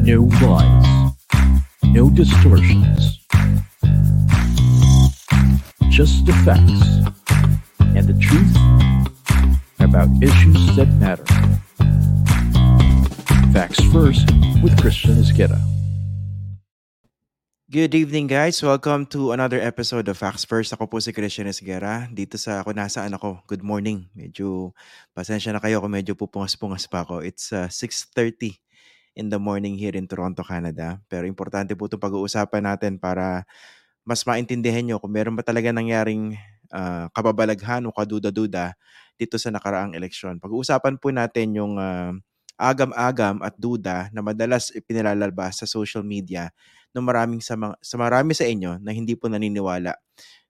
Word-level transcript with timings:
No 0.00 0.24
lies. 0.40 1.12
No 1.84 2.08
distortions. 2.08 3.20
Just 5.92 6.24
the 6.24 6.32
facts 6.40 7.04
and 7.92 8.08
the 8.08 8.16
truth 8.16 8.48
about 9.76 10.08
issues 10.24 10.76
that 10.80 10.88
matter. 10.96 11.28
Facts 13.52 13.84
First 13.92 14.24
with 14.64 14.72
Christian 14.80 15.20
Esqueda. 15.20 15.60
Good 17.68 17.92
evening 17.94 18.26
guys! 18.26 18.56
Welcome 18.64 19.04
to 19.12 19.36
another 19.36 19.60
episode 19.60 20.08
of 20.08 20.16
Facts 20.16 20.48
First. 20.48 20.72
Ako 20.72 20.88
po 20.88 21.04
si 21.04 21.12
Christian 21.12 21.44
Esguera. 21.44 22.08
Dito 22.08 22.40
sa 22.40 22.64
kung 22.64 22.80
nasaan 22.80 23.12
ako. 23.12 23.44
Good 23.44 23.62
morning. 23.62 24.08
Medyo 24.16 24.72
pasensya 25.12 25.52
na 25.52 25.60
kayo 25.60 25.84
kung 25.84 25.92
medyo 25.92 26.16
pupungas-pungas 26.16 26.88
pa 26.88 27.04
ako. 27.04 27.20
It's 27.20 27.52
uh, 27.52 27.68
6.30 27.68 28.69
in 29.18 29.28
the 29.28 29.38
morning 29.40 29.76
here 29.76 29.94
in 29.94 30.06
Toronto, 30.06 30.42
Canada. 30.46 30.98
Pero 31.10 31.26
importante 31.26 31.74
po 31.74 31.86
itong 31.90 32.02
pag-uusapan 32.02 32.62
natin 32.74 32.96
para 33.00 33.44
mas 34.06 34.24
maintindihan 34.24 34.82
nyo 34.86 34.96
kung 34.98 35.12
meron 35.12 35.36
ba 35.36 35.44
talaga 35.44 35.70
nangyaring 35.70 36.34
uh, 36.72 37.06
kababalaghan 37.12 37.84
o 37.86 37.94
kaduda-duda 37.94 38.74
dito 39.20 39.36
sa 39.36 39.52
nakaraang 39.52 39.92
eleksyon. 39.94 40.40
Pag-uusapan 40.40 40.96
po 40.96 41.12
natin 41.12 41.52
yung 41.54 41.76
uh, 41.76 42.14
agam-agam 42.60 43.40
at 43.40 43.56
duda 43.56 44.08
na 44.12 44.20
madalas 44.20 44.68
ipinilalabas 44.72 45.64
sa 45.64 45.66
social 45.68 46.04
media 46.04 46.52
ng 46.92 47.04
maraming 47.04 47.40
sa, 47.40 47.56
mga, 47.56 47.76
sa 47.80 47.96
marami 47.96 48.32
sa 48.36 48.44
inyo 48.44 48.80
na 48.82 48.92
hindi 48.92 49.16
po 49.16 49.28
naniniwala 49.32 49.96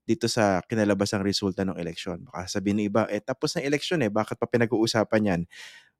dito 0.03 0.27
sa 0.27 0.59
kinalabasang 0.67 1.23
resulta 1.23 1.63
ng 1.63 1.79
eleksyon. 1.79 2.27
Baka 2.27 2.51
sabihin 2.51 2.83
ng 2.83 2.87
iba, 2.91 3.03
eh 3.07 3.23
tapos 3.23 3.55
na 3.55 3.63
eleksyon 3.63 4.03
eh, 4.03 4.11
bakit 4.11 4.35
pa 4.43 4.51
pinag-uusapan 4.51 5.23
yan? 5.23 5.41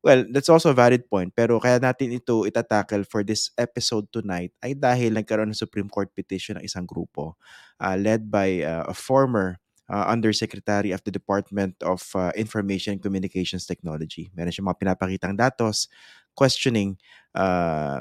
Well, 0.01 0.25
that's 0.33 0.49
also 0.49 0.73
a 0.73 0.77
valid 0.77 1.05
point. 1.13 1.37
Pero 1.37 1.61
kaya 1.61 1.77
natin 1.77 2.17
ito 2.17 2.49
itatackle 2.49 3.05
for 3.05 3.21
this 3.21 3.53
episode 3.61 4.09
tonight 4.09 4.57
ay 4.65 4.73
dahil 4.73 5.13
nagkaroon 5.13 5.53
ng 5.53 5.61
Supreme 5.61 5.93
Court 5.93 6.09
petition 6.17 6.57
ng 6.57 6.65
isang 6.65 6.89
grupo 6.89 7.37
uh, 7.85 7.97
led 8.01 8.33
by 8.33 8.65
uh, 8.65 8.89
a 8.89 8.97
former 8.97 9.61
uh, 9.93 10.09
Undersecretary 10.09 10.97
of 10.97 11.05
the 11.05 11.13
Department 11.13 11.77
of 11.85 12.01
uh, 12.17 12.33
Information 12.33 12.97
and 12.97 13.03
Communications 13.05 13.69
Technology. 13.69 14.33
Meron 14.33 14.55
siyang 14.55 14.73
mga 14.73 14.81
pinapakitang 14.81 15.37
datos 15.37 15.91
questioning 16.33 16.97
uh, 17.37 18.01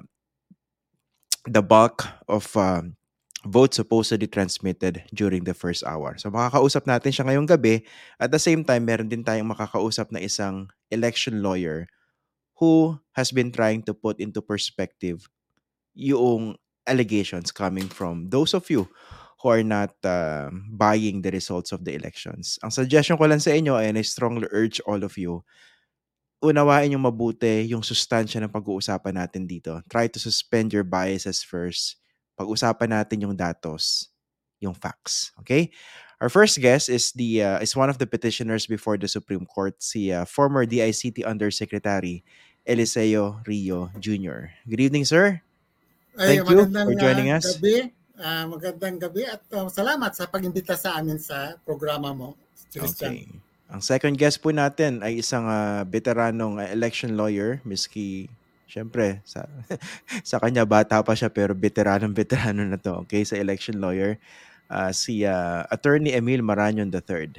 the 1.50 1.63
bulk 1.63 2.08
of 2.31 2.47
um, 2.56 2.95
votes 3.48 3.80
supposedly 3.80 4.28
transmitted 4.28 5.04
during 5.16 5.48
the 5.48 5.56
first 5.56 5.84
hour. 5.88 6.20
So 6.20 6.28
makakausap 6.28 6.84
natin 6.84 7.16
siya 7.16 7.26
ngayong 7.28 7.48
gabi. 7.48 7.88
At 8.20 8.36
the 8.36 8.42
same 8.42 8.68
time, 8.68 8.84
meron 8.84 9.08
din 9.08 9.23
tayong 9.23 9.56
makakausap 9.56 10.12
na 10.12 10.20
isang 10.20 10.68
election 10.92 11.40
lawyer 11.40 11.88
who 12.59 13.00
has 13.16 13.31
been 13.31 13.56
trying 13.56 13.80
to 13.88 13.96
put 13.96 14.20
into 14.20 14.44
perspective 14.44 15.31
yung 15.96 16.59
allegations 16.84 17.56
coming 17.56 17.88
from 17.88 18.28
those 18.28 18.52
of 18.52 18.68
you 18.68 18.92
who 19.40 19.48
are 19.48 19.64
not 19.64 19.96
uh, 20.03 20.52
buying 20.68 21.24
the 21.24 21.31
results 21.31 21.72
of 21.72 21.88
the 21.88 21.96
elections. 21.96 22.59
Ang 22.59 22.76
suggestion 22.76 23.16
ko 23.16 23.24
lang 23.24 23.40
sa 23.40 23.56
inyo, 23.56 23.80
and 23.80 23.96
I 23.96 24.03
strongly 24.03 24.52
urge 24.52 24.84
all 24.84 25.00
of 25.00 25.16
you, 25.16 25.48
unawain 26.44 26.92
yung 26.92 27.08
mabuti 27.08 27.72
yung 27.72 27.84
sustansya 27.84 28.44
ng 28.44 28.52
pag-uusapan 28.52 29.16
natin 29.16 29.48
dito. 29.48 29.80
Try 29.88 30.12
to 30.12 30.20
suspend 30.20 30.76
your 30.76 30.84
biases 30.84 31.40
first. 31.40 31.96
Pag-usapan 32.40 32.95
natin 32.95 33.28
yung 33.28 33.36
datos, 33.36 34.08
yung 34.64 34.72
facts. 34.72 35.36
Okay? 35.44 35.76
Our 36.23 36.32
first 36.32 36.56
guest 36.64 36.88
is 36.88 37.12
the 37.12 37.44
uh, 37.44 37.59
is 37.59 37.76
one 37.76 37.92
of 37.92 38.00
the 38.00 38.08
petitioners 38.08 38.68
before 38.68 38.96
the 38.96 39.08
Supreme 39.08 39.44
Court, 39.44 39.76
si 39.80 40.12
uh, 40.12 40.23
former 40.23 40.64
DICT 40.64 41.23
Undersecretary 41.23 42.23
Eliseo 42.68 43.40
Rio 43.48 43.88
Jr. 44.00 44.52
Good 44.68 44.84
evening, 44.84 45.08
sir. 45.08 45.40
Ay, 46.20 46.44
Thank 46.44 46.52
you 46.52 46.68
for 46.68 46.96
joining 46.96 47.31
uh, 47.31 47.40
us. 47.40 47.56
Gabi. 47.56 47.96
Uh, 48.20 48.52
magandang 48.52 49.00
gabi 49.00 49.24
at 49.24 49.40
uh, 49.56 49.72
salamat 49.72 50.12
sa 50.12 50.28
pag-imbita 50.28 50.75
sa 50.75 51.00
amin 51.00 51.16
sa 51.16 51.56
programa 51.63 52.12
mo, 52.12 52.36
Christian. 52.68 53.16
Okay. 53.16 53.24
Ang 53.72 53.80
second 53.80 54.19
guest 54.19 54.44
po 54.44 54.52
natin 54.52 55.00
ay 55.00 55.24
isang 55.24 55.47
uh, 55.47 55.88
veteranong 55.88 56.59
election 56.68 57.16
lawyer, 57.16 57.63
miski 57.63 58.28
syempre 58.69 59.25
sa 59.25 59.50
sa 60.30 60.38
kanya 60.38 60.63
bata 60.63 61.02
pa 61.02 61.18
siya 61.18 61.34
pero 61.34 61.57
veteranong 61.57 62.13
veterano 62.13 62.62
na 62.62 62.78
to, 62.78 63.02
okay, 63.02 63.25
sa 63.25 63.35
election 63.35 63.81
lawyer, 63.81 64.22
uh, 64.69 64.94
si 64.94 65.25
uh, 65.25 65.66
Attorney 65.74 66.13
Emil 66.13 66.46
Maranyon 66.46 66.94
III. 66.94 67.34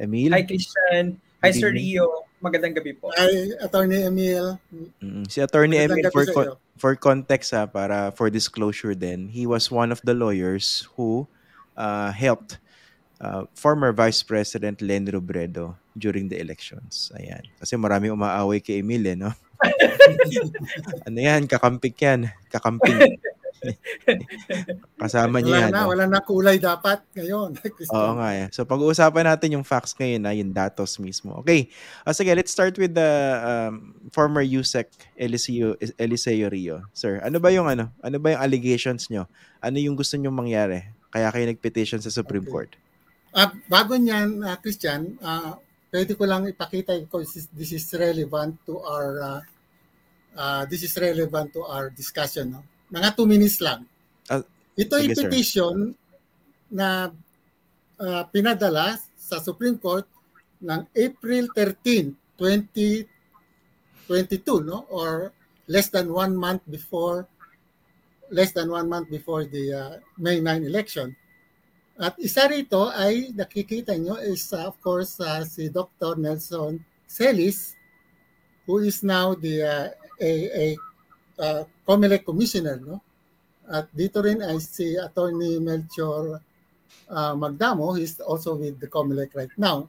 Emil? 0.00 0.32
Hi 0.32 0.42
Christian. 0.42 1.20
Hi 1.44 1.52
Sir 1.52 1.76
Rio. 1.76 2.24
Magandang 2.40 2.74
gabi 2.80 2.96
po. 2.96 3.12
Hi 3.14 3.52
Attorney 3.60 4.08
Emil. 4.08 4.56
Mm-hmm. 4.72 5.28
Si 5.28 5.44
Attorney 5.44 5.76
Magandang 5.76 6.00
Emil 6.00 6.10
for 6.10 6.24
con- 6.32 6.56
for 6.80 6.92
context 6.96 7.52
ha, 7.52 7.68
para 7.68 8.10
for 8.16 8.32
disclosure 8.32 8.96
then, 8.96 9.28
he 9.28 9.44
was 9.44 9.68
one 9.68 9.92
of 9.92 10.00
the 10.02 10.16
lawyers 10.16 10.88
who 10.96 11.28
uh, 11.76 12.10
helped 12.10 12.58
uh, 13.20 13.44
former 13.54 13.92
Vice 13.92 14.24
President 14.24 14.80
Len 14.80 15.06
Robredo 15.06 15.76
during 15.94 16.26
the 16.26 16.38
elections. 16.38 17.14
Ayan. 17.14 17.46
Kasi 17.58 17.78
marami 17.78 18.10
umaaway 18.10 18.58
kay 18.58 18.82
Emil 18.82 19.06
eh, 19.06 19.16
no? 19.16 19.30
ano 21.06 21.18
yan? 21.18 21.46
Kakampik 21.46 21.96
yan. 22.02 22.28
Kakamping. 22.50 23.18
Kasama 25.00 25.40
niya. 25.40 25.70
Wala 25.70 25.72
na, 25.72 25.80
no? 25.80 25.88
wala 25.88 26.04
na 26.10 26.20
kulay 26.20 26.56
dapat 26.60 27.00
ngayon. 27.16 27.56
Oo 27.96 28.12
nga 28.18 28.28
eh. 28.34 28.46
So 28.52 28.66
pag-uusapan 28.68 29.24
natin 29.24 29.56
yung 29.56 29.66
facts 29.66 29.96
ngayon 29.96 30.22
na 30.22 30.32
yung 30.36 30.52
datos 30.52 30.98
mismo. 31.00 31.40
Okay. 31.40 31.70
Uh, 32.04 32.12
sige, 32.12 32.34
let's 32.34 32.52
start 32.52 32.76
with 32.76 32.92
the 32.92 33.10
um, 33.40 33.94
former 34.12 34.44
USEC 34.44 34.90
Eliseo, 35.16 35.78
Eliseo 35.96 36.50
Rio. 36.50 36.84
Sir, 36.92 37.22
ano 37.24 37.40
ba 37.40 37.48
yung 37.54 37.70
ano? 37.70 37.88
Ano 38.04 38.18
ba 38.20 38.34
yung 38.36 38.42
allegations 38.42 39.08
nyo? 39.08 39.30
Ano 39.64 39.80
yung 39.80 39.96
gusto 39.96 40.18
nyo 40.20 40.28
mangyari? 40.28 40.84
Kaya 41.14 41.30
kayo 41.30 41.46
nag-petition 41.46 42.02
sa 42.02 42.10
Supreme 42.10 42.44
okay. 42.44 42.52
Court? 42.52 42.72
Uh, 43.34 43.50
bago 43.66 43.98
niyan, 43.98 44.46
uh, 44.46 44.54
Christian, 44.62 45.18
uh, 45.18 45.58
pwede 45.94 46.18
ko 46.18 46.26
lang 46.26 46.50
ipakita 46.50 46.98
ko 47.06 47.22
this 47.54 47.70
is 47.70 47.86
relevant 47.94 48.58
to 48.66 48.82
our 48.82 49.10
uh, 49.22 49.38
uh, 50.34 50.66
this 50.66 50.82
is 50.82 50.90
relevant 50.98 51.54
to 51.54 51.62
our 51.62 51.86
discussion. 51.94 52.50
No? 52.50 52.66
Mga 52.90 53.14
2 53.14 53.30
minutes 53.30 53.62
lang. 53.62 53.86
Uh, 54.26 54.42
Ito 54.74 54.98
ay 54.98 55.14
petition 55.14 55.94
sir. 55.94 56.74
na 56.74 57.14
uh, 58.02 58.22
pinadala 58.34 58.98
sa 59.14 59.38
Supreme 59.38 59.78
Court 59.78 60.02
ng 60.66 60.82
April 60.98 61.46
13, 61.54 62.10
2022, 62.42 63.06
no? 64.66 64.90
or 64.90 65.30
less 65.70 65.94
than 65.94 66.10
one 66.10 66.34
month 66.34 66.66
before 66.66 67.30
less 68.34 68.50
than 68.50 68.66
one 68.66 68.90
month 68.90 69.06
before 69.06 69.46
the 69.46 69.70
uh, 69.70 69.94
May 70.18 70.42
9 70.42 70.66
election. 70.66 71.14
At 71.94 72.18
isa 72.18 72.50
rito 72.50 72.90
ay 72.90 73.30
nakikita 73.30 73.94
nyo 73.94 74.18
is 74.18 74.50
uh, 74.50 74.66
of 74.66 74.74
course 74.82 75.22
uh, 75.22 75.46
si 75.46 75.70
Dr. 75.70 76.18
Nelson 76.18 76.82
Celis 77.06 77.78
who 78.66 78.82
is 78.82 79.06
now 79.06 79.38
the 79.38 79.62
uh, 79.62 79.88
a, 80.18 80.30
a 80.50 80.66
uh, 81.38 81.62
COMELEC 81.86 82.26
commissioner 82.26 82.82
no? 82.82 82.98
At 83.70 83.86
dito 83.94 84.18
rin 84.26 84.42
ay 84.42 84.58
si 84.58 84.98
Attorney 84.98 85.62
Melchor 85.62 86.42
uh, 87.06 87.32
Magdamo 87.38 87.94
is 87.94 88.18
also 88.18 88.58
with 88.58 88.82
the 88.82 88.90
COMELEC 88.90 89.30
right 89.38 89.54
now. 89.54 89.86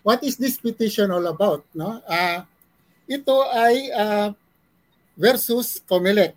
What 0.00 0.24
is 0.24 0.40
this 0.40 0.56
petition 0.56 1.12
all 1.12 1.28
about 1.28 1.68
no? 1.76 2.00
Uh, 2.08 2.48
ito 3.04 3.44
ay 3.52 3.92
uh, 3.92 4.28
versus 5.20 5.84
COMELEC 5.84 6.32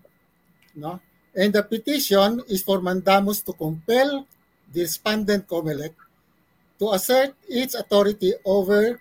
no? 0.75 0.99
And 1.31 1.55
the 1.55 1.63
petition 1.63 2.43
is 2.51 2.67
for 2.67 2.83
mandamus 2.83 3.39
to 3.47 3.55
compel 3.55 4.27
the 4.73 4.81
respondent 4.85 5.47
COMELEC 5.47 5.93
to 6.79 6.91
assert 6.95 7.35
its 7.47 7.75
authority 7.75 8.33
over 8.45 8.99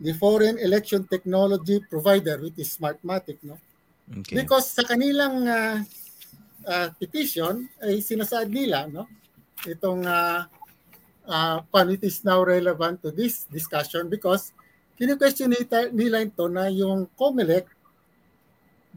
the 0.00 0.14
foreign 0.14 0.58
election 0.58 1.04
technology 1.10 1.82
provider 1.90 2.38
which 2.38 2.58
is 2.58 2.70
Smartmatic 2.70 3.42
no 3.42 3.58
okay. 4.22 4.42
because 4.42 4.70
sa 4.70 4.86
kanilang 4.86 5.44
uh, 5.44 5.82
uh, 6.64 6.88
petition 6.96 7.66
ay 7.82 7.98
sinasaad 7.98 8.48
nila 8.48 8.86
no 8.86 9.10
itong 9.66 10.06
uh, 10.06 10.46
uh, 11.26 11.58
pan 11.68 11.90
it 11.90 12.02
is 12.06 12.22
now 12.22 12.40
relevant 12.46 13.02
to 13.02 13.10
this 13.10 13.44
discussion 13.50 14.06
because 14.06 14.54
kinu-question 14.98 15.54
nila 15.94 16.26
ito 16.26 16.46
na 16.50 16.66
yung 16.70 17.06
COMELEC 17.14 17.66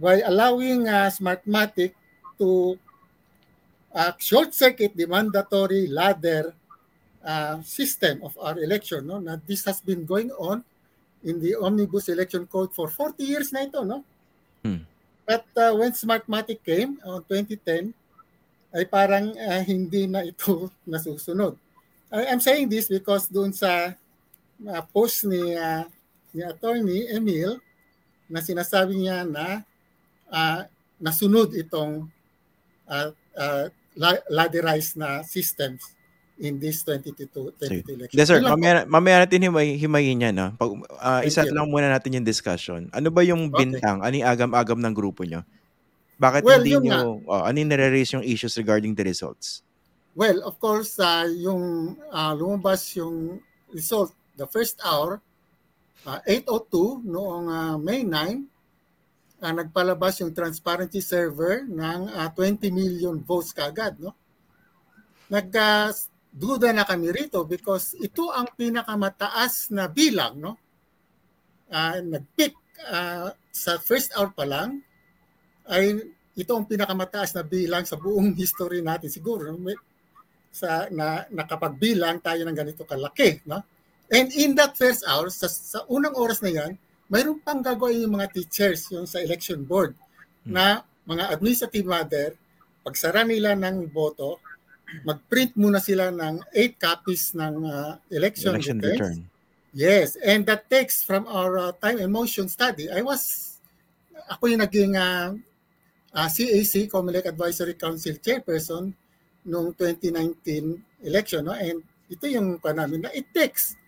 by 0.02 0.22
allowing 0.26 0.90
uh, 0.90 1.10
Smartmatic 1.14 1.94
to 2.42 2.74
uh, 3.96 4.12
short 4.18 4.54
circuit 4.54 4.96
the 4.96 5.06
mandatory 5.06 5.88
ladder 5.88 6.54
uh, 7.24 7.62
system 7.62 8.22
of 8.24 8.36
our 8.42 8.58
election 8.60 9.08
no? 9.08 9.20
Na 9.20 9.38
this 9.48 9.66
has 9.66 9.80
been 9.82 10.06
going 10.06 10.32
on 10.36 10.64
in 11.24 11.40
the 11.40 11.54
omnibus 11.56 12.10
election 12.10 12.48
code 12.48 12.74
for 12.74 12.90
40 12.90 13.24
years 13.24 13.54
na 13.54 13.68
ito 13.68 13.84
no? 13.86 14.04
Hmm. 14.62 14.86
but 15.26 15.46
uh, 15.58 15.74
when 15.74 15.90
smartmatic 15.96 16.62
came 16.62 17.02
on 17.06 17.24
2010 17.26 17.94
ay 18.72 18.84
parang 18.88 19.36
uh, 19.36 19.62
hindi 19.64 20.08
na 20.08 20.24
ito 20.24 20.72
nasusunod. 20.92 21.56
I, 22.12 22.28
I'm 22.32 22.44
saying 22.44 22.72
this 22.72 22.88
because 22.88 23.28
doon 23.28 23.52
sa 23.52 23.96
uh, 24.64 24.84
post 24.92 25.28
ni 25.28 25.56
uh, 25.56 25.84
ni 26.32 26.42
attorney 26.44 27.12
Emil 27.12 27.60
na 28.32 28.40
sinasabi 28.40 28.96
niya 28.96 29.28
na 29.28 29.64
uh, 30.32 30.64
nasunod 31.00 31.52
itong 31.52 32.08
uh, 32.88 33.12
uh, 33.36 33.66
ladderized 34.30 34.96
na 34.96 35.24
systems 35.24 35.96
in 36.42 36.58
this 36.58 36.82
2022 36.84 37.54
22 37.60 37.96
election. 37.96 38.18
Yes, 38.18 38.28
sir. 38.28 38.42
Mamaya, 38.42 38.84
mamaya 38.90 39.24
natin 39.24 39.46
himay, 39.46 39.78
himayin 39.78 40.26
yan. 40.26 40.36
No? 40.36 40.48
Pag, 40.58 40.72
uh, 40.98 41.22
isa 41.22 41.46
lang 41.46 41.70
muna 41.70 41.94
natin 41.94 42.18
yung 42.18 42.26
discussion. 42.26 42.90
Ano 42.92 43.14
ba 43.14 43.22
yung 43.22 43.54
bintang? 43.54 44.02
Okay. 44.02 44.06
Ano 44.10 44.14
yung 44.18 44.30
agam-agam 44.30 44.80
ng 44.82 44.94
grupo 44.96 45.22
nyo? 45.22 45.46
Bakit 46.18 46.42
well, 46.46 46.62
hindi 46.62 46.90
nyo, 46.90 47.22
oh, 47.26 47.42
ano 47.46 47.56
yung 47.58 47.72
nare-raise 47.74 48.14
yung 48.14 48.26
issues 48.26 48.58
regarding 48.58 48.94
the 48.94 49.06
results? 49.06 49.66
Well, 50.14 50.44
of 50.44 50.60
course, 50.60 51.00
uh, 51.00 51.26
yung 51.30 51.96
uh, 52.12 52.34
lumabas 52.36 52.84
yung 52.98 53.40
result, 53.72 54.14
the 54.38 54.46
first 54.46 54.78
hour, 54.84 55.22
uh, 56.06 56.20
8.02 56.28 57.06
noong 57.06 57.46
uh, 57.48 57.76
May 57.80 58.04
9, 58.04 58.51
uh, 59.42 59.54
nagpalabas 59.54 60.22
yung 60.22 60.32
transparency 60.32 61.02
server 61.02 61.66
ng 61.66 62.14
uh, 62.14 62.30
20 62.38 62.70
million 62.70 63.18
votes 63.18 63.52
kagad. 63.52 63.98
No? 63.98 64.14
Nag, 65.34 65.50
uh, 65.52 65.90
duda 66.32 66.72
na 66.72 66.88
kami 66.88 67.12
rito 67.12 67.44
because 67.44 67.92
ito 68.00 68.32
ang 68.32 68.48
pinakamataas 68.56 69.76
na 69.76 69.92
bilang 69.92 70.40
no 70.40 70.56
uh, 71.68 72.00
nag-pick 72.00 72.56
uh, 72.88 73.36
sa 73.52 73.72
first 73.84 74.16
hour 74.16 74.32
pa 74.32 74.48
lang 74.48 74.80
ay 75.68 76.00
ito 76.40 76.52
ang 76.56 76.64
pinakamataas 76.64 77.36
na 77.36 77.44
bilang 77.44 77.84
sa 77.84 78.00
buong 78.00 78.32
history 78.40 78.80
natin 78.80 79.12
siguro 79.12 79.52
may, 79.60 79.76
sa 80.56 80.88
na 80.88 81.28
nakapagbilang 81.28 82.24
tayo 82.24 82.48
ng 82.48 82.56
ganito 82.56 82.88
kalaki 82.88 83.44
no 83.44 83.60
and 84.08 84.32
in 84.32 84.56
that 84.56 84.80
first 84.80 85.04
hour 85.04 85.28
sa, 85.28 85.52
sa 85.52 85.84
unang 85.92 86.16
oras 86.16 86.40
na 86.40 86.52
yan 86.56 86.72
mayroon 87.12 87.44
pang 87.44 87.60
gagawin 87.60 88.08
yung 88.08 88.16
mga 88.16 88.32
teachers 88.32 88.88
yung 88.96 89.04
sa 89.04 89.20
election 89.20 89.68
board 89.68 89.92
hmm. 90.48 90.56
na 90.56 90.88
mga 91.04 91.28
administrative 91.36 91.86
matter 91.86 92.30
pagsara 92.82 93.28
nila 93.28 93.54
ng 93.54 93.92
boto 93.92 94.40
mag-print 95.08 95.56
muna 95.56 95.80
sila 95.80 96.12
ng 96.12 96.44
8 96.52 96.76
copies 96.76 97.32
ng 97.32 97.64
uh, 97.64 97.96
election, 98.12 98.60
election 98.60 98.80
return. 98.84 99.18
Yes, 99.72 100.20
and 100.20 100.44
that 100.52 100.68
takes 100.68 101.00
from 101.00 101.24
our 101.32 101.56
uh, 101.56 101.72
time 101.80 102.04
and 102.04 102.12
motion 102.12 102.52
study. 102.52 102.92
I 102.92 103.00
was, 103.00 103.56
ako 104.28 104.52
yung 104.52 104.60
naging 104.68 105.00
uh, 105.00 105.32
uh, 106.12 106.28
CAC, 106.28 106.92
Comelec 106.92 107.24
Advisory 107.24 107.80
Council 107.80 108.20
Chairperson 108.20 108.92
noong 109.48 109.72
2019 109.80 111.08
election. 111.08 111.48
No? 111.48 111.56
And 111.56 111.88
ito 112.12 112.28
yung 112.28 112.60
namin 112.60 113.08
na 113.08 113.12
it 113.16 113.32
takes 113.32 113.80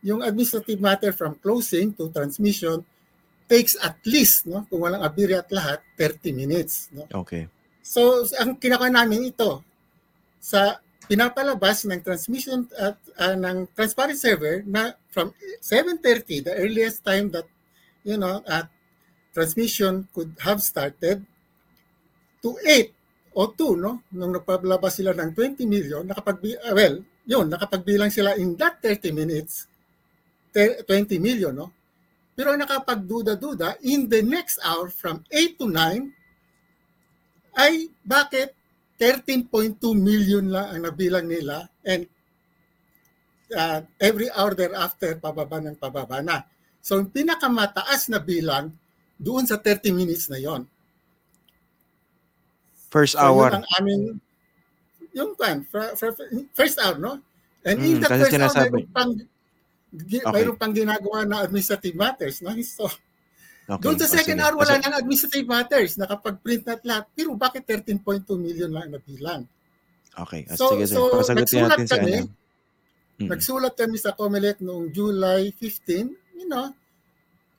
yung 0.00 0.24
administrative 0.24 0.80
matter 0.80 1.12
from 1.12 1.36
closing 1.40 1.92
to 1.96 2.08
transmission 2.08 2.84
takes 3.50 3.74
at 3.82 3.98
least, 4.06 4.46
no, 4.46 4.64
kung 4.70 4.86
walang 4.86 5.02
abiri 5.02 5.34
at 5.34 5.50
lahat, 5.50 5.82
30 5.98 6.30
minutes. 6.32 6.86
No? 6.94 7.04
Okay. 7.26 7.50
So, 7.82 8.22
ang 8.38 8.56
kinaka 8.56 8.86
namin 8.86 9.34
ito, 9.34 9.66
sa 10.38 10.80
pinapalabas 11.10 11.84
ng 11.90 12.00
transmission 12.06 12.70
at 12.78 12.94
uh, 13.18 13.34
ng 13.34 13.66
transparent 13.74 14.14
server 14.14 14.62
na 14.62 14.94
from 15.10 15.34
7:30 15.58 16.46
the 16.46 16.54
earliest 16.54 17.02
time 17.02 17.34
that 17.34 17.50
you 18.06 18.14
know 18.14 18.38
at 18.46 18.70
transmission 19.34 20.06
could 20.14 20.30
have 20.38 20.62
started 20.62 21.26
to 22.38 22.54
8 22.62 22.94
o 23.34 23.42
2 23.50 23.74
no 23.82 24.06
nung 24.14 24.38
nagpalabas 24.38 25.02
sila 25.02 25.10
ng 25.18 25.34
20 25.34 25.66
million 25.66 26.06
nakapag 26.06 26.38
uh, 26.62 26.74
well 26.78 27.02
yun 27.26 27.46
nakapagbilang 27.50 28.14
sila 28.14 28.38
in 28.38 28.54
that 28.54 28.78
30 28.78 29.10
minutes 29.10 29.66
20 30.52 30.86
million 31.18 31.54
no 31.54 31.70
pero 32.34 32.56
nakapagduda-duda 32.56 33.84
in 33.84 34.08
the 34.08 34.24
next 34.24 34.56
hour 34.64 34.88
from 34.88 35.20
8 35.28 35.60
to 35.60 35.68
9 35.68 36.08
ay 37.60 37.90
bakit 38.00 38.56
13.2 39.00 39.76
million 39.96 40.48
lang 40.48 40.72
ang 40.72 40.80
nabilang 40.88 41.28
nila 41.28 41.68
and 41.84 42.08
uh, 43.56 43.80
every 44.00 44.28
hour 44.32 44.52
thereafter 44.54 45.16
pababa 45.16 45.58
ng 45.60 45.76
pababa 45.76 46.20
na. 46.20 46.44
So 46.80 46.96
yung 46.96 47.12
pinakamataas 47.12 48.08
na 48.08 48.20
bilang 48.20 48.72
doon 49.20 49.44
sa 49.44 49.60
30 49.60 49.92
minutes 49.92 50.28
na 50.32 50.40
yon. 50.40 50.64
First 52.88 53.16
so, 53.16 53.24
hour. 53.24 53.52
Yun 53.52 53.56
ang 53.60 53.68
aming 53.80 54.04
yung 55.10 55.32
pan, 55.34 55.66
first 56.54 56.78
hour, 56.78 56.96
no? 56.96 57.18
And 57.66 57.76
mm, 57.82 57.88
in 57.88 57.96
that 58.00 58.10
first 58.14 58.32
hour, 58.32 58.48
mayroon 58.48 58.88
pang, 58.94 59.12
okay. 59.90 60.30
mayroon 60.30 60.56
pang 60.56 60.74
ginagawa 60.74 61.26
na 61.26 61.42
administrative 61.42 61.96
matters, 61.98 62.42
no? 62.42 62.54
So, 62.62 62.90
Okay. 63.70 63.86
Doon 63.86 64.02
sa 64.02 64.10
second 64.10 64.42
hour, 64.42 64.58
wala 64.58 64.82
nang 64.82 64.98
administrative 64.98 65.46
matters. 65.46 65.94
Nakapag-print 65.94 66.66
na 66.66 66.74
lahat. 66.82 67.06
Pero 67.14 67.38
bakit 67.38 67.62
13.2 67.62 68.26
million 68.34 68.66
lang 68.66 68.90
nabilang? 68.90 69.46
Okay. 70.10 70.42
So, 70.58 70.74
sige. 70.74 70.90
So, 70.90 71.14
Pasagutin 71.14 71.70
natin 71.70 71.86
kami, 71.86 71.86
sa. 71.86 72.26
Mm-hmm. 72.26 73.28
Nagsulat 73.30 73.74
kami 73.78 73.96
sa 74.02 74.10
COMELEC 74.18 74.58
noong 74.66 74.90
July 74.90 75.54
15. 75.54 76.42
You 76.42 76.50
know, 76.50 76.74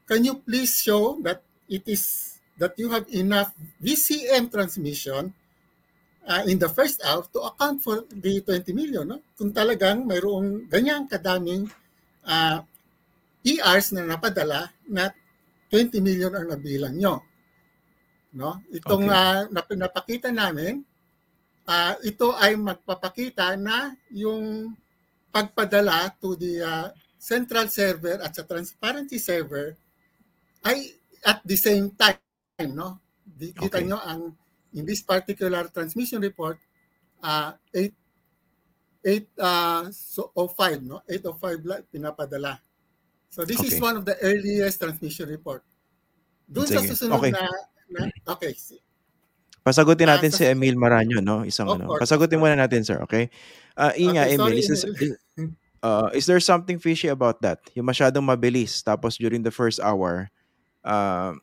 can 0.03 0.27
you 0.27 0.43
please 0.43 0.83
show 0.83 1.15
that 1.23 1.47
it 1.71 1.87
is 1.87 2.35
that 2.59 2.75
you 2.75 2.91
have 2.91 3.07
enough 3.15 3.55
VCM 3.79 4.51
transmission 4.51 5.31
uh, 6.27 6.43
in 6.43 6.59
the 6.59 6.67
first 6.67 6.99
hour 7.07 7.23
to 7.31 7.39
account 7.47 7.79
for 7.81 8.03
the 8.11 8.41
20 8.43 8.73
million. 8.75 9.07
No? 9.07 9.23
Kung 9.39 9.55
talagang 9.55 10.03
mayroong 10.03 10.67
ganyang 10.67 11.07
kadaming 11.07 11.71
uh, 12.25 12.61
ERs 13.41 13.93
na 13.93 14.05
napadala 14.05 14.69
na 14.85 15.09
20 15.71 16.03
million 16.03 16.33
ang 16.35 16.47
nabilang 16.51 16.95
nyo. 16.95 17.15
No? 18.35 18.59
Itong 18.71 19.07
okay. 19.07 19.47
uh, 19.55 19.75
napakita 19.79 20.29
namin, 20.29 20.83
uh, 21.67 21.93
ito 22.03 22.35
ay 22.37 22.59
magpapakita 22.59 23.55
na 23.55 23.95
yung 24.11 24.75
pagpadala 25.31 26.11
to 26.19 26.35
the 26.35 26.59
uh, 26.59 26.87
central 27.15 27.71
server 27.71 28.19
at 28.19 28.35
sa 28.35 28.43
transparency 28.43 29.15
server 29.15 29.77
ay 30.67 30.91
at 31.23 31.39
the 31.47 31.55
same 31.55 31.93
time. 31.95 32.19
No? 32.75 32.99
Di, 33.23 33.55
kita 33.55 33.79
okay. 33.79 33.87
nyo 33.87 33.99
ang 34.03 34.35
in 34.75 34.87
this 34.87 35.03
particular 35.03 35.67
transmission 35.71 36.23
report, 36.23 36.59
uh, 37.23 37.55
8 37.75 37.91
8 39.03 39.27
uh, 39.41 39.83
so, 39.89 40.29
05, 40.35 40.85
no? 40.85 41.01
805 41.09 41.89
pinapadala. 41.89 42.61
So 43.31 43.47
this 43.47 43.59
okay. 43.59 43.71
is 43.71 43.81
one 43.81 43.97
of 43.97 44.05
the 44.05 44.19
earliest 44.21 44.77
transmission 44.77 45.29
report. 45.31 45.63
Doon 46.51 46.67
sa 46.67 46.83
susunod 46.83 47.17
okay. 47.17 47.31
na, 47.31 47.47
na 47.87 48.01
okay. 48.35 48.51
Pasagutin 49.61 50.09
ah, 50.09 50.17
natin 50.17 50.33
uh, 50.33 50.37
si 50.37 50.43
Emil 50.43 50.75
Maranyo, 50.75 51.23
no? 51.23 51.47
Isang 51.47 51.69
ano. 51.69 51.95
Course. 51.95 52.03
Pasagutin 52.03 52.41
muna 52.41 52.59
natin, 52.59 52.83
sir, 52.83 52.99
okay? 53.05 53.31
Uh, 53.77 53.93
Inga, 53.95 54.25
okay, 54.25 54.33
Emil, 54.35 54.51
sorry, 54.51 54.57
is, 54.59 54.67
this, 54.67 54.83
is, 54.83 55.11
uh, 55.85 56.09
is 56.11 56.25
there 56.25 56.41
something 56.41 56.81
fishy 56.81 57.07
about 57.07 57.39
that? 57.45 57.61
Yung 57.77 57.85
masyadong 57.85 58.25
mabilis, 58.25 58.81
tapos 58.81 59.21
during 59.21 59.45
the 59.45 59.53
first 59.53 59.77
hour, 59.79 60.33
uh, 60.81 61.37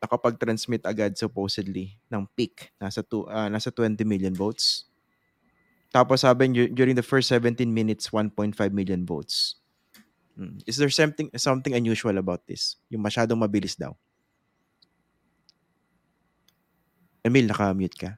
nakapag-transmit 0.00 0.82
agad 0.88 1.14
supposedly 1.20 1.94
ng 2.08 2.24
peak, 2.34 2.72
nasa, 2.80 3.04
two, 3.04 3.28
uh, 3.28 3.52
nasa 3.52 3.68
20 3.68 4.00
million 4.08 4.32
votes. 4.32 4.87
Tapos 5.98 6.22
sabi 6.22 6.46
during 6.70 6.94
the 6.94 7.02
first 7.02 7.26
17 7.26 7.66
minutes, 7.66 8.14
1.5 8.14 8.54
million 8.70 9.02
votes. 9.02 9.58
Hmm. 10.38 10.62
Is 10.62 10.78
there 10.78 10.94
something 10.94 11.26
something 11.34 11.74
unusual 11.74 12.14
about 12.22 12.46
this? 12.46 12.78
Yung 12.86 13.02
masyadong 13.02 13.42
mabilis 13.42 13.74
daw. 13.74 13.98
Emil, 17.26 17.50
naka-mute 17.50 17.98
ka. 17.98 18.14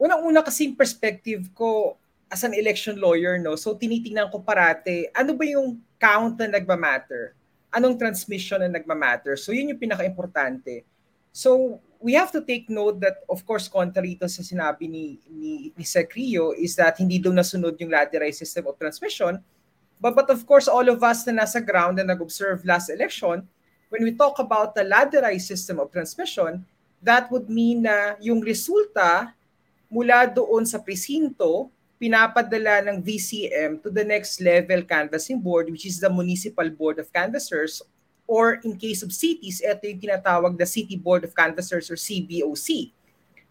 Unang-una 0.00 0.40
kasi 0.40 0.72
yung 0.72 0.80
perspective 0.80 1.52
ko 1.52 2.00
as 2.32 2.40
an 2.40 2.56
election 2.56 2.96
lawyer, 2.96 3.36
no? 3.36 3.60
So 3.60 3.76
tinitingnan 3.76 4.32
ko 4.32 4.40
parate, 4.40 5.12
ano 5.12 5.36
ba 5.36 5.44
yung 5.44 5.84
count 6.00 6.40
na 6.40 6.56
nagma-matter? 6.56 7.36
Anong 7.68 8.00
transmission 8.00 8.64
na 8.64 8.72
nagma-matter? 8.72 9.36
So 9.36 9.52
yun 9.52 9.76
yung 9.76 9.82
pinaka-importante. 9.84 10.88
So 11.28 11.76
we 12.00 12.16
have 12.16 12.32
to 12.32 12.40
take 12.40 12.68
note 12.72 12.98
that 12.98 13.20
of 13.28 13.44
course 13.44 13.68
contrary 13.68 14.16
to 14.16 14.24
sa 14.24 14.40
sinabi 14.40 14.88
ni 14.88 15.04
ni, 15.28 15.70
ni 15.76 15.84
Sec 15.84 16.08
Rio 16.16 16.56
is 16.56 16.72
that 16.74 16.96
hindi 16.96 17.20
daw 17.20 17.30
nasunod 17.30 17.76
yung 17.76 17.92
ladderized 17.92 18.40
system 18.40 18.66
of 18.66 18.80
transmission. 18.80 19.38
But, 20.00 20.16
but 20.16 20.32
of 20.32 20.48
course 20.48 20.64
all 20.64 20.88
of 20.88 21.04
us 21.04 21.28
na 21.28 21.44
nasa 21.44 21.60
ground 21.60 22.00
na 22.00 22.08
nag-observe 22.08 22.64
last 22.64 22.88
election 22.88 23.44
when 23.92 24.00
we 24.00 24.16
talk 24.16 24.40
about 24.40 24.72
the 24.72 24.80
ladderized 24.80 25.44
system 25.44 25.76
of 25.76 25.92
transmission 25.92 26.64
that 27.04 27.28
would 27.28 27.52
mean 27.52 27.84
na 27.84 28.16
yung 28.16 28.40
resulta 28.40 29.36
mula 29.92 30.24
doon 30.24 30.64
sa 30.64 30.80
presinto 30.80 31.68
pinapadala 32.00 32.80
ng 32.88 33.04
VCM 33.04 33.84
to 33.84 33.92
the 33.92 34.00
next 34.00 34.40
level 34.40 34.80
canvassing 34.88 35.36
board 35.36 35.68
which 35.68 35.84
is 35.84 36.00
the 36.00 36.08
municipal 36.08 36.64
board 36.72 36.96
of 36.96 37.12
canvassers 37.12 37.84
or 38.30 38.62
in 38.62 38.78
case 38.78 39.02
of 39.02 39.10
cities, 39.10 39.58
ito 39.58 39.90
yung 39.90 39.98
tinatawag 39.98 40.54
na 40.54 40.62
City 40.62 40.94
Board 40.94 41.26
of 41.26 41.34
Canvassers 41.34 41.90
or 41.90 41.98
CBOC. 41.98 42.94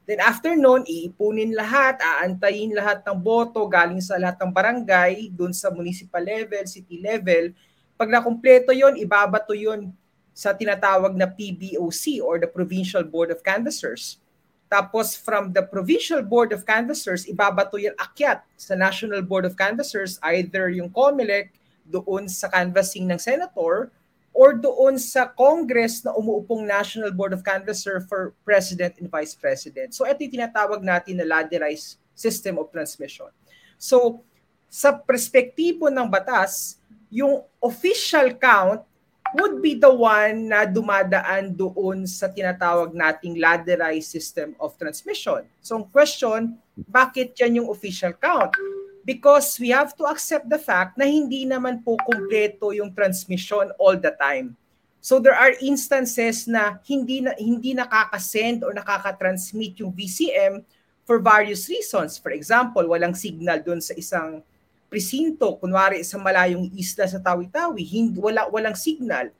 Then 0.07 0.23
after 0.23 0.55
noon, 0.55 0.87
iipunin 0.87 1.51
lahat, 1.51 1.99
aantayin 1.99 2.71
lahat 2.71 3.03
ng 3.03 3.19
boto 3.19 3.67
galing 3.67 3.99
sa 3.99 4.15
lahat 4.15 4.39
ng 4.39 4.55
barangay, 4.55 5.35
dun 5.35 5.51
sa 5.51 5.67
municipal 5.67 6.23
level, 6.23 6.63
city 6.63 7.03
level. 7.03 7.51
Pag 7.99 8.07
nakumpleto 8.07 8.71
yon 8.71 8.95
ibabato 8.95 9.51
yon 9.51 9.91
sa 10.31 10.55
tinatawag 10.55 11.11
na 11.11 11.27
PBOC 11.27 12.23
or 12.23 12.39
the 12.39 12.47
Provincial 12.47 13.03
Board 13.03 13.35
of 13.35 13.43
Canvassers. 13.43 14.23
Tapos 14.71 15.11
from 15.19 15.51
the 15.51 15.61
Provincial 15.61 16.23
Board 16.23 16.55
of 16.55 16.63
Canvassers, 16.63 17.27
ibabato 17.27 17.75
yung 17.75 17.99
akyat 17.99 18.47
sa 18.55 18.79
National 18.79 19.19
Board 19.19 19.43
of 19.43 19.59
Canvassers, 19.59 20.23
either 20.31 20.71
yung 20.71 20.87
COMELEC 20.87 21.51
doon 21.83 22.31
sa 22.31 22.47
canvassing 22.47 23.11
ng 23.11 23.19
senator 23.19 23.91
or 24.33 24.55
doon 24.55 24.95
sa 24.95 25.27
Congress 25.27 26.05
na 26.05 26.15
umuupong 26.15 26.63
National 26.63 27.11
Board 27.11 27.33
of 27.33 27.43
Canvasser 27.43 28.01
for 28.05 28.37
President 28.45 28.95
and 29.01 29.09
Vice 29.11 29.35
President. 29.35 29.91
So 29.91 30.05
ito 30.05 30.23
yung 30.23 30.35
tinatawag 30.39 30.81
natin 30.85 31.19
na 31.19 31.27
ladderized 31.27 31.99
system 32.13 32.61
of 32.61 32.71
transmission. 32.71 33.31
So 33.75 34.23
sa 34.69 34.93
perspektibo 34.93 35.89
ng 35.89 36.07
batas, 36.07 36.77
yung 37.09 37.41
official 37.57 38.37
count 38.37 38.85
would 39.33 39.61
be 39.61 39.77
the 39.77 39.89
one 39.89 40.49
na 40.49 40.65
dumadaan 40.65 41.53
doon 41.53 42.05
sa 42.09 42.29
tinatawag 42.29 42.93
nating 42.93 43.37
ladderized 43.37 44.09
system 44.09 44.57
of 44.57 44.73
transmission. 44.77 45.45
So 45.61 45.77
ang 45.77 45.85
question, 45.89 46.57
bakit 46.89 47.37
yan 47.37 47.61
yung 47.61 47.69
official 47.69 48.13
count? 48.17 48.53
Because 49.03 49.57
we 49.57 49.69
have 49.71 49.95
to 49.97 50.05
accept 50.05 50.49
the 50.49 50.59
fact 50.59 50.99
na 50.99 51.07
hindi 51.07 51.47
naman 51.47 51.81
po 51.81 51.97
kumpleto 52.03 52.75
yung 52.75 52.93
transmission 52.93 53.71
all 53.79 53.95
the 53.95 54.13
time. 54.19 54.53
So 54.99 55.17
there 55.17 55.35
are 55.35 55.55
instances 55.63 56.43
na 56.45 56.77
hindi 56.83 57.23
na 57.23 57.31
hindi 57.39 57.71
nakaka-send 57.71 58.67
or 58.67 58.75
nakaka-transmit 58.75 59.79
yung 59.79 59.95
VCM 59.95 60.61
for 61.07 61.23
various 61.23 61.71
reasons. 61.71 62.19
For 62.19 62.35
example, 62.35 62.83
walang 62.83 63.15
signal 63.15 63.63
doon 63.63 63.79
sa 63.79 63.95
isang 63.95 64.43
presinto, 64.91 65.55
kunwari 65.55 66.03
sa 66.03 66.19
malayong 66.19 66.67
isla 66.75 67.07
sa 67.07 67.21
Tawi-Tawi, 67.21 67.81
hindi, 67.85 68.17
wala, 68.19 68.49
walang 68.51 68.75
signal. 68.75 69.31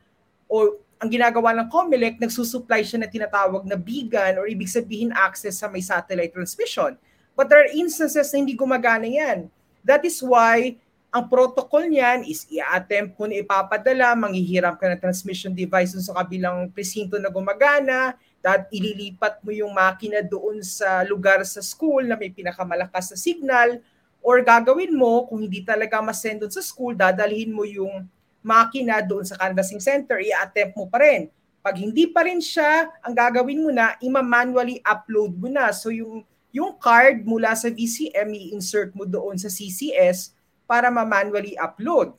O 0.47 0.79
ang 0.99 1.07
ginagawa 1.07 1.55
ng 1.55 1.67
COMELEC, 1.71 2.19
nagsusupply 2.19 2.83
siya 2.83 2.99
na 2.99 3.07
tinatawag 3.07 3.63
na 3.63 3.79
bigan 3.79 4.35
or 4.35 4.51
ibig 4.51 4.67
sabihin 4.67 5.15
access 5.15 5.63
sa 5.63 5.71
may 5.71 5.79
satellite 5.79 6.35
transmission. 6.35 6.99
But 7.39 7.47
there 7.47 7.63
are 7.63 7.71
instances 7.71 8.27
na 8.35 8.43
hindi 8.43 8.51
gumagana 8.51 9.07
yan. 9.07 9.47
That 9.79 10.03
is 10.03 10.19
why 10.19 10.75
ang 11.07 11.31
protocol 11.31 11.87
niyan 11.87 12.27
is 12.27 12.43
i-attempt 12.51 13.15
mo 13.15 13.31
na 13.31 13.39
ipapadala, 13.39 14.11
manghihiram 14.19 14.75
ka 14.75 14.91
ng 14.91 14.99
transmission 14.99 15.55
device 15.55 15.95
sa 15.95 16.19
kabilang 16.19 16.67
presinto 16.75 17.15
na 17.15 17.31
gumagana, 17.31 18.19
that 18.43 18.67
ililipat 18.75 19.39
mo 19.39 19.55
yung 19.55 19.71
makina 19.71 20.19
doon 20.19 20.59
sa 20.59 21.07
lugar 21.07 21.39
sa 21.47 21.63
school 21.63 22.03
na 22.03 22.19
may 22.19 22.27
pinakamalakas 22.27 23.15
na 23.15 23.17
signal, 23.17 23.79
Or 24.19 24.43
gagawin 24.43 24.91
mo, 24.91 25.27
kung 25.31 25.47
hindi 25.47 25.63
talaga 25.63 26.03
masend 26.03 26.43
doon 26.43 26.51
sa 26.51 26.63
school, 26.63 26.91
dadalhin 26.91 27.55
mo 27.55 27.63
yung 27.63 28.03
makina 28.43 28.99
doon 28.99 29.23
sa 29.23 29.39
canvassing 29.39 29.79
center, 29.79 30.19
i-attempt 30.19 30.75
mo 30.75 30.87
pa 30.91 30.99
rin. 30.99 31.31
Pag 31.59 31.79
hindi 31.79 32.07
pa 32.07 32.23
rin 32.23 32.39
siya, 32.39 32.87
ang 33.03 33.15
gagawin 33.15 33.63
mo 33.63 33.71
na, 33.71 33.95
ima-manually 34.03 34.83
upload 34.83 35.35
mo 35.35 35.47
na. 35.47 35.71
So 35.71 35.91
yung, 35.91 36.23
yung 36.49 36.77
card 36.77 37.25
mula 37.25 37.53
sa 37.53 37.69
VCM, 37.69 38.29
i-insert 38.33 38.93
mo 38.97 39.05
doon 39.05 39.37
sa 39.37 39.49
CCS 39.49 40.33
para 40.65 40.89
ma-manually 40.89 41.53
upload. 41.57 42.13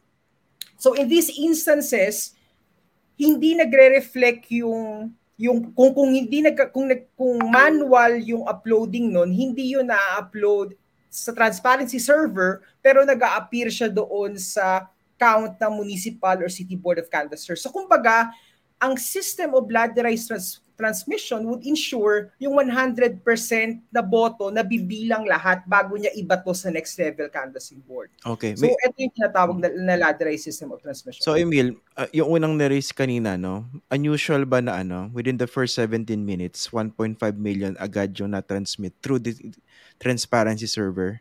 So 0.79 0.95
in 0.95 1.11
these 1.11 1.31
instances, 1.35 2.35
hindi 3.19 3.53
nagre-reflect 3.59 4.49
yung 4.55 5.13
yung 5.41 5.73
kung 5.73 5.97
kung 5.97 6.13
hindi 6.13 6.45
nag 6.45 6.57
kung 6.69 6.89
kung 7.17 7.37
manual 7.49 8.21
yung 8.21 8.45
uploading 8.45 9.09
noon, 9.09 9.33
hindi 9.33 9.73
yun 9.73 9.89
na-upload 9.89 10.77
sa 11.11 11.35
transparency 11.35 11.99
server 11.99 12.63
pero 12.79 13.03
nag-a-appear 13.03 13.73
siya 13.73 13.89
doon 13.91 14.37
sa 14.37 14.89
count 15.21 15.59
ng 15.59 15.73
municipal 15.75 16.39
or 16.41 16.49
city 16.49 16.77
board 16.77 17.01
of 17.01 17.11
canvassers. 17.13 17.61
So 17.61 17.69
kumbaga, 17.69 18.33
ang 18.81 18.97
system 18.97 19.53
of 19.53 19.69
ladderized 19.69 20.33
trans- 20.33 20.65
transmission 20.81 21.45
would 21.45 21.61
ensure 21.69 22.33
yung 22.41 22.57
100% 22.57 23.21
na 23.93 24.01
boto 24.01 24.49
na 24.49 24.65
bibilang 24.65 25.29
lahat 25.29 25.61
bago 25.69 26.01
niya 26.01 26.09
ibato 26.17 26.57
sa 26.57 26.73
next 26.73 26.97
level 26.97 27.29
canvassing 27.29 27.85
board. 27.85 28.09
Okay. 28.25 28.57
So 28.57 28.65
ito 28.65 28.97
yung 28.97 29.13
tinatawag 29.13 29.61
na, 29.61 29.69
na 29.77 29.95
ladderized 30.01 30.49
system 30.49 30.73
of 30.73 30.81
transmission. 30.81 31.21
So 31.21 31.37
Emil, 31.37 31.77
uh, 32.01 32.09
yung 32.17 32.41
unang 32.41 32.57
na-raise 32.57 32.97
kanina, 32.97 33.37
no? 33.37 33.69
Unusual 33.93 34.49
ba 34.49 34.65
na 34.65 34.81
ano, 34.81 35.13
within 35.13 35.37
the 35.37 35.45
first 35.45 35.77
17 35.77 36.17
minutes, 36.17 36.73
1.5 36.73 37.21
million 37.37 37.77
agad 37.77 38.17
yung 38.17 38.33
na-transmit 38.33 38.97
through 39.05 39.21
the 39.21 39.37
transparency 40.01 40.65
server. 40.65 41.21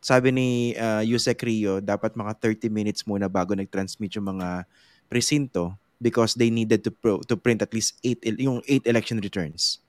Sabi 0.00 0.32
ni 0.32 0.48
uh, 0.80 1.04
Yusek 1.04 1.44
Rio, 1.44 1.84
dapat 1.84 2.16
mga 2.16 2.32
30 2.40 2.72
minutes 2.72 3.04
muna 3.04 3.28
bago 3.28 3.52
nag-transmit 3.52 4.16
yung 4.16 4.32
mga 4.32 4.64
presinto 5.12 5.76
because 6.00 6.34
they 6.34 6.50
needed 6.50 6.82
to 6.86 6.90
pro- 6.90 7.22
to 7.26 7.36
print 7.36 7.62
at 7.62 7.74
least 7.74 7.98
8 8.02 8.38
yung 8.38 8.62
8 8.66 8.86
election 8.86 9.18
returns. 9.18 9.82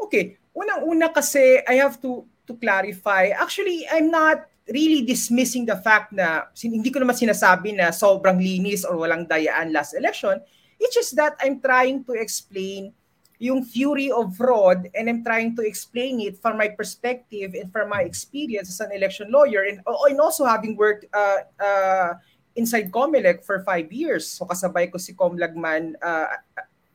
Okay, 0.00 0.36
unang-una 0.56 1.12
kasi 1.12 1.60
I 1.64 1.80
have 1.80 2.00
to 2.00 2.24
to 2.48 2.54
clarify. 2.56 3.34
Actually, 3.36 3.84
I'm 3.90 4.08
not 4.08 4.48
really 4.66 5.06
dismissing 5.06 5.66
the 5.66 5.78
fact 5.78 6.10
na 6.10 6.50
hindi 6.58 6.90
ko 6.90 6.98
naman 6.98 7.14
sinasabi 7.14 7.76
na 7.76 7.94
sobrang 7.94 8.38
linis 8.38 8.82
or 8.82 8.98
walang 8.98 9.26
dayaan 9.26 9.70
last 9.70 9.94
election. 9.94 10.42
It's 10.78 10.94
just 10.94 11.14
that 11.16 11.38
I'm 11.40 11.62
trying 11.62 12.04
to 12.04 12.12
explain 12.18 12.92
yung 13.38 13.64
fury 13.64 14.10
of 14.10 14.32
fraud 14.36 14.88
and 14.96 15.08
I'm 15.08 15.22
trying 15.22 15.54
to 15.56 15.62
explain 15.62 16.20
it 16.24 16.40
from 16.40 16.56
my 16.56 16.72
perspective 16.72 17.52
and 17.52 17.68
from 17.68 17.92
my 17.92 18.02
experience 18.02 18.72
as 18.72 18.80
an 18.80 18.92
election 18.96 19.28
lawyer 19.28 19.68
and, 19.68 19.80
and 19.84 20.20
also 20.20 20.44
having 20.44 20.76
worked 20.76 21.04
uh, 21.12 21.44
uh, 21.60 22.10
inside 22.56 22.90
COMELEC 22.90 23.44
for 23.44 23.60
five 23.62 23.92
years. 23.92 24.26
So 24.26 24.48
kasabay 24.48 24.90
ko 24.90 24.98
si 24.98 25.12
Com 25.12 25.36
Lagman 25.36 25.94
uh, 26.00 26.26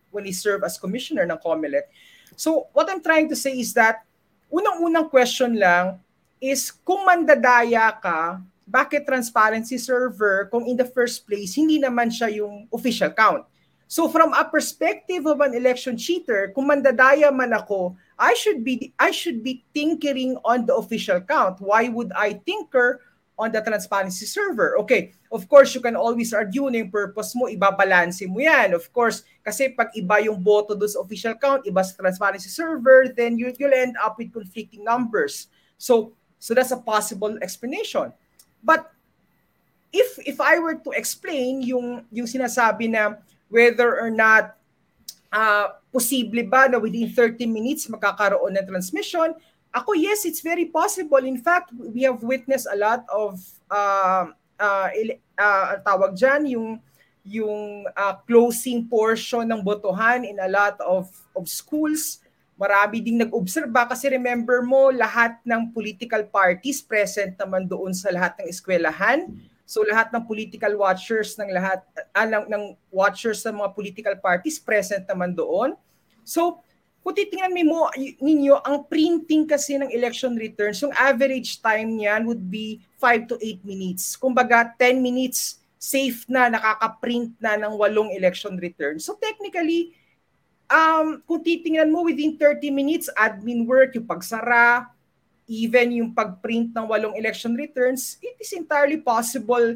when 0.09 0.25
he 0.25 0.33
served 0.33 0.65
as 0.65 0.81
commissioner 0.81 1.23
ng 1.23 1.39
COMELEC. 1.39 1.87
So 2.35 2.67
what 2.73 2.89
I'm 2.89 3.05
trying 3.05 3.29
to 3.29 3.37
say 3.37 3.55
is 3.55 3.71
that 3.77 4.03
unang-unang 4.51 5.07
question 5.13 5.55
lang 5.55 6.01
is 6.41 6.73
kung 6.83 7.05
mandadaya 7.05 7.93
ka, 8.01 8.41
bakit 8.65 9.05
transparency 9.05 9.77
server 9.77 10.49
kung 10.49 10.65
in 10.65 10.75
the 10.75 10.87
first 10.89 11.27
place 11.29 11.53
hindi 11.53 11.77
naman 11.77 12.09
siya 12.09 12.33
yung 12.41 12.65
official 12.73 13.13
count? 13.13 13.45
So 13.91 14.07
from 14.07 14.31
a 14.31 14.47
perspective 14.47 15.27
of 15.27 15.43
an 15.43 15.51
election 15.51 15.99
cheater, 15.99 16.55
kung 16.55 16.71
mandadaya 16.71 17.27
man 17.27 17.51
ako, 17.51 17.99
I 18.15 18.31
should 18.39 18.63
be 18.63 18.95
I 18.95 19.11
should 19.11 19.43
be 19.43 19.67
tinkering 19.75 20.39
on 20.47 20.63
the 20.63 20.71
official 20.71 21.19
count. 21.19 21.59
Why 21.59 21.91
would 21.91 22.15
I 22.15 22.39
tinker 22.39 23.03
on 23.41 23.49
the 23.49 23.57
transparency 23.65 24.29
server? 24.29 24.77
Okay, 24.85 25.17
of 25.33 25.49
course 25.49 25.73
you 25.73 25.81
can 25.81 25.97
always 25.97 26.29
argue 26.29 26.69
na 26.69 26.85
yung 26.85 26.93
purpose 26.93 27.33
mo, 27.33 27.49
ibabalanse 27.49 28.29
mo 28.29 28.37
yan. 28.37 28.77
Of 28.77 28.93
course, 28.93 29.25
kasi 29.41 29.73
pag 29.73 29.89
iba 29.97 30.21
yung 30.21 30.37
boto 30.37 30.77
doon 30.77 30.93
sa 30.93 31.01
official 31.01 31.33
count, 31.41 31.65
iba 31.65 31.81
sa 31.81 31.97
transparency 31.97 32.53
server, 32.53 33.09
then 33.09 33.41
you, 33.41 33.49
you'll 33.57 33.73
end 33.73 33.97
up 33.97 34.21
with 34.21 34.29
conflicting 34.29 34.85
numbers. 34.85 35.49
So, 35.81 36.13
so 36.37 36.53
that's 36.53 36.69
a 36.69 36.77
possible 36.77 37.33
explanation. 37.41 38.13
But 38.61 38.85
if 39.89 40.21
if 40.23 40.37
I 40.37 40.61
were 40.61 40.77
to 40.77 40.93
explain 40.93 41.65
yung 41.65 42.05
yung 42.13 42.29
sinasabi 42.29 42.93
na 42.93 43.17
whether 43.51 43.99
or 43.99 44.13
not 44.13 44.55
uh, 45.31 45.79
posible 45.91 46.43
ba 46.47 46.67
na 46.71 46.79
within 46.79 47.11
30 47.11 47.47
minutes 47.47 47.87
makakaroon 47.91 48.55
ng 48.55 48.67
transmission. 48.67 49.35
Ako, 49.71 49.95
yes, 49.95 50.27
it's 50.27 50.43
very 50.43 50.67
possible. 50.67 51.23
In 51.23 51.39
fact, 51.39 51.71
we 51.71 52.03
have 52.03 52.19
witnessed 52.19 52.67
a 52.67 52.75
lot 52.75 53.07
of 53.07 53.39
uh, 53.71 54.27
uh, 54.59 54.87
uh, 55.39 55.79
tawag 55.87 56.19
dyan, 56.19 56.43
yung 56.51 56.69
yung 57.21 57.85
uh, 57.93 58.17
closing 58.25 58.89
portion 58.89 59.45
ng 59.45 59.61
botohan 59.61 60.25
in 60.25 60.41
a 60.41 60.49
lot 60.49 60.75
of 60.83 61.07
of 61.37 61.47
schools. 61.47 62.19
Marami 62.59 63.01
ding 63.01 63.17
nag-obserba 63.17 63.89
kasi 63.89 64.11
remember 64.11 64.61
mo 64.61 64.93
lahat 64.93 65.39
ng 65.41 65.73
political 65.73 66.21
parties 66.29 66.81
present 66.83 67.33
naman 67.39 67.65
doon 67.65 67.95
sa 67.95 68.13
lahat 68.13 68.37
ng 68.37 68.47
eskwelahan. 68.51 69.33
So 69.65 69.87
lahat 69.87 70.11
ng 70.11 70.27
political 70.27 70.75
watchers 70.77 71.39
ng 71.39 71.47
lahat 71.47 71.81
ah, 72.11 72.27
ng, 72.27 72.51
ng 72.51 72.63
watchers 72.91 73.41
ng 73.47 73.55
mga 73.55 73.69
political 73.71 74.15
parties 74.19 74.59
present 74.59 75.07
naman 75.07 75.31
doon. 75.33 75.73
So 76.27 76.61
kung 77.01 77.17
titingnan 77.17 77.65
mo 77.65 77.89
ninyo, 77.97 78.61
ang 78.61 78.85
printing 78.85 79.49
kasi 79.49 79.77
ng 79.77 79.89
election 79.89 80.37
returns, 80.37 80.85
yung 80.85 80.93
average 80.93 81.57
time 81.57 81.97
niyan 81.97 82.29
would 82.29 82.45
be 82.45 82.77
5 83.01 83.25
to 83.25 83.35
8 83.41 83.65
minutes. 83.65 84.13
Kumbaga 84.13 84.69
10 84.77 85.01
minutes 85.01 85.57
safe 85.81 86.29
na 86.29 86.45
nakaka-print 86.53 87.33
na 87.41 87.57
ng 87.57 87.73
walong 87.73 88.13
election 88.13 88.53
returns. 88.61 89.01
So 89.01 89.17
technically, 89.17 89.97
um, 90.69 91.25
kung 91.25 91.41
titingnan 91.41 91.89
mo 91.89 92.05
within 92.05 92.37
30 92.37 92.69
minutes, 92.69 93.09
admin 93.17 93.65
work, 93.65 93.97
yung 93.97 94.05
pagsara, 94.05 94.85
even 95.49 95.89
yung 95.97 96.13
pag-print 96.13 96.69
ng 96.69 96.85
walong 96.85 97.17
election 97.17 97.57
returns, 97.57 98.21
it 98.21 98.37
is 98.37 98.53
entirely 98.53 99.01
possible 99.01 99.73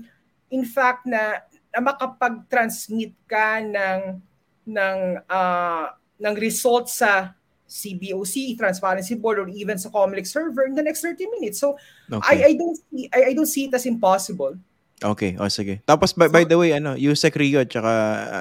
in 0.53 0.63
fact 0.63 1.09
na, 1.09 1.41
na 1.73 1.79
makapag-transmit 1.81 3.17
ka 3.25 3.65
ng 3.65 4.21
ng 4.65 4.97
uh, 5.25 5.89
ng 6.19 6.35
results 6.39 7.01
sa 7.03 7.35
CBOC, 7.65 8.55
Transparency 8.55 9.17
Board, 9.17 9.41
or 9.41 9.49
even 9.49 9.75
sa 9.75 9.89
Comlex 9.89 10.29
server 10.29 10.69
in 10.69 10.77
the 10.77 10.85
next 10.85 11.01
30 11.01 11.25
minutes. 11.39 11.59
So 11.59 11.75
okay. 12.07 12.45
I, 12.45 12.49
I 12.49 12.53
don't 12.53 12.77
see 12.77 13.03
I, 13.09 13.19
I 13.29 13.33
don't 13.33 13.49
see 13.49 13.65
it 13.65 13.73
as 13.73 13.85
impossible. 13.89 14.55
Okay, 15.03 15.35
o 15.35 15.51
sige. 15.51 15.83
Tapos 15.83 16.15
by, 16.15 16.31
by 16.31 16.47
So, 16.47 16.55
the 16.55 16.57
way, 16.61 16.71
ano, 16.71 16.95
Yusek 16.95 17.35
Rio 17.35 17.59
at 17.59 17.67
saka 17.67 17.93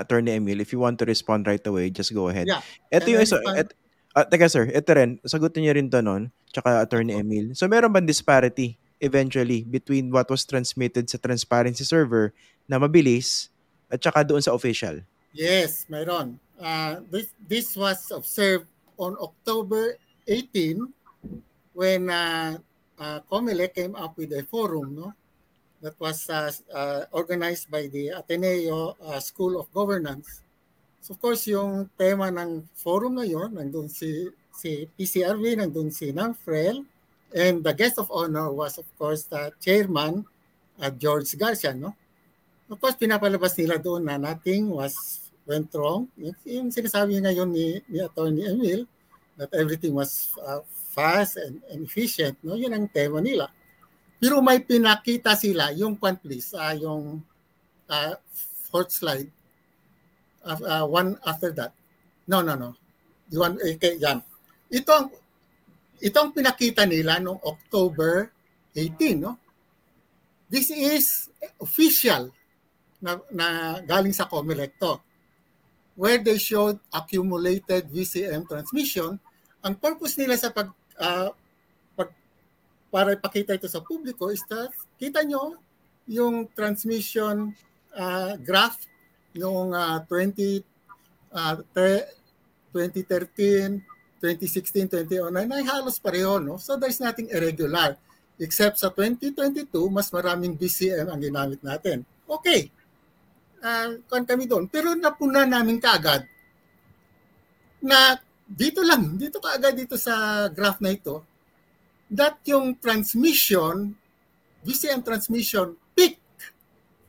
Attorney 0.06 0.38
Emil, 0.38 0.62
if 0.62 0.70
you 0.70 0.78
want 0.78 1.02
to 1.02 1.04
respond 1.04 1.50
right 1.50 1.64
away, 1.66 1.90
just 1.90 2.14
go 2.14 2.30
ahead. 2.30 2.46
yeah. 2.46 2.62
Ito 2.94 3.10
yung 3.10 3.22
isa, 3.26 3.42
et, 3.58 3.74
ah, 4.14 4.22
teka 4.22 4.46
sir, 4.46 4.70
ito 4.70 4.86
rin, 4.94 5.18
sagutin 5.26 5.66
niyo 5.66 5.74
rin 5.74 5.90
to 5.90 5.98
nun, 5.98 6.30
tsaka 6.54 6.86
Attorney 6.86 7.18
Opo. 7.18 7.26
Emil. 7.26 7.46
So 7.58 7.66
meron 7.66 7.90
bang 7.90 8.06
disparity 8.06 8.78
eventually 9.02 9.66
between 9.66 10.14
what 10.14 10.30
was 10.30 10.46
transmitted 10.46 11.10
sa 11.10 11.18
transparency 11.18 11.82
server 11.82 12.30
na 12.70 12.78
mabilis 12.78 13.50
at 13.90 13.98
tsaka 13.98 14.22
doon 14.22 14.40
sa 14.40 14.54
official? 14.54 15.02
Yes, 15.34 15.90
mayroon. 15.90 16.38
Uh, 16.60 17.00
this, 17.10 17.34
this 17.48 17.76
was 17.76 18.10
observed 18.10 18.66
on 18.98 19.16
October 19.20 19.98
18 20.28 20.86
when 21.74 22.10
uh, 22.10 22.58
uh, 22.98 23.20
COMELEC 23.30 23.74
came 23.74 23.94
up 23.96 24.16
with 24.16 24.32
a 24.32 24.42
forum 24.44 24.94
no, 24.94 25.12
that 25.82 25.98
was 25.98 26.30
uh, 26.30 26.50
uh, 26.72 27.04
organized 27.12 27.70
by 27.70 27.86
the 27.88 28.08
Ateneo 28.08 28.96
uh, 29.04 29.20
School 29.20 29.60
of 29.60 29.72
Governance. 29.74 30.40
So 31.00 31.12
of 31.12 31.20
course, 31.20 31.44
yung 31.50 31.90
tema 31.98 32.32
ng 32.32 32.64
forum 32.72 33.20
na 33.20 33.26
yon, 33.28 33.52
nandun 33.52 33.92
si, 33.92 34.32
si 34.54 34.88
PCRV, 34.96 35.60
nandun 35.60 35.92
si 35.92 36.14
Nanfrel, 36.16 36.80
and 37.34 37.60
the 37.60 37.74
guest 37.74 37.98
of 37.98 38.08
honor 38.08 38.48
was 38.48 38.78
of 38.78 38.88
course 38.96 39.28
the 39.28 39.52
chairman, 39.60 40.24
uh, 40.80 40.88
George 40.96 41.36
Garcia. 41.36 41.74
No? 41.74 41.92
Of 42.70 42.80
course, 42.80 42.96
pinapalabas 42.96 43.58
nila 43.60 43.76
doon 43.76 44.08
na 44.08 44.16
nothing 44.16 44.72
was 44.72 45.23
went 45.44 45.68
wrong. 45.76 46.08
Yung, 46.16 46.72
sinasabi 46.72 47.20
ngayon 47.20 47.48
ni, 47.52 47.80
ni 47.88 48.00
Attorney 48.00 48.48
Emil, 48.48 48.88
that 49.36 49.52
everything 49.52 49.92
was 49.94 50.32
uh, 50.40 50.60
fast 50.94 51.36
and, 51.36 51.60
and 51.70 51.84
efficient. 51.84 52.38
No? 52.40 52.54
Yun 52.56 52.72
ang 52.72 52.86
tema 52.88 53.20
nila. 53.20 53.50
Pero 54.22 54.40
may 54.40 54.62
pinakita 54.62 55.36
sila, 55.36 55.74
yung 55.74 56.00
kwan 56.00 56.16
please, 56.16 56.54
uh, 56.56 56.72
yung 56.78 57.20
uh, 57.90 58.14
fourth 58.72 58.94
slide, 58.94 59.28
uh, 60.46 60.60
uh, 60.64 60.84
one 60.86 61.18
after 61.26 61.52
that. 61.52 61.76
No, 62.24 62.40
no, 62.40 62.56
no. 62.56 62.72
One, 63.34 63.60
eh, 63.60 63.76
kay, 63.76 64.00
yan. 64.00 64.24
Ito 64.72 64.90
ang, 64.96 65.08
ito 66.00 66.16
ang 66.16 66.32
pinakita 66.32 66.88
nila 66.88 67.20
noong 67.20 67.42
October 67.44 68.32
18, 68.72 69.20
no? 69.20 69.36
This 70.48 70.70
is 70.70 71.28
official 71.58 72.30
na, 73.02 73.18
na 73.28 73.46
galing 73.82 74.14
sa 74.14 74.24
COMELEC 74.24 74.78
to, 74.80 74.96
where 75.94 76.18
they 76.18 76.38
showed 76.38 76.78
accumulated 76.90 77.86
VCM 77.90 78.46
transmission. 78.50 79.18
Ang 79.62 79.74
purpose 79.78 80.18
nila 80.18 80.34
sa 80.34 80.50
pag, 80.50 80.70
uh, 80.98 81.30
pag 81.94 82.10
para 82.90 83.14
ipakita 83.14 83.54
ito 83.54 83.70
sa 83.70 83.80
publiko 83.80 84.28
is 84.30 84.42
that 84.50 84.70
kita 84.98 85.22
nyo 85.22 85.58
yung 86.10 86.50
transmission 86.52 87.54
uh, 87.96 88.34
graph 88.42 88.84
noong 89.34 89.72
uh, 89.72 89.98
20 90.06 90.62
uh, 91.32 91.56
te- 91.72 92.06
2013, 92.74 93.82
2016, 94.18 95.06
2009 95.06 95.30
ay 95.30 95.64
halos 95.64 96.02
pareho 96.02 96.42
no. 96.42 96.58
So 96.58 96.74
there's 96.74 96.98
nothing 96.98 97.30
irregular 97.30 97.94
except 98.42 98.82
sa 98.82 98.90
2022 98.90 99.70
mas 99.94 100.10
maraming 100.10 100.58
BCM 100.58 101.06
ang 101.06 101.20
ginamit 101.22 101.62
natin. 101.62 102.02
Okay. 102.26 102.66
Uh, 103.64 103.96
kami 104.12 104.44
doon. 104.44 104.68
Pero 104.68 104.92
napuna 104.92 105.48
namin 105.48 105.80
kaagad 105.80 106.28
na 107.80 108.20
dito 108.44 108.84
lang, 108.84 109.16
dito 109.16 109.40
kaagad 109.40 109.72
dito 109.72 109.96
sa 109.96 110.46
graph 110.52 110.84
na 110.84 110.92
ito, 110.92 111.24
that 112.12 112.36
yung 112.44 112.76
transmission, 112.76 113.96
VCM 114.64 115.00
transmission 115.00 115.76
peak 115.96 116.20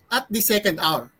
at 0.07 0.27
the 0.31 0.39
second 0.39 0.79
hour. 0.79 1.11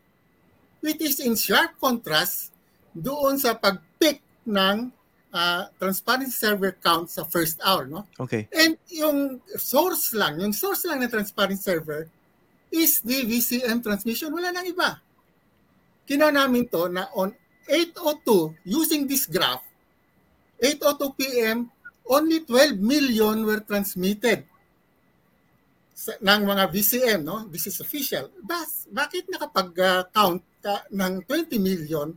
Which 0.79 1.03
is 1.03 1.19
in 1.19 1.35
sharp 1.35 1.75
contrast 1.83 2.55
doon 2.95 3.35
sa 3.35 3.57
pag-peak 3.59 4.23
ng 4.47 4.91
uh, 5.35 5.63
transparency 5.75 6.31
server 6.31 6.71
count 6.79 7.11
sa 7.11 7.27
first 7.27 7.59
hour. 7.59 7.83
No? 7.83 8.07
Okay. 8.15 8.47
And 8.55 8.79
yung 8.87 9.43
source 9.59 10.15
lang, 10.15 10.39
yung 10.39 10.55
source 10.55 10.87
lang 10.87 11.03
ng 11.03 11.11
transparency 11.11 11.63
server 11.63 12.07
is 12.71 13.03
the 13.03 13.27
VCM 13.27 13.83
transmission. 13.83 14.31
Wala 14.31 14.55
nang 14.55 14.67
iba. 14.67 15.03
Kina 16.05 16.29
namin 16.29 16.69
to 16.69 16.85
na 16.89 17.09
on 17.17 17.33
8.02, 17.65 18.61
using 18.65 19.09
this 19.09 19.25
graph, 19.25 19.65
8.02 20.61 21.17
p.m., 21.17 21.69
only 22.05 22.45
12 22.45 22.77
million 22.77 23.41
were 23.41 23.65
transmitted 23.65 24.45
sa, 25.97 26.13
ng 26.21 26.41
mga 26.45 26.63
VCM, 26.69 27.25
no? 27.25 27.49
This 27.49 27.65
is 27.65 27.81
official. 27.81 28.29
Bas, 28.45 28.85
bakit 28.93 29.25
nakapag-count 29.25 30.43
ka 30.61 30.85
ng 30.93 31.25
20 31.25 31.57
million 31.57 32.13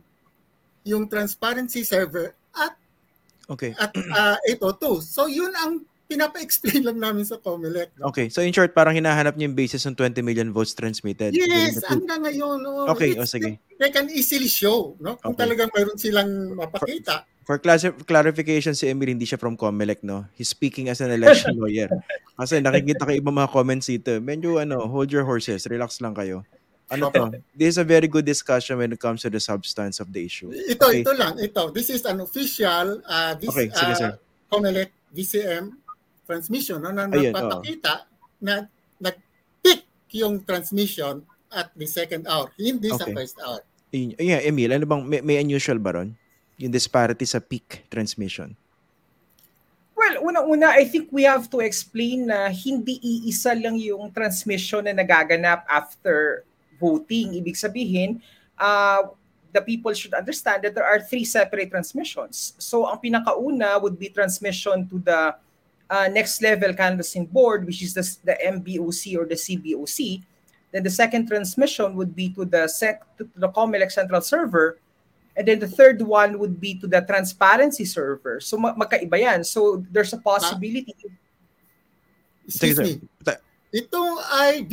yung 0.85 1.09
transparency 1.09 1.81
server 1.81 2.37
at 2.53 2.77
Okay. 3.49 3.73
at 3.81 3.89
uh, 4.13 4.37
802. 4.45 5.01
So 5.01 5.25
yun 5.25 5.49
ang 5.57 5.81
pinapa-explain 6.09 6.81
lang 6.81 6.97
namin 6.97 7.21
sa 7.21 7.37
COMELEC. 7.37 7.93
No? 8.01 8.09
Okay. 8.09 8.33
So 8.33 8.41
in 8.41 8.49
short, 8.49 8.73
parang 8.73 8.97
hinahanap 8.97 9.37
niyo 9.37 9.45
yung 9.45 9.55
basis 9.55 9.85
ng 9.85 9.93
20 9.93 10.25
million 10.25 10.49
votes 10.49 10.73
transmitted. 10.73 11.37
Yes, 11.37 11.77
hanggang 11.85 12.25
ngayon. 12.25 12.65
No, 12.65 12.89
Okay, 12.89 13.13
it's- 13.13 13.21
o 13.21 13.29
sige. 13.29 13.61
They 13.77 13.93
can 13.93 14.09
easily 14.09 14.49
show, 14.49 14.97
no? 14.97 15.21
Kung 15.21 15.37
Okay. 15.37 15.45
talagang 15.45 15.69
mayroon 15.71 15.95
silang 15.95 16.57
mapakita. 16.57 17.29
For 17.45 17.61
class- 17.61 17.85
clarification, 18.05 18.73
si 18.73 18.89
Emil 18.89 19.13
hindi 19.13 19.25
siya 19.25 19.37
from 19.37 19.53
COMELEC, 19.53 20.01
no? 20.01 20.25
He's 20.33 20.49
speaking 20.49 20.89
as 20.89 20.97
an 20.99 21.13
election 21.13 21.53
lawyer. 21.61 21.87
Kasi 22.35 22.57
nakikita 22.57 23.05
ko 23.05 23.13
ibang 23.13 23.37
mga 23.37 23.53
comments 23.53 23.85
dito. 23.85 24.17
Medyo, 24.17 24.57
ano, 24.57 24.89
hold 24.89 25.13
your 25.13 25.23
horses. 25.23 25.69
Relax 25.69 26.01
lang 26.01 26.17
kayo. 26.17 26.41
Ano 26.89 27.13
to? 27.13 27.29
This 27.53 27.77
is 27.77 27.79
a 27.81 27.85
very 27.85 28.09
good 28.09 28.25
discussion 28.25 28.81
when 28.81 28.89
it 28.89 28.97
comes 28.97 29.21
to 29.21 29.29
the 29.29 29.37
substance 29.37 30.01
of 30.01 30.09
the 30.09 30.25
issue. 30.25 30.49
Ito, 30.49 30.89
Okay. 30.89 31.05
ito 31.05 31.13
lang. 31.13 31.37
Ito. 31.37 31.69
This 31.69 31.93
is 31.93 32.01
an 32.01 32.17
official 32.17 32.97
uh, 33.05 33.37
this, 33.37 33.45
Okay, 33.45 33.69
sige, 33.69 33.93
uh, 34.01 34.17
COMELEC 34.49 34.89
VCM 35.13 35.77
transmission 36.29 36.77
no, 36.77 36.93
na 36.93 37.09
Ayun, 37.09 37.33
nagpapakita 37.33 38.05
na 38.37 38.69
nag-peak 39.01 39.81
yung 40.13 40.45
transmission 40.45 41.25
at 41.49 41.73
the 41.73 41.89
second 41.89 42.29
hour, 42.29 42.53
hindi 42.61 42.93
sa 42.93 43.09
Okay. 43.09 43.17
first 43.17 43.37
hour. 43.41 43.65
Yeah, 43.89 44.45
Emil, 44.45 44.69
ano 44.69 44.85
bang, 44.85 45.01
may, 45.09 45.25
may 45.25 45.41
unusual 45.41 45.81
ba 45.81 45.97
ron? 45.97 46.13
Yung 46.61 46.69
disparity 46.69 47.25
sa 47.25 47.41
peak 47.41 47.89
transmission. 47.89 48.53
Well, 49.97 50.21
una-una, 50.29 50.77
I 50.77 50.85
think 50.85 51.09
we 51.09 51.25
have 51.25 51.49
to 51.49 51.59
explain 51.59 52.29
na 52.29 52.53
hindi 52.53 53.01
iisa 53.01 53.57
lang 53.57 53.75
yung 53.81 54.13
transmission 54.13 54.85
na 54.85 54.93
nagaganap 54.93 55.65
after 55.65 56.45
voting. 56.79 57.35
Ibig 57.35 57.57
sabihin, 57.57 58.21
uh, 58.55 59.11
the 59.51 59.59
people 59.59 59.91
should 59.91 60.13
understand 60.13 60.63
that 60.63 60.77
there 60.77 60.85
are 60.85 61.01
three 61.01 61.25
separate 61.25 61.73
transmissions. 61.73 62.53
So, 62.61 62.85
ang 62.85 63.01
pinakauna 63.01 63.81
would 63.81 63.97
be 63.97 64.07
transmission 64.07 64.87
to 64.87 65.01
the 65.01 65.35
uh, 65.89 66.07
next 66.07 66.41
level 66.41 66.73
canvassing 66.73 67.25
board, 67.25 67.65
which 67.65 67.81
is 67.81 67.93
the, 67.93 68.05
the 68.23 68.37
MBOC 68.45 69.17
or 69.17 69.25
the 69.25 69.35
CBOC. 69.35 70.21
Then 70.71 70.83
the 70.83 70.89
second 70.89 71.27
transmission 71.27 71.95
would 71.95 72.15
be 72.15 72.29
to 72.37 72.45
the 72.45 72.67
sec, 72.67 73.01
to 73.17 73.27
the 73.35 73.49
COMELEC 73.49 73.91
central 73.91 74.21
server, 74.21 74.77
And 75.39 75.47
then 75.47 75.59
the 75.63 75.71
third 75.71 76.03
one 76.03 76.35
would 76.35 76.59
be 76.59 76.75
to 76.83 76.87
the 76.87 76.99
transparency 76.99 77.87
server. 77.87 78.43
So 78.43 78.59
ma- 78.59 78.75
magkaiba 78.75 79.15
yan. 79.23 79.47
So 79.47 79.79
there's 79.87 80.11
a 80.11 80.19
possibility. 80.19 80.91
Sige, 82.43 82.75
Excuse 82.75 82.79
me. 82.83 82.91
Ta- 83.23 83.39
Ito 83.71 84.19
ay 84.35 84.67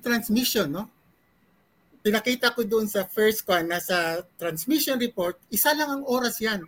transmission, 0.00 0.72
no? 0.72 0.88
Pinakita 2.00 2.56
ko 2.56 2.64
doon 2.64 2.88
sa 2.88 3.04
first 3.04 3.44
one, 3.44 3.68
nasa 3.68 4.24
transmission 4.40 4.96
report, 4.96 5.36
isa 5.52 5.76
lang 5.76 6.00
ang 6.00 6.04
oras 6.08 6.40
yan. 6.40 6.64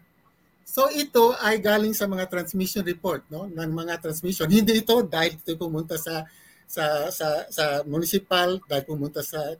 So 0.62 0.88
ito 0.88 1.34
ay 1.38 1.58
galing 1.58 1.92
sa 1.92 2.08
mga 2.08 2.30
transmission 2.30 2.86
report, 2.86 3.26
no? 3.28 3.50
Ng 3.50 3.70
mga 3.72 4.00
transmission. 4.00 4.48
Hindi 4.48 4.80
ito 4.80 5.02
dahil 5.04 5.36
ito 5.36 5.58
pumunta 5.58 5.98
sa 5.98 6.24
sa 6.64 7.12
sa 7.12 7.44
sa 7.52 7.64
municipal, 7.84 8.56
dahil 8.64 8.84
pumunta 8.88 9.20
sa 9.20 9.54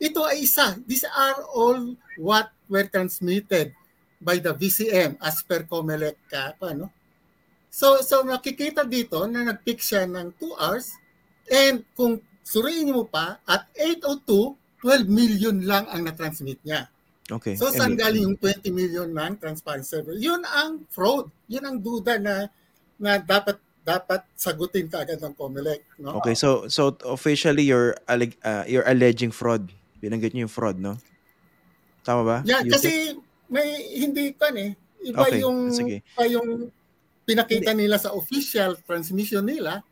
ito 0.00 0.20
ay 0.24 0.46
isa. 0.46 0.74
These 0.88 1.06
are 1.10 1.44
all 1.52 1.94
what 2.18 2.50
were 2.66 2.86
transmitted 2.88 3.76
by 4.24 4.40
the 4.40 4.56
VCM 4.56 5.20
as 5.20 5.44
per 5.44 5.68
COMELEC 5.68 6.16
uh, 6.32 6.56
pa, 6.56 6.72
no? 6.72 6.88
So 7.68 8.00
so 8.00 8.22
makikita 8.22 8.86
dito 8.86 9.26
na 9.26 9.42
nag-pick 9.42 9.82
siya 9.82 10.06
ng 10.06 10.38
2 10.38 10.62
hours 10.62 10.94
and 11.50 11.82
kung 11.98 12.22
suriin 12.46 12.94
mo 12.94 13.04
pa 13.04 13.42
at 13.44 13.66
802 13.76 14.54
12 14.84 15.08
million 15.08 15.56
lang 15.64 15.88
ang 15.88 16.04
na-transmit 16.04 16.60
niya. 16.60 16.92
Okay. 17.24 17.56
So 17.56 17.72
saan 17.72 17.96
galing 17.96 18.28
yung 18.28 18.36
20 18.36 18.68
million 18.68 19.08
ng 19.08 19.40
transparent 19.40 19.88
server? 19.88 20.12
Yun 20.12 20.44
ang 20.44 20.84
fraud. 20.92 21.32
Yun 21.48 21.64
ang 21.64 21.76
duda 21.80 22.20
na 22.20 22.52
na 23.00 23.16
dapat 23.16 23.56
dapat 23.84 24.24
sagutin 24.36 24.88
kaagad 24.88 25.20
ng 25.20 25.36
COMELEC, 25.36 26.00
no? 26.00 26.16
Okay, 26.20 26.32
so 26.32 26.64
so 26.72 26.96
officially 27.04 27.68
you're 27.68 27.92
alleg- 28.08 28.40
uh, 28.40 28.64
you're 28.64 28.84
alleging 28.88 29.28
fraud. 29.28 29.68
Binanggit 30.00 30.32
niyo 30.32 30.48
yung 30.48 30.54
fraud, 30.56 30.80
no? 30.80 30.96
Tama 32.00 32.22
ba? 32.24 32.36
Yeah, 32.48 32.64
Yusek? 32.64 32.72
kasi 32.72 32.92
may 33.52 33.68
hindi 34.00 34.32
kan 34.36 34.56
eh. 34.56 34.72
Iba 35.04 35.28
Okay, 35.28 35.40
yung 35.44 35.68
sige. 35.68 36.00
iba 36.00 36.24
yung 36.32 36.72
pinakita 37.28 37.76
nila 37.76 38.00
sa 38.00 38.16
official 38.16 38.76
transmission 38.84 39.44
nila. 39.44 39.84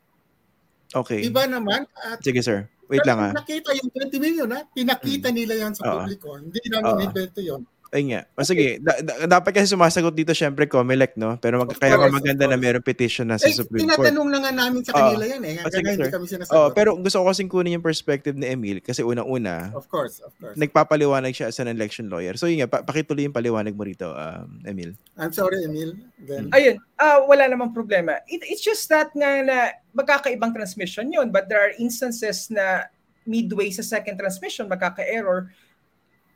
Okay. 0.93 1.25
Iba 1.25 1.45
naman 1.49 1.85
at 1.97 2.21
Sige, 2.21 2.41
sir. 2.41 2.69
Wait 2.91 3.01
Pero 3.03 3.09
lang 3.09 3.19
ah. 3.21 3.33
nakita 3.33 3.71
yung 3.79 3.91
20 3.95 4.19
million, 4.19 4.49
ha? 4.53 4.61
pinakita 4.69 5.29
nila 5.31 5.55
yan 5.55 5.73
sa 5.73 5.83
Oo. 5.87 5.93
publiko. 6.03 6.37
Hindi 6.39 6.61
namin 6.69 6.93
Oo. 6.93 7.05
invento 7.07 7.41
yun. 7.41 7.63
Ayun 7.93 8.09
nga. 8.09 8.23
O 8.33 8.41
sige, 8.41 8.81
da- 8.81 8.97
da- 8.99 9.29
dapat 9.29 9.53
kasi 9.53 9.69
sumasagot 9.69 10.17
dito 10.17 10.33
syempre 10.33 10.65
Comelec, 10.65 11.13
no? 11.15 11.37
Pero 11.37 11.61
mag- 11.61 11.69
Of 11.69 11.77
kaya 11.77 11.95
nga 11.95 12.09
course, 12.09 12.17
maganda 12.17 12.45
of 12.45 12.49
na 12.49 12.57
course. 12.57 12.65
mayroong 12.65 12.87
petition 12.89 13.27
na 13.29 13.37
sa 13.37 13.45
Eh, 13.45 13.53
Supreme 13.53 13.85
Court. 13.85 14.01
tinatanong 14.01 14.29
na 14.33 14.39
nga 14.41 14.49
namin 14.51 14.81
sa 14.81 14.93
kanila 14.97 15.25
yan 15.29 15.43
eh. 15.45 15.55
Ah, 15.55 15.69
Hanggang 15.69 15.77
sige, 15.77 15.89
hindi 15.93 16.01
sir. 16.01 16.11
kami 16.11 16.25
Oh, 16.25 16.33
sinasagot. 16.33 16.73
pero 16.73 16.91
gusto 16.97 17.17
ko 17.21 17.27
kasing 17.29 17.51
kunin 17.53 17.77
yung 17.77 17.85
perspective 17.85 18.33
ni 18.33 18.49
Emil 18.49 18.81
kasi 18.81 19.05
unang-una, 19.05 19.77
Of 19.77 19.93
course, 19.93 20.25
of 20.25 20.33
course. 20.35 20.57
nagpapaliwanag 20.57 21.37
siya 21.37 21.53
as 21.53 21.61
an 21.61 21.69
election 21.69 22.09
lawyer. 22.09 22.33
So 22.35 22.49
yun 22.49 22.65
nga, 22.65 22.71
pa- 22.71 22.83
pakituloy 22.83 23.29
yung 23.29 23.37
paliwanag 23.37 23.77
mo 23.77 23.85
rito, 23.85 24.09
um, 24.09 24.65
Emil. 24.65 24.97
I'm 25.15 25.31
sorry, 25.31 25.61
Emil. 25.61 25.93
Then, 26.17 26.49
Ayun, 26.49 26.81
ah 26.97 27.21
wala 27.21 27.45
namang 27.45 27.77
problema. 27.77 28.25
It, 28.25 28.41
it's 28.43 28.65
just 28.65 28.89
that 28.89 29.13
nga 29.13 29.45
na 29.45 29.57
magkakaibang 29.93 30.57
transmission 30.57 31.13
yun, 31.13 31.29
but 31.29 31.45
there 31.45 31.61
are 31.61 31.77
instances 31.77 32.49
na 32.49 32.89
midway 33.23 33.69
sa 33.69 33.85
second 33.85 34.17
transmission, 34.17 34.65
magkaka-error, 34.67 35.53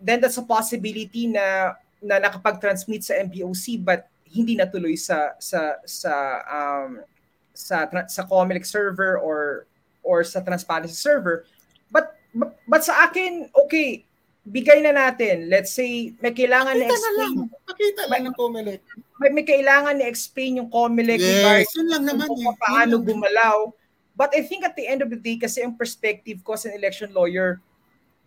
then 0.06 0.22
that's 0.22 0.38
a 0.38 0.46
possibility 0.46 1.26
na 1.26 1.74
na 1.98 2.22
nakapag-transmit 2.22 3.02
sa 3.02 3.18
MPOC 3.18 3.82
but 3.82 4.06
hindi 4.30 4.54
natuloy 4.54 4.94
sa 4.94 5.34
sa 5.42 5.82
sa 5.82 6.12
um, 6.46 7.02
sa 7.50 7.90
sa 8.06 8.22
Comelec 8.22 8.62
server 8.62 9.18
or 9.18 9.66
or 10.06 10.22
sa 10.22 10.38
transparency 10.38 10.94
server. 10.94 11.42
But 11.90 12.14
but, 12.30 12.54
but 12.70 12.82
sa 12.86 13.10
akin, 13.10 13.50
okay, 13.66 14.06
bigay 14.46 14.84
na 14.86 14.94
natin. 14.94 15.50
Let's 15.50 15.74
say 15.74 16.14
may 16.22 16.30
kailangan 16.30 16.78
na 16.78 16.86
pakita 16.86 17.02
na 17.02 17.10
lang. 17.18 17.32
explain 17.34 17.66
Pakita 17.66 18.02
lang 18.06 18.22
ng 18.30 18.36
Comelec. 18.38 18.80
may, 19.18 19.30
may 19.32 19.46
kailangan 19.48 19.98
na-explain 19.98 20.62
yung 20.62 20.70
Comelec 20.70 21.18
Yes, 21.18 21.72
yun 21.74 21.88
lang 21.90 22.04
naman. 22.06 22.30
kung 22.30 22.44
eh. 22.46 22.54
paano 22.62 23.02
Yun 23.02 23.06
gumalaw. 23.08 23.74
But 24.16 24.32
I 24.32 24.44
think 24.44 24.64
at 24.64 24.76
the 24.76 24.88
end 24.88 25.04
of 25.04 25.12
the 25.12 25.20
day, 25.20 25.36
kasi 25.36 25.60
ang 25.60 25.76
perspective 25.76 26.40
ko 26.40 26.56
as 26.56 26.64
an 26.64 26.72
election 26.72 27.12
lawyer, 27.12 27.60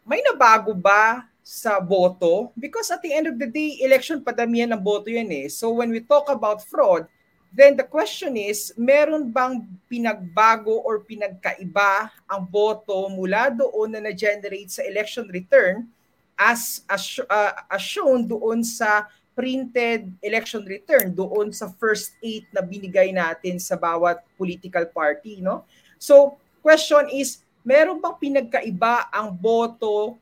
may 0.05 0.21
nabago 0.21 0.73
ba 0.73 1.28
sa 1.43 1.81
boto? 1.81 2.53
Because 2.53 2.91
at 2.91 3.01
the 3.01 3.13
end 3.13 3.27
of 3.27 3.37
the 3.37 3.49
day, 3.49 3.81
election 3.81 4.21
padamihan 4.21 4.75
ng 4.75 4.81
boto 4.81 5.09
yan 5.09 5.29
eh. 5.33 5.47
So 5.49 5.73
when 5.73 5.89
we 5.89 6.05
talk 6.05 6.29
about 6.29 6.65
fraud, 6.65 7.09
then 7.49 7.73
the 7.73 7.85
question 7.85 8.37
is, 8.37 8.69
meron 8.77 9.33
bang 9.33 9.65
pinagbago 9.89 10.85
or 10.85 11.01
pinagkaiba 11.01 12.13
ang 12.29 12.41
boto 12.45 13.09
mula 13.09 13.49
doon 13.49 13.97
na 13.97 14.01
na-generate 14.05 14.69
sa 14.69 14.85
election 14.85 15.25
return 15.33 15.89
as, 16.37 16.85
as, 16.87 17.19
uh, 17.25 17.53
as 17.67 17.81
shown 17.81 18.29
doon 18.29 18.61
sa 18.61 19.09
printed 19.33 20.11
election 20.19 20.67
return 20.67 21.15
doon 21.15 21.49
sa 21.55 21.71
first 21.79 22.11
eight 22.19 22.43
na 22.51 22.59
binigay 22.59 23.15
natin 23.15 23.55
sa 23.55 23.79
bawat 23.79 24.19
political 24.35 24.83
party, 24.91 25.39
no? 25.39 25.63
So, 25.95 26.35
question 26.59 27.07
is, 27.07 27.39
meron 27.63 28.03
bang 28.03 28.19
pinagkaiba 28.19 29.07
ang 29.09 29.31
boto 29.31 30.19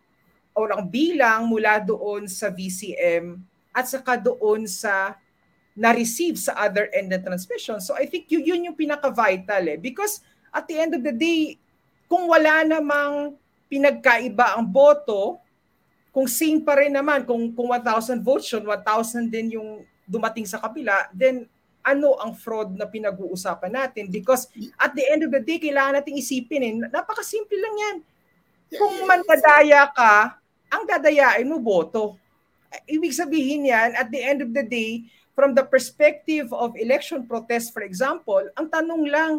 o 0.58 0.66
ang 0.66 0.90
bilang 0.90 1.46
mula 1.46 1.78
doon 1.78 2.26
sa 2.26 2.50
VCM 2.50 3.38
at 3.70 3.86
saka 3.86 4.18
doon 4.18 4.66
sa 4.66 5.14
na-receive 5.78 6.34
sa 6.42 6.58
other 6.58 6.90
end 6.90 7.14
ng 7.14 7.22
transmission. 7.22 7.78
So 7.78 7.94
I 7.94 8.10
think 8.10 8.26
yun, 8.34 8.42
yun 8.42 8.66
yung 8.66 8.74
pinaka-vital 8.74 9.78
eh. 9.78 9.78
Because 9.78 10.26
at 10.50 10.66
the 10.66 10.74
end 10.74 10.98
of 10.98 11.06
the 11.06 11.14
day, 11.14 11.62
kung 12.10 12.26
wala 12.26 12.66
namang 12.66 13.38
pinagkaiba 13.70 14.58
ang 14.58 14.66
boto, 14.66 15.38
kung 16.10 16.26
same 16.26 16.66
pa 16.66 16.82
rin 16.82 16.98
naman, 16.98 17.22
kung, 17.30 17.54
kung 17.54 17.70
1,000 17.70 18.26
votes 18.26 18.50
yun, 18.50 18.66
1,000 18.66 19.30
din 19.30 19.62
yung 19.62 19.86
dumating 20.10 20.50
sa 20.50 20.58
kabila, 20.58 21.06
then 21.14 21.46
ano 21.86 22.18
ang 22.18 22.34
fraud 22.34 22.74
na 22.74 22.90
pinag-uusapan 22.90 23.70
natin? 23.70 24.10
Because 24.10 24.50
at 24.82 24.98
the 24.98 25.06
end 25.06 25.30
of 25.30 25.30
the 25.30 25.40
day, 25.46 25.62
kailangan 25.62 26.02
nating 26.02 26.18
isipin 26.18 26.66
eh, 26.66 26.74
napakasimple 26.90 27.54
lang 27.54 27.76
yan. 27.78 27.98
Kung 28.82 29.06
mandadaya 29.06 29.86
ka, 29.94 30.42
ang 30.72 30.84
dadayain 30.88 31.48
mo 31.48 31.60
boto. 31.60 32.20
Ibig 32.84 33.16
sabihin 33.16 33.72
yan, 33.72 33.96
at 33.96 34.12
the 34.12 34.20
end 34.20 34.44
of 34.44 34.52
the 34.52 34.64
day, 34.64 35.08
from 35.38 35.54
the 35.54 35.64
perspective 35.64 36.52
of 36.52 36.76
election 36.76 37.24
protest, 37.24 37.72
for 37.72 37.86
example, 37.86 38.42
ang 38.58 38.68
tanong 38.68 39.06
lang, 39.08 39.34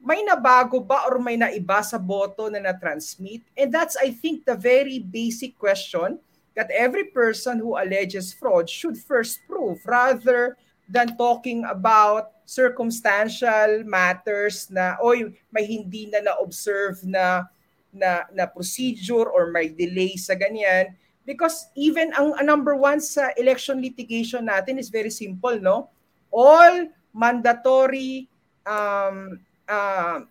may 0.00 0.22
nabago 0.22 0.78
ba 0.78 1.08
or 1.08 1.18
may 1.18 1.34
naiba 1.34 1.82
sa 1.82 1.98
boto 1.98 2.46
na 2.46 2.62
na-transmit? 2.62 3.42
And 3.58 3.74
that's, 3.74 3.98
I 3.98 4.14
think, 4.14 4.46
the 4.46 4.54
very 4.54 5.02
basic 5.02 5.58
question 5.58 6.22
that 6.54 6.70
every 6.72 7.12
person 7.12 7.58
who 7.58 7.76
alleges 7.76 8.32
fraud 8.32 8.70
should 8.70 8.96
first 8.96 9.44
prove 9.44 9.82
rather 9.84 10.56
than 10.88 11.18
talking 11.18 11.66
about 11.66 12.32
circumstantial 12.46 13.82
matters 13.84 14.70
na, 14.70 14.94
oy, 15.02 15.34
may 15.50 15.66
hindi 15.66 16.06
na 16.08 16.22
na-observe 16.22 17.02
na, 17.02 17.50
na, 17.96 18.28
na 18.30 18.44
procedure 18.44 19.26
or 19.26 19.48
may 19.50 19.72
delay 19.72 20.14
sa 20.20 20.36
ganyan. 20.36 20.92
Because 21.26 21.72
even 21.74 22.14
ang, 22.14 22.38
number 22.46 22.76
one 22.76 23.02
sa 23.02 23.34
election 23.34 23.82
litigation 23.82 24.46
natin 24.46 24.78
is 24.78 24.92
very 24.92 25.10
simple, 25.10 25.58
no? 25.58 25.90
All 26.30 26.86
mandatory 27.10 28.28
um, 28.62 29.40
uh, 29.66 30.22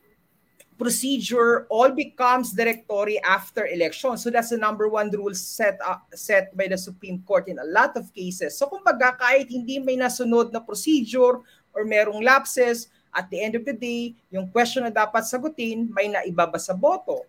procedure 0.77 1.67
all 1.67 1.91
becomes 1.91 2.51
directory 2.51 3.19
after 3.23 3.67
election. 3.67 4.15
So 4.15 4.29
that's 4.29 4.51
the 4.51 4.59
number 4.59 4.87
one 4.87 5.11
rule 5.11 5.35
set 5.35 5.79
uh, 5.83 5.99
set 6.13 6.55
by 6.55 6.67
the 6.67 6.77
Supreme 6.77 7.23
Court 7.27 7.47
in 7.47 7.59
a 7.59 7.67
lot 7.67 7.97
of 7.97 8.13
cases. 8.13 8.55
So 8.55 8.67
kumbaga 8.67 9.19
kahit 9.19 9.51
hindi 9.51 9.79
may 9.79 9.99
nasunod 9.99 10.51
na 10.51 10.63
procedure 10.63 11.43
or 11.75 11.83
merong 11.83 12.23
lapses, 12.23 12.87
at 13.15 13.31
the 13.31 13.39
end 13.39 13.55
of 13.55 13.63
the 13.63 13.71
day, 13.71 14.11
yung 14.27 14.51
question 14.51 14.83
na 14.83 14.91
dapat 14.91 15.23
sagutin, 15.23 15.87
may 15.87 16.11
naibaba 16.11 16.59
sa 16.59 16.75
boto. 16.75 17.23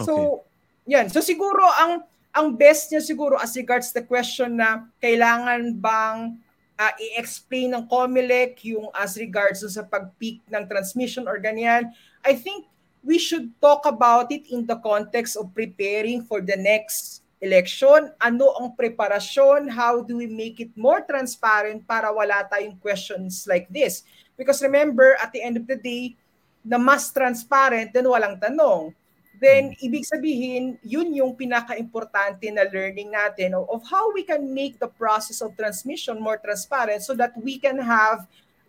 So, 0.00 0.44
yan. 0.86 1.12
So 1.12 1.22
siguro 1.22 1.62
ang 1.62 2.02
ang 2.32 2.56
best 2.56 2.90
niya 2.90 3.04
siguro 3.04 3.36
as 3.36 3.52
regards 3.54 3.92
the 3.92 4.02
question 4.02 4.56
na 4.56 4.88
kailangan 5.04 5.76
bang 5.76 6.40
uh, 6.80 6.92
i-explain 6.96 7.76
ng 7.76 7.84
COMELEC 7.86 8.64
yung 8.72 8.88
as 8.96 9.20
regards 9.20 9.60
sa 9.62 9.84
pag-peak 9.84 10.40
ng 10.48 10.64
transmission 10.64 11.28
or 11.28 11.36
ganyan, 11.36 11.92
I 12.24 12.32
think 12.32 12.66
we 13.04 13.20
should 13.20 13.52
talk 13.60 13.84
about 13.84 14.32
it 14.32 14.48
in 14.48 14.64
the 14.64 14.78
context 14.80 15.36
of 15.36 15.52
preparing 15.52 16.24
for 16.24 16.40
the 16.40 16.56
next 16.56 17.20
election. 17.42 18.14
Ano 18.22 18.54
ang 18.56 18.72
preparasyon? 18.78 19.68
How 19.68 20.00
do 20.00 20.22
we 20.22 20.30
make 20.30 20.62
it 20.62 20.72
more 20.78 21.02
transparent 21.02 21.84
para 21.84 22.08
wala 22.14 22.46
tayong 22.48 22.78
questions 22.78 23.44
like 23.50 23.66
this? 23.68 24.06
Because 24.38 24.62
remember, 24.62 25.18
at 25.20 25.34
the 25.34 25.42
end 25.42 25.58
of 25.58 25.66
the 25.66 25.76
day, 25.76 26.14
na 26.62 26.78
mas 26.78 27.10
transparent, 27.10 27.90
then 27.90 28.06
walang 28.06 28.38
tanong. 28.38 28.94
Then, 29.42 29.74
ibig 29.82 30.06
sabihin, 30.06 30.78
yun 30.86 31.10
yung 31.18 31.34
pinaka-importante 31.34 32.46
na 32.54 32.62
learning 32.70 33.10
natin 33.10 33.58
of, 33.58 33.66
of 33.74 33.82
how 33.90 34.14
we 34.14 34.22
can 34.22 34.46
make 34.54 34.78
the 34.78 34.86
process 34.86 35.42
of 35.42 35.58
transmission 35.58 36.22
more 36.22 36.38
transparent 36.38 37.02
so 37.02 37.10
that 37.18 37.34
we 37.34 37.58
can 37.58 37.82
have 37.82 38.22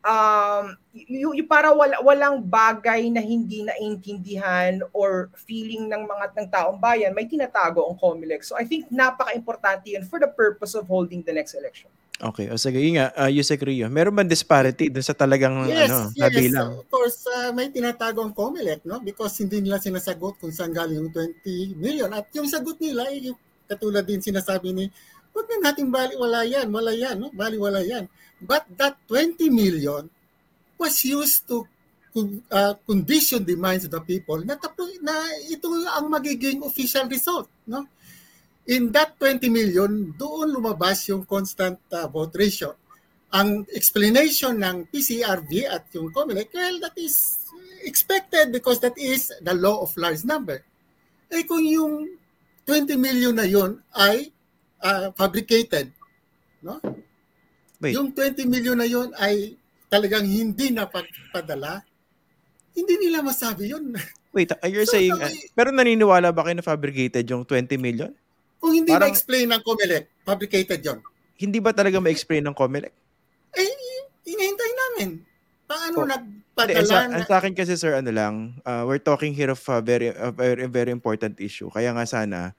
um 0.03 0.75
y- 0.91 1.23
y- 1.23 1.47
para 1.47 1.71
wala, 1.71 1.95
walang 2.03 2.43
bagay 2.43 3.07
na 3.07 3.23
hindi 3.23 3.63
naintindihan 3.63 4.83
or 4.91 5.31
feeling 5.47 5.87
ng 5.87 6.03
mga 6.03 6.25
ng 6.41 6.47
taong 6.51 6.75
bayan 6.81 7.15
may 7.15 7.29
tinatago 7.29 7.87
ang 7.87 7.95
COMELEC. 7.95 8.41
So 8.43 8.57
I 8.57 8.65
think 8.65 8.89
napaka-importante 8.89 9.93
yun 9.93 10.03
for 10.09 10.19
the 10.19 10.27
purpose 10.27 10.75
of 10.75 10.89
holding 10.89 11.21
the 11.21 11.31
next 11.31 11.53
election. 11.55 11.87
Okay, 12.23 12.47
o 12.47 12.55
sige, 12.55 12.79
yun 12.79 12.95
nga, 12.95 13.11
uh, 13.19 13.27
Yusek 13.27 13.59
Rio, 13.67 13.91
meron 13.91 14.15
ba 14.15 14.23
disparity 14.23 14.87
dun 14.87 15.03
sa 15.03 15.11
talagang 15.11 15.67
Yes, 15.67 15.91
ano, 15.91 16.07
yes. 16.15 16.23
nabilang? 16.23 16.69
Of 16.79 16.87
course, 16.87 17.27
uh, 17.27 17.51
may 17.51 17.67
tinatago 17.67 18.23
ang 18.23 18.31
COMELEC, 18.31 18.87
no? 18.87 19.03
Because 19.03 19.35
hindi 19.43 19.59
nila 19.59 19.75
sinasagot 19.75 20.39
kung 20.39 20.55
saan 20.55 20.71
galing 20.71 21.03
yung 21.03 21.11
20 21.11 21.75
million. 21.75 22.07
At 22.15 22.31
yung 22.31 22.47
sagot 22.47 22.79
nila, 22.79 23.11
ay 23.11 23.27
yung 23.27 23.35
katulad 23.67 24.07
din 24.07 24.23
sinasabi 24.23 24.71
ni, 24.71 24.87
huwag 25.35 25.51
na 25.51 25.67
nating 25.67 25.91
baliwala 25.91 26.47
yan, 26.47 26.71
wala 26.71 26.95
yan, 26.95 27.15
no? 27.19 27.27
Baliwala 27.35 27.83
yan. 27.83 28.07
But 28.39 28.71
that 28.79 28.95
20 29.11 29.43
million 29.51 30.07
was 30.79 30.95
used 31.03 31.43
to 31.51 31.67
uh, 32.47 32.79
condition 32.87 33.43
the 33.43 33.59
minds 33.59 33.83
of 33.83 33.91
the 33.91 33.99
people 33.99 34.39
na, 34.47 34.55
tapo, 34.55 34.87
na 35.03 35.11
ito 35.51 35.67
ang 35.91 36.07
magiging 36.07 36.63
official 36.63 37.03
result, 37.11 37.51
no? 37.67 37.83
In 38.67 38.95
that 38.95 39.19
20 39.19 39.49
million, 39.51 40.15
doon 40.15 40.55
lumabas 40.55 41.09
yung 41.11 41.27
constant 41.27 41.79
uh, 41.91 42.07
vote 42.07 42.31
ratio 42.39 42.79
ang 43.33 43.65
explanation 43.73 44.61
ng 44.61 44.85
PCRV 44.93 45.65
at 45.65 45.89
yung 45.97 46.13
COMELEC, 46.13 46.53
well, 46.53 46.77
that 46.85 46.93
is 47.01 47.41
expected 47.81 48.53
because 48.53 48.77
that 48.77 48.93
is 48.93 49.33
the 49.41 49.57
law 49.57 49.81
of 49.81 49.89
large 49.97 50.21
number. 50.21 50.61
Eh 51.33 51.41
kung 51.49 51.65
yung 51.65 52.13
20 52.69 52.93
million 52.93 53.33
na 53.33 53.49
yun 53.49 53.81
ay 53.97 54.29
uh, 54.85 55.09
fabricated, 55.17 55.89
no? 56.61 56.77
Wait. 57.81 57.97
Yung 57.97 58.13
20 58.13 58.45
million 58.45 58.77
na 58.77 58.85
yun 58.85 59.09
ay 59.17 59.57
talagang 59.89 60.29
hindi 60.29 60.69
napagpadala, 60.69 61.81
hindi 62.77 62.95
nila 63.01 63.25
masabi 63.25 63.73
yun. 63.73 63.97
Wait, 64.37 64.53
uh, 64.53 64.69
you're 64.69 64.85
So, 64.85 64.93
saying, 64.93 65.17
so, 65.17 65.25
uh, 65.25 65.33
pero 65.57 65.73
naniniwala 65.73 66.29
ba 66.29 66.45
kayo 66.45 66.61
na 66.61 66.65
fabricated 66.65 67.25
yung 67.25 67.49
20 67.49 67.81
million? 67.81 68.13
Kung 68.63 68.71
hindi 68.71 68.95
Parang- 68.95 69.11
na-explain 69.11 69.51
ng 69.51 69.59
COMELEC, 69.59 70.03
fabricated 70.23 70.79
yon. 70.79 70.99
Hindi 71.35 71.59
ba 71.59 71.75
talaga 71.75 71.99
ma-explain 71.99 72.47
ng 72.47 72.55
COMELEC? 72.55 72.95
Eh, 73.59 73.67
inihintay 74.23 74.71
namin. 74.71 75.09
Paano 75.67 75.97
Oh. 75.99 76.07
nag 76.07 76.23
Hindi, 76.53 76.71
eh, 76.71 76.85
sa, 76.85 77.09
na, 77.09 77.25
sa 77.25 77.41
akin 77.41 77.51
kasi 77.51 77.73
sir, 77.75 77.97
ano 77.97 78.13
lang, 78.13 78.33
uh, 78.61 78.85
we're 78.85 79.01
talking 79.01 79.33
here 79.33 79.49
of 79.49 79.59
a 79.67 79.81
very, 79.81 80.13
a 80.13 80.29
very, 80.29 80.69
very 80.69 80.93
important 80.93 81.33
issue. 81.41 81.65
Kaya 81.67 81.91
nga 81.91 82.05
sana, 82.05 82.53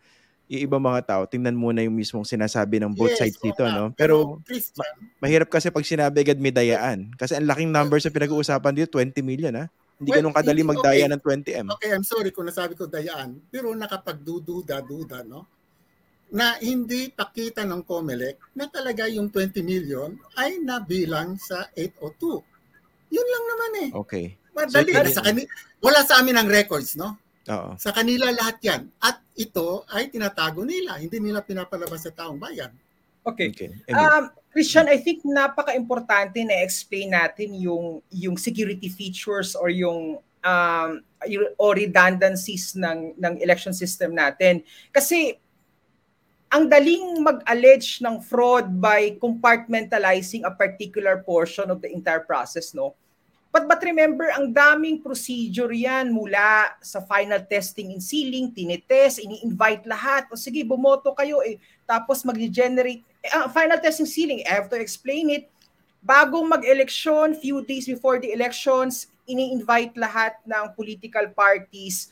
yung 0.44 0.66
ibang 0.66 0.82
mga 0.82 1.06
tao, 1.06 1.22
tingnan 1.24 1.54
muna 1.54 1.80
yung 1.80 1.94
mismong 1.94 2.26
sinasabi 2.26 2.82
ng 2.82 2.90
both 2.92 3.14
Yes, 3.14 3.22
sides 3.22 3.38
dito, 3.38 3.64
no? 3.64 3.94
Pero 3.94 4.42
Christian, 4.44 4.92
mahirap 5.22 5.48
kasi 5.48 5.70
pag 5.70 5.86
sinabi 5.86 6.20
agad 6.20 6.36
may 6.36 6.50
dayaan. 6.50 7.14
Kasi 7.14 7.38
ang 7.38 7.46
laking 7.46 7.70
numbers 7.70 8.04
na 8.04 8.12
pinag-uusapan 8.12 8.74
dito, 8.76 8.92
20 8.92 9.22
million, 9.22 9.54
ha? 9.56 9.70
Hindi 9.94 10.10
Well, 10.10 10.18
ganun 10.20 10.34
kadali 10.34 10.62
magdaya 10.66 11.06
okay. 11.06 11.12
ng 11.14 11.20
20M. 11.22 11.66
okay, 11.70 11.90
I'm 11.94 12.04
sorry 12.04 12.28
kung 12.28 12.44
nasabi 12.44 12.74
ko 12.74 12.84
dayaan, 12.84 13.38
pero 13.48 13.70
nakapagdududa-duda, 13.72 15.22
no? 15.22 15.46
Na 16.34 16.58
hindi 16.58 17.14
pakita 17.14 17.62
ng 17.62 17.86
COMELEC 17.86 18.58
na 18.58 18.66
talaga 18.66 19.06
yung 19.06 19.30
20 19.30 19.62
million 19.62 20.10
ay 20.34 20.58
nabilang 20.58 21.38
sa 21.38 21.70
802. 21.78 22.42
Yun 23.14 23.28
lang 23.30 23.44
naman 23.46 23.72
eh. 23.86 23.90
Okay. 23.94 24.26
Madali. 24.50 24.90
So, 24.90 24.98
Nasa 25.06 25.22
kani- 25.22 25.50
wala 25.78 26.00
sa 26.02 26.18
amin 26.18 26.34
ang 26.34 26.50
records, 26.50 26.98
no? 26.98 27.14
Oo. 27.50 27.78
Sa 27.78 27.94
kanila 27.94 28.32
lahat 28.34 28.58
yan. 28.64 28.82
At 28.98 29.20
ito 29.38 29.84
ay 29.92 30.08
tinatago 30.08 30.64
nila. 30.66 30.96
Hindi 30.98 31.20
nila 31.20 31.44
pinapalabas 31.44 32.08
sa 32.08 32.12
taong 32.14 32.40
bayan. 32.40 32.72
Okay. 33.24 33.52
Okay. 33.52 33.70
Um, 33.92 34.28
Christian, 34.52 34.86
I 34.86 35.00
think 35.00 35.24
napaka-importante 35.24 36.44
na 36.44 36.60
explain 36.60 37.16
natin 37.16 37.56
yung 37.56 38.04
yung 38.12 38.36
security 38.36 38.92
features 38.92 39.56
or 39.56 39.72
yung 39.72 40.20
um 40.44 40.90
yung, 41.24 41.48
o 41.56 41.72
redundancies 41.72 42.76
ng 42.76 43.16
ng 43.16 43.34
election 43.40 43.72
system 43.72 44.12
natin. 44.12 44.60
Kasi 44.92 45.40
ang 46.52 46.70
daling 46.70 47.22
mag-allege 47.22 48.00
ng 48.04 48.22
fraud 48.22 48.68
by 48.78 49.16
compartmentalizing 49.18 50.46
a 50.46 50.52
particular 50.52 51.22
portion 51.24 51.70
of 51.70 51.82
the 51.82 51.90
entire 51.90 52.22
process, 52.22 52.72
no? 52.72 52.94
But, 53.54 53.70
but 53.70 53.78
remember, 53.86 54.34
ang 54.34 54.50
daming 54.50 54.98
procedure 54.98 55.70
yan 55.70 56.10
mula 56.10 56.74
sa 56.82 56.98
final 57.06 57.38
testing 57.46 57.94
and 57.94 58.02
sealing, 58.02 58.50
tinitest, 58.50 59.22
ini-invite 59.22 59.86
lahat. 59.86 60.26
O 60.26 60.34
sige, 60.34 60.66
bumoto 60.66 61.14
kayo 61.14 61.38
eh. 61.46 61.62
Tapos 61.86 62.26
mag-generate. 62.26 63.06
Eh, 63.22 63.30
ah, 63.30 63.46
final 63.46 63.78
testing 63.78 64.10
sealing, 64.10 64.42
I 64.42 64.58
have 64.58 64.66
to 64.74 64.78
explain 64.82 65.30
it. 65.30 65.46
Bago 66.02 66.42
mag-eleksyon, 66.42 67.38
few 67.38 67.62
days 67.62 67.86
before 67.86 68.18
the 68.18 68.34
elections, 68.34 69.06
ini-invite 69.30 69.94
lahat 69.94 70.34
ng 70.50 70.74
political 70.74 71.30
parties 71.30 72.10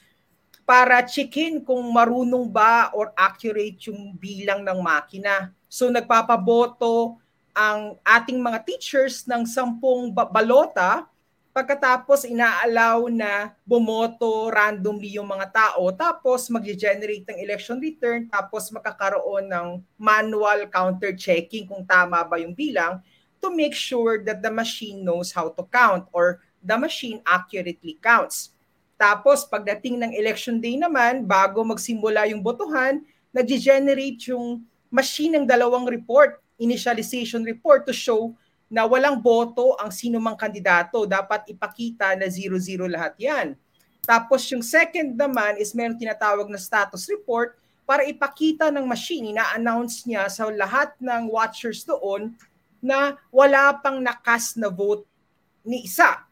para 0.73 1.05
checkin 1.05 1.61
kung 1.61 1.85
marunong 1.93 2.49
ba 2.49 2.89
or 2.97 3.13
accurate 3.13 3.77
yung 3.93 4.17
bilang 4.17 4.65
ng 4.65 4.81
makina. 4.81 5.53
So 5.69 5.93
nagpapaboto 5.93 7.21
ang 7.53 8.01
ating 8.01 8.41
mga 8.41 8.65
teachers 8.65 9.29
ng 9.29 9.45
sampung 9.45 10.09
ba- 10.09 10.25
balota 10.25 11.05
pagkatapos 11.53 12.25
inaalaw 12.25 13.13
na 13.13 13.53
bumoto 13.69 14.49
randomly 14.49 15.13
yung 15.21 15.29
mga 15.29 15.53
tao 15.53 15.93
tapos 15.93 16.49
mag-generate 16.49 17.29
ng 17.29 17.45
election 17.45 17.77
return 17.77 18.25
tapos 18.33 18.73
makakaroon 18.73 19.53
ng 19.53 19.85
manual 20.01 20.65
counter 20.73 21.13
checking 21.13 21.69
kung 21.69 21.85
tama 21.85 22.25
ba 22.25 22.41
yung 22.41 22.57
bilang 22.57 23.05
to 23.45 23.53
make 23.53 23.77
sure 23.77 24.25
that 24.25 24.41
the 24.41 24.49
machine 24.49 25.05
knows 25.05 25.37
how 25.37 25.53
to 25.53 25.69
count 25.69 26.09
or 26.17 26.41
the 26.65 26.79
machine 26.81 27.21
accurately 27.29 28.01
counts. 28.01 28.57
Tapos 29.03 29.43
pagdating 29.43 29.99
ng 29.99 30.13
election 30.15 30.63
day 30.63 30.79
naman, 30.79 31.27
bago 31.27 31.67
magsimula 31.67 32.31
yung 32.31 32.39
botohan, 32.39 33.03
nag-generate 33.35 34.31
yung 34.31 34.63
machine 34.95 35.43
ng 35.43 35.47
dalawang 35.51 35.91
report, 35.91 36.39
initialization 36.55 37.43
report 37.43 37.83
to 37.83 37.91
show 37.91 38.31
na 38.71 38.87
walang 38.87 39.19
boto 39.19 39.75
ang 39.83 39.91
sino 39.91 40.23
mang 40.23 40.39
kandidato. 40.39 41.03
Dapat 41.03 41.51
ipakita 41.51 42.15
na 42.15 42.31
0-0 42.31 42.63
lahat 42.87 43.19
yan. 43.19 43.59
Tapos 44.07 44.47
yung 44.55 44.63
second 44.63 45.19
naman 45.19 45.59
is 45.59 45.75
meron 45.75 45.99
tinatawag 45.99 46.47
na 46.47 46.63
status 46.63 47.11
report 47.11 47.59
para 47.83 48.07
ipakita 48.07 48.71
ng 48.71 48.87
machine, 48.87 49.35
ina-announce 49.35 50.07
niya 50.07 50.31
sa 50.31 50.47
lahat 50.47 50.95
ng 51.03 51.27
watchers 51.27 51.83
doon 51.83 52.31
na 52.79 53.19
wala 53.35 53.75
pang 53.83 53.99
nakas 53.99 54.55
na 54.55 54.71
vote 54.71 55.03
ni 55.67 55.91
isa. 55.91 56.23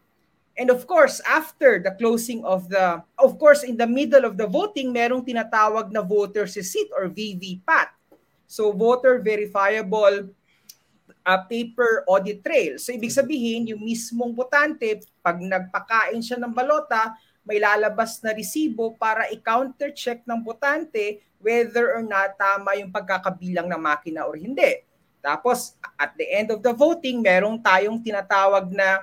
And 0.59 0.67
of 0.67 0.83
course, 0.83 1.23
after 1.23 1.79
the 1.79 1.95
closing 1.95 2.43
of 2.43 2.67
the, 2.67 2.99
of 3.17 3.39
course, 3.39 3.63
in 3.63 3.79
the 3.79 3.87
middle 3.87 4.27
of 4.27 4.35
the 4.35 4.47
voting, 4.47 4.91
merong 4.91 5.23
tinatawag 5.23 5.89
na 5.95 6.03
voter 6.03 6.43
receipt 6.43 6.91
or 6.91 7.07
VVPAT. 7.07 7.95
So, 8.51 8.75
voter 8.75 9.23
verifiable 9.23 10.27
uh, 11.23 11.41
paper 11.47 12.03
audit 12.03 12.43
trail. 12.43 12.75
So, 12.75 12.91
ibig 12.91 13.15
sabihin, 13.15 13.71
yung 13.71 13.79
mismong 13.79 14.35
botante, 14.35 15.07
pag 15.23 15.39
nagpakain 15.39 16.19
siya 16.19 16.35
ng 16.35 16.51
balota, 16.51 17.15
may 17.47 17.57
lalabas 17.57 18.19
na 18.21 18.35
resibo 18.35 18.93
para 18.99 19.31
i-counter 19.33 19.89
check 19.95 20.21
ng 20.27 20.43
botante 20.45 21.23
whether 21.41 21.97
or 21.97 22.05
not 22.05 22.37
tama 22.37 22.77
yung 22.77 22.93
pagkakabilang 22.93 23.65
ng 23.65 23.81
makina 23.81 24.29
or 24.29 24.37
hindi. 24.37 24.85
Tapos, 25.21 25.73
at 25.97 26.13
the 26.17 26.25
end 26.29 26.53
of 26.53 26.61
the 26.61 26.73
voting, 26.73 27.21
merong 27.21 27.57
tayong 27.61 27.97
tinatawag 28.01 28.69
na 28.69 29.01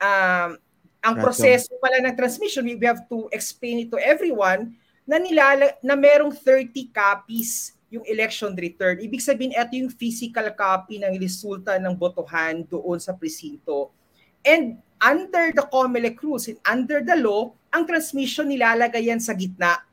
um, 0.00 0.56
ang 1.04 1.20
Random. 1.20 1.24
proseso 1.28 1.76
pala 1.76 2.00
ng 2.00 2.16
transmission, 2.16 2.64
we 2.64 2.80
have 2.80 3.04
to 3.12 3.28
explain 3.28 3.84
it 3.84 3.92
to 3.92 4.00
everyone 4.00 4.72
na 5.04 5.20
nilala 5.20 5.76
na 5.84 5.92
merong 5.92 6.32
30 6.32 6.88
copies 6.88 7.76
yung 7.92 8.02
election 8.08 8.56
return. 8.56 8.96
Ibig 8.98 9.20
sabihin, 9.20 9.52
ito 9.52 9.76
yung 9.76 9.92
physical 9.92 10.48
copy 10.56 10.98
ng 10.98 11.14
resulta 11.20 11.76
ng 11.76 11.92
botohan 11.92 12.64
doon 12.64 12.96
sa 12.96 13.12
presinto. 13.12 13.92
And 14.40 14.80
under 14.98 15.52
the 15.52 15.68
COMELEC 15.68 16.16
rules 16.24 16.48
and 16.48 16.58
under 16.64 17.04
the 17.04 17.20
law, 17.20 17.52
ang 17.68 17.84
transmission 17.84 18.48
nilalagay 18.48 19.12
yan 19.12 19.20
sa 19.20 19.36
gitna. 19.36 19.84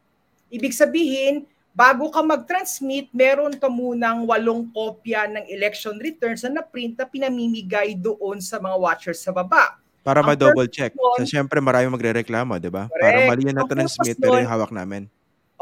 Ibig 0.48 0.72
sabihin, 0.72 1.44
bago 1.76 2.08
ka 2.08 2.24
mag-transmit, 2.24 3.12
meron 3.12 3.56
ka 3.60 3.68
munang 3.68 4.24
walong 4.24 4.72
kopya 4.72 5.28
ng 5.28 5.46
election 5.52 6.00
returns 6.00 6.48
na 6.48 6.64
na-print 6.64 6.96
na 6.96 7.04
pinamimigay 7.04 8.00
doon 8.00 8.40
sa 8.40 8.64
mga 8.64 8.76
watchers 8.80 9.20
sa 9.20 9.36
baba. 9.36 9.76
Para 10.02 10.26
ma-double 10.26 10.66
check. 10.66 10.98
So, 10.98 11.26
syempre, 11.30 11.62
marami 11.62 11.86
magre-reklamo, 11.94 12.58
di 12.58 12.74
ba? 12.74 12.90
Para 12.90 13.30
mali 13.30 13.46
yan 13.46 13.54
Ang 13.54 13.70
na-transmit, 13.70 14.18
purpose 14.18 14.24
pero 14.26 14.42
yung 14.42 14.52
hawak 14.52 14.72
namin. 14.74 15.06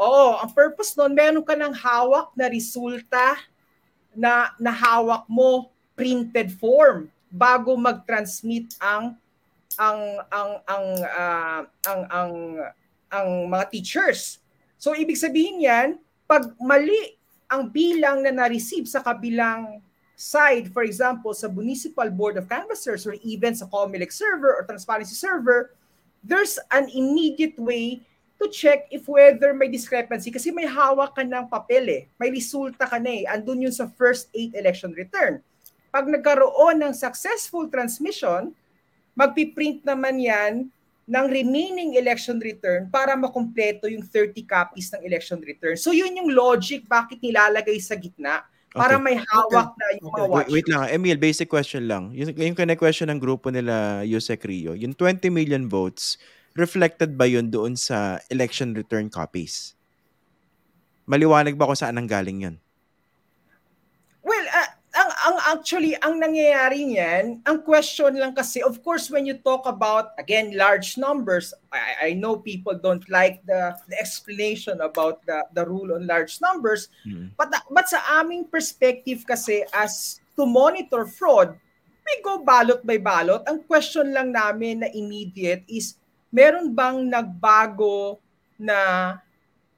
Oo, 0.00 0.40
ang 0.40 0.50
purpose 0.56 0.96
nun, 0.96 1.12
meron 1.12 1.44
ka 1.44 1.52
ng 1.52 1.76
hawak 1.76 2.32
na 2.32 2.48
resulta 2.48 3.36
na 4.16 4.48
nahawak 4.56 5.28
mo 5.28 5.68
printed 5.92 6.48
form 6.56 7.12
bago 7.28 7.76
mag-transmit 7.76 8.72
ang 8.80 9.14
ang 9.78 10.00
ang 10.32 10.50
ang 10.66 10.86
ah, 11.04 11.62
ang 11.86 12.02
ang 12.08 12.32
ang 13.12 13.28
mga 13.52 13.64
teachers. 13.70 14.40
So 14.80 14.96
ibig 14.96 15.20
sabihin 15.20 15.60
yan, 15.60 15.88
pag 16.24 16.56
mali 16.56 17.20
ang 17.52 17.68
bilang 17.68 18.24
na 18.24 18.32
na-receive 18.32 18.88
sa 18.88 19.04
kabilang 19.04 19.84
side, 20.20 20.68
for 20.68 20.84
example, 20.84 21.32
sa 21.32 21.48
Municipal 21.48 22.12
Board 22.12 22.36
of 22.36 22.44
Canvassers 22.44 23.08
or 23.08 23.16
even 23.24 23.56
sa 23.56 23.64
COMELEC 23.64 24.12
server 24.12 24.52
or 24.52 24.68
Transparency 24.68 25.16
server, 25.16 25.72
there's 26.20 26.60
an 26.76 26.92
immediate 26.92 27.56
way 27.56 28.04
to 28.36 28.44
check 28.52 28.84
if 28.92 29.08
whether 29.08 29.56
may 29.56 29.72
discrepancy 29.72 30.28
kasi 30.28 30.52
may 30.52 30.68
hawak 30.68 31.16
ka 31.16 31.24
ng 31.24 31.48
papel 31.48 31.88
eh. 31.88 32.02
May 32.20 32.28
resulta 32.28 32.84
ka 32.84 33.00
na 33.00 33.08
eh. 33.08 33.24
Andun 33.32 33.64
yun 33.64 33.72
sa 33.72 33.88
first 33.96 34.28
eight 34.36 34.52
election 34.52 34.92
return. 34.92 35.40
Pag 35.88 36.04
nagkaroon 36.04 36.84
ng 36.84 36.92
successful 36.92 37.72
transmission, 37.72 38.52
magpiprint 39.16 39.80
naman 39.88 40.20
yan 40.20 40.52
ng 41.08 41.26
remaining 41.32 41.96
election 41.96 42.36
return 42.38 42.92
para 42.92 43.16
makumpleto 43.16 43.88
yung 43.88 44.04
30 44.04 44.36
copies 44.44 44.92
ng 44.92 45.00
election 45.00 45.40
return. 45.40 45.80
So 45.80 45.96
yun 45.96 46.12
yung 46.12 46.30
logic 46.36 46.84
bakit 46.84 47.24
nilalagay 47.24 47.80
sa 47.80 47.96
gitna 47.96 48.44
para 48.70 48.96
Okay. 48.96 49.02
may 49.02 49.16
hawak 49.18 49.74
na 49.74 49.86
yung 49.98 50.10
mga 50.14 50.22
Okay. 50.22 50.30
Wait, 50.30 50.48
wait 50.54 50.68
lang. 50.70 50.82
Emil, 50.94 51.18
basic 51.18 51.48
question 51.50 51.90
lang. 51.90 52.14
Yung, 52.14 52.30
yung 52.38 52.54
kine-question 52.54 53.10
ng 53.10 53.18
grupo 53.18 53.50
nila, 53.50 54.06
Yusek 54.06 54.46
Rio, 54.46 54.78
yung 54.78 54.94
20 54.94 55.26
million 55.26 55.66
votes, 55.66 56.22
reflected 56.54 57.18
ba 57.18 57.26
yun 57.26 57.50
doon 57.50 57.74
sa 57.74 58.22
election 58.30 58.70
return 58.74 59.10
copies? 59.10 59.74
Maliwanag 61.10 61.58
ba 61.58 61.66
kung 61.66 61.78
saan 61.78 61.98
ang 61.98 62.06
galing 62.06 62.46
yun? 62.46 62.56
Well, 64.22 64.46
ah, 64.54 64.70
ang, 64.94 65.10
ang 65.10 65.36
actually, 65.50 65.98
ang 65.98 66.22
nangyayari 66.22 66.86
niyan, 66.86 67.42
ang 67.42 67.58
question 67.66 68.14
lang 68.14 68.30
kasi, 68.30 68.62
of 68.62 68.78
course, 68.86 69.10
when 69.10 69.26
you 69.26 69.34
talk 69.42 69.66
about, 69.66 70.14
again, 70.16 70.54
large 70.54 70.94
numbers, 70.94 71.50
I, 71.74 72.10
I 72.10 72.10
know 72.14 72.38
people 72.38 72.78
don't 72.78 73.02
like 73.10 73.42
the, 73.42 73.74
the 73.90 73.98
explanation 73.98 74.78
about 74.80 75.26
the, 75.26 75.42
the 75.50 75.66
rule 75.66 75.98
on 75.98 76.06
large 76.06 76.38
numbers, 76.38 76.88
Hmm. 77.02 77.34
but, 77.34 77.50
but 77.70 77.90
sa 77.90 77.98
aming 78.22 78.46
perspective 78.46 79.26
kasi 79.26 79.66
as 79.74 80.20
to 80.38 80.46
monitor 80.46 81.04
fraud, 81.04 81.58
we 82.06 82.14
go 82.22 82.42
ballot 82.42 82.86
by 82.86 82.96
ballot. 82.96 83.42
Ang 83.50 83.66
question 83.66 84.14
lang 84.14 84.30
namin 84.30 84.86
na 84.86 84.88
immediate 84.94 85.66
is, 85.66 85.98
meron 86.30 86.70
bang 86.70 87.10
nagbago 87.10 88.22
na 88.54 89.18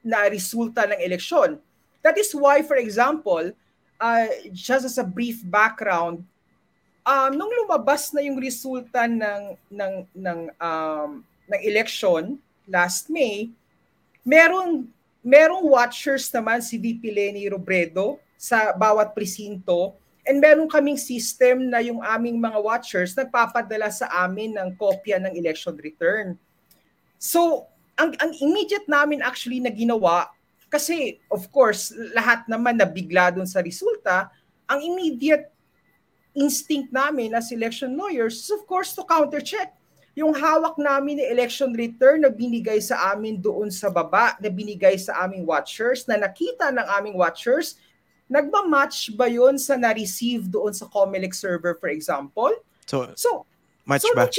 na 0.03 0.27
resulta 0.27 0.83
ng 0.83 0.99
eleksyon? 0.99 1.57
That 2.03 2.19
is 2.19 2.35
why, 2.35 2.59
for 2.61 2.75
example, 2.75 3.55
uh, 4.03 4.27
just 4.51 4.83
as 4.83 4.99
a 4.99 5.07
brief 5.07 5.39
background, 5.47 6.27
um, 7.07 7.31
nung 7.31 7.51
lumabas 7.63 8.11
na 8.11 8.19
yung 8.19 8.35
resulta 8.35 9.07
ng 9.07 9.55
ng 9.71 9.93
ng 10.11 10.39
um, 10.59 11.23
ng 11.23 11.61
election 11.63 12.35
last 12.67 13.07
May, 13.07 13.47
merong 14.27 14.83
merong 15.23 15.63
watchers 15.63 16.27
naman 16.35 16.59
si 16.59 16.75
VP 16.75 17.07
Lenny 17.07 17.47
Robredo 17.47 18.19
sa 18.35 18.75
bawat 18.75 19.15
presinto 19.15 19.95
and 20.27 20.43
meron 20.43 20.67
kaming 20.67 20.99
system 20.99 21.71
na 21.71 21.79
yung 21.79 22.03
aming 22.03 22.39
mga 22.39 22.59
watchers 22.59 23.15
nagpapadala 23.15 23.87
sa 23.87 24.07
amin 24.27 24.55
ng 24.55 24.75
kopya 24.75 25.19
ng 25.19 25.35
election 25.35 25.75
return. 25.79 26.35
So, 27.19 27.71
ang, 27.95 28.15
ang 28.19 28.31
immediate 28.35 28.87
namin 28.87 29.23
actually 29.23 29.63
na 29.63 29.71
ginawa, 29.71 30.31
kasi 30.73 31.21
of 31.29 31.45
course, 31.53 31.93
lahat 32.17 32.49
naman 32.49 32.81
nabigla 32.81 33.29
dun 33.29 33.45
sa 33.45 33.61
resulta, 33.61 34.33
ang 34.65 34.81
immediate 34.81 35.53
instinct 36.33 36.89
namin 36.89 37.37
as 37.37 37.53
election 37.53 37.93
lawyers 37.93 38.41
is 38.41 38.49
of 38.49 38.65
course 38.65 38.97
to 38.97 39.05
countercheck 39.05 39.69
yung 40.13 40.33
hawak 40.33 40.77
namin 40.77 41.17
na 41.17 41.25
election 41.29 41.73
return 41.73 42.21
na 42.21 42.29
binigay 42.29 42.77
sa 42.77 43.13
amin 43.13 43.41
doon 43.41 43.73
sa 43.73 43.89
baba, 43.89 44.37
na 44.37 44.49
binigay 44.49 44.93
sa 44.93 45.25
aming 45.25 45.41
watchers, 45.41 46.05
na 46.05 46.21
nakita 46.21 46.69
ng 46.69 46.85
aming 47.01 47.17
watchers, 47.17 47.81
nagma-match 48.29 49.17
ba 49.17 49.25
yon 49.25 49.57
sa 49.57 49.73
na-receive 49.73 50.45
doon 50.45 50.69
sa 50.69 50.85
Comelec 50.85 51.33
server, 51.33 51.73
for 51.81 51.89
example? 51.89 52.53
So, 52.85 53.09
So, 53.17 53.49
match 53.89 54.05
so 54.05 54.13
ba? 54.13 54.29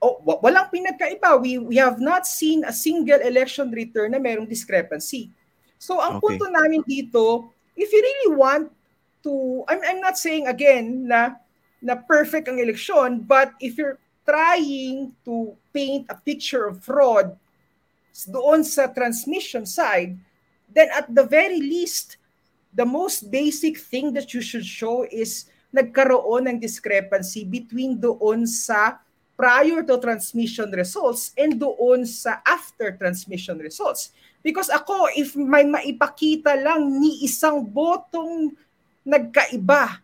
oh, 0.00 0.16
wa- 0.24 0.40
walang 0.40 0.72
pinagkaiba. 0.72 1.44
We, 1.44 1.60
we 1.60 1.76
have 1.76 2.00
not 2.00 2.24
seen 2.24 2.64
a 2.64 2.72
single 2.72 3.20
election 3.20 3.68
return 3.68 4.16
na 4.16 4.20
merong 4.20 4.48
discrepancy. 4.48 5.28
So, 5.78 6.00
ang 6.00 6.18
Okay. 6.18 6.38
punto 6.38 6.46
namin 6.50 6.82
dito, 6.84 7.52
if 7.76 7.92
you 7.92 8.00
really 8.00 8.30
want 8.36 8.72
to, 9.22 9.64
I'm, 9.68 9.80
I'm 9.84 10.00
not 10.00 10.16
saying 10.16 10.46
again 10.48 11.06
na, 11.06 11.36
na 11.82 11.94
perfect 11.96 12.48
ang 12.48 12.58
eleksyon, 12.58 13.26
but 13.26 13.52
if 13.60 13.76
you're 13.76 14.00
trying 14.26 15.12
to 15.24 15.54
paint 15.70 16.08
a 16.10 16.16
picture 16.18 16.66
of 16.66 16.82
fraud 16.82 17.36
doon 18.26 18.64
sa 18.64 18.88
transmission 18.88 19.68
side, 19.68 20.16
then 20.72 20.88
at 20.96 21.06
the 21.12 21.22
very 21.22 21.60
least, 21.60 22.16
the 22.72 22.84
most 22.84 23.30
basic 23.30 23.76
thing 23.76 24.12
that 24.16 24.32
you 24.32 24.40
should 24.40 24.64
show 24.64 25.04
is 25.12 25.46
nagkaroon 25.70 26.48
ng 26.48 26.58
discrepancy 26.58 27.44
between 27.44 28.00
doon 28.00 28.48
sa 28.48 28.96
prior 29.36 29.84
to 29.84 30.00
transmission 30.00 30.72
results 30.72 31.36
and 31.36 31.60
doon 31.60 32.08
sa 32.08 32.40
after 32.48 32.96
transmission 32.96 33.60
results. 33.60 34.16
Because 34.44 34.70
ako, 34.70 35.10
if 35.14 35.34
may 35.34 35.64
maipakita 35.66 36.54
lang 36.58 37.00
ni 37.00 37.24
isang 37.26 37.64
botong 37.64 38.54
nagkaiba, 39.06 40.02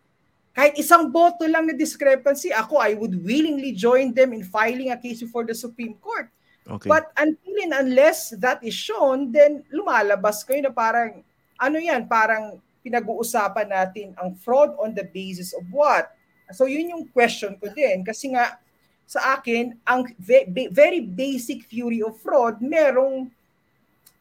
kahit 0.53 0.77
isang 0.77 1.09
boto 1.09 1.49
lang 1.49 1.65
na 1.65 1.73
discrepancy, 1.73 2.53
ako, 2.53 2.77
I 2.77 2.93
would 2.93 3.17
willingly 3.25 3.73
join 3.73 4.13
them 4.13 4.37
in 4.37 4.45
filing 4.45 4.93
a 4.93 5.01
case 5.01 5.25
before 5.25 5.49
the 5.49 5.57
Supreme 5.57 5.97
Court. 5.97 6.29
Okay. 6.69 6.93
But 6.93 7.09
until 7.17 7.57
and 7.65 7.73
unless 7.73 8.37
that 8.37 8.61
is 8.61 8.77
shown, 8.77 9.33
then 9.33 9.65
lumalabas 9.73 10.45
kayo 10.45 10.61
na 10.61 10.71
parang, 10.71 11.25
ano 11.57 11.77
yan, 11.81 12.05
parang 12.05 12.61
pinag-uusapan 12.85 13.73
natin 13.73 14.13
ang 14.21 14.37
fraud 14.37 14.77
on 14.77 14.93
the 14.93 15.09
basis 15.09 15.57
of 15.57 15.65
what? 15.73 16.13
So 16.53 16.69
yun 16.69 16.93
yung 16.93 17.09
question 17.09 17.57
ko 17.57 17.73
din. 17.73 18.05
Kasi 18.05 18.37
nga, 18.37 18.61
sa 19.09 19.41
akin, 19.41 19.73
ang 19.89 20.05
very 20.21 21.01
basic 21.01 21.65
theory 21.65 22.05
of 22.05 22.21
fraud, 22.21 22.61
merong 22.61 23.33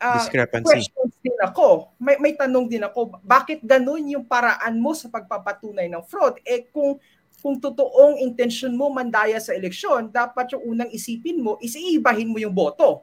ah, 0.01 0.17
Discrepancy. 0.17 0.65
questions 0.65 1.13
din 1.21 1.37
ako. 1.37 1.93
May, 2.01 2.17
may 2.17 2.33
tanong 2.33 2.65
din 2.65 2.81
ako, 2.81 3.21
bakit 3.21 3.61
ganun 3.61 4.09
yung 4.09 4.25
paraan 4.25 4.81
mo 4.81 4.97
sa 4.97 5.07
pagpapatunay 5.07 5.85
ng 5.87 6.03
fraud? 6.09 6.41
Eh 6.41 6.65
kung 6.73 6.97
kung 7.41 7.57
totoong 7.57 8.21
intention 8.21 8.73
mo 8.77 8.93
mandaya 8.93 9.41
sa 9.41 9.57
eleksyon, 9.57 10.13
dapat 10.13 10.53
yung 10.53 10.77
unang 10.77 10.89
isipin 10.93 11.41
mo 11.41 11.57
is 11.57 11.73
iibahin 11.73 12.29
mo 12.29 12.37
yung 12.37 12.53
boto. 12.53 13.01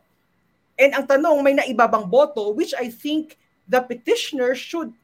And 0.79 0.95
ang 0.95 1.11
tanong, 1.11 1.43
may 1.43 1.59
naibabang 1.59 2.07
boto, 2.07 2.55
which 2.55 2.71
I 2.79 2.87
think 2.87 3.35
the 3.67 3.83
petitioner 3.83 4.55
should 4.55 4.95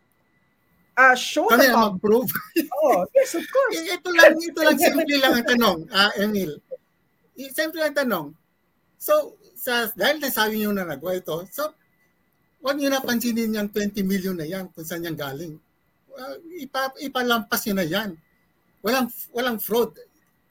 uh, 0.95 1.19
show 1.19 1.51
Kami 1.51 1.67
the 1.67 1.75
public. 1.75 1.83
mag-prove. 1.99 2.31
Oh, 2.85 3.03
yes, 3.11 3.35
of 3.35 3.43
course. 3.51 3.75
Ito 3.83 4.09
lang, 4.15 4.39
ito 4.39 4.61
lang 4.63 4.79
simple 4.79 5.17
lang 5.19 5.33
ang 5.35 5.47
tanong, 5.51 5.79
ah, 5.91 6.15
Emil. 6.15 6.63
Simple 7.35 7.83
lang 7.83 7.91
ang 7.91 7.99
tanong. 8.07 8.27
So, 8.95 9.35
sa, 9.59 9.91
dahil 9.99 10.23
nasabi 10.23 10.63
nyo 10.63 10.71
na 10.71 10.87
nagawa 10.87 11.19
ito, 11.19 11.43
so, 11.51 11.75
huwag 12.65 12.81
nyo 12.81 12.89
napansinin 12.89 13.53
yung 13.53 13.69
20 13.69 14.01
million 14.09 14.33
na 14.33 14.49
yan 14.49 14.73
kung 14.73 14.89
saan 14.89 15.05
yan 15.05 15.13
galing. 15.13 15.61
Uh, 16.17 16.41
ipa, 16.57 16.89
ipalampas 16.97 17.61
nyo 17.69 17.75
na 17.77 17.85
yan. 17.85 18.17
Walang, 18.81 19.13
walang 19.37 19.61
fraud. 19.61 19.93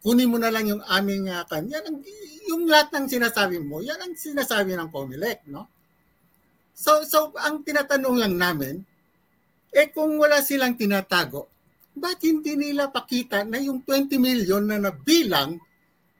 Kunin 0.05 0.29
mo 0.29 0.37
na 0.37 0.53
lang 0.53 0.69
yung 0.69 0.85
aming 0.85 1.33
uh, 1.33 1.41
kan. 1.49 1.65
Yan 1.65 1.81
ang, 1.89 1.97
yung 2.45 2.69
lahat 2.69 2.93
ng 2.93 3.09
sinasabi 3.09 3.57
mo, 3.57 3.81
yan 3.81 3.97
ang 3.97 4.13
sinasabi 4.13 4.77
ng 4.77 4.93
Comelec, 4.93 5.41
no? 5.49 5.65
So, 6.77 7.01
so 7.01 7.33
ang 7.41 7.65
tinatanong 7.65 8.17
lang 8.21 8.37
namin, 8.37 8.75
eh 9.73 9.89
kung 9.89 10.21
wala 10.21 10.45
silang 10.45 10.77
tinatago, 10.77 11.49
ba't 11.97 12.21
hindi 12.21 12.53
nila 12.53 12.93
pakita 12.93 13.41
na 13.41 13.57
yung 13.57 13.81
20 13.81 14.21
million 14.21 14.61
na 14.61 14.77
nabilang 14.77 15.57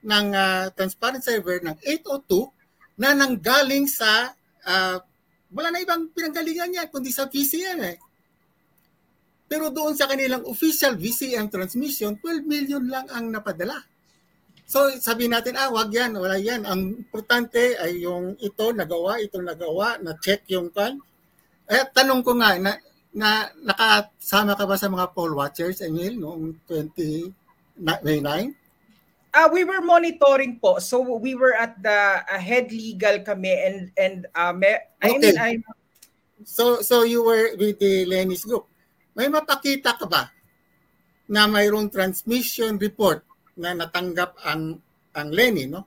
ng 0.02 0.26
ah, 0.34 0.66
transparent 0.74 1.22
server 1.22 1.62
ng 1.62 1.78
802 1.78 2.50
na 2.98 3.14
nanggaling 3.14 3.86
sa 3.86 4.34
ah, 4.66 4.98
wala 5.54 5.70
na 5.70 5.80
ibang 5.80 6.10
pinanggalingan 6.10 6.74
yan 6.74 6.86
kundi 6.90 7.14
sa 7.14 7.30
VCM 7.30 7.80
eh. 7.86 7.96
Pero 9.46 9.70
doon 9.70 9.94
sa 9.94 10.10
kanilang 10.10 10.42
official 10.50 10.98
VCM 10.98 11.46
transmission, 11.46 12.18
12 12.18 12.42
million 12.42 12.82
lang 12.82 13.06
ang 13.14 13.30
napadala. 13.30 13.78
So 14.66 14.90
sabi 14.98 15.30
natin, 15.30 15.54
ah, 15.54 15.70
wag 15.70 15.94
yan, 15.94 16.18
wala 16.18 16.40
yan. 16.40 16.66
Ang 16.66 17.06
importante 17.06 17.78
ay 17.78 18.02
yung 18.02 18.34
ito 18.42 18.74
nagawa, 18.74 19.22
ito 19.22 19.38
nagawa, 19.38 20.00
na-check 20.02 20.48
yung 20.50 20.74
kan. 20.74 20.98
Eh, 21.70 21.86
tanong 21.94 22.20
ko 22.26 22.34
nga, 22.36 22.58
na, 22.58 22.74
na 23.14 23.46
nakasama 23.62 24.58
ka 24.58 24.64
ba 24.66 24.76
sa 24.76 24.90
mga 24.90 25.14
poll 25.14 25.32
watchers, 25.38 25.80
Emil, 25.84 26.18
noong 26.18 26.66
20, 26.66 27.30
na, 27.84 28.00
May 28.02 28.18
9? 28.20 28.63
Uh, 29.34 29.50
we 29.50 29.66
were 29.66 29.82
monitoring 29.82 30.62
po. 30.62 30.78
So 30.78 31.02
we 31.18 31.34
were 31.34 31.58
at 31.58 31.74
the 31.82 32.22
uh, 32.22 32.38
head 32.38 32.70
legal 32.70 33.18
kami 33.26 33.50
and 33.50 33.90
and 33.98 34.30
uh, 34.30 34.54
me, 34.54 34.78
I 35.02 35.10
Okay. 35.10 35.34
mean 35.34 35.38
I 35.42 35.58
So, 36.46 36.82
so 36.84 37.02
you 37.02 37.24
were 37.24 37.56
with 37.58 37.80
the 37.82 38.04
Lenny's 38.06 38.44
group. 38.46 38.68
May 39.16 39.26
mapakita 39.32 39.96
ka 39.98 40.06
ba 40.06 40.28
na 41.26 41.48
mayroong 41.48 41.88
transmission 41.88 42.76
report 42.76 43.24
na 43.56 43.72
natanggap 43.72 44.36
ang 44.44 44.76
ang 45.16 45.28
Lenny, 45.32 45.64
no? 45.66 45.86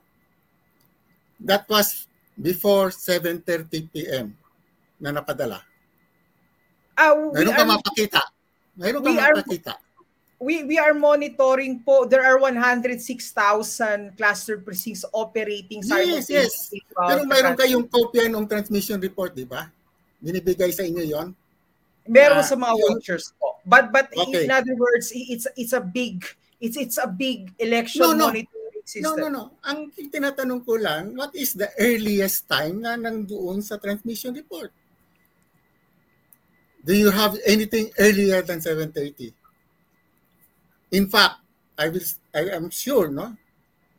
That 1.40 1.64
was 1.70 2.04
before 2.34 2.90
7:30 2.90 3.92
p.m. 3.92 4.34
na 4.98 5.14
napadala. 5.14 5.62
uh, 6.98 7.12
we, 7.14 7.38
Mayroon 7.38 7.54
ka 7.54 7.62
are, 7.64 7.70
mapakita. 7.78 8.22
Mayroon 8.76 9.02
ka 9.04 9.08
we 9.08 9.14
are- 9.16 9.30
mapakita. 9.30 9.74
We 10.38 10.62
we 10.64 10.78
are 10.78 10.94
monitoring 10.94 11.82
po. 11.82 12.06
There 12.06 12.22
are 12.22 12.38
106,000 12.38 14.14
cluster 14.16 14.58
precincts 14.62 15.04
operating 15.10 15.82
Yes, 15.82 16.30
yes. 16.30 16.70
Pero 16.94 17.26
mayroon 17.26 17.58
kayong 17.58 17.86
kopya 17.90 18.30
ng 18.30 18.46
transmission 18.46 19.02
report, 19.02 19.34
di 19.34 19.44
ba? 19.46 19.66
Binibigay 20.22 20.70
sa 20.70 20.86
inyo 20.86 21.02
yon. 21.02 21.28
Meron 22.08 22.40
Ah, 22.40 22.46
sa 22.46 22.56
mga 22.56 22.74
watchers 22.88 23.34
po. 23.36 23.58
But 23.68 23.92
but 23.92 24.08
Okay. 24.14 24.46
in 24.46 24.50
other 24.54 24.74
words, 24.78 25.12
it's 25.12 25.44
it's 25.58 25.74
a 25.76 25.82
big 25.82 26.24
it's 26.62 26.78
it's 26.78 26.96
a 26.96 27.10
big 27.10 27.52
election 27.60 28.02
No, 28.02 28.14
no. 28.16 28.26
monitoring 28.32 28.56
No, 29.04 29.12
system. 29.12 29.20
no, 29.20 29.28
no. 29.28 29.44
Ang 29.68 29.92
tinatanong 29.92 30.64
ko 30.64 30.80
lang, 30.80 31.12
what 31.12 31.34
is 31.36 31.52
the 31.52 31.68
earliest 31.76 32.48
time 32.48 32.80
na 32.80 32.96
nandoon 32.96 33.60
sa 33.60 33.76
transmission 33.76 34.32
report? 34.32 34.72
Do 36.88 36.96
you 36.96 37.12
have 37.12 37.36
anything 37.44 37.92
earlier 38.00 38.40
than 38.40 38.64
7.30? 38.64 39.36
In 40.90 41.06
fact, 41.06 41.44
I 41.76 41.88
will, 41.88 42.02
I 42.34 42.56
am 42.56 42.70
sure, 42.70 43.08
no, 43.08 43.36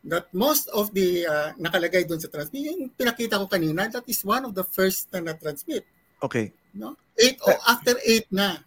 that 0.03 0.27
most 0.33 0.67
of 0.73 0.91
the 0.93 1.25
uh, 1.27 1.49
nakalagay 1.55 2.07
doon 2.07 2.19
sa 2.19 2.27
transmission, 2.27 2.87
yung 2.87 2.93
pinakita 2.95 3.37
ko 3.39 3.45
kanina, 3.47 3.87
that 3.91 4.03
is 4.07 4.23
one 4.23 4.43
of 4.43 4.55
the 4.55 4.63
first 4.63 5.11
na 5.11 5.19
na-transmit. 5.31 5.83
Okay. 6.19 6.51
No? 6.73 6.95
Eight 7.19 7.39
o 7.43 7.51
after 7.67 7.95
eight 8.03 8.27
na. 8.31 8.59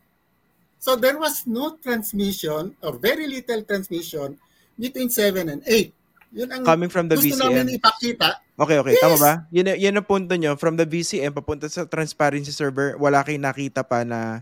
So 0.82 0.96
there 0.98 1.16
was 1.16 1.46
no 1.46 1.78
transmission 1.78 2.74
or 2.82 2.98
very 2.98 3.30
little 3.30 3.62
transmission 3.62 4.34
between 4.74 5.08
7 5.14 5.46
and 5.46 5.62
8. 5.62 5.92
Yun 6.32 6.48
ang 6.50 6.62
Coming 6.64 6.90
from 6.90 7.06
the 7.06 7.14
gusto 7.20 7.38
VCM. 7.38 7.54
namin 7.54 7.76
ipakita. 7.78 8.40
Okay, 8.56 8.76
okay. 8.80 8.94
Tama 8.98 9.14
Yes. 9.14 9.22
ba? 9.22 9.32
Yun, 9.52 9.66
yun 9.78 9.94
ang 10.00 10.06
punto 10.08 10.32
nyo. 10.34 10.56
From 10.56 10.74
the 10.80 10.88
VCM, 10.88 11.36
papunta 11.36 11.68
sa 11.68 11.84
transparency 11.86 12.50
server, 12.50 12.96
wala 12.96 13.22
kayong 13.22 13.44
nakita 13.46 13.84
pa 13.84 14.02
na 14.02 14.40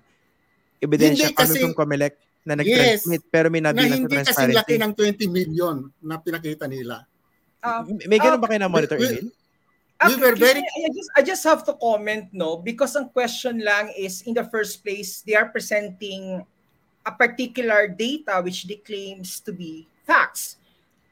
ebidensya 0.80 1.28
Hindi, 1.28 1.36
coming 1.36 1.54
kasi- 1.54 1.62
from 1.66 1.74
Comelec 1.76 2.14
na 2.42 2.56
nag-transmit 2.56 3.22
pero 3.28 3.46
may 3.48 3.60
na 3.60 3.70
nabilang 3.70 4.04
sa 4.04 4.04
hindi 4.08 4.16
kasi 4.16 4.44
laki 4.48 4.74
transparency. 4.74 4.76
ng 4.80 4.92
20 5.28 5.28
million 5.30 5.76
na 6.00 6.16
pinakita 6.16 6.64
nila. 6.64 7.04
Ah, 7.60 7.84
May 7.84 8.16
ganun 8.16 8.36
Ah, 8.36 8.42
ba 8.42 8.48
kayo 8.48 8.60
na 8.60 8.68
monitor, 8.68 8.96
we- 8.96 9.06
Emil? 9.06 9.28
We 10.00 10.16
were 10.16 10.32
Actually, 10.32 10.40
very- 10.40 10.64
I 10.64 10.88
just 10.90 11.10
I 11.12 11.20
just 11.20 11.44
have 11.44 11.60
to 11.68 11.76
comment 11.76 12.32
no 12.32 12.56
because 12.56 12.96
ang 12.96 13.12
question 13.12 13.60
lang 13.60 13.92
is 13.92 14.24
in 14.24 14.32
the 14.32 14.48
first 14.48 14.80
place 14.80 15.20
they 15.20 15.36
are 15.36 15.52
presenting 15.52 16.40
a 17.00 17.12
particular 17.12 17.84
data 17.84 18.40
which 18.40 18.64
they 18.64 18.80
claims 18.80 19.44
to 19.44 19.52
be 19.52 19.84
facts. 20.02 20.56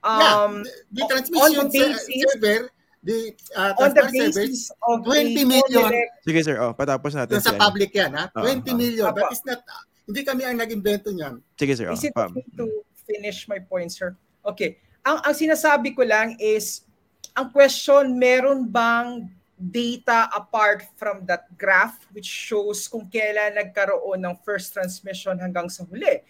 yeah, 0.01 0.41
Um, 0.41 0.65
the, 0.65 0.73
the 0.89 1.03
on 1.05 1.09
transmission 1.13 1.53
the 1.53 1.69
basis- 1.69 2.09
se- 2.09 2.17
server, 2.33 2.61
the 3.05 3.17
uh, 3.53 3.73
on 3.77 3.93
the 3.93 4.01
transfer 4.09 4.25
servers, 4.33 4.37
basis 4.41 4.65
of 4.81 4.97
20 5.05 5.37
a 5.37 5.45
million. 5.45 5.91
Sige 6.25 6.41
sir, 6.41 6.57
oh, 6.57 6.73
patapos 6.73 7.13
natin. 7.13 7.45
Sa 7.45 7.61
public 7.61 7.93
yan, 7.93 8.17
ha? 8.17 8.33
Oo, 8.33 8.49
20 8.49 8.73
oo. 8.73 8.73
million. 8.73 9.13
That 9.13 9.29
is 9.29 9.45
not, 9.45 9.61
hindi 10.09 10.25
kami 10.25 10.43
ang 10.49 10.57
nag-invento 10.57 11.13
niyan. 11.13 11.45
Sige 11.61 11.77
sir, 11.77 11.93
Is 11.93 12.09
it 12.09 12.17
pa- 12.17 12.33
okay 12.33 12.49
to 12.57 12.65
finish 13.05 13.45
my 13.45 13.61
point, 13.61 13.93
sir? 13.93 14.17
Okay. 14.41 14.81
Ang, 15.05 15.21
ang 15.21 15.35
sinasabi 15.37 15.93
ko 15.93 16.01
lang 16.01 16.33
is, 16.41 16.89
ang 17.37 17.53
question, 17.53 18.17
meron 18.17 18.65
bang 18.65 19.29
data 19.61 20.33
apart 20.33 20.89
from 20.97 21.27
that 21.29 21.45
graph 21.61 21.99
which 22.15 22.27
shows 22.27 22.89
kung 22.89 23.05
kailan 23.11 23.59
nagkaroon 23.59 24.25
ng 24.25 24.35
first 24.49 24.73
transmission 24.73 25.37
hanggang 25.37 25.69
sa 25.69 25.85
huli? 25.85 26.25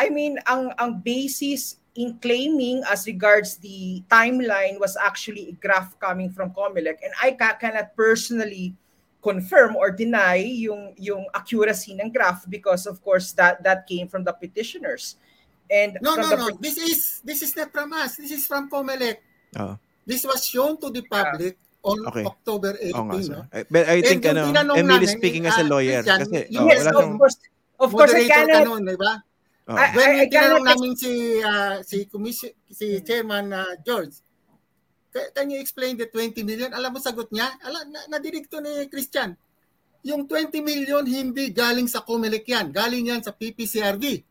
I 0.00 0.08
mean, 0.08 0.40
ang 0.48 0.72
ang 0.80 1.04
basis 1.04 1.82
in 1.98 2.16
claiming 2.22 2.80
as 2.86 3.04
regards 3.04 3.58
the 3.58 4.00
timeline 4.06 4.78
was 4.78 4.94
actually 4.94 5.50
a 5.50 5.54
graph 5.58 5.98
coming 5.98 6.30
from 6.30 6.54
Comelec 6.54 7.02
and 7.02 7.10
I 7.18 7.34
ca- 7.34 7.58
cannot 7.58 7.92
personally 7.98 8.78
confirm 9.18 9.74
or 9.74 9.90
deny 9.90 10.38
yung 10.38 10.94
yung 10.96 11.26
accuracy 11.34 11.94
ng 11.94 12.10
graph 12.10 12.46
because 12.46 12.86
of 12.86 13.02
course 13.02 13.34
that 13.34 13.58
that 13.66 13.86
came 13.86 14.06
from 14.06 14.22
the 14.22 14.32
petitioners. 14.32 15.16
And 15.68 15.98
No, 16.00 16.16
no, 16.16 16.28
the 16.32 16.36
no. 16.36 16.46
This 16.56 16.78
is 16.78 17.20
this 17.26 17.42
is 17.42 17.52
not 17.52 17.68
from 17.74 17.92
us. 17.92 18.16
This 18.16 18.30
is 18.32 18.46
from 18.48 18.70
Comelec. 18.70 19.20
Oo. 19.58 19.76
This 20.08 20.24
was 20.24 20.40
shown 20.46 20.80
to 20.80 20.88
the 20.88 21.04
public 21.04 21.60
on 21.84 22.00
Okay. 22.08 22.24
October 22.24 22.72
18. 22.80 22.96
Oo 22.96 23.04
nga, 23.04 23.18
no? 23.28 23.40
Eh, 23.52 23.64
But 23.68 23.84
I 23.84 24.00
And 24.00 24.06
think, 24.08 24.22
ano, 24.24 24.48
is 24.48 24.56
namin, 24.56 25.04
speaking 25.12 25.44
as 25.44 25.60
a 25.60 25.64
ah, 25.64 25.68
lawyer. 25.68 26.00
Christian, 26.00 26.20
Kasi, 26.24 26.38
oh, 26.56 26.64
yes, 26.64 26.80
wala 26.88 26.90
of 26.96 27.08
course. 27.20 27.36
Of 27.78 27.90
course, 27.94 28.10
I 28.16 28.24
ka 28.26 28.34
cannot. 28.42 28.64
noon, 28.66 28.82
di 28.88 28.96
ba? 28.98 29.12
oh, 29.68 29.76
I- 29.76 29.92
When 29.94 30.08
I 30.08 30.26
tinanong 30.26 30.64
cannot- 30.64 30.64
namin 30.80 30.92
si 30.96 31.10
ah, 31.44 31.76
si 31.84 31.96
commission 32.08 32.50
si 32.72 32.98
Chairman 33.04 33.52
ah, 33.52 33.76
George, 33.84 34.16
"Ca- 34.16 34.27
can 35.34 35.48
you 35.50 35.58
explain 35.60 35.96
the 35.96 36.06
20 36.06 36.42
million? 36.42 36.70
Alam 36.74 36.96
mo 36.96 37.00
sagot 37.00 37.28
niya? 37.30 37.48
Alam 37.62 37.92
na, 37.92 38.00
nadinig 38.18 38.46
to 38.48 38.58
ni 38.58 38.86
Christian. 38.86 39.34
Yung 40.06 40.24
20 40.30 40.62
million 40.62 41.02
hindi 41.02 41.50
galing 41.50 41.90
sa 41.90 42.02
Comelec 42.02 42.46
yan, 42.46 42.70
galing 42.70 43.10
yan 43.10 43.20
sa 43.20 43.34
PPCRV. 43.34 44.22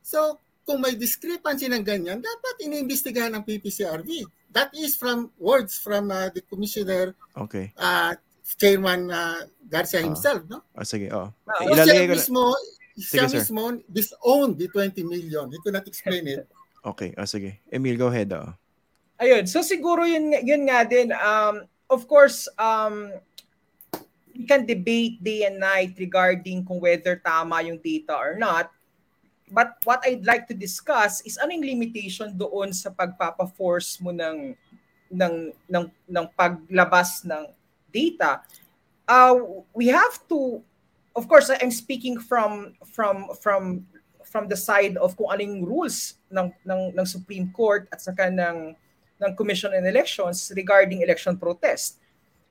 So, 0.00 0.38
kung 0.64 0.80
may 0.80 0.96
discrepancy 0.96 1.68
ng 1.68 1.84
ganyan, 1.84 2.24
dapat 2.24 2.54
iniimbestigahan 2.64 3.36
ng 3.36 3.44
PPCRV. 3.44 4.24
That 4.54 4.72
is 4.72 4.96
from 4.96 5.34
words 5.36 5.76
from 5.76 6.08
ah, 6.14 6.30
the 6.30 6.40
commissioner 6.46 7.12
okay. 7.36 7.74
ah, 7.76 8.14
Chairman 8.56 9.10
ah, 9.10 9.44
Garcia 9.66 10.00
Ah. 10.00 10.06
himself, 10.08 10.46
no? 10.48 10.62
Oh, 10.72 10.86
sige, 10.86 11.10
oh. 11.12 11.34
So 11.44 11.68
Ilalagay 11.68 11.84
siya 11.84 12.08
ko 12.08 12.14
mismo, 12.16 12.42
siya 12.94 13.24
sir. 13.28 13.42
mismo 13.42 13.62
disowned 13.90 14.54
the 14.56 14.68
20 14.70 15.02
million. 15.04 15.50
He 15.50 15.58
could 15.60 15.74
not 15.74 15.84
explain 15.84 16.24
it. 16.30 16.46
okay, 16.84 17.12
oh, 17.18 17.26
sige. 17.26 17.60
Emil, 17.68 17.98
go 17.98 18.08
ahead, 18.08 18.30
oh. 18.32 18.54
Ayun. 19.20 19.46
So 19.46 19.62
siguro 19.62 20.02
yun, 20.02 20.34
yun 20.42 20.66
nga 20.66 20.82
din. 20.82 21.14
Um, 21.14 21.70
of 21.86 22.06
course, 22.10 22.50
um, 22.58 23.14
we 24.34 24.42
can 24.42 24.66
debate 24.66 25.22
day 25.22 25.46
and 25.46 25.62
night 25.62 25.94
regarding 25.94 26.66
kung 26.66 26.82
whether 26.82 27.22
tama 27.22 27.62
yung 27.62 27.78
data 27.78 28.18
or 28.18 28.34
not. 28.34 28.74
But 29.54 29.78
what 29.86 30.02
I'd 30.02 30.26
like 30.26 30.50
to 30.50 30.56
discuss 30.56 31.22
is 31.22 31.38
ano 31.38 31.54
yung 31.54 31.62
limitation 31.62 32.34
doon 32.34 32.74
sa 32.74 32.90
pagpapa-force 32.90 34.02
mo 34.02 34.10
ng 34.10 34.58
ng 35.14 35.34
ng 35.70 35.84
ng 36.10 36.26
paglabas 36.34 37.22
ng 37.22 37.46
data. 37.94 38.42
Uh, 39.06 39.62
we 39.70 39.92
have 39.94 40.18
to 40.26 40.58
of 41.14 41.30
course 41.30 41.52
I'm 41.54 41.70
speaking 41.70 42.18
from 42.18 42.74
from 42.90 43.30
from 43.38 43.86
from 44.26 44.50
the 44.50 44.58
side 44.58 44.98
of 44.98 45.14
kung 45.14 45.30
anong 45.30 45.62
rules 45.62 46.18
ng 46.34 46.50
ng 46.66 46.98
ng 46.98 47.06
Supreme 47.06 47.46
Court 47.54 47.86
at 47.94 48.02
saka 48.02 48.26
ng 48.32 48.74
ng 49.24 49.34
Commission 49.34 49.72
on 49.72 49.84
Elections 49.88 50.52
regarding 50.54 51.00
election 51.02 51.36
protest. 51.40 51.98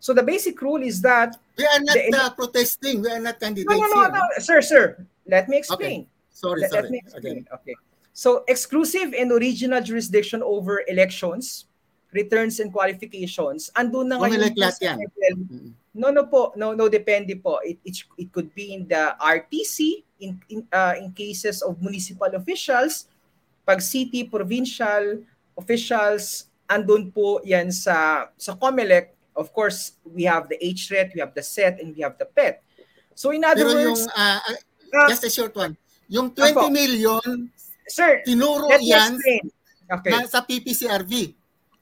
So 0.04 0.12
the 0.12 0.24
basic 0.26 0.60
rule 0.60 0.84
is 0.84 1.00
that 1.06 1.38
We 1.56 1.64
are 1.64 1.80
not 1.80 1.96
The- 1.96 2.12
uh, 2.18 2.30
protesting. 2.36 3.00
We 3.06 3.10
are 3.14 3.22
not 3.22 3.40
candidates 3.40 3.70
no 3.70 3.78
no 3.88 4.10
no, 4.10 4.20
no 4.20 4.24
sir 4.42 4.60
sir 4.60 4.98
let 5.30 5.48
me 5.48 5.58
explain. 5.58 6.08
Sorry, 6.34 6.62
Let, 6.66 6.72
let 6.74 6.80
sorry. 6.84 6.90
me 6.90 7.00
Again. 7.00 7.14
explain. 7.14 7.42
Okay. 7.62 7.76
So 8.12 8.44
exclusive 8.48 9.14
and 9.14 9.32
original 9.32 9.82
jurisdiction 9.82 10.44
over 10.44 10.84
elections, 10.90 11.66
returns 12.12 12.60
and 12.60 12.74
qualifications. 12.74 13.72
Andun 13.78 14.10
na 14.12 14.20
ngayon 14.20 14.52
po 14.54 14.60
lahat 14.60 14.78
yan. 14.82 14.98
level. 15.00 15.72
No, 15.94 16.10
no 16.10 16.26
po. 16.26 16.52
No, 16.58 16.74
no, 16.74 16.90
depende 16.90 17.38
po. 17.38 17.62
It, 17.62 17.78
it, 17.86 18.02
it 18.18 18.30
could 18.34 18.50
be 18.58 18.74
in 18.74 18.90
the 18.90 19.14
RTC, 19.22 20.04
in, 20.20 20.42
in, 20.50 20.66
uh, 20.74 20.98
in 20.98 21.14
cases 21.14 21.62
of 21.62 21.78
municipal 21.82 22.30
officials, 22.34 23.06
pag 23.66 23.80
city, 23.80 24.26
provincial 24.26 25.22
officials, 25.58 26.50
andun 26.70 27.14
po 27.14 27.42
yan 27.44 27.72
sa, 27.72 28.28
sa 28.38 28.54
COMELEC. 28.56 29.14
Of 29.34 29.50
course, 29.52 29.98
we 30.06 30.24
have 30.30 30.46
the 30.48 30.58
HRET, 30.62 31.18
we 31.18 31.20
have 31.20 31.34
the 31.34 31.42
SET, 31.42 31.82
and 31.82 31.96
we 31.96 32.06
have 32.06 32.18
the 32.22 32.30
PET. 32.30 32.62
So 33.16 33.32
in 33.32 33.44
other 33.44 33.66
Pero 33.66 33.80
yung, 33.80 33.98
words, 33.98 34.08
uh, 34.14 34.40
uh, 34.42 34.58
uh, 34.94 35.10
just 35.10 35.26
a 35.26 35.30
short 35.30 35.54
one. 35.56 35.78
Yung 36.10 36.30
20 36.34 36.54
Apo. 36.54 36.70
million, 36.70 37.50
sir, 37.88 38.22
tinuro 38.26 38.70
let 38.70 38.82
me 38.82 38.94
yan 38.94 39.18
explain. 39.18 39.44
Okay. 39.90 40.12
na, 40.14 40.26
sa 40.30 40.42
PPCRV. 40.46 41.14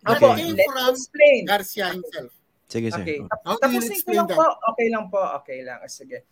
Okay. 0.08 0.20
That 0.20 0.20
came 0.20 0.56
let 0.56 0.58
me 0.58 0.66
from 0.66 0.96
explain. 0.96 1.40
Garcia 1.46 1.88
himself. 1.92 2.32
Sige, 2.72 2.88
sir. 2.88 3.04
Okay. 3.04 3.20
How 3.44 3.60
Tapusin 3.60 3.92
ko 3.92 3.96
explain 4.00 4.18
lang 4.24 4.28
that? 4.32 4.40
po. 4.40 4.48
Okay 4.72 4.88
lang 4.88 5.06
po. 5.12 5.22
Okay 5.44 5.60
lang. 5.68 5.80
Sige. 5.92 6.24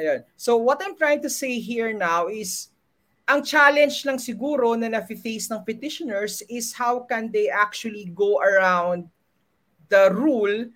Ayun. 0.00 0.24
So 0.40 0.56
what 0.56 0.80
I'm 0.80 0.96
trying 0.96 1.20
to 1.20 1.28
say 1.28 1.60
here 1.60 1.92
now 1.92 2.32
is 2.32 2.71
ang 3.28 3.40
challenge 3.46 4.02
lang 4.02 4.18
siguro 4.18 4.74
na 4.74 4.90
nafe-face 4.90 5.46
ng 5.50 5.62
petitioners 5.62 6.42
is 6.50 6.74
how 6.74 7.06
can 7.06 7.30
they 7.30 7.46
actually 7.46 8.10
go 8.10 8.42
around 8.42 9.06
the 9.86 10.10
rule 10.10 10.66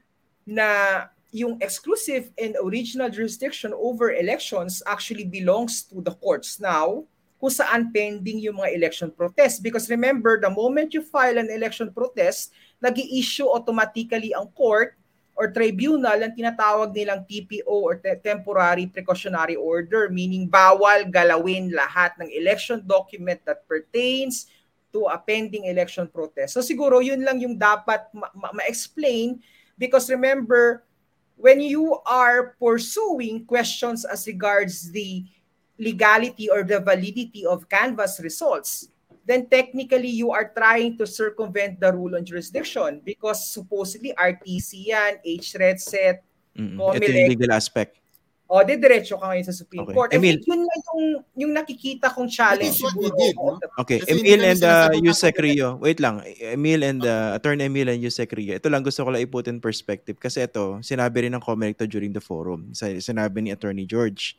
na 0.47 1.11
yung 1.35 1.59
exclusive 1.61 2.31
and 2.39 2.55
original 2.63 3.11
jurisdiction 3.11 3.75
over 3.75 4.15
elections 4.15 4.81
actually 4.87 5.27
belongs 5.27 5.83
to 5.83 6.01
the 6.01 6.15
courts 6.23 6.63
now 6.63 7.03
kung 7.37 7.53
saan 7.53 7.93
pending 7.93 8.41
yung 8.41 8.57
mga 8.57 8.73
election 8.73 9.11
protest. 9.13 9.61
Because 9.61 9.93
remember, 9.93 10.41
the 10.41 10.49
moment 10.49 10.97
you 10.97 11.05
file 11.05 11.37
an 11.37 11.53
election 11.53 11.93
protest, 11.93 12.55
nag 12.81 12.97
issue 12.97 13.45
automatically 13.45 14.33
ang 14.33 14.49
court 14.57 14.97
or 15.37 15.53
tribunal 15.53 16.17
ang 16.17 16.33
tinatawag 16.33 16.97
nilang 16.97 17.29
TPO 17.29 17.69
or 17.69 18.01
te- 18.01 18.17
Temporary 18.25 18.89
Precautionary 18.89 19.55
Order, 19.55 20.09
meaning 20.09 20.49
bawal 20.49 21.05
galawin 21.13 21.69
lahat 21.69 22.17
ng 22.17 22.33
election 22.33 22.81
document 22.81 23.45
that 23.45 23.69
pertains 23.69 24.49
to 24.97 25.05
a 25.13 25.21
pending 25.21 25.69
election 25.69 26.09
protest. 26.09 26.57
So 26.57 26.65
siguro 26.65 27.05
yun 27.05 27.21
lang 27.21 27.37
yung 27.45 27.61
dapat 27.61 28.09
ma- 28.17 28.33
ma- 28.33 28.57
ma-explain 28.57 29.45
because 29.77 30.09
remember, 30.09 30.89
when 31.37 31.61
you 31.61 32.01
are 32.09 32.57
pursuing 32.57 33.45
questions 33.45 34.09
as 34.09 34.25
regards 34.25 34.89
the 34.89 35.29
legality 35.77 36.49
or 36.49 36.65
the 36.65 36.81
validity 36.81 37.45
of 37.45 37.69
canvas 37.69 38.17
results, 38.25 38.89
then 39.27 39.51
technically 39.51 40.09
you 40.09 40.31
are 40.31 40.55
trying 40.55 40.97
to 40.97 41.05
circumvent 41.05 41.83
the 41.83 41.91
rule 41.91 42.15
on 42.15 42.23
jurisdiction 42.25 43.03
because 43.03 43.51
supposedly 43.51 44.15
RTC 44.15 44.87
yan, 44.87 45.19
HRED 45.21 45.79
set, 45.83 46.23
Mm-mm. 46.55 46.79
Comelec. 46.79 47.03
Ito 47.03 47.11
yung 47.13 47.33
legal 47.35 47.53
aspect. 47.53 47.99
o 48.47 48.63
di 48.63 48.79
diretso 48.79 49.19
ka 49.19 49.27
ngayon 49.27 49.43
sa 49.43 49.51
Supreme 49.51 49.83
Okay. 49.83 49.95
Court. 49.99 50.11
I 50.15 50.23
Emil. 50.23 50.39
yun 50.39 50.63
lang 50.63 50.81
yung, 50.87 51.03
yung 51.35 51.53
nakikita 51.53 52.07
kong 52.15 52.31
challenge. 52.31 52.79
Siguro 52.79 53.11
did, 53.19 53.35
no? 53.35 53.59
Okay, 53.83 53.99
Kasi 53.99 54.23
Emil 54.23 54.39
and 54.47 54.63
uh, 54.63 54.87
Yusek. 54.95 55.35
Rio. 55.43 55.75
Wait 55.83 55.99
lang. 55.99 56.23
Emil 56.39 56.87
and 56.87 57.03
uh, 57.03 57.35
Attorney 57.35 57.67
Emil 57.67 57.91
and 57.91 57.99
Yusek 57.99 58.31
Rio. 58.31 58.55
Ito 58.55 58.71
lang 58.71 58.87
gusto 58.87 59.03
ko 59.03 59.11
lang 59.11 59.19
i-put 59.19 59.51
in 59.51 59.59
perspective 59.59 60.23
kasi 60.23 60.47
ito, 60.47 60.79
sinabi 60.79 61.27
rin 61.27 61.35
ng 61.35 61.43
Comelec 61.43 61.83
to 61.83 61.91
during 61.91 62.15
the 62.15 62.23
forum. 62.23 62.71
Sinabi 62.71 63.43
ni 63.43 63.51
Attorney 63.51 63.83
George. 63.83 64.39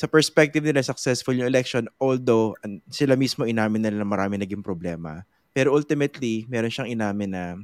Sa 0.00 0.08
perspective 0.08 0.64
nila, 0.64 0.80
successful 0.80 1.36
yung 1.36 1.44
election 1.44 1.84
although 2.00 2.56
sila 2.88 3.20
mismo 3.20 3.44
inamin 3.44 3.84
nila 3.84 4.00
na 4.00 4.08
marami 4.08 4.40
naging 4.40 4.64
problema. 4.64 5.28
Pero 5.52 5.76
ultimately, 5.76 6.48
meron 6.48 6.72
siyang 6.72 6.88
inamin 6.88 7.28
na 7.28 7.60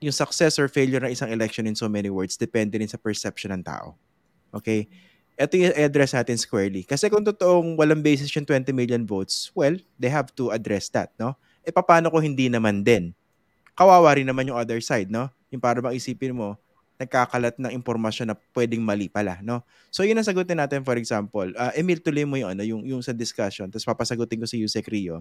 yung 0.00 0.16
success 0.16 0.56
or 0.56 0.72
failure 0.72 1.04
ng 1.04 1.12
isang 1.12 1.28
election 1.28 1.68
in 1.68 1.76
so 1.76 1.84
many 1.84 2.08
words 2.08 2.40
depende 2.40 2.80
rin 2.80 2.88
sa 2.88 2.96
perception 2.96 3.52
ng 3.52 3.60
tao. 3.60 3.92
Okay? 4.56 4.88
Ito 5.36 5.52
yung 5.52 5.76
address 5.76 6.16
natin 6.16 6.40
squarely. 6.40 6.80
Kasi 6.80 7.12
kung 7.12 7.20
totoong 7.20 7.76
walang 7.76 8.00
basis 8.00 8.32
yung 8.32 8.48
20 8.48 8.72
million 8.72 9.04
votes, 9.04 9.52
well, 9.52 9.76
they 10.00 10.08
have 10.08 10.32
to 10.32 10.48
address 10.48 10.88
that, 10.88 11.12
no? 11.20 11.36
E 11.60 11.68
paano 11.68 12.08
kung 12.08 12.24
hindi 12.24 12.48
naman 12.48 12.80
din? 12.80 13.12
Kawawa 13.76 14.16
rin 14.16 14.24
naman 14.24 14.48
yung 14.48 14.56
other 14.56 14.80
side, 14.80 15.12
no? 15.12 15.28
Yung 15.52 15.60
para 15.60 15.84
bang 15.84 15.92
isipin 15.92 16.32
mo, 16.32 16.56
nagkakalat 16.96 17.60
ng 17.60 17.72
impormasyon 17.76 18.32
na 18.32 18.36
pwedeng 18.56 18.80
mali 18.80 19.08
pala, 19.12 19.40
no? 19.44 19.60
So 19.92 20.02
yun 20.02 20.16
ang 20.16 20.24
sagutin 20.24 20.56
natin 20.56 20.80
for 20.80 20.96
example. 20.96 21.48
Uh, 21.52 21.72
Emil, 21.76 22.00
tuloy 22.00 22.24
mo 22.24 22.40
yung, 22.40 22.56
ano, 22.56 22.64
yung, 22.64 22.82
yung 22.84 23.02
sa 23.04 23.12
discussion, 23.12 23.68
tapos 23.68 23.84
papasagutin 23.84 24.40
ko 24.40 24.46
si 24.48 24.64
Yusek 24.64 24.88
Rio. 24.88 25.20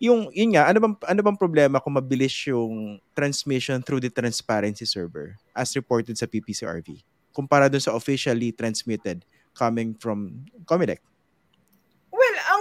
Yung, 0.00 0.32
yun 0.32 0.56
nga, 0.56 0.66
ano 0.72 0.80
bang, 0.80 0.94
ano 1.06 1.20
bang 1.20 1.38
problema 1.38 1.78
kung 1.78 1.94
mabilis 1.94 2.34
yung 2.48 2.98
transmission 3.12 3.84
through 3.84 4.00
the 4.00 4.10
transparency 4.10 4.88
server 4.88 5.36
as 5.52 5.70
reported 5.76 6.16
sa 6.16 6.26
PPCRV? 6.26 7.04
Kumpara 7.30 7.68
dun 7.68 7.80
sa 7.80 7.94
officially 7.94 8.50
transmitted 8.50 9.22
coming 9.52 9.92
from 9.94 10.48
Comelec. 10.64 11.04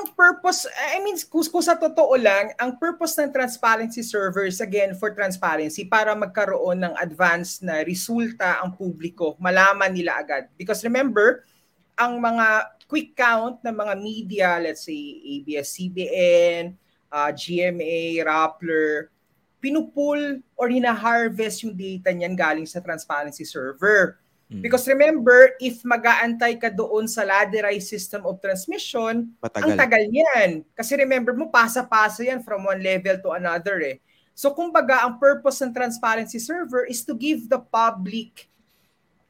Ang 0.02 0.18
purpose, 0.18 0.66
I 0.66 0.97
mean, 1.06 1.14
kung, 1.30 1.45
kung 1.45 1.62
sa 1.62 1.78
totoo 1.78 2.18
lang, 2.18 2.58
ang 2.58 2.82
purpose 2.82 3.14
ng 3.22 3.30
transparency 3.30 4.02
servers, 4.02 4.58
again, 4.58 4.97
for 4.97 5.14
transparency, 5.14 5.86
para 5.86 6.18
magkaroon 6.18 6.82
ng 6.82 6.97
advanced 6.97 7.62
na 7.62 7.86
resulta 7.86 8.66
ang 8.66 8.74
publiko, 8.74 9.38
malaman 9.38 9.93
nila 9.93 10.18
agad. 10.18 10.49
Because 10.58 10.82
remember, 10.82 11.45
ang 11.93 12.18
mga 12.18 12.66
quick 12.89 13.14
count 13.14 13.62
ng 13.62 13.76
mga 13.78 13.93
media, 14.02 14.49
let's 14.58 14.89
say 14.89 15.22
ABS-CBN, 15.38 16.74
uh, 17.14 17.30
GMA, 17.30 18.26
Rappler, 18.26 19.14
pinupull 19.62 20.41
or 20.58 20.66
hina-harvest 20.66 21.62
yung 21.62 21.78
data 21.78 22.10
niyan 22.10 22.34
galing 22.34 22.66
sa 22.66 22.82
transparency 22.82 23.45
server. 23.45 24.18
Mm. 24.52 24.60
Because 24.60 24.84
remember, 24.91 25.56
if 25.64 25.80
mag-aantay 25.88 26.60
ka 26.60 26.68
doon 26.68 27.08
sa 27.08 27.24
ladderized 27.24 27.88
system 27.88 28.28
of 28.28 28.43
transmission, 28.43 29.32
Patagal. 29.39 29.64
ang 29.64 29.72
tagal 29.80 30.04
niyan. 30.12 30.68
Kasi 30.76 30.99
remember 30.99 31.32
mo, 31.32 31.47
pasa-pasa 31.47 32.28
yan 32.28 32.43
from 32.43 32.68
one 32.68 32.84
level 32.84 33.16
to 33.24 33.32
another 33.32 33.80
eh. 33.80 34.04
So 34.36 34.52
kumbaga, 34.52 35.08
ang 35.08 35.24
purpose 35.24 35.64
ng 35.64 35.72
transparency 35.72 36.36
server 36.36 36.84
is 36.84 37.08
to 37.08 37.16
give 37.16 37.47
the 37.47 37.64
public 37.64 38.52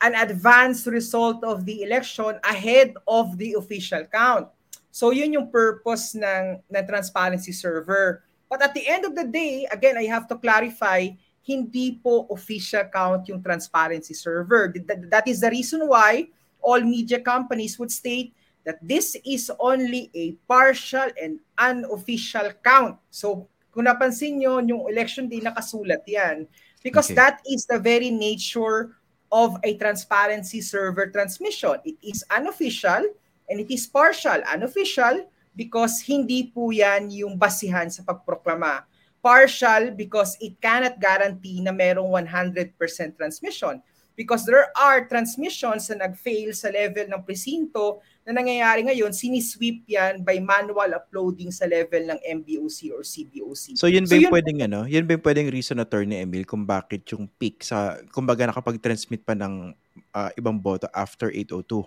an 0.01 0.17
advanced 0.17 0.89
result 0.89 1.45
of 1.45 1.69
the 1.69 1.85
election 1.85 2.41
ahead 2.41 2.97
of 3.05 3.37
the 3.37 3.53
official 3.53 4.01
count. 4.09 4.49
So 4.89 5.13
yun 5.13 5.37
yung 5.37 5.53
purpose 5.53 6.17
ng, 6.17 6.65
ng 6.65 6.85
transparency 6.89 7.53
server. 7.53 8.25
But 8.49 8.65
at 8.65 8.73
the 8.73 8.83
end 8.83 9.05
of 9.05 9.13
the 9.13 9.29
day, 9.29 9.69
again, 9.69 9.95
I 9.95 10.09
have 10.09 10.25
to 10.33 10.35
clarify, 10.35 11.13
hindi 11.41 11.97
po 11.97 12.29
official 12.29 12.85
count 12.93 13.25
yung 13.27 13.41
transparency 13.41 14.13
server. 14.13 14.73
That 15.09 15.25
is 15.25 15.41
the 15.41 15.49
reason 15.49 15.89
why 15.89 16.29
all 16.61 16.81
media 16.81 17.17
companies 17.17 17.81
would 17.81 17.91
state 17.91 18.33
that 18.61 18.77
this 18.81 19.17
is 19.25 19.49
only 19.57 20.13
a 20.13 20.37
partial 20.45 21.09
and 21.17 21.41
unofficial 21.57 22.53
count. 22.61 23.01
So 23.09 23.49
kung 23.73 23.89
napansin 23.89 24.37
nyo, 24.37 24.61
yung 24.61 24.85
election 24.85 25.25
day 25.25 25.41
nakasulat 25.41 26.05
yan. 26.05 26.45
Because 26.85 27.09
okay. 27.09 27.17
that 27.17 27.41
is 27.49 27.65
the 27.65 27.81
very 27.81 28.13
nature 28.13 28.93
of 29.31 29.57
a 29.63 29.77
transparency 29.77 30.61
server 30.61 31.09
transmission. 31.09 31.81
It 31.85 31.97
is 32.03 32.21
unofficial 32.29 33.05
and 33.49 33.57
it 33.57 33.69
is 33.73 33.87
partial. 33.89 34.41
Unofficial 34.45 35.25
because 35.55 36.03
hindi 36.05 36.51
po 36.53 36.69
yan 36.69 37.09
yung 37.09 37.35
basihan 37.39 37.89
sa 37.89 38.05
pagproklama 38.05 38.85
partial 39.21 39.93
because 39.93 40.35
it 40.41 40.57
cannot 40.57 40.97
guarantee 40.97 41.61
na 41.61 41.71
merong 41.71 42.09
100% 42.09 42.73
transmission. 43.15 43.79
Because 44.11 44.43
there 44.43 44.69
are 44.75 45.07
transmissions 45.07 45.87
na 45.89 46.05
nag-fail 46.05 46.51
sa 46.51 46.67
level 46.69 47.07
ng 47.07 47.21
presinto 47.23 48.03
na 48.21 48.37
nangyayari 48.37 48.85
ngayon, 48.85 49.15
sinisweep 49.15 49.81
yan 49.89 50.21
by 50.21 50.37
manual 50.37 50.93
uploading 50.93 51.49
sa 51.49 51.65
level 51.65 52.05
ng 52.05 52.19
MBOC 52.21 52.93
or 52.93 53.01
CBOC. 53.01 53.79
So 53.79 53.89
yun 53.89 54.05
ba 54.05 54.13
so, 54.13 54.19
yung 54.19 54.29
yun, 54.29 54.33
pwedeng 54.35 54.59
ano? 54.67 54.79
Yun 54.85 55.05
ba 55.09 55.17
yung 55.17 55.25
pwedeng 55.25 55.49
reason 55.49 55.81
na 55.81 55.87
Attorney 55.87 56.21
Emil 56.21 56.45
kung 56.45 56.67
bakit 56.67 57.07
yung 57.09 57.25
peak 57.39 57.65
sa 57.65 57.97
kumbaga 58.13 58.45
nakapag-transmit 58.45 59.25
pa 59.25 59.33
ng 59.33 59.73
uh, 60.13 60.29
ibang 60.37 60.59
boto 60.59 60.85
after 60.93 61.33
802? 61.33 61.81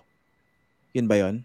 Yun 0.97 1.07
ba 1.07 1.15
yun? 1.15 1.35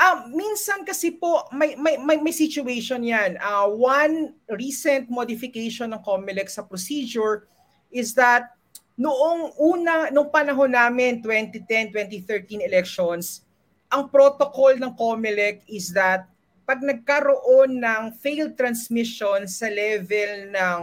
Ah, 0.00 0.24
minsan 0.32 0.80
kasi 0.80 1.12
po 1.12 1.44
may 1.52 1.76
may 1.76 2.00
may, 2.00 2.16
may 2.16 2.32
situation 2.32 3.04
'yan. 3.04 3.36
Uh, 3.36 3.68
one 3.68 4.32
recent 4.48 5.12
modification 5.12 5.92
ng 5.92 6.00
COMELEC 6.00 6.48
sa 6.48 6.64
procedure 6.64 7.44
is 7.92 8.16
that 8.16 8.56
noong 8.96 9.52
una 9.60 10.08
nung 10.08 10.32
panahon 10.32 10.72
namin 10.72 11.20
2010, 11.20 11.92
2013 11.92 12.64
elections, 12.64 13.44
ang 13.92 14.08
protocol 14.08 14.72
ng 14.80 14.88
COMELEC 14.96 15.68
is 15.68 15.92
that 15.92 16.24
pag 16.64 16.80
nagkaroon 16.80 17.84
ng 17.84 18.16
failed 18.24 18.56
transmission 18.56 19.44
sa 19.44 19.68
level 19.68 20.48
ng 20.48 20.82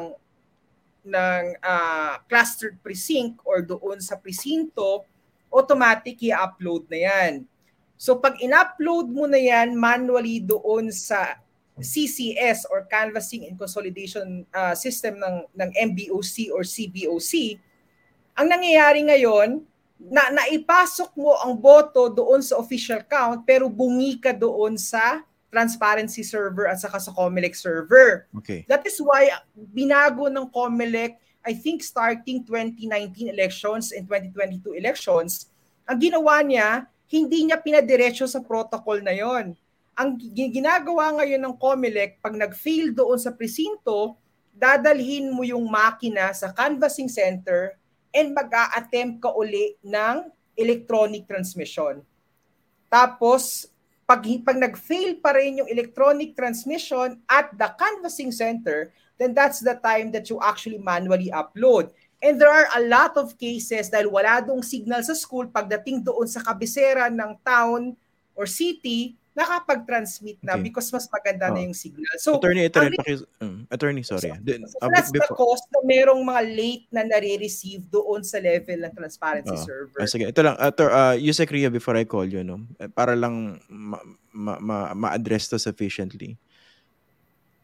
ng 1.09 1.43
uh, 1.65 2.21
clustered 2.29 2.77
precinct 2.85 3.41
or 3.49 3.65
doon 3.65 3.97
sa 3.97 4.13
presinto, 4.13 5.09
automatic 5.49 6.21
i-upload 6.21 6.85
na 6.85 6.99
'yan. 7.01 7.49
So 7.97 8.21
pag 8.21 8.37
in-upload 8.37 9.09
mo 9.09 9.25
na 9.25 9.41
yan 9.41 9.73
manually 9.73 10.39
doon 10.39 10.93
sa 10.93 11.41
CCS 11.77 12.69
or 12.69 12.85
Canvassing 12.89 13.45
and 13.45 13.57
Consolidation 13.57 14.45
uh, 14.53 14.73
System 14.73 15.21
ng, 15.21 15.35
ng 15.53 15.69
MBOC 15.93 16.49
or 16.53 16.65
CBOC, 16.65 17.57
ang 18.37 18.47
nangyayari 18.49 19.01
ngayon, 19.05 19.61
na 19.97 20.29
naipasok 20.29 21.09
mo 21.17 21.33
ang 21.41 21.57
boto 21.57 22.05
doon 22.13 22.37
sa 22.45 22.61
official 22.61 23.01
count 23.09 23.41
pero 23.49 23.65
bungi 23.65 24.21
ka 24.21 24.29
doon 24.29 24.77
sa 24.77 25.25
transparency 25.49 26.21
server 26.21 26.69
at 26.69 26.77
saka 26.77 27.01
sa 27.01 27.09
Comelec 27.09 27.57
server. 27.57 28.29
Okay. 28.37 28.61
That 28.69 28.85
is 28.85 29.01
why 29.01 29.33
binago 29.57 30.29
ng 30.29 30.53
Comelec, 30.53 31.17
I 31.41 31.57
think 31.57 31.81
starting 31.81 32.45
2019 32.45 33.33
elections 33.33 33.89
and 33.89 34.05
2022 34.05 34.77
elections, 34.77 35.49
ang 35.89 35.97
ginawa 35.97 36.45
niya, 36.45 36.85
hindi 37.07 37.47
niya 37.47 37.59
pinadiretso 37.59 38.27
sa 38.27 38.43
protocol 38.43 38.99
na 38.99 39.15
yon. 39.15 39.55
Ang 39.97 40.09
ginagawa 40.35 41.15
ngayon 41.17 41.41
ng 41.41 41.55
COMELEC, 41.57 42.21
pag 42.21 42.35
nag-fail 42.35 42.93
doon 42.93 43.17
sa 43.17 43.33
presinto, 43.33 44.19
dadalhin 44.53 45.31
mo 45.33 45.41
yung 45.41 45.65
makina 45.65 46.29
sa 46.35 46.53
canvassing 46.53 47.09
center 47.09 47.73
and 48.13 48.35
mag-a-attempt 48.35 49.23
ka 49.23 49.33
uli 49.33 49.73
ng 49.81 50.29
electronic 50.57 51.25
transmission. 51.25 52.03
Tapos, 52.89 53.69
pag, 54.07 54.23
pag 54.43 54.57
nag-fail 54.57 55.19
pa 55.19 55.35
rin 55.35 55.63
yung 55.63 55.69
electronic 55.69 56.33
transmission 56.33 57.19
at 57.27 57.51
the 57.53 57.69
canvassing 57.77 58.31
center, 58.33 58.91
then 59.19 59.33
that's 59.33 59.59
the 59.59 59.75
time 59.81 60.13
that 60.13 60.29
you 60.29 60.39
actually 60.39 60.79
manually 60.79 61.29
upload. 61.33 61.91
And 62.17 62.41
there 62.41 62.49
are 62.49 62.65
a 62.73 62.81
lot 62.81 63.13
of 63.13 63.37
cases 63.37 63.93
dahil 63.93 64.09
wala 64.09 64.41
dong 64.41 64.65
signal 64.65 65.05
sa 65.05 65.13
school 65.13 65.45
pagdating 65.53 66.01
doon 66.01 66.25
sa 66.25 66.41
kabisera 66.41 67.13
ng 67.13 67.37
town 67.45 67.93
or 68.33 68.49
city, 68.49 69.13
nakapag-transmit 69.37 70.41
na 70.41 70.57
okay. 70.57 70.65
because 70.65 70.89
mas 70.89 71.05
maganda 71.13 71.49
oh. 71.49 71.53
na 71.53 71.61
yung 71.61 71.77
signal. 71.77 72.09
So, 72.17 72.41
attorney, 72.41 72.65
attorney, 72.65 72.97
paki, 72.97 73.21
um, 73.37 73.69
attorney 73.69 74.01
sorry. 74.01 74.33
So, 74.33 74.41
Then, 74.41 74.65
so 74.65 74.89
that's 74.89 75.13
before, 75.13 75.29
the 75.29 75.37
cost 75.37 75.69
na 75.69 75.85
merong 75.85 76.25
mga 76.25 76.41
late 76.57 76.85
na 76.89 77.05
nare-receive 77.05 77.85
doon 77.85 78.25
sa 78.25 78.41
level 78.41 78.81
ng 78.81 78.93
transparency 78.97 79.53
oh. 79.53 79.61
server. 79.61 80.01
Ah, 80.01 80.09
sige, 80.09 80.25
ito 80.25 80.41
lang. 80.41 80.57
Ator, 80.57 80.89
uh, 80.89 81.13
Yusek 81.13 81.53
Ria, 81.53 81.69
before 81.69 82.01
I 82.01 82.09
call 82.09 82.25
you, 82.25 82.41
no? 82.41 82.65
Eh, 82.81 82.89
para 82.89 83.13
lang 83.13 83.61
ma- 83.69 84.01
ma- 84.33 84.93
ma-address 84.97 85.53
to 85.53 85.61
sufficiently. 85.61 86.33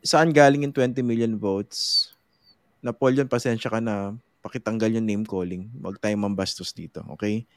Saan 0.05 0.29
galing 0.29 0.69
yung 0.69 0.75
20 0.77 1.01
million 1.01 1.33
votes? 1.41 2.13
Na 2.85 2.93
Paul 2.93 3.17
yun, 3.17 3.25
pasensya 3.25 3.73
ka 3.73 3.81
na 3.81 4.13
pakitanggal 4.43 4.91
yung 4.99 5.07
name 5.07 5.23
calling. 5.23 5.71
Huwag 5.79 6.03
tayong 6.03 6.27
mambastos 6.27 6.75
dito, 6.75 6.99
okay? 7.07 7.47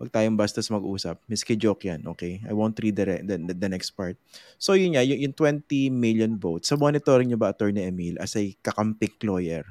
Huwag 0.00 0.10
tayong 0.10 0.34
bastos 0.34 0.72
mag-usap. 0.72 1.20
Miski 1.28 1.54
joke 1.54 1.86
yan, 1.86 2.02
okay? 2.08 2.40
I 2.48 2.56
won't 2.56 2.74
read 2.80 2.96
the, 2.96 3.20
the, 3.20 3.36
the 3.52 3.68
next 3.68 3.92
part. 3.92 4.16
So 4.56 4.72
yun 4.72 4.96
nga, 4.96 5.04
yung, 5.04 5.20
yung 5.20 5.36
20 5.36 5.92
million 5.92 6.32
votes, 6.40 6.72
sa 6.72 6.80
monitoring 6.80 7.28
nyo 7.28 7.38
ba, 7.38 7.52
Attorney 7.52 7.84
Emil, 7.84 8.16
as 8.18 8.34
a 8.34 8.42
kakampik 8.64 9.20
lawyer, 9.22 9.68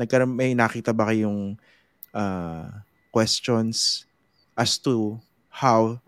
nagkaroon, 0.00 0.32
may 0.32 0.56
nakita 0.56 0.96
ba 0.96 1.12
kayong 1.12 1.60
uh, 2.16 2.72
questions 3.12 4.08
as 4.56 4.80
to 4.80 5.20
how 5.52 6.00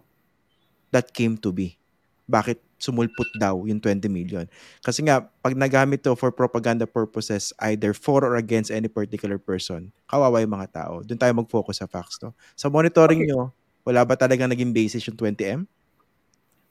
that 0.88 1.12
came 1.12 1.36
to 1.36 1.52
be? 1.52 1.76
Bakit 2.24 2.63
sumulpot 2.84 3.28
daw 3.40 3.64
yung 3.64 3.80
20 3.80 4.04
million. 4.12 4.44
Kasi 4.84 5.00
nga, 5.00 5.24
pag 5.40 5.56
nagamit 5.56 6.04
to 6.04 6.12
for 6.12 6.28
propaganda 6.28 6.84
purposes, 6.84 7.56
either 7.64 7.96
for 7.96 8.20
or 8.20 8.36
against 8.36 8.68
any 8.68 8.92
particular 8.92 9.40
person, 9.40 9.88
kawawa 10.04 10.44
yung 10.44 10.52
mga 10.52 10.68
tao. 10.76 11.00
Doon 11.00 11.16
tayo 11.16 11.32
mag-focus 11.32 11.80
sa 11.80 11.88
facts. 11.88 12.20
No? 12.20 12.36
Sa 12.52 12.68
monitoring 12.68 13.24
okay. 13.24 13.32
nyo, 13.32 13.48
wala 13.88 14.04
ba 14.04 14.20
talagang 14.20 14.52
naging 14.52 14.76
basis 14.76 15.00
yung 15.08 15.16
20M? 15.16 15.64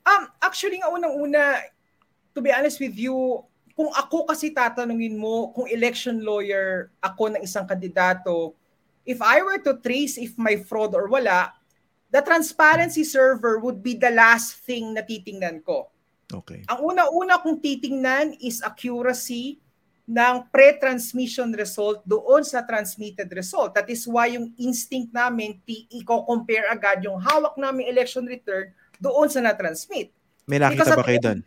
Um, 0.05 0.23
actually, 0.37 0.77
nga 0.77 0.93
unang-una, 0.93 1.65
to 2.37 2.39
be 2.39 2.53
honest 2.53 2.77
with 2.77 2.93
you, 2.93 3.41
kung 3.73 3.89
ako 3.89 4.29
kasi 4.29 4.53
tatanungin 4.53 5.17
mo, 5.17 5.49
kung 5.53 5.65
election 5.65 6.21
lawyer 6.21 6.93
ako 7.01 7.33
ng 7.33 7.41
isang 7.41 7.65
kandidato, 7.65 8.53
if 9.05 9.17
I 9.21 9.41
were 9.41 9.57
to 9.65 9.81
trace 9.81 10.21
if 10.21 10.37
my 10.37 10.61
fraud 10.61 10.93
or 10.93 11.09
wala, 11.09 11.53
the 12.13 12.21
transparency 12.21 13.01
server 13.01 13.57
would 13.57 13.81
be 13.81 13.97
the 13.97 14.13
last 14.13 14.61
thing 14.61 14.93
na 14.93 15.01
titingnan 15.01 15.65
ko. 15.65 15.89
Okay. 16.31 16.63
Ang 16.71 16.79
una-una 16.93 17.41
kong 17.41 17.59
titingnan 17.59 18.37
is 18.39 18.63
accuracy 18.63 19.63
ng 20.03 20.51
pre-transmission 20.51 21.55
result 21.55 22.03
doon 22.03 22.43
sa 22.43 22.63
transmitted 22.67 23.31
result. 23.31 23.71
That 23.71 23.87
is 23.87 24.03
why 24.03 24.35
yung 24.35 24.51
instinct 24.59 25.15
namin, 25.15 25.63
i-compare 25.67 26.67
agad 26.67 27.07
yung 27.07 27.23
hawak 27.23 27.55
namin 27.55 27.87
election 27.87 28.27
return 28.27 28.75
doon 28.99 29.31
sa 29.31 29.39
na-transmit. 29.39 30.11
May 30.43 30.59
nakita 30.59 30.95
ba 30.99 31.07
kayo 31.07 31.19
doon? 31.23 31.39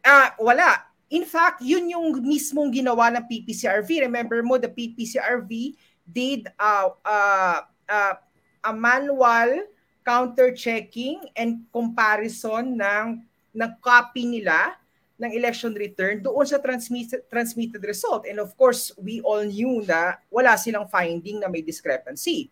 Uh, 0.00 0.28
wala. 0.40 0.88
In 1.12 1.28
fact, 1.28 1.60
yun 1.60 1.92
yung 1.92 2.24
mismong 2.24 2.72
ginawa 2.72 3.12
ng 3.12 3.28
PPCRV. 3.28 4.08
Remember 4.08 4.40
mo, 4.40 4.56
the 4.56 4.72
PPCRV 4.72 5.76
did 6.08 6.48
uh, 6.56 6.88
uh, 7.04 7.60
uh, 7.84 8.14
a 8.64 8.72
manual 8.72 9.68
counter-checking 10.02 11.20
and 11.36 11.68
comparison 11.68 12.80
ng 12.80 13.20
ng 13.52 13.72
copy 13.80 14.24
nila 14.24 14.76
ng 15.20 15.30
election 15.38 15.70
return 15.76 16.18
doon 16.18 16.42
sa 16.42 16.58
transmitted, 16.58 17.22
transmitted 17.30 17.78
result. 17.86 18.26
And 18.26 18.42
of 18.42 18.56
course, 18.58 18.90
we 18.98 19.22
all 19.22 19.44
knew 19.46 19.84
na 19.86 20.18
wala 20.32 20.58
silang 20.58 20.90
finding 20.90 21.38
na 21.38 21.46
may 21.46 21.62
discrepancy. 21.62 22.50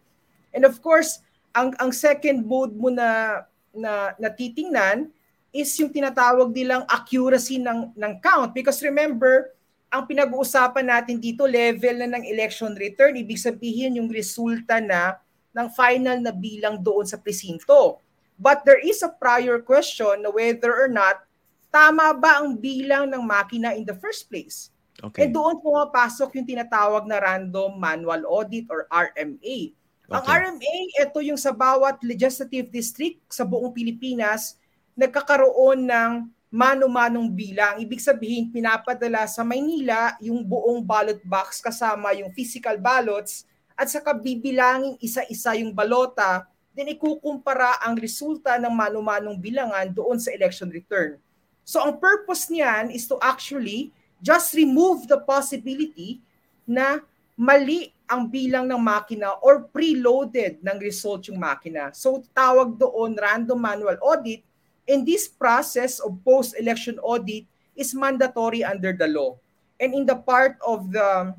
And 0.54 0.62
of 0.62 0.78
course, 0.78 1.18
ang 1.50 1.74
ang 1.82 1.90
second 1.90 2.46
mode 2.46 2.78
mo 2.78 2.94
na 2.94 3.42
na 3.74 4.14
natitingnan 4.18 5.10
is 5.50 5.70
yung 5.82 5.90
tinatawag 5.90 6.54
nilang 6.54 6.86
accuracy 6.86 7.58
ng 7.58 7.90
ng 7.94 8.12
count 8.22 8.54
because 8.54 8.78
remember 8.86 9.50
ang 9.90 10.06
pinag-uusapan 10.06 10.86
natin 10.86 11.18
dito 11.18 11.42
level 11.42 11.98
na 11.98 12.06
ng 12.14 12.22
election 12.30 12.70
return 12.78 13.18
ibig 13.18 13.42
sabihin 13.42 13.98
yung 13.98 14.06
resulta 14.06 14.78
na 14.78 15.18
ng 15.50 15.66
final 15.74 16.22
na 16.22 16.30
bilang 16.30 16.78
doon 16.78 17.02
sa 17.02 17.18
presinto 17.18 17.98
but 18.40 18.64
there 18.64 18.80
is 18.80 19.04
a 19.04 19.12
prior 19.20 19.60
question 19.60 20.24
na 20.24 20.32
whether 20.32 20.72
or 20.72 20.88
not 20.88 21.20
tama 21.68 22.16
ba 22.16 22.40
ang 22.40 22.56
bilang 22.56 23.12
ng 23.12 23.20
makina 23.20 23.76
in 23.76 23.84
the 23.84 23.94
first 24.00 24.26
place 24.32 24.72
Okay. 25.00 25.26
And 25.26 25.32
doon 25.32 25.64
pumapasok 25.64 26.36
yung 26.36 26.46
tinatawag 26.48 27.08
na 27.08 27.18
random 27.20 27.80
manual 27.80 28.20
audit 28.28 28.68
or 28.68 28.84
RMA. 28.92 29.72
Ang 30.10 30.24
Okay. 30.26 30.36
RMA, 30.42 30.76
ito 31.06 31.18
yung 31.24 31.40
sa 31.40 31.54
bawat 31.54 32.02
legislative 32.04 32.68
district 32.68 33.22
sa 33.32 33.46
buong 33.46 33.72
Pilipinas, 33.72 34.58
nagkakaroon 34.98 35.86
ng 35.86 36.12
mano-manong 36.50 37.30
bilang. 37.30 37.78
Ibig 37.78 38.02
sabihin, 38.02 38.50
pinapadala 38.50 39.24
sa 39.30 39.46
Maynila 39.46 40.18
yung 40.18 40.42
buong 40.42 40.82
ballot 40.82 41.22
box 41.22 41.62
kasama 41.62 42.10
yung 42.18 42.34
physical 42.34 42.74
ballots 42.76 43.46
at 43.78 43.86
saka 43.86 44.12
bibilangin 44.12 44.98
isa-isa 44.98 45.54
yung 45.56 45.70
balota, 45.70 46.44
then 46.80 46.96
ikukumpara 46.96 47.84
ang 47.84 47.92
resulta 48.00 48.56
ng 48.56 48.72
mano-manong 48.72 49.36
bilangan 49.36 49.92
doon 49.92 50.16
sa 50.16 50.32
election 50.32 50.72
return. 50.72 51.20
So 51.60 51.84
ang 51.84 52.00
purpose 52.00 52.48
niyan 52.48 52.88
is 52.88 53.04
to 53.04 53.20
actually 53.20 53.92
just 54.24 54.56
remove 54.56 55.04
the 55.04 55.20
possibility 55.20 56.24
na 56.64 57.04
mali 57.36 57.92
ang 58.08 58.32
bilang 58.32 58.64
ng 58.64 58.80
makina 58.80 59.36
or 59.44 59.68
preloaded 59.68 60.56
ng 60.64 60.80
result 60.80 61.28
yung 61.28 61.36
makina. 61.36 61.92
So 61.92 62.24
tawag 62.32 62.80
doon 62.80 63.12
random 63.12 63.60
manual 63.60 64.00
audit 64.00 64.40
and 64.88 65.04
this 65.04 65.28
process 65.28 66.00
of 66.00 66.16
post-election 66.24 66.96
audit 67.04 67.44
is 67.76 67.92
mandatory 67.92 68.64
under 68.64 68.96
the 68.96 69.04
law. 69.04 69.36
And 69.76 69.92
in 69.92 70.08
the 70.08 70.16
part 70.16 70.56
of 70.64 70.88
the 70.88 71.36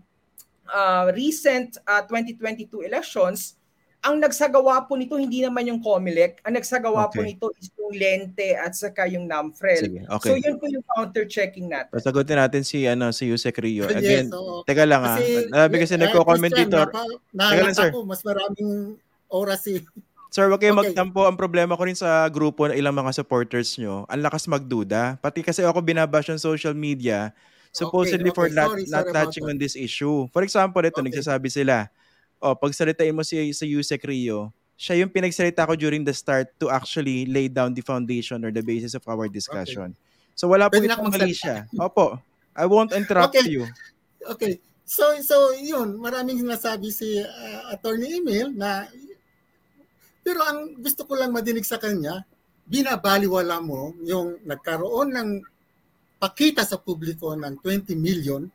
uh, 0.69 1.05
recent 1.17 1.81
uh, 1.89 2.05
2022 2.05 2.85
elections, 2.85 3.57
ang 4.01 4.17
nagsagawa 4.17 4.81
po 4.83 4.97
nito 4.97 5.13
hindi 5.13 5.39
naman 5.39 5.61
yung 5.63 5.77
COMELEC, 5.77 6.41
ang 6.41 6.57
nagsagawa 6.57 7.05
po 7.07 7.21
Okay. 7.21 7.27
nito 7.29 7.53
is 7.55 7.69
yung 7.71 7.93
Lente 7.93 8.57
at 8.57 8.73
saka 8.73 9.05
yung 9.05 9.25
NAMFREL. 9.25 9.81
Sige, 9.83 10.01
okay. 10.09 10.29
So 10.29 10.35
yun 10.35 10.57
po 10.57 10.65
yung 10.65 10.81
counter-checking 10.87 11.69
natin. 11.69 11.93
Pasagutin 11.93 12.35
natin 12.35 12.61
si 12.61 12.83
ano 12.83 13.13
si 13.13 13.29
Yusek 13.29 13.61
Rio. 13.61 13.85
Yes, 13.85 13.93
Again, 13.95 14.25
oo. 14.31 14.65
teka 14.65 14.83
lang 14.83 15.05
ah. 15.05 15.21
Sabi 15.21 15.75
kasi 15.77 15.93
eh, 15.95 16.01
nagko-comment 16.01 16.49
dito. 16.51 16.73
napa- 16.73 17.05
Teka 17.29 17.61
lang, 17.61 17.75
sir. 17.77 17.89
ko, 17.93 18.01
mas 18.01 18.21
maraming 18.21 18.97
oras 19.27 19.69
eh. 19.69 19.85
Sir, 20.29 20.47
wag 20.47 20.57
kayong 20.57 20.79
Okay. 20.79 20.95
magtampo. 20.95 21.21
Ang 21.23 21.35
problema 21.35 21.75
ko 21.75 21.83
rin 21.83 21.93
sa 21.93 22.25
grupo 22.25 22.65
na 22.65 22.73
ilang 22.73 22.95
mga 22.95 23.13
supporters 23.13 23.77
nyo, 23.77 24.07
ang 24.07 24.23
lakas 24.23 24.47
magduda. 24.47 25.19
Pati 25.19 25.43
kasi 25.43 25.61
ako 25.61 25.77
binabash 25.77 26.31
ng 26.31 26.39
social 26.39 26.73
media, 26.73 27.35
supposedly 27.69 28.31
Okay, 28.31 28.35
for 28.35 28.47
okay. 28.47 28.55
not, 28.55 28.69
Sorry, 28.71 28.83
not 28.87 29.05
sorry 29.05 29.13
touching 29.13 29.45
on 29.45 29.55
this 29.55 29.75
issue. 29.75 30.25
For 30.29 30.41
example, 30.41 30.81
ito, 30.81 30.97
Okay. 30.97 31.05
nagsasabi 31.05 31.47
sila, 31.47 31.91
oh, 32.41 32.57
pag 32.57 32.73
salitain 32.73 33.13
mo 33.13 33.21
si, 33.21 33.37
si 33.53 33.65
Yusek 33.71 34.01
Rio, 34.03 34.49
siya 34.75 35.05
yung 35.05 35.13
pinagsalita 35.13 35.69
ko 35.69 35.77
during 35.77 36.01
the 36.01 36.11
start 36.11 36.49
to 36.57 36.73
actually 36.73 37.29
lay 37.29 37.45
down 37.45 37.77
the 37.77 37.85
foundation 37.85 38.41
or 38.41 38.49
the 38.49 38.65
basis 38.65 38.97
of 38.97 39.05
our 39.05 39.29
discussion. 39.29 39.93
So 40.33 40.49
wala 40.49 40.73
po 40.73 40.81
itong 40.81 41.13
mali 41.13 41.37
siya. 41.37 41.69
Opo. 41.77 42.17
I 42.57 42.65
won't 42.65 42.89
interrupt 42.91 43.37
Okay. 43.37 43.45
you. 43.45 43.69
Okay. 44.25 44.57
So 44.83 45.05
so 45.21 45.53
yun, 45.55 46.01
maraming 46.01 46.41
sinasabi 46.41 46.89
si 46.89 47.21
uh, 47.21 47.61
Attorney 47.69 48.19
Emil 48.19 48.51
na 48.57 48.89
pero 50.25 50.41
ang 50.45 50.81
gusto 50.81 51.05
ko 51.05 51.13
lang 51.13 51.29
madinig 51.29 51.65
sa 51.65 51.77
kanya, 51.77 52.25
binabaliwala 52.65 53.61
mo 53.61 53.93
yung 54.01 54.41
nagkaroon 54.45 55.13
ng 55.13 55.29
pakita 56.21 56.61
sa 56.61 56.77
publiko 56.77 57.33
ng 57.33 57.57
20 57.61 57.97
million 57.97 58.45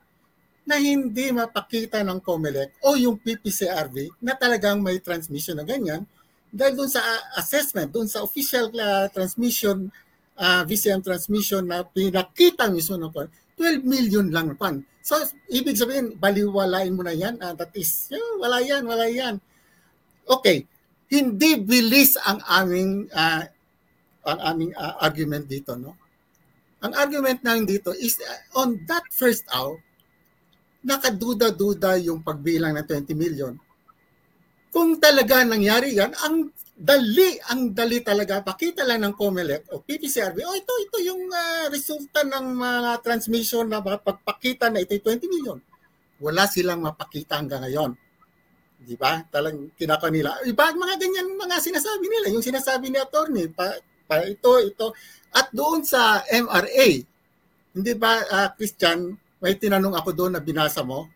na 0.67 0.77
hindi 0.83 1.31
mapakita 1.31 2.03
ng 2.03 2.19
COMELEC 2.21 2.83
o 2.83 2.99
yung 2.99 3.23
PPCRV 3.23 4.19
na 4.21 4.35
talagang 4.35 4.83
may 4.83 4.99
transmission 4.99 5.57
na 5.57 5.65
ganyan 5.65 6.03
dahil 6.51 6.75
dun 6.75 6.91
sa 6.91 7.01
uh, 7.01 7.23
assessment, 7.39 7.95
dun 7.95 8.11
sa 8.11 8.27
official 8.27 8.69
uh, 8.75 9.07
transmission, 9.15 9.89
uh, 10.37 10.67
VCM 10.67 11.07
transmission 11.07 11.63
na 11.63 11.87
pinakita 11.87 12.67
mismo 12.67 12.99
ng 12.99 13.11
COMELEC, 13.15 13.33
12 13.57 13.87
million 13.89 14.27
lang 14.29 14.53
pan. 14.59 14.85
So, 15.07 15.17
ibig 15.49 15.79
sabihin, 15.79 16.19
baliwalain 16.19 16.91
mo 16.91 17.07
na 17.07 17.15
yan. 17.15 17.39
Ah, 17.39 17.55
that 17.55 17.71
is, 17.79 18.11
yeah, 18.11 18.19
wala 18.43 18.59
yan, 18.59 18.83
wala 18.83 19.07
yan. 19.07 19.39
Okay, 20.27 20.67
hindi 21.07 21.63
bilis 21.63 22.19
ang 22.27 22.43
aming 22.43 23.07
ah, 23.15 23.47
ang 24.27 24.39
aming 24.43 24.75
ah, 24.75 24.99
argument 24.99 25.47
dito, 25.47 25.79
no? 25.79 25.95
Ang 26.83 26.93
argument 26.99 27.39
namin 27.47 27.65
dito 27.65 27.95
is 27.95 28.19
ah, 28.27 28.67
on 28.67 28.83
that 28.91 29.07
first 29.15 29.47
hour, 29.55 29.79
nakaduda-duda 30.87 31.99
yung 31.99 32.23
pagbilang 32.23 32.79
ng 32.79 32.87
20 32.87 33.11
million. 33.19 33.55
Kung 34.71 35.03
talaga 35.03 35.43
nangyari 35.43 35.99
yan, 35.99 36.15
ang 36.23 36.55
dali, 36.77 37.35
ang 37.51 37.73
dali 37.75 38.05
talaga, 38.05 38.45
pakita 38.45 38.87
lang 38.87 39.03
ng 39.03 39.17
COMELEC 39.17 39.73
o 39.75 39.83
PPCRB, 39.83 40.45
oh 40.45 40.55
ito, 40.55 40.73
ito 40.79 40.99
yung 41.03 41.27
ah, 41.33 41.67
resulta 41.73 42.23
ng 42.23 42.47
mga 42.55 42.91
transmission 43.03 43.67
na 43.67 43.83
pagpakita 43.83 44.71
na 44.71 44.85
ito'y 44.85 45.01
20 45.03 45.33
million. 45.33 45.59
Wala 46.23 46.45
silang 46.47 46.85
mapakita 46.85 47.41
hanggang 47.41 47.65
ngayon. 47.65 47.97
Di 48.77 48.95
ba? 48.95 49.25
Talang 49.27 49.73
kinaka 49.75 50.13
nila. 50.13 50.37
Iba, 50.45 50.71
mga 50.71 50.95
ganyan 51.01 51.33
mga 51.35 51.57
sinasabi 51.59 52.07
nila. 52.07 52.27
Yung 52.31 52.45
sinasabi 52.45 52.93
ni 52.93 53.01
attorney, 53.01 53.49
pa, 53.49 53.73
pa 54.05 54.23
ito, 54.23 54.61
ito. 54.61 54.93
At 55.33 55.51
doon 55.57 55.83
sa 55.83 56.21
MRA, 56.29 56.89
hindi 57.77 57.93
ba, 57.97 58.21
ah, 58.29 58.49
Christian, 58.53 59.17
may 59.39 59.55
tinanong 59.55 59.95
ako 59.95 60.11
doon 60.13 60.33
na 60.35 60.43
binasa 60.43 60.81
mo? 60.81 61.09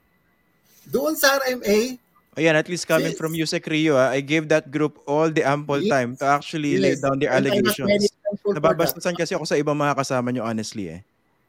Doon 0.88 1.14
sa 1.16 1.36
RMA, 1.38 1.96
Ayan, 2.38 2.54
at 2.54 2.70
least 2.70 2.86
coming 2.86 3.10
Yes. 3.10 3.18
from 3.18 3.34
Yusek 3.34 3.66
Rio, 3.66 3.98
ah, 3.98 4.14
I 4.14 4.22
gave 4.22 4.46
that 4.54 4.70
group 4.70 5.02
all 5.02 5.34
the 5.34 5.42
ample 5.42 5.82
Yes. 5.82 5.90
time 5.90 6.10
to 6.14 6.24
actually 6.30 6.78
lay 6.78 6.94
Yes. 6.94 7.02
down 7.02 7.18
their 7.18 7.34
allegations. 7.34 8.06
Nababastasan 8.46 9.18
kasi 9.18 9.34
ako 9.34 9.50
sa 9.50 9.58
ibang 9.58 9.74
mga 9.74 9.98
kasama 9.98 10.30
nyo, 10.30 10.46
honestly 10.46 10.94
eh. 10.94 11.02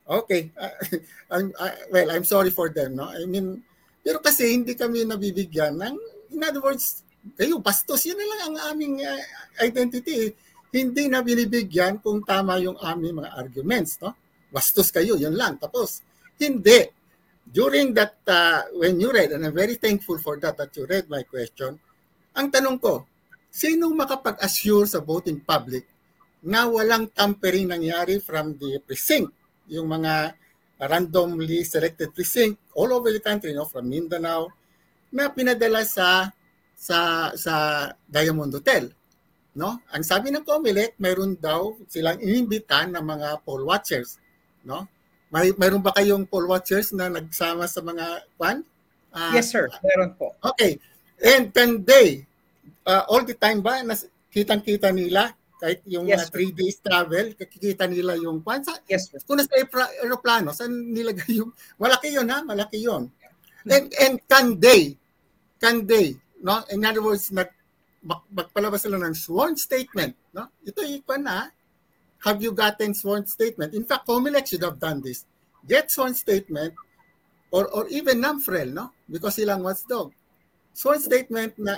Okay. 0.09 0.49
Uh, 0.57 0.73
I'm, 1.37 1.53
I- 1.61 1.77
well, 1.93 2.09
I'm 2.09 2.25
sorry 2.25 2.49
for 2.49 2.73
them. 2.73 2.97
No? 2.97 3.13
I 3.13 3.29
mean, 3.29 3.61
pero 4.01 4.17
kasi 4.19 4.57
hindi 4.57 4.73
kami 4.73 5.05
nabibigyan 5.05 5.77
ng, 5.77 5.95
in 6.33 6.41
other 6.41 6.59
words, 6.59 7.05
kayo, 7.37 7.61
bastos, 7.61 8.01
yun 8.09 8.17
na 8.17 8.25
lang 8.25 8.39
ang 8.49 8.57
aming 8.73 9.05
uh, 9.05 9.21
identity. 9.61 10.33
Hindi 10.73 11.05
na 11.05 11.21
binibigyan 11.21 12.01
kung 12.01 12.25
tama 12.25 12.57
yung 12.57 12.75
aming 12.81 13.21
mga 13.21 13.37
arguments. 13.37 14.01
No? 14.01 14.17
Bastos 14.49 14.89
kayo, 14.89 15.13
yun 15.13 15.37
lang. 15.37 15.61
Tapos, 15.61 16.01
hindi. 16.41 16.89
During 17.45 17.93
that, 17.93 18.17
uh, 18.25 18.65
when 18.73 18.97
you 18.97 19.13
read, 19.13 19.35
and 19.35 19.45
I'm 19.45 19.53
very 19.53 19.75
thankful 19.77 20.17
for 20.17 20.39
that, 20.41 20.57
that 20.57 20.73
you 20.73 20.89
read 20.89 21.05
my 21.11 21.21
question, 21.27 21.77
ang 22.33 22.47
tanong 22.49 22.81
ko, 22.81 23.05
sinong 23.51 23.93
makapag-assure 23.93 24.87
sa 24.87 25.03
voting 25.03 25.43
public 25.43 25.85
na 26.41 26.65
walang 26.65 27.11
tampering 27.13 27.69
nangyari 27.69 28.17
from 28.17 28.55
the 28.57 28.81
precinct 28.81 29.29
yung 29.69 29.87
mga 29.87 30.33
randomly 30.81 31.61
selected 31.61 32.09
precinct 32.11 32.57
all 32.73 32.89
over 32.89 33.13
the 33.13 33.21
country, 33.21 33.53
no, 33.53 33.69
from 33.69 33.85
Mindanao, 33.85 34.49
na 35.13 35.29
pinadala 35.29 35.85
sa 35.85 36.31
sa 36.73 37.29
sa 37.37 37.87
Diamond 38.09 38.57
Hotel. 38.57 38.89
No? 39.53 39.83
Ang 39.91 40.01
sabi 40.01 40.31
ng 40.31 40.41
COMELEC, 40.47 40.97
mayroon 40.97 41.37
daw 41.37 41.75
silang 41.85 42.17
inimbitan 42.17 42.95
ng 42.95 43.03
mga 43.03 43.43
poll 43.45 43.67
watchers. 43.67 44.17
No? 44.65 44.87
May 45.31 45.55
mayroon 45.55 45.79
ba 45.79 45.95
kayong 45.95 46.27
poll 46.27 46.43
watchers 46.45 46.91
na 46.91 47.07
nagsama 47.07 47.63
sa 47.63 47.79
mga 47.79 48.27
kwan? 48.35 48.67
Ah, 49.15 49.31
Yes 49.31 49.51
sir, 49.51 49.71
meron 49.79 50.11
po. 50.15 50.35
Okay. 50.43 50.75
And 51.23 51.55
can 51.55 51.83
they, 51.83 52.27
uh, 52.83 53.07
all 53.07 53.23
the 53.23 53.35
time 53.35 53.63
ba, 53.63 53.79
nas, 53.79 54.07
kitang-kita 54.27 54.91
nila, 54.91 55.31
kahit 55.55 55.85
yung 55.87 56.09
Yes, 56.09 56.27
mga 56.27 56.33
three 56.33 56.51
days 56.51 56.77
travel, 56.81 57.31
kakikita 57.37 57.87
nila 57.87 58.19
yung 58.19 58.43
kwan? 58.43 58.59
Sa, 58.63 58.75
Yes 58.87 59.07
sir. 59.07 59.19
kung 59.23 59.39
nasa 59.39 59.51
aeropla- 59.55 59.93
aeroplano, 60.03 60.51
saan 60.51 60.91
nilagay 60.91 61.31
yung, 61.39 61.51
malaki 61.79 62.11
yun 62.11 62.27
ha, 62.27 62.43
malaki 62.43 62.83
yun. 62.83 63.07
And, 63.63 63.87
and 64.01 64.15
can 64.25 64.57
they, 64.57 64.97
can 65.61 65.85
they, 65.85 66.17
no? 66.41 66.65
In 66.73 66.81
other 66.81 67.05
words, 67.05 67.29
nag, 67.29 67.53
mag, 68.01 68.25
magpalabas 68.33 68.81
sila 68.83 68.97
ng 68.97 69.13
sworn 69.13 69.53
statement, 69.53 70.17
no? 70.33 70.49
Ito 70.65 70.81
yung 70.81 71.05
kwan 71.05 71.23
na, 71.23 71.45
have 72.23 72.41
you 72.41 72.51
gotten 72.51 72.93
sworn 72.93 73.25
statement? 73.25 73.73
In 73.73 73.83
fact, 73.83 74.07
COMELEC 74.07 74.47
should 74.47 74.63
have 74.63 74.79
done 74.79 75.01
this. 75.01 75.25
Get 75.67 75.91
sworn 75.91 76.13
statement, 76.13 76.73
or 77.51 77.67
or 77.69 77.87
even 77.89 78.21
NAMFREL, 78.21 78.73
no? 78.73 78.91
Because 79.09 79.35
silang 79.35 79.63
watchdog. 79.63 80.13
Sworn 80.73 80.99
statement 80.99 81.53
na 81.59 81.77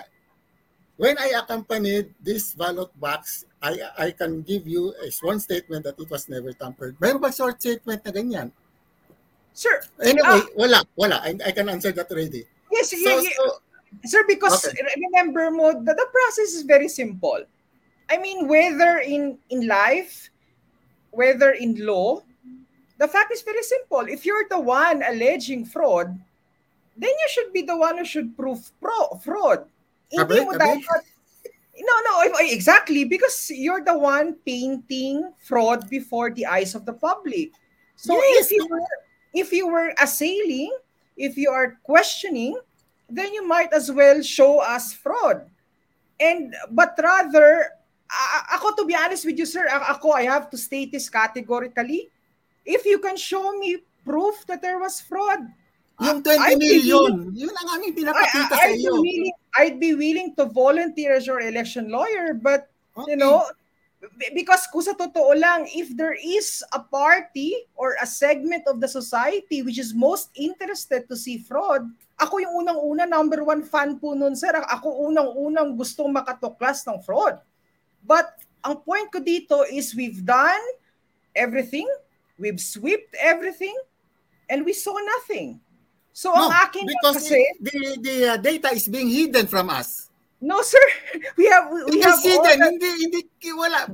when 0.98 1.18
I 1.18 1.34
accompanied 1.36 2.14
this 2.22 2.54
ballot 2.54 2.92
box, 3.00 3.46
I 3.62 3.80
I 3.98 4.08
can 4.12 4.42
give 4.44 4.68
you 4.68 4.94
a 5.04 5.10
sworn 5.12 5.40
statement 5.40 5.84
that 5.84 6.00
it 6.00 6.10
was 6.10 6.30
never 6.30 6.54
tampered. 6.54 6.96
Meron 7.02 7.20
ba 7.20 7.32
short 7.34 7.60
statement 7.60 8.06
na 8.06 8.12
ganyan? 8.12 8.52
Sir, 9.54 9.86
Anyway, 10.02 10.26
ah. 10.26 10.42
wala, 10.58 10.82
wala. 10.98 11.22
I, 11.22 11.38
I 11.46 11.52
can 11.54 11.70
answer 11.70 11.94
that 11.94 12.10
already. 12.10 12.42
yes, 12.74 12.90
So, 12.90 12.98
yeah, 12.98 13.22
yeah. 13.22 13.38
so 13.38 13.46
Sir, 14.10 14.26
because 14.26 14.66
Okay. 14.66 14.82
remember 14.98 15.52
mo, 15.54 15.70
the, 15.78 15.94
the 15.94 16.08
process 16.10 16.58
is 16.58 16.66
very 16.66 16.90
simple. 16.90 17.46
I 18.10 18.18
mean, 18.18 18.50
whether 18.50 18.98
in 19.06 19.38
in 19.54 19.70
life, 19.70 20.33
whether 21.14 21.52
in 21.52 21.78
law, 21.86 22.22
the 22.98 23.08
fact 23.08 23.32
is 23.32 23.42
very 23.42 23.64
simple. 23.64 24.02
If 24.10 24.26
you're 24.26 24.46
the 24.50 24.60
one 24.60 25.04
alleging 25.06 25.66
fraud, 25.66 26.14
then 26.98 27.10
you 27.10 27.28
should 27.30 27.54
be 27.54 27.62
the 27.62 27.78
one 27.78 27.98
who 27.98 28.06
should 28.06 28.36
prove 28.36 28.70
pro 28.82 29.18
fraud. 29.22 29.66
Hindi 30.12 30.46
mo 30.46 30.54
dapat 30.54 31.06
No, 31.74 31.96
no, 32.06 32.38
exactly 32.38 33.04
because 33.04 33.50
you're 33.50 33.82
the 33.82 33.98
one 33.98 34.38
painting 34.46 35.34
fraud 35.42 35.90
before 35.90 36.30
the 36.30 36.46
eyes 36.46 36.76
of 36.76 36.86
the 36.86 36.94
public. 36.94 37.50
So 37.98 38.14
Yes, 38.14 38.46
if 38.46 38.52
you 38.52 38.68
were 38.70 38.86
if 39.34 39.50
you 39.52 39.66
were 39.68 39.90
assailing, 39.98 40.70
if 41.18 41.34
you 41.36 41.50
are 41.50 41.82
questioning, 41.82 42.62
then 43.10 43.34
you 43.34 43.48
might 43.48 43.74
as 43.74 43.90
well 43.90 44.22
show 44.22 44.62
us 44.62 44.94
fraud. 44.94 45.50
And 46.20 46.54
but 46.70 46.94
rather, 47.02 47.74
a- 48.10 48.58
ako 48.58 48.76
to 48.78 48.84
be 48.86 48.96
honest 48.96 49.26
with 49.26 49.38
you, 49.38 49.46
sir, 49.48 49.66
a- 49.68 49.96
ako 49.96 50.12
I 50.12 50.24
have 50.28 50.50
to 50.52 50.58
state 50.58 50.92
this 50.92 51.10
categorically. 51.10 52.10
If 52.64 52.86
you 52.86 53.00
can 53.00 53.16
show 53.16 53.52
me 53.58 53.84
proof 54.04 54.46
that 54.48 54.62
there 54.62 54.80
was 54.80 55.00
fraud, 55.00 55.44
yung 56.02 56.24
I- 56.26 56.38
I 56.40 56.56
20 56.56 56.60
million, 56.60 57.14
yun 57.36 57.54
ang 57.54 57.68
aming 57.80 57.94
pinapakita 57.96 58.54
I, 58.54 58.60
sa 58.60 58.68
I'd, 58.72 58.80
iyo. 58.80 58.94
willing, 58.98 59.36
I'd 59.56 59.78
be 59.80 59.94
willing 59.94 60.36
to 60.36 60.46
volunteer 60.50 61.14
as 61.16 61.28
your 61.28 61.40
election 61.42 61.88
lawyer, 61.90 62.34
but 62.34 62.68
Okay. 62.94 63.14
you 63.14 63.18
know, 63.18 63.42
because 64.36 64.68
kung 64.70 64.84
sa 64.86 64.94
totoo 64.94 65.34
lang, 65.34 65.66
if 65.74 65.90
there 65.98 66.14
is 66.14 66.62
a 66.74 66.82
party 66.82 67.56
or 67.74 67.96
a 68.02 68.06
segment 68.06 68.68
of 68.68 68.78
the 68.84 68.88
society 68.88 69.64
which 69.64 69.80
is 69.80 69.96
most 69.96 70.30
interested 70.36 71.08
to 71.10 71.16
see 71.16 71.40
fraud, 71.42 71.88
ako 72.22 72.38
yung 72.38 72.54
unang-una, 72.68 73.10
number 73.10 73.42
one 73.42 73.64
fan 73.66 73.98
po 73.98 74.14
nun, 74.14 74.36
sir. 74.38 74.54
Ako 74.54 75.10
unang-unang 75.10 75.74
gustong 75.74 76.14
makatuklas 76.14 76.86
ng 76.86 77.02
fraud. 77.02 77.42
But 78.04 78.36
ang 78.64 78.84
point 78.84 79.12
ko 79.12 79.20
dito 79.20 79.64
is 79.68 79.96
we've 79.96 80.24
done 80.24 80.62
everything, 81.36 81.88
we've 82.38 82.60
swept 82.60 83.16
everything, 83.20 83.76
and 84.48 84.64
we 84.64 84.72
saw 84.76 84.96
nothing. 84.96 85.60
So 86.14 86.30
No, 86.30 86.48
ang 86.48 86.70
akin 86.70 86.86
because 86.86 87.26
kasi, 87.26 87.42
the, 87.58 87.76
the 88.00 88.16
uh, 88.30 88.38
data 88.38 88.70
is 88.70 88.86
being 88.86 89.10
hidden 89.10 89.50
from 89.50 89.68
us. 89.74 90.14
no 90.44 90.60
sir, 90.62 90.86
we 91.40 91.48
have 91.48 91.72
we, 91.72 91.98
We 91.98 92.00
have 92.04 92.20
all 92.20 92.28
hidden, 92.28 92.60
the- 92.60 92.70
hindi, 92.76 92.90
hindi, 93.08 93.50
wala. 93.56 93.88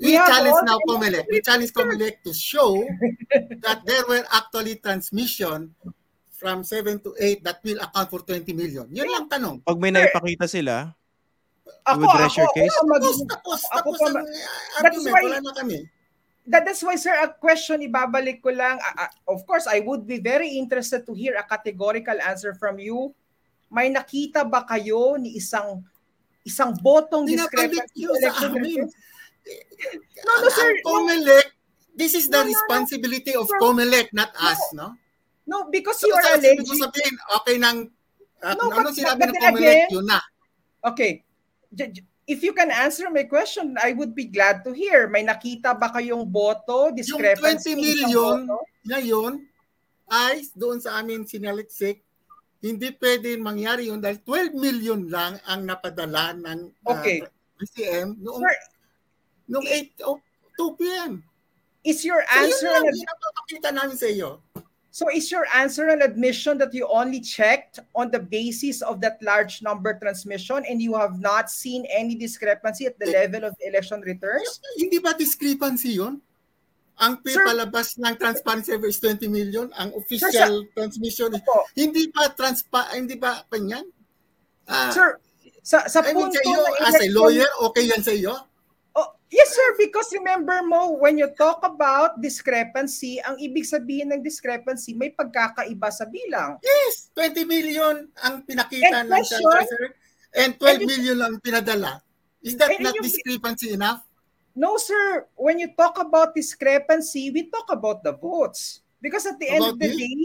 We 0.00 0.16
We 0.16 0.16
challenge 0.16 0.56
all 0.56 0.64
now 0.66 0.78
Comelec. 0.88 1.24
We 1.28 1.38
challenge 1.44 1.72
Comelec 1.76 2.24
to 2.24 2.32
show 2.32 2.80
that 3.64 3.84
there 3.84 4.04
were 4.08 4.24
actually 4.32 4.80
transmission 4.80 5.76
from 6.32 6.64
7 6.64 7.04
to 7.04 7.12
8 7.20 7.44
that 7.44 7.60
will 7.60 7.76
account 7.84 8.08
for 8.08 8.20
20 8.24 8.48
million. 8.56 8.88
Yun 8.88 9.08
lang 9.12 9.28
tanong. 9.28 9.60
Pag 9.60 9.76
may 9.76 9.92
naipakita 9.92 10.48
sila, 10.48 10.96
ako, 11.84 12.00
would 12.00 12.18
rest 12.18 12.34
ako, 12.34 12.40
your 12.40 12.50
case? 12.54 12.72
ako 12.72 12.84
mag- 12.86 13.02
Tapos, 13.02 13.18
tapos, 13.26 13.60
ako 13.64 13.76
tapos 13.76 13.98
pa 13.98 14.06
ang 14.06 14.16
uh, 14.16 14.82
That's 14.82 15.04
why- 15.04 15.24
Wala 15.24 15.38
na 15.40 15.52
kami. 15.54 15.78
that, 16.46 16.62
that's 16.64 16.82
why 16.82 16.96
sir 16.96 17.14
a 17.14 17.28
question 17.30 17.78
ibabalik 17.80 18.40
ko 18.40 18.50
lang 18.50 18.80
Ah, 18.80 19.06
ah, 19.06 19.10
of 19.28 19.44
course 19.44 19.68
I 19.68 19.78
would 19.80 20.02
be 20.04 20.18
very 20.18 20.48
interested 20.52 21.06
to 21.06 21.12
hear 21.14 21.36
a 21.36 21.44
categorical 21.44 22.16
answer 22.18 22.56
from 22.56 22.80
you 22.80 23.14
may 23.70 23.86
nakita 23.86 24.42
ba 24.42 24.64
kayo 24.64 25.14
ni 25.14 25.36
isang 25.36 25.84
isang 26.42 26.74
botong 26.74 27.28
discrepancy 27.28 28.02
sa 28.02 28.14
election 28.18 28.50
amin. 28.56 28.82
No, 30.26 30.32
no, 30.36 30.48
sir. 30.48 30.68
Ang 30.68 30.82
Comelec, 30.84 31.46
this 31.94 32.12
is 32.12 32.28
the 32.28 32.36
No, 32.36 32.44
no, 32.44 32.44
no. 32.44 32.50
responsibility 32.52 33.32
of 33.32 33.48
Sir. 33.48 33.56
Comelec, 33.56 34.12
not 34.12 34.28
us, 34.36 34.60
no? 34.72 34.92
no 35.46 35.68
because 35.70 35.96
So, 35.96 36.08
you 36.08 36.14
are 36.14 36.34
alleging 36.34 36.66
sabihin, 36.66 37.14
okay 37.40 37.56
nang, 37.56 37.88
uh, 38.42 38.54
No, 38.54 38.68
ano 38.68 38.90
but- 38.90 38.96
sinabi 38.96 39.20
but 39.22 39.28
ng 39.30 39.36
Comelec, 39.38 39.76
again- 39.86 39.92
yun 39.92 40.06
na. 40.06 40.18
okay 40.82 41.22
if 42.26 42.42
you 42.42 42.52
can 42.54 42.70
answer 42.70 43.10
my 43.10 43.26
question 43.26 43.74
I 43.78 43.94
would 43.94 44.14
be 44.14 44.26
glad 44.26 44.62
to 44.66 44.70
hear 44.74 45.06
may 45.10 45.22
nakita 45.26 45.74
ba 45.74 45.90
kayong 45.90 46.26
boto 46.26 46.94
discrepancy 46.94 47.74
20 47.74 47.78
sa 47.78 47.82
million, 47.82 48.36
boto? 48.46 48.58
Ngayon, 48.86 49.32
ay 50.10 50.42
doon 50.58 50.82
sa 50.82 50.98
amin 50.98 51.22
sinaliksik, 51.22 52.02
hindi 52.60 52.92
pwede 52.98 53.38
mangyari 53.38 53.88
yun 53.88 54.02
dahil 54.02 54.18
12 54.26 54.52
million 54.58 55.00
lang 55.06 55.38
ang 55.46 55.64
napadala 55.64 56.34
ng 56.36 56.60
uh, 56.84 56.92
Okay. 56.98 57.22
BCM 57.60 58.16
noong, 58.24 58.40
Sir, 58.40 58.56
noong 59.52 59.68
8 59.68 60.08
o 60.08 60.16
2 60.56 60.80
p.m. 60.80 61.12
is 61.84 62.00
your 62.04 62.24
So 62.24 62.32
yun 62.32 62.48
answer 62.48 62.72
lang, 62.72 62.84
an 62.88 62.96
yun 63.48 63.62
ang 63.64 63.76
namin 63.76 63.96
sa 63.96 64.08
iyo. 64.08 64.40
So 64.90 65.06
is 65.06 65.30
your 65.30 65.46
answer 65.54 65.86
an 65.88 66.02
admission 66.02 66.58
that 66.58 66.74
you 66.74 66.86
only 66.90 67.22
checked 67.22 67.78
on 67.94 68.10
the 68.10 68.18
basis 68.18 68.82
of 68.82 69.00
that 69.06 69.22
large 69.22 69.62
number 69.62 69.94
transmission 69.94 70.66
and 70.66 70.82
you 70.82 70.98
have 70.98 71.22
not 71.22 71.46
seen 71.50 71.86
any 71.86 72.18
discrepancy 72.18 72.86
at 72.86 72.98
the 72.98 73.06
level 73.06 73.46
of 73.46 73.54
election 73.62 74.02
returns? 74.02 74.58
Hindi 74.74 74.98
ba 74.98 75.14
discrepancy 75.14 76.02
yun? 76.02 76.18
Ang 77.00 77.22
Sir- 77.24 77.46
palabas 77.46 77.96
ng 77.96 78.12
transparency 78.18 78.74
is 78.76 78.98
20 79.00 79.30
million, 79.30 79.70
ang 79.78 79.94
Sir, 79.94 79.98
official 80.02 80.66
transmission 80.76 81.32
is, 81.32 81.40
Opo. 81.40 81.64
hindi 81.72 82.10
ba 82.12 82.28
transpa 82.34 82.92
hindi 82.92 83.16
ba 83.16 83.46
kanyan? 83.48 83.86
Ah, 84.68 84.90
Sir, 84.92 85.16
sa, 85.62 85.86
sa 85.86 86.02
I 86.02 86.12
mean 86.12 86.28
punto 86.28 86.40
iyo, 86.44 86.60
na 86.60 86.90
as 86.90 87.00
a 87.00 87.08
lawyer, 87.14 87.48
okay 87.70 87.88
yan 87.88 88.02
sa 88.02 88.12
iyo? 88.12 88.36
Yes 89.30 89.54
sir, 89.54 89.68
because 89.78 90.10
remember 90.10 90.58
mo, 90.66 90.98
when 90.98 91.14
you 91.14 91.30
talk 91.38 91.62
about 91.62 92.18
discrepancy, 92.18 93.22
ang 93.22 93.38
ibig 93.38 93.62
sabihin 93.62 94.10
ng 94.10 94.26
discrepancy, 94.26 94.90
may 94.90 95.14
pagkakaiba 95.14 95.86
sa 95.94 96.02
bilang. 96.02 96.58
Yes, 96.58 97.14
20 97.14 97.46
million 97.46 98.10
ang 98.18 98.42
pinakita 98.42 98.90
And 98.90 99.06
ng 99.06 99.22
transparency 99.22 99.86
and 100.34 100.50
12 100.58 100.66
and- 100.82 100.90
million 100.90 101.18
ang 101.22 101.34
pinadala. 101.38 102.02
Is 102.42 102.58
that 102.58 102.74
not 102.82 102.90
yung- 102.98 103.06
discrepancy 103.06 103.70
enough? 103.70 104.02
No 104.50 104.74
sir, 104.82 105.30
when 105.38 105.62
you 105.62 105.70
talk 105.78 105.94
about 106.02 106.34
discrepancy, 106.34 107.30
we 107.30 107.46
talk 107.46 107.70
about 107.70 108.02
the 108.02 108.10
votes. 108.10 108.82
Because 108.98 109.30
at 109.30 109.38
the 109.38 109.46
end 109.46 109.62
of 109.62 109.78
About 109.78 109.80
the 109.80 109.94
the- 109.94 109.96
day, 109.96 110.18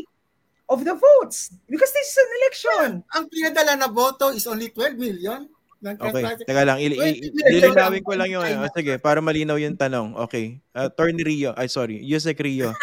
of 0.66 0.82
the 0.82 0.98
votes. 0.98 1.54
Because 1.70 1.94
this 1.94 2.10
is 2.10 2.18
an 2.18 2.32
election. 2.42 2.88
Ang 3.14 3.30
pinadala 3.30 3.78
na 3.78 3.86
boto 3.86 4.34
is 4.34 4.50
only 4.50 4.74
12 4.74 4.98
million. 4.98 5.46
Ng 5.86 5.96
Okay, 5.96 6.10
transparency. 6.10 6.44
teka 6.44 6.64
lang. 6.66 6.78
I- 6.78 6.90
20 6.90 6.98
million 6.98 7.52
lilinawin 7.54 7.94
ang 7.96 8.04
ko 8.04 8.12
lang 8.12 8.30
yung 8.30 8.42
ano. 8.42 8.54
pinadala. 8.58 8.74
Sige, 8.74 8.94
para 8.98 9.20
malinaw 9.22 9.58
yung 9.58 9.78
tanong. 9.78 10.08
Okay. 10.26 10.46
Uh, 10.74 10.90
Attorney 10.90 11.22
Rio. 11.22 11.54
Ay, 11.54 11.70
sorry. 11.70 12.02
Yusek 12.02 12.42
Rio. 12.42 12.74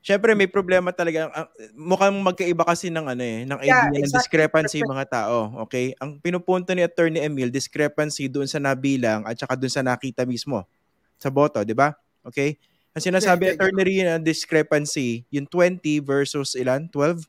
Siyempre, 0.00 0.32
may 0.32 0.48
problema 0.48 0.88
talaga. 0.90 1.28
Ang- 1.30 1.50
mukhang 1.74 2.16
magkaiba 2.16 2.64
kasi 2.64 2.88
ng 2.88 3.04
ano 3.06 3.20
eh, 3.20 3.44
ng 3.44 3.58
idea 3.58 3.68
Yeah, 3.68 3.88
ng 3.90 4.00
exactly. 4.00 4.16
discrepancy 4.18 4.76
yung 4.80 4.92
mga 4.92 5.06
tao. 5.10 5.36
Okay? 5.64 5.92
Ang 5.96 6.16
pinupunto 6.16 6.72
ni 6.72 6.80
Attorney 6.80 7.20
Emil, 7.20 7.48
discrepancy 7.48 8.24
doon 8.24 8.44
sa 8.44 8.56
nabilang 8.56 9.24
at 9.24 9.36
saka 9.36 9.56
doon 9.56 9.68
sa 9.68 9.80
nakita 9.80 10.24
mismo 10.24 10.64
sa 11.16 11.28
boto, 11.28 11.60
di 11.60 11.76
ba? 11.76 11.92
Okay? 12.24 12.56
Ang 12.90 13.02
sinasabi 13.06 13.42
ni. 13.44 13.50
Attorney 13.54 13.84
Rio 13.84 14.02
na 14.02 14.16
discrepancy, 14.16 15.28
yung 15.28 15.44
20 15.44 16.00
versus 16.00 16.56
ilan? 16.56 16.88
12? 16.88 17.28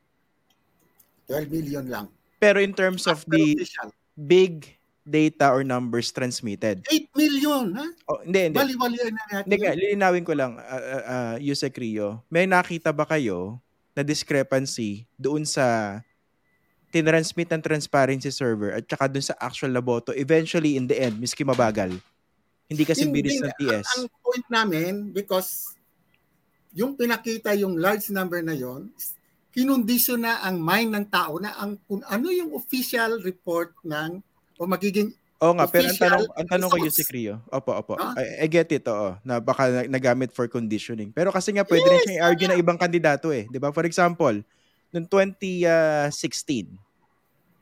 12 1.28 1.48
million 1.50 1.86
lang. 1.86 2.06
Pero 2.38 2.58
in 2.58 2.72
terms 2.72 3.04
of 3.06 3.20
After 3.20 3.36
the 3.36 3.54
official. 3.54 3.90
big 4.16 4.80
data 5.02 5.50
or 5.50 5.66
numbers 5.66 6.14
transmitted. 6.14 6.86
8 6.86 7.10
million, 7.18 7.66
ha? 7.74 7.86
Oh, 8.06 8.22
hindi, 8.22 8.50
hindi. 8.50 8.58
Bali-balian 8.58 9.14
na 9.14 9.24
natin. 9.30 9.46
Hindi 9.50 9.58
lilinawin 9.66 10.26
ko 10.26 10.34
lang, 10.38 10.62
uh, 10.62 10.84
uh, 10.84 11.04
uh, 11.06 11.36
Yusek 11.42 11.74
Rio, 11.78 12.22
may 12.30 12.46
nakita 12.46 12.94
ba 12.94 13.06
kayo 13.10 13.58
na 13.98 14.06
discrepancy 14.06 15.10
doon 15.18 15.44
sa 15.44 16.00
tinransmit 16.92 17.48
ng 17.50 17.64
transparency 17.64 18.30
server 18.30 18.76
at 18.76 18.84
saka 18.86 19.08
doon 19.08 19.26
sa 19.26 19.36
actual 19.40 19.72
na 19.72 19.82
boto, 19.82 20.12
eventually 20.14 20.76
in 20.76 20.86
the 20.86 20.96
end, 21.00 21.18
miski 21.18 21.42
mabagal, 21.42 21.96
hindi 22.72 22.84
kasi 22.88 23.08
Hindi, 23.08 23.16
bilis 23.20 23.40
ng 23.44 23.56
TS. 23.60 23.88
Ang 24.00 24.08
point 24.24 24.48
namin, 24.48 24.94
because 25.12 25.76
yung 26.72 26.96
pinakita 26.96 27.52
yung 27.56 27.76
large 27.76 28.08
number 28.12 28.40
na 28.40 28.56
yon, 28.56 28.92
kinondisyon 29.52 30.24
na 30.24 30.40
ang 30.40 30.60
mind 30.60 30.96
ng 30.96 31.06
tao 31.12 31.36
na 31.40 31.52
ang 31.60 31.76
kung 31.84 32.00
ano 32.08 32.32
yung 32.32 32.56
official 32.56 33.20
report 33.24 33.76
ng 33.84 34.24
o 34.60 34.68
magiging 34.68 35.12
Oo 35.42 35.58
nga, 35.58 35.66
pero 35.66 35.90
ang 35.90 35.98
tanong, 35.98 36.26
ang 36.38 36.48
tanong 36.54 36.70
ko 36.70 36.78
results. 36.78 37.02
Yusek 37.02 37.18
Rio, 37.18 37.42
opo, 37.50 37.74
opo, 37.74 37.98
Ah. 37.98 38.14
I, 38.14 38.46
I 38.46 38.48
get 38.48 38.70
it, 38.70 38.86
oo, 38.86 39.18
na 39.26 39.42
baka 39.42 39.74
na- 39.74 39.98
nagamit 39.98 40.30
for 40.30 40.46
conditioning. 40.46 41.10
Pero 41.10 41.34
kasi 41.34 41.50
nga, 41.50 41.66
pwede 41.66 41.82
rin 41.82 41.98
Yes, 41.98 42.06
siyang 42.06 42.20
i-argue 42.22 42.46
na 42.46 42.62
ibang 42.62 42.78
kandidato 42.78 43.34
eh. 43.34 43.50
Di 43.50 43.58
ba? 43.58 43.74
For 43.74 43.82
example, 43.90 44.38
noong 44.94 45.10
2016, 45.10 46.70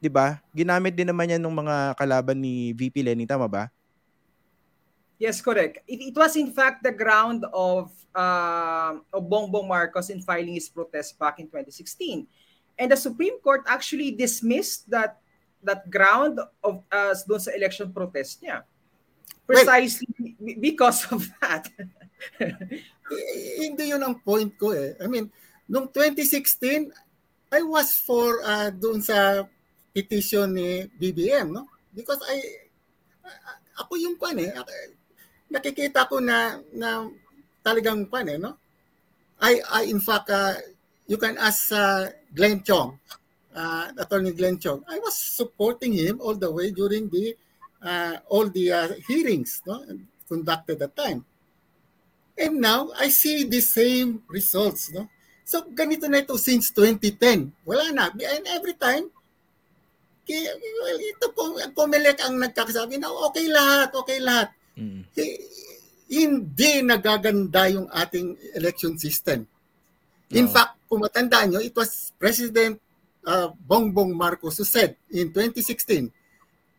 di 0.04 0.10
ba? 0.12 0.44
Ginamit 0.52 0.92
din 0.92 1.08
naman 1.08 1.32
yan 1.32 1.40
ng 1.40 1.56
mga 1.56 1.96
kalaban 1.96 2.36
ni 2.44 2.76
VP 2.76 3.00
Lenny, 3.00 3.24
tama 3.24 3.48
ba? 3.48 3.72
Yes, 5.16 5.40
correct. 5.40 5.80
It, 5.88 6.12
it 6.12 6.16
was 6.20 6.36
in 6.36 6.52
fact 6.52 6.84
the 6.84 6.92
ground 6.92 7.48
of 7.52 7.92
um 8.12 9.04
of 9.12 9.24
Bongbong 9.28 9.68
Marcos 9.68 10.12
in 10.12 10.20
filing 10.20 10.56
his 10.56 10.68
protest 10.72 11.16
back 11.16 11.40
in 11.40 11.48
2016. 11.48 12.28
And 12.80 12.88
the 12.92 13.00
Supreme 13.00 13.40
Court 13.40 13.68
actually 13.68 14.16
dismissed 14.16 14.88
that 14.92 15.20
that 15.64 15.88
ground 15.92 16.40
of 16.64 16.84
uh, 16.92 17.14
doon 17.28 17.42
sa 17.42 17.52
election 17.56 17.92
protest 17.92 18.40
niya. 18.44 18.64
Precisely 19.44 20.38
well, 20.40 20.56
because 20.62 21.10
of 21.10 21.26
that. 21.42 21.68
hindi 23.64 23.90
yun 23.90 24.04
ang 24.04 24.22
point 24.22 24.54
ko 24.56 24.72
eh. 24.76 24.94
I 25.02 25.08
mean, 25.10 25.32
noong 25.66 25.90
2016, 25.92 26.92
I 27.50 27.62
was 27.66 27.98
for 27.98 28.46
uh, 28.46 28.70
doon 28.70 29.02
sa 29.02 29.44
petition 29.90 30.54
ni 30.54 30.86
BBM, 30.86 31.50
no? 31.50 31.66
Because 31.90 32.22
I, 32.30 32.70
ako 33.82 33.98
yung 33.98 34.16
pan 34.22 34.38
eh. 34.38 34.54
Nakikita 35.50 36.06
ko 36.06 36.22
na, 36.22 36.62
na 36.78 37.10
talagang 37.66 38.06
pan 38.06 38.30
eh, 38.30 38.38
no? 38.38 38.54
I, 39.42 39.58
I 39.66 39.82
in 39.90 40.04
fact, 40.04 40.30
uh, 40.30 40.54
you 41.10 41.18
can 41.18 41.40
ask 41.42 41.74
uh, 41.74 42.12
Glenn 42.36 42.62
Chong, 42.62 43.00
uh, 43.60 43.92
Attorney 44.00 44.32
Glenn 44.32 44.56
Chong. 44.58 44.84
I 44.88 45.00
was 45.04 45.20
supporting 45.20 45.92
him 45.92 46.24
all 46.24 46.36
the 46.36 46.48
way 46.48 46.72
during 46.72 47.12
the 47.12 47.36
uh, 47.84 48.24
all 48.32 48.48
the 48.48 48.72
uh, 48.72 48.88
hearings 49.08 49.62
no, 49.68 49.84
conducted 50.28 50.82
at 50.82 50.96
that 50.96 50.96
time. 50.96 51.26
And 52.40 52.64
now, 52.64 52.96
I 52.96 53.12
see 53.12 53.44
the 53.44 53.60
same 53.60 54.24
results. 54.32 54.96
No? 54.96 55.12
So, 55.44 55.68
ganito 55.76 56.08
na 56.08 56.24
ito 56.24 56.40
since 56.40 56.72
2010. 56.72 57.52
Wala 57.68 57.92
na. 57.92 58.08
And 58.16 58.48
every 58.48 58.80
time, 58.80 59.12
well, 60.24 61.00
ito 61.04 61.28
po, 61.36 61.60
Comelec 61.76 62.24
ang 62.24 62.40
nagkakasabi 62.40 62.96
na 62.96 63.12
okay 63.28 63.52
lahat, 63.52 63.92
okay 63.92 64.24
lahat. 64.24 64.56
Mm. 64.80 65.04
Hindi 66.08 66.72
nagaganda 66.88 67.68
yung 67.68 67.92
ating 67.92 68.40
election 68.56 68.96
system. 68.96 69.44
In 70.32 70.48
no. 70.48 70.54
fact, 70.56 70.80
kung 70.88 71.04
matandaan 71.04 71.52
nyo, 71.52 71.60
it 71.60 71.76
was 71.76 72.16
President 72.16 72.80
uh, 73.30 73.54
Bongbong 73.54 74.18
Marcos 74.18 74.58
who 74.58 74.66
said 74.66 74.98
in 75.14 75.30
2016, 75.30 76.10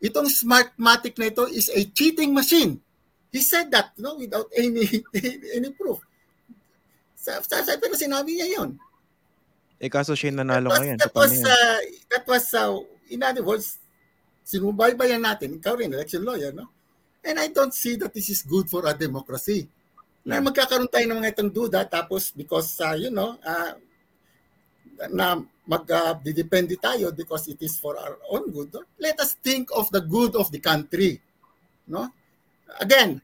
itong 0.02 0.26
Smartmatic 0.26 1.14
na 1.22 1.30
ito 1.30 1.46
is 1.46 1.70
a 1.70 1.86
cheating 1.94 2.34
machine. 2.34 2.82
He 3.30 3.38
said 3.38 3.70
that 3.70 3.94
no, 3.94 4.18
without 4.18 4.50
any 4.58 4.82
any 5.56 5.70
proof. 5.70 6.02
Sa, 7.14 7.38
sa, 7.46 7.62
sa, 7.62 7.78
pero 7.78 7.94
sinabi 7.94 8.34
niya 8.34 8.58
yon. 8.58 8.70
Eh 9.78 9.86
kaso 9.86 10.18
siya 10.18 10.34
nanalo 10.34 10.74
that 10.74 10.80
ngayon. 10.82 10.96
That 10.98 11.14
was, 11.14 11.32
uh, 11.38 11.78
that 12.10 12.24
was 12.26 12.44
uh, 12.52 12.74
in 13.06 13.22
other 13.22 13.46
words, 13.46 13.78
sinubaybayan 14.42 15.22
natin, 15.22 15.62
ikaw 15.62 15.78
rin, 15.78 15.94
election 15.94 16.26
lawyer, 16.26 16.50
no? 16.50 16.66
And 17.22 17.38
I 17.38 17.52
don't 17.52 17.76
see 17.76 17.94
that 18.00 18.10
this 18.10 18.32
is 18.32 18.42
good 18.42 18.66
for 18.66 18.82
a 18.88 18.96
democracy. 18.96 19.68
Na 20.24 20.40
magkakaroon 20.40 20.90
tayo 20.90 21.04
ng 21.06 21.20
mga 21.20 21.32
itong 21.36 21.52
duda, 21.52 21.84
tapos 21.86 22.32
because, 22.32 22.76
uh, 22.80 22.96
you 22.96 23.12
know, 23.12 23.36
uh, 23.44 23.72
na 25.12 25.40
mag-depende 25.70 26.74
uh, 26.74 26.82
tayo 26.82 27.14
because 27.14 27.46
it 27.46 27.62
is 27.62 27.78
for 27.78 27.94
our 27.94 28.18
own 28.34 28.50
good, 28.50 28.74
no? 28.74 28.82
let 28.98 29.14
us 29.22 29.38
think 29.38 29.70
of 29.70 29.86
the 29.94 30.02
good 30.02 30.34
of 30.34 30.50
the 30.50 30.58
country. 30.58 31.22
No? 31.86 32.10
Again, 32.82 33.22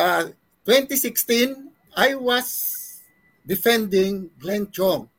uh, 0.00 0.32
2016, 0.64 1.68
I 1.92 2.16
was 2.16 2.48
defending 3.44 4.32
Glenn 4.40 4.72
Chong 4.72 5.12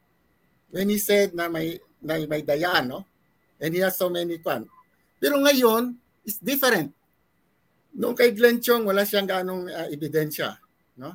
when 0.73 0.89
he 0.89 0.97
said 0.97 1.37
na 1.37 1.45
may, 1.53 1.77
na 2.01 2.17
may 2.25 2.41
daya, 2.41 2.81
no? 2.81 3.05
And 3.61 3.73
he 3.73 3.81
has 3.85 3.97
so 3.97 4.09
many 4.09 4.41
fun. 4.41 4.65
Pero 5.21 5.37
ngayon, 5.37 5.97
it's 6.25 6.41
different. 6.41 6.93
Noong 7.97 8.17
kay 8.17 8.33
Glenn 8.33 8.61
Chong, 8.61 8.85
wala 8.85 9.05
siyang 9.05 9.29
ganong 9.29 9.69
uh, 9.69 9.89
ebidensya. 9.89 10.57
No? 10.97 11.13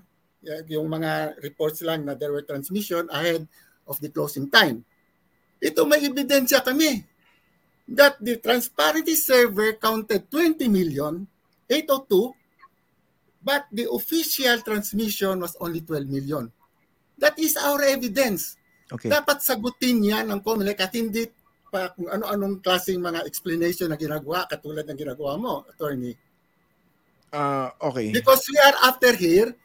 Yung 0.66 0.90
mga 0.90 1.38
reports 1.42 1.82
lang 1.86 2.07
na 2.07 2.14
there 2.18 2.34
were 2.34 2.42
transmission 2.42 3.07
ahead 3.11 3.46
of 3.86 3.98
the 4.03 4.11
closing 4.11 4.50
time. 4.50 4.82
Ito 5.62 5.86
may 5.86 6.02
ebidensya 6.02 6.58
kami 6.58 7.06
that 7.86 8.18
the 8.18 8.42
transparency 8.42 9.14
server 9.14 9.78
counted 9.78 10.26
20 10.26 10.66
million 10.66 11.22
802 11.70 12.34
but 13.42 13.66
the 13.70 13.86
official 13.90 14.58
transmission 14.62 15.38
was 15.38 15.54
only 15.58 15.82
12 15.82 16.06
million. 16.06 16.50
That 17.18 17.38
is 17.38 17.58
our 17.58 17.82
evidence. 17.82 18.58
Okay. 18.90 19.10
Dapat 19.10 19.42
sagutin 19.42 20.02
yan 20.02 20.30
ng 20.30 20.40
COMELEC 20.42 20.78
at 20.78 20.94
hindi 20.94 21.26
pa 21.70 21.90
kung 21.90 22.06
ano-anong 22.06 22.62
klaseng 22.62 23.02
mga 23.02 23.26
explanation 23.26 23.90
na 23.90 23.98
ginagawa 23.98 24.46
katulad 24.46 24.86
ng 24.86 24.98
ginagawa 24.98 25.34
mo, 25.38 25.66
attorney. 25.70 26.14
Uh, 27.32 27.72
okay. 27.82 28.12
Because 28.14 28.44
we 28.46 28.58
are 28.62 28.76
after 28.86 29.10
here 29.16 29.56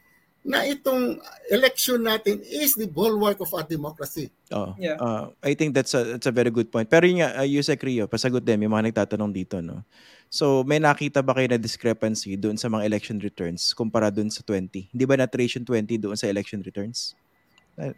na 0.46 0.64
itong 0.64 1.20
election 1.52 2.00
natin 2.00 2.40
is 2.46 2.72
the 2.78 2.88
bulwark 2.88 3.42
of 3.42 3.50
our 3.52 3.66
democracy. 3.66 4.30
Oh, 4.54 4.72
yeah. 4.78 4.96
Uh, 4.96 5.34
I 5.44 5.52
think 5.52 5.74
that's 5.74 5.92
a 5.92 6.16
that's 6.16 6.30
a 6.30 6.32
very 6.32 6.48
good 6.48 6.72
point. 6.72 6.88
Pero 6.88 7.04
yun 7.04 7.20
nga, 7.20 7.42
uh, 7.42 7.48
Yusek 7.48 7.82
Rio, 7.84 8.08
pasagot 8.08 8.40
din, 8.40 8.64
yung 8.64 8.72
mga 8.72 8.94
nagtatanong 8.94 9.34
dito, 9.34 9.60
no? 9.60 9.84
So, 10.32 10.64
may 10.64 10.80
nakita 10.80 11.24
ba 11.24 11.36
kayo 11.36 11.52
na 11.52 11.60
discrepancy 11.60 12.36
doon 12.36 12.56
sa 12.56 12.68
mga 12.68 12.84
election 12.84 13.16
returns 13.20 13.72
kumpara 13.72 14.12
doon 14.12 14.28
sa 14.28 14.44
20? 14.44 14.92
Hindi 14.92 15.04
ba 15.08 15.16
na-ration 15.16 15.64
20 15.64 16.04
doon 16.04 16.16
sa 16.16 16.28
election 16.28 16.60
returns? 16.60 17.16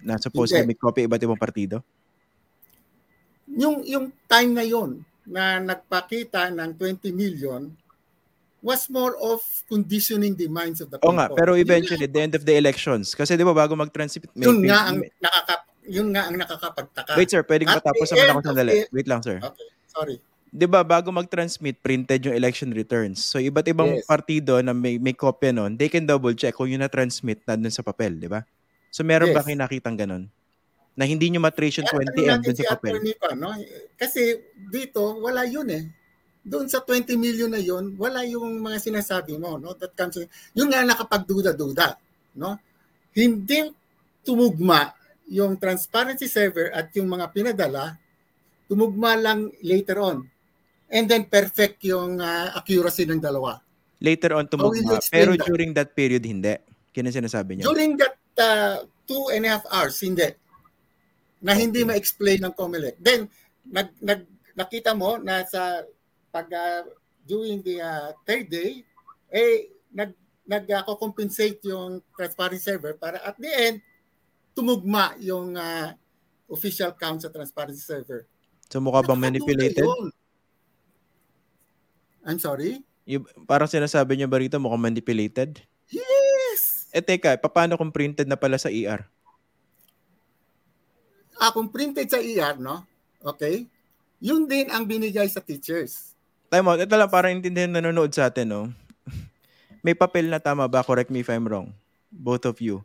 Na, 0.03 0.15
suppose 0.21 0.55
na 0.55 0.63
may 0.63 0.79
copy 0.79 1.07
iba't 1.07 1.23
ibang 1.23 1.41
partido? 1.41 1.83
yung 3.57 3.83
yung 3.83 4.07
time 4.31 4.51
na 4.55 4.63
yon 4.63 5.03
na 5.27 5.59
nagpakita 5.59 6.51
ng 6.55 6.71
20 6.79 7.11
million 7.15 7.71
was 8.61 8.89
more 8.93 9.17
of 9.19 9.41
conditioning 9.69 10.37
the 10.37 10.49
minds 10.49 10.81
of 10.81 10.93
the 10.93 11.01
people. 11.01 11.13
O 11.13 11.17
nga, 11.17 11.33
pero 11.33 11.57
eventually, 11.57 12.05
at 12.05 12.13
the 12.13 12.23
end 12.23 12.35
of 12.37 12.45
the 12.45 12.55
elections, 12.57 13.17
kasi 13.17 13.37
di 13.37 13.45
ba 13.45 13.57
bago 13.57 13.73
mag-transmit, 13.77 14.29
yun 14.37 14.65
nga 14.69 14.93
ang 14.93 15.01
nakaka, 15.21 15.55
yun 15.89 16.09
nga 16.13 16.23
ang 16.29 16.37
nakakapagtaka. 16.37 17.13
Wait 17.17 17.31
sir, 17.33 17.43
pwedeng 17.45 17.73
matapos 17.73 18.07
naman 18.13 18.29
ako 18.37 18.41
sandali. 18.45 18.73
Wait 18.93 19.09
lang 19.09 19.21
sir. 19.25 19.41
Okay, 19.41 19.69
sorry. 19.89 20.17
Di 20.51 20.67
ba 20.67 20.83
bago 20.83 21.15
mag-transmit, 21.15 21.79
printed 21.79 22.27
yung 22.27 22.35
election 22.35 22.75
returns. 22.75 23.23
So 23.23 23.39
iba't 23.39 23.71
ibang 23.71 24.03
yes. 24.03 24.05
partido 24.05 24.59
na 24.59 24.75
may, 24.75 24.99
may 24.99 25.15
kopya 25.15 25.55
nun, 25.55 25.79
they 25.79 25.87
can 25.87 26.05
double 26.05 26.35
check 26.35 26.59
kung 26.59 26.67
yun 26.67 26.83
na-transmit 26.83 27.41
na 27.47 27.55
dun 27.55 27.71
sa 27.71 27.87
papel, 27.87 28.19
di 28.19 28.27
ba? 28.27 28.43
So 28.91 29.07
meron 29.07 29.31
yes. 29.31 29.37
ba 29.39 29.43
kayo 29.47 29.57
nakitang 29.57 29.97
ganun? 29.97 30.27
na 30.99 31.09
hindi 31.09 31.31
nyo 31.31 31.41
matration 31.41 31.87
20M 31.87 32.45
dun 32.45 32.57
sa 32.57 32.77
papel. 32.77 33.01
Pa, 33.17 33.33
no? 33.33 33.55
Kasi 33.97 34.37
dito, 34.69 35.17
wala 35.23 35.47
yun 35.49 35.71
eh. 35.71 35.89
Doon 36.41 36.67
sa 36.73 36.81
20 36.81 37.21
million 37.21 37.53
na 37.53 37.61
yun, 37.61 37.95
wala 38.01 38.25
yung 38.25 38.61
mga 38.65 38.81
sinasabi 38.81 39.37
mo. 39.37 39.61
No? 39.61 39.77
That 39.77 39.93
comes, 39.93 40.17
yun 40.57 40.69
nga 40.73 40.85
nakapagduda-duda. 40.85 42.01
No? 42.41 42.57
Hindi 43.13 43.69
tumugma 44.25 44.93
yung 45.31 45.61
transparency 45.61 46.27
server 46.27 46.73
at 46.75 46.91
yung 46.97 47.07
mga 47.07 47.31
pinadala, 47.31 47.95
tumugma 48.67 49.15
lang 49.15 49.53
later 49.63 50.01
on. 50.01 50.25
And 50.91 51.07
then 51.07 51.31
perfect 51.31 51.87
yung 51.87 52.19
uh, 52.19 52.57
accuracy 52.57 53.07
ng 53.07 53.23
dalawa. 53.23 53.63
Later 54.01 54.41
on 54.41 54.49
tumugma, 54.49 54.99
pero 55.13 55.37
that? 55.37 55.47
during 55.47 55.71
that 55.77 55.95
period 55.95 56.25
hindi. 56.27 56.57
Kaya 56.91 57.15
sinasabi 57.15 57.61
niya? 57.61 57.65
During 57.69 57.95
that 58.01 58.17
uh, 58.41 58.83
two 59.07 59.31
and 59.31 59.47
a 59.47 59.55
half 59.55 59.65
hours, 59.71 60.01
hindi 60.03 60.27
na 61.41 61.57
hindi 61.57 61.83
ma-explain 61.83 62.45
ng 62.45 62.55
COMELEC. 62.55 63.01
Then, 63.01 63.27
nag, 63.65 63.97
nag, 64.03 64.21
nakita 64.53 64.93
mo 64.93 65.17
na 65.17 65.41
sa 65.49 65.81
pag 66.31 66.47
uh, 66.51 66.87
during 67.27 67.63
the 67.63 67.83
uh, 67.83 68.11
third 68.25 68.49
day, 68.49 68.83
eh, 69.31 69.71
nag, 69.91 70.15
nag-compensate 70.47 71.63
uh, 71.67 71.71
yung 71.75 71.91
transparency 72.17 72.65
server 72.65 72.99
para 72.99 73.23
at 73.23 73.37
the 73.39 73.51
end, 73.51 73.77
tumugma 74.55 75.15
yung 75.23 75.55
uh, 75.55 75.95
official 76.51 76.91
count 76.99 77.23
sa 77.23 77.31
transparency 77.31 77.83
server. 77.83 78.27
So 78.71 78.83
mukha 78.83 79.03
bang 79.03 79.19
manipulated? 79.19 79.87
I'm 82.27 82.39
sorry? 82.39 82.83
Yung, 83.07 83.27
parang 83.47 83.71
sinasabi 83.71 84.19
niyo 84.19 84.27
ba 84.31 84.39
rito 84.39 84.59
mukhang 84.59 84.91
manipulated? 84.91 85.63
Yes! 85.91 86.91
Eh 86.91 87.03
teka, 87.03 87.39
paano 87.39 87.79
kung 87.79 87.95
printed 87.95 88.27
na 88.27 88.39
pala 88.39 88.59
sa 88.59 88.71
ER? 88.71 89.07
ah, 91.41 91.51
kung 91.57 91.73
printed 91.73 92.07
sa 92.13 92.21
ER, 92.21 92.61
no? 92.61 92.85
Okay? 93.25 93.65
Yun 94.21 94.45
din 94.45 94.69
ang 94.69 94.85
binigay 94.85 95.25
sa 95.33 95.41
teachers. 95.41 96.10
Time 96.51 96.67
out. 96.67 96.83
Ito 96.83 96.99
lang 96.99 97.11
para 97.15 97.31
intindihan 97.31 97.71
nanonood 97.71 98.11
sa 98.11 98.27
atin, 98.27 98.51
no? 98.51 98.63
May 99.87 99.95
papel 99.95 100.27
na 100.27 100.43
tama 100.43 100.67
ba? 100.67 100.83
Correct 100.83 101.07
me 101.09 101.23
if 101.23 101.31
I'm 101.31 101.47
wrong. 101.47 101.71
Both 102.11 102.51
of 102.51 102.59
you. 102.59 102.83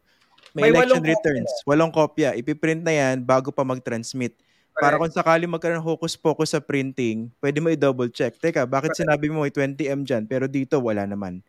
May, 0.54 0.70
May 0.70 0.86
election 0.86 1.02
returns. 1.02 1.50
Kopya. 1.50 1.68
Walong 1.68 1.92
kopya. 1.92 2.30
Ipiprint 2.38 2.86
na 2.86 2.94
yan 2.94 3.26
bago 3.26 3.50
pa 3.50 3.66
mag-transmit. 3.66 4.38
Correct. 4.38 4.80
Para 4.80 4.96
kung 5.02 5.10
sakali 5.10 5.50
magkaroon 5.50 5.82
hocus-pocus 5.82 6.54
sa 6.54 6.62
printing, 6.62 7.34
pwede 7.42 7.58
mo 7.58 7.74
i-double 7.74 8.14
check. 8.14 8.38
Teka, 8.38 8.70
bakit 8.70 8.94
Correct. 8.94 9.02
sinabi 9.02 9.34
mo 9.34 9.42
may 9.42 9.52
20M 9.52 10.06
dyan, 10.06 10.24
pero 10.30 10.46
dito 10.46 10.78
wala 10.78 11.10
naman? 11.10 11.42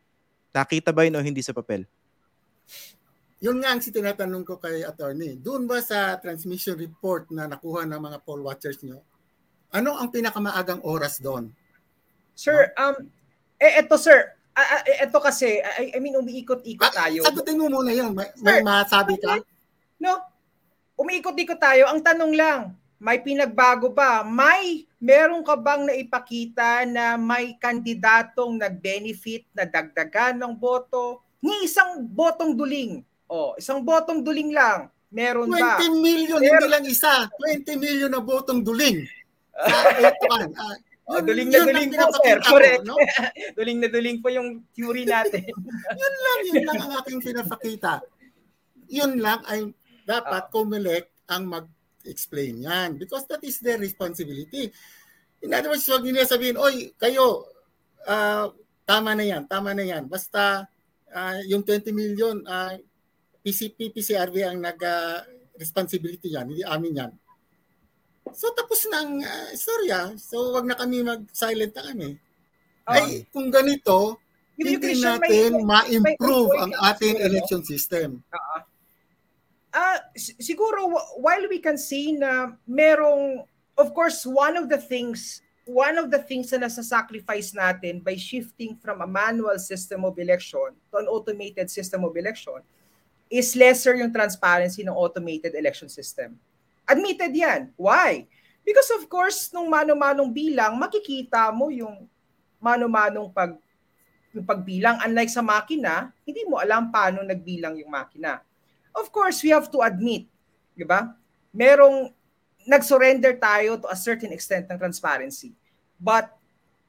Nakita 0.56 0.96
ba 0.96 1.04
yun 1.04 1.20
o 1.20 1.22
hindi 1.22 1.44
sa 1.44 1.52
papel? 1.52 1.84
Yun 3.44 3.60
nga 3.60 3.76
ang 3.76 3.84
si 3.84 3.92
tinatanong 3.92 4.42
ko 4.42 4.56
kay 4.56 4.80
attorney. 4.88 5.36
Doon 5.36 5.68
ba 5.68 5.84
sa 5.84 6.16
transmission 6.16 6.80
report 6.80 7.28
na 7.28 7.44
nakuha 7.44 7.84
ng 7.84 8.00
mga 8.00 8.18
poll 8.24 8.40
watchers 8.40 8.80
nyo, 8.80 9.04
ano 9.68 10.00
ang 10.00 10.08
pinakamaagang 10.08 10.80
oras 10.80 11.20
doon? 11.20 11.52
Sir, 12.36 12.70
um, 12.76 13.08
eh, 13.56 13.80
eto 13.80 13.96
sir, 13.96 14.36
uh, 14.52 14.84
eto 15.00 15.18
kasi, 15.18 15.58
I, 15.58 15.96
I 15.96 15.98
mean, 15.98 16.20
umiikot-ikot 16.20 16.92
ah, 16.92 17.08
tayo. 17.08 17.24
Sagutin 17.24 17.56
mo 17.56 17.72
muna 17.72 17.90
yun. 17.90 18.12
May, 18.12 18.28
may 18.44 18.60
masabi 18.60 19.16
ka? 19.16 19.40
No, 19.96 20.20
umiikot-ikot 21.00 21.56
tayo. 21.56 21.88
Ang 21.88 22.04
tanong 22.04 22.32
lang, 22.36 22.76
May 22.96 23.20
pinagbago 23.20 23.92
ba? 23.92 24.24
May 24.24 24.88
meron 24.96 25.44
ka 25.44 25.52
bang 25.52 25.84
naipakita 25.84 26.88
na 26.88 27.20
may 27.20 27.52
kandidatong 27.60 28.56
nag-benefit 28.56 29.44
na 29.52 29.68
dagdagan 29.68 30.40
ng 30.40 30.56
boto? 30.56 31.20
Ni 31.44 31.68
isang 31.68 32.00
botong 32.08 32.56
duling. 32.56 33.04
O, 33.28 33.52
isang 33.60 33.84
botong 33.84 34.24
duling 34.24 34.48
lang. 34.56 34.88
Meron 35.12 35.52
20 35.52 35.60
ba? 35.60 35.76
million, 35.92 36.40
Pero- 36.40 36.52
hindi 36.56 36.68
lang 36.72 36.84
isa. 36.88 37.28
20 37.36 37.76
million 37.76 38.10
na 38.10 38.22
botong 38.24 38.64
duling. 38.64 39.04
Sa 39.68 39.76
etuan. 40.00 40.48
Ah, 41.06 41.18
Oh, 41.18 41.20
duling 41.22 41.54
na 41.54 41.62
duling 41.62 41.94
po, 41.94 42.10
sir. 42.18 42.38
ko, 42.42 42.58
Correct. 42.58 42.82
no? 42.82 42.98
duling 43.58 43.78
na 43.78 43.86
duling 43.86 44.18
po 44.18 44.26
yung 44.26 44.66
theory 44.74 45.06
natin. 45.06 45.46
Yun 46.02 46.14
lang, 46.18 46.38
yun 46.50 46.62
lang 46.66 46.78
ang 46.82 46.92
aking 46.98 47.20
pinapakita. 47.22 48.02
Yun 48.90 49.12
lang 49.22 49.38
ay 49.46 49.70
dapat 50.02 50.50
COMELEC 50.50 51.30
ang 51.30 51.46
mag-explain 51.46 52.62
yan 52.62 52.98
because 52.98 53.22
that 53.30 53.42
is 53.46 53.58
their 53.62 53.78
responsibility. 53.78 54.70
In 55.42 55.54
other 55.54 55.70
words, 55.70 55.86
huwag 55.86 56.02
nila 56.02 56.26
sabihin, 56.26 56.58
oy, 56.58 56.90
kayo, 56.98 57.46
ah, 58.06 58.50
tama 58.82 59.14
na 59.14 59.26
yan, 59.26 59.46
tama 59.46 59.74
na 59.78 59.86
yan. 59.86 60.10
Basta 60.10 60.66
ah, 61.14 61.38
yung 61.46 61.62
20 61.62 61.90
million, 61.94 62.42
uh, 62.46 62.74
PCP, 63.46 63.94
PCRV 63.94 64.42
ang 64.42 64.58
nag-responsibility 64.58 66.34
yan, 66.34 66.50
hindi 66.50 66.66
amin 66.66 66.98
yan. 66.98 67.12
So 68.34 68.50
tapos 68.54 68.82
na 68.90 69.04
ang 69.04 69.12
ah, 69.22 69.48
istorya. 69.52 70.00
So 70.18 70.56
wag 70.56 70.66
na 70.66 70.74
kami 70.74 71.04
mag-silent 71.04 71.72
na 71.76 71.84
kami. 71.92 72.10
Ay, 72.86 73.26
kung 73.34 73.50
ganito, 73.50 74.18
hindi 74.54 74.78
Christian, 74.78 75.18
may- 75.18 75.30
natin 75.30 75.50
ma-improve 75.66 76.50
may- 76.54 76.60
ang 76.62 76.72
ating 76.94 77.16
election 77.20 77.60
system. 77.66 78.22
Ah, 79.76 80.00
s- 80.16 80.32
siguro 80.40 80.88
wh- 80.88 81.20
while 81.20 81.44
we 81.50 81.60
can 81.60 81.76
see 81.76 82.16
na 82.16 82.56
merong 82.64 83.44
of 83.76 83.92
course 83.92 84.24
one 84.24 84.56
of 84.56 84.72
the 84.72 84.80
things 84.80 85.44
one 85.68 85.98
of 85.98 86.08
the 86.08 86.22
things 86.22 86.48
na 86.54 86.64
nasa-sacrifice 86.64 87.52
natin 87.52 88.00
by 88.00 88.14
shifting 88.14 88.78
from 88.78 89.02
a 89.02 89.08
manual 89.10 89.58
system 89.58 90.06
of 90.06 90.16
election 90.16 90.72
to 90.88 90.94
an 90.96 91.10
automated 91.10 91.66
system 91.68 92.06
of 92.06 92.14
election 92.16 92.62
is 93.26 93.52
lesser 93.58 93.98
yung 93.98 94.14
transparency 94.14 94.86
ng 94.86 94.94
automated 94.94 95.52
election 95.58 95.90
system. 95.90 96.38
Admitted 96.86 97.34
yan. 97.34 97.74
Why? 97.74 98.30
Because 98.62 98.90
of 98.94 99.06
course, 99.10 99.50
nung 99.50 99.70
mano-manong 99.70 100.30
bilang, 100.30 100.78
makikita 100.78 101.50
mo 101.50 101.70
yung 101.70 102.06
mano-manong 102.62 103.30
pag 103.30 103.54
yung 104.36 104.44
pagbilang. 104.44 105.00
Unlike 105.00 105.32
sa 105.32 105.40
makina, 105.40 106.12
hindi 106.28 106.44
mo 106.44 106.60
alam 106.60 106.92
paano 106.92 107.24
nagbilang 107.24 107.80
yung 107.80 107.88
makina. 107.88 108.44
Of 108.92 109.08
course, 109.08 109.40
we 109.40 109.48
have 109.52 109.72
to 109.72 109.80
admit, 109.80 110.28
di 110.76 110.84
ba? 110.84 111.14
Merong 111.56 112.12
nag-surrender 112.66 113.38
tayo 113.38 113.80
to 113.80 113.88
a 113.88 113.96
certain 113.96 114.34
extent 114.34 114.66
ng 114.68 114.76
transparency. 114.76 115.54
But 115.96 116.28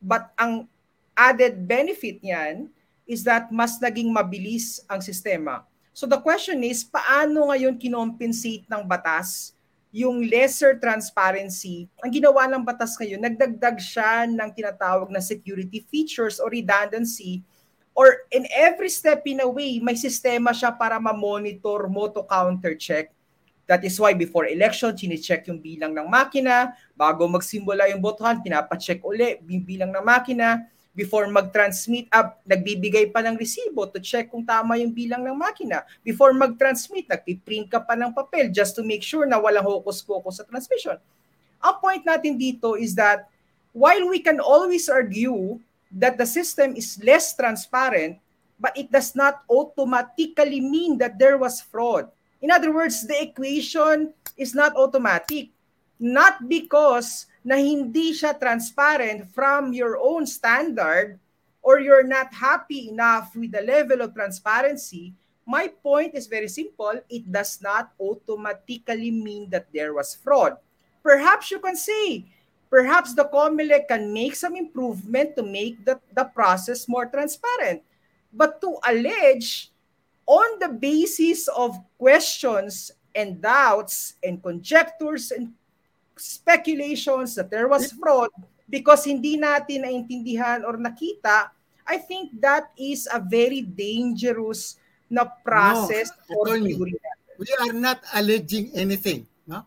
but 0.01 0.33
ang 0.35 0.67
added 1.13 1.65
benefit 1.65 2.19
niyan 2.21 2.69
is 3.07 3.23
that 3.23 3.49
mas 3.53 3.79
naging 3.79 4.11
mabilis 4.11 4.83
ang 4.89 4.99
sistema. 4.99 5.63
So 5.95 6.05
the 6.05 6.19
question 6.21 6.61
is, 6.61 6.85
paano 6.85 7.49
ngayon 7.49 7.79
kinompensate 7.79 8.67
ng 8.69 8.83
batas 8.85 9.57
yung 9.97 10.29
lesser 10.29 10.77
transparency? 10.77 11.89
Ang 12.05 12.13
ginawa 12.13 12.45
ng 12.45 12.61
batas 12.61 12.93
ngayon, 13.01 13.17
nagdagdag 13.17 13.81
siya 13.81 14.29
ng 14.29 14.49
tinatawag 14.53 15.09
na 15.09 15.17
security 15.17 15.81
features 15.89 16.37
or 16.37 16.53
redundancy 16.53 17.41
or 17.97 18.29
in 18.29 18.45
every 18.53 18.93
step 18.93 19.25
in 19.25 19.41
a 19.41 19.49
way, 19.49 19.81
may 19.81 19.97
sistema 19.97 20.53
siya 20.53 20.69
para 20.69 21.01
ma-monitor 21.01 21.89
mo 21.89 22.05
to 22.13 22.21
counter-check. 22.29 23.09
That 23.65 23.81
is 23.81 23.97
why 23.97 24.13
before 24.13 24.45
election, 24.45 24.93
chine-check 24.93 25.49
yung 25.49 25.57
bilang 25.57 25.97
ng 25.97 26.05
makina. 26.05 26.77
Bago 26.93 27.25
magsimula 27.25 27.89
yung 27.89 27.99
botohan, 27.99 28.37
pinapacheck 28.45 29.01
uli 29.01 29.41
yung 29.49 29.65
bilang 29.65 29.89
ng 29.89 30.05
makina. 30.05 30.69
Before 30.97 31.29
mag-transmit, 31.29 32.09
up, 32.09 32.41
nagbibigay 32.41 33.13
pa 33.13 33.21
ng 33.21 33.37
resibo 33.37 33.85
to 33.85 34.01
check 34.01 34.33
kung 34.33 34.41
tama 34.41 34.81
yung 34.81 34.89
bilang 34.89 35.21
ng 35.21 35.37
makina. 35.37 35.85
Before 36.01 36.33
mag-transmit, 36.33 37.05
nagpiprint 37.05 37.69
ka 37.69 37.85
pa 37.85 37.93
ng 37.93 38.09
papel 38.17 38.49
just 38.49 38.73
to 38.73 38.81
make 38.81 39.05
sure 39.05 39.29
na 39.29 39.37
walang 39.37 39.61
hocus-pocus 39.61 40.41
sa 40.41 40.43
transmission. 40.49 40.97
Ang 41.61 41.75
point 41.77 42.01
natin 42.01 42.33
dito 42.33 42.73
is 42.73 42.97
that 42.97 43.29
while 43.77 44.09
we 44.09 44.17
can 44.17 44.41
always 44.41 44.89
argue 44.89 45.61
that 45.93 46.17
the 46.17 46.25
system 46.25 46.73
is 46.73 46.97
less 47.05 47.37
transparent, 47.37 48.17
but 48.57 48.73
it 48.73 48.89
does 48.89 49.13
not 49.13 49.45
automatically 49.53 50.57
mean 50.57 50.97
that 50.97 51.21
there 51.21 51.37
was 51.37 51.61
fraud. 51.61 52.09
In 52.41 52.49
other 52.49 52.73
words, 52.73 53.05
the 53.05 53.21
equation 53.21 54.17
is 54.33 54.57
not 54.57 54.73
automatic. 54.73 55.53
Not 56.01 56.49
because 56.49 57.29
na 57.47 57.55
hindi 57.55 58.11
siya 58.11 58.35
transparent 58.35 59.23
from 59.31 59.71
your 59.71 59.95
own 59.95 60.27
standard 60.27 61.15
or 61.63 61.79
you're 61.79 62.03
not 62.03 62.27
happy 62.35 62.91
enough 62.91 63.31
with 63.39 63.55
the 63.55 63.63
level 63.63 64.03
of 64.03 64.11
transparency. 64.11 65.15
My 65.47 65.71
point 65.71 66.11
is 66.11 66.27
very 66.27 66.51
simple. 66.51 66.99
It 67.07 67.23
does 67.31 67.63
not 67.63 67.95
automatically 68.03 69.15
mean 69.15 69.47
that 69.55 69.71
there 69.71 69.95
was 69.95 70.11
fraud. 70.11 70.59
Perhaps 70.99 71.47
you 71.47 71.63
can 71.63 71.79
say, 71.79 72.27
perhaps 72.67 73.15
the 73.15 73.23
COMELEC 73.31 73.87
can 73.87 74.11
make 74.11 74.35
some 74.35 74.59
improvement 74.59 75.39
to 75.39 75.43
make 75.43 75.79
the, 75.87 76.03
the 76.11 76.27
process 76.27 76.83
more 76.83 77.07
transparent. 77.07 77.79
But 78.27 78.59
to 78.59 78.75
allege 78.83 79.71
on 80.27 80.59
the 80.59 80.67
basis 80.67 81.47
of 81.47 81.79
questions 81.95 82.91
and 83.15 83.39
doubts 83.39 84.19
and 84.19 84.43
conjectures 84.43 85.31
and 85.31 85.55
speculations 86.20 87.36
that 87.36 87.49
there 87.49 87.68
was 87.68 87.91
fraud 87.93 88.30
because 88.68 89.07
hindi 89.07 89.39
natin 89.39 89.88
naintindihan 89.88 90.68
or 90.68 90.76
nakita, 90.76 91.49
I 91.88 91.97
think 92.03 92.36
that 92.43 92.70
is 92.76 93.07
a 93.07 93.24
very 93.24 93.63
dangerous 93.63 94.76
na 95.07 95.24
process 95.24 96.11
No, 96.28 96.36
or 96.36 96.43
attorney. 96.51 96.76
theory. 96.76 96.99
We 97.39 97.47
are 97.63 97.72
not 97.72 98.03
alleging 98.11 98.76
anything. 98.76 99.24
No? 99.47 99.63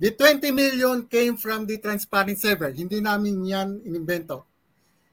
The 0.00 0.16
20 0.16 0.48
million 0.50 1.04
came 1.06 1.36
from 1.36 1.68
the 1.68 1.76
transparent 1.76 2.40
server. 2.40 2.72
Hindi 2.72 3.04
namin 3.04 3.44
yan 3.44 3.84
inimbento. 3.84 4.48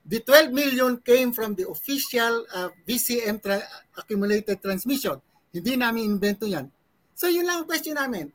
The 0.06 0.24
12 0.24 0.50
million 0.56 0.98
came 1.04 1.36
from 1.36 1.54
the 1.54 1.68
official 1.70 2.46
uh, 2.56 2.70
VCM 2.88 3.44
tra- 3.44 3.68
accumulated 3.94 4.58
transmission. 4.64 5.20
Hindi 5.52 5.76
namin 5.76 6.16
inimbento 6.16 6.48
yan. 6.48 6.72
So 7.14 7.28
yun 7.28 7.46
lang 7.46 7.62
ang 7.62 7.68
question 7.68 8.00
namin. 8.00 8.32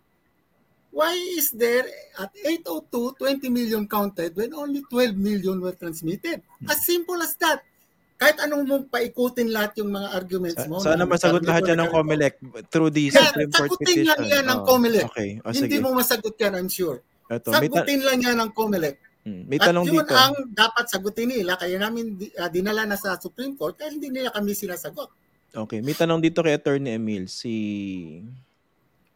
Why 0.94 1.10
is 1.34 1.50
there 1.50 1.82
at 2.14 2.30
802 2.38 3.18
20 3.18 3.50
million 3.50 3.82
counted 3.84 4.30
when 4.32 4.54
only 4.54 4.86
12 4.86 5.18
million 5.18 5.58
were 5.58 5.74
transmitted? 5.74 6.38
As 6.70 6.86
simple 6.86 7.18
as 7.18 7.34
that. 7.42 7.66
Kahit 8.14 8.38
anong 8.38 8.62
mong 8.62 8.84
paikutin 8.86 9.50
lahat 9.50 9.74
yung 9.82 9.90
mga 9.90 10.08
arguments 10.14 10.62
mo. 10.70 10.78
Sana 10.78 11.02
na 11.02 11.10
masagot 11.10 11.42
lahat 11.42 11.66
yan 11.66 11.82
ng. 11.82 11.90
COMELEC 11.90 12.34
through 12.70 12.94
the 12.94 13.10
Yan, 13.10 13.26
Supreme 13.26 13.50
Court 13.50 13.70
sagutin 13.74 13.86
petition. 13.90 14.06
lang 14.06 14.22
yan 14.22 14.44
ng 14.46 14.60
Oh, 14.62 14.66
COMELEC. 14.70 15.04
Okay, 15.10 15.30
o 15.42 15.46
Hindi 15.50 15.66
sige. 15.66 15.82
mo 15.82 15.88
masagot 15.90 16.34
yan, 16.38 16.52
I'm 16.54 16.70
sure. 16.70 17.02
Ito, 17.26 17.48
may, 17.50 17.66
ta- 17.66 17.82
Sagutin 17.82 18.00
lang 18.06 18.18
yan 18.22 18.36
ng 18.38 18.50
COMELEC. 18.54 18.94
Hmm, 19.24 19.42
may 19.50 19.58
At 19.58 19.66
tanong 19.66 19.84
yun 19.90 20.04
dito. 20.04 20.14
ang 20.14 20.34
dapat 20.52 20.84
sagutin 20.86 21.26
nila. 21.26 21.58
Kaya 21.58 21.74
namin 21.74 22.04
ah, 22.38 22.46
dinala 22.46 22.86
na 22.86 22.94
sa 22.94 23.18
Supreme 23.18 23.58
Court 23.58 23.74
kaya 23.74 23.90
hindi 23.90 24.14
nila 24.14 24.30
kami 24.30 24.54
sinasagot. 24.54 25.10
Okay, 25.50 25.82
may 25.82 25.92
tanong 25.92 26.22
dito 26.22 26.38
kay 26.38 26.54
Attorney 26.54 26.94
Emil, 26.94 27.26
si 27.26 27.50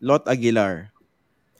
Lot 0.00 0.26
Aguilar. 0.26 0.90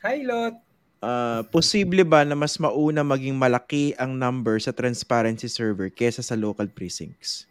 Hi, 0.03 0.23
Lot. 0.23 0.55
Ah, 0.99 1.47
posible 1.55 2.03
ba 2.03 2.27
na 2.27 2.35
mas 2.35 2.59
mauna 2.59 3.07
maging 3.07 3.39
malaki 3.39 3.95
ang 3.95 4.19
number 4.19 4.59
sa 4.59 4.75
transparency 4.75 5.47
server 5.47 5.91
kesa 5.95 6.23
sa 6.27 6.35
local 6.35 6.67
precincts? 6.67 7.49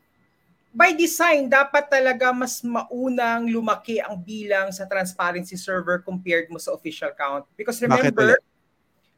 by 0.77 0.93
design, 0.93 1.49
dapat 1.49 1.89
talaga 1.89 2.29
mas 2.29 2.61
maunang 2.61 3.49
lumaki 3.49 3.97
ang 3.97 4.21
bilang 4.21 4.69
sa 4.69 4.85
transparency 4.85 5.57
server 5.57 6.05
compared 6.05 6.53
mo 6.53 6.61
sa 6.61 6.77
official 6.77 7.09
count. 7.17 7.49
Because 7.57 7.81
remember, 7.81 8.37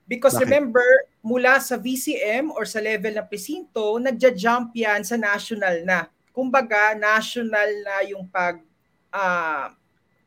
because 0.08 0.40
Bakit? 0.40 0.48
remember, 0.48 0.88
mula 1.20 1.60
sa 1.60 1.76
VCM 1.76 2.56
or 2.56 2.64
sa 2.64 2.80
level 2.80 3.12
ng 3.12 3.28
presinto, 3.28 4.00
nagja-jump 4.00 4.72
yan 4.72 5.04
sa 5.04 5.20
national 5.20 5.84
na. 5.84 6.08
Kumbaga, 6.32 6.96
national 6.96 7.70
na 7.84 8.08
yung 8.08 8.24
pag 8.32 8.64
ah, 9.12 9.76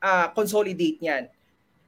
ah, 0.05 0.29
consolidate 0.37 1.01
niyan. 1.01 1.33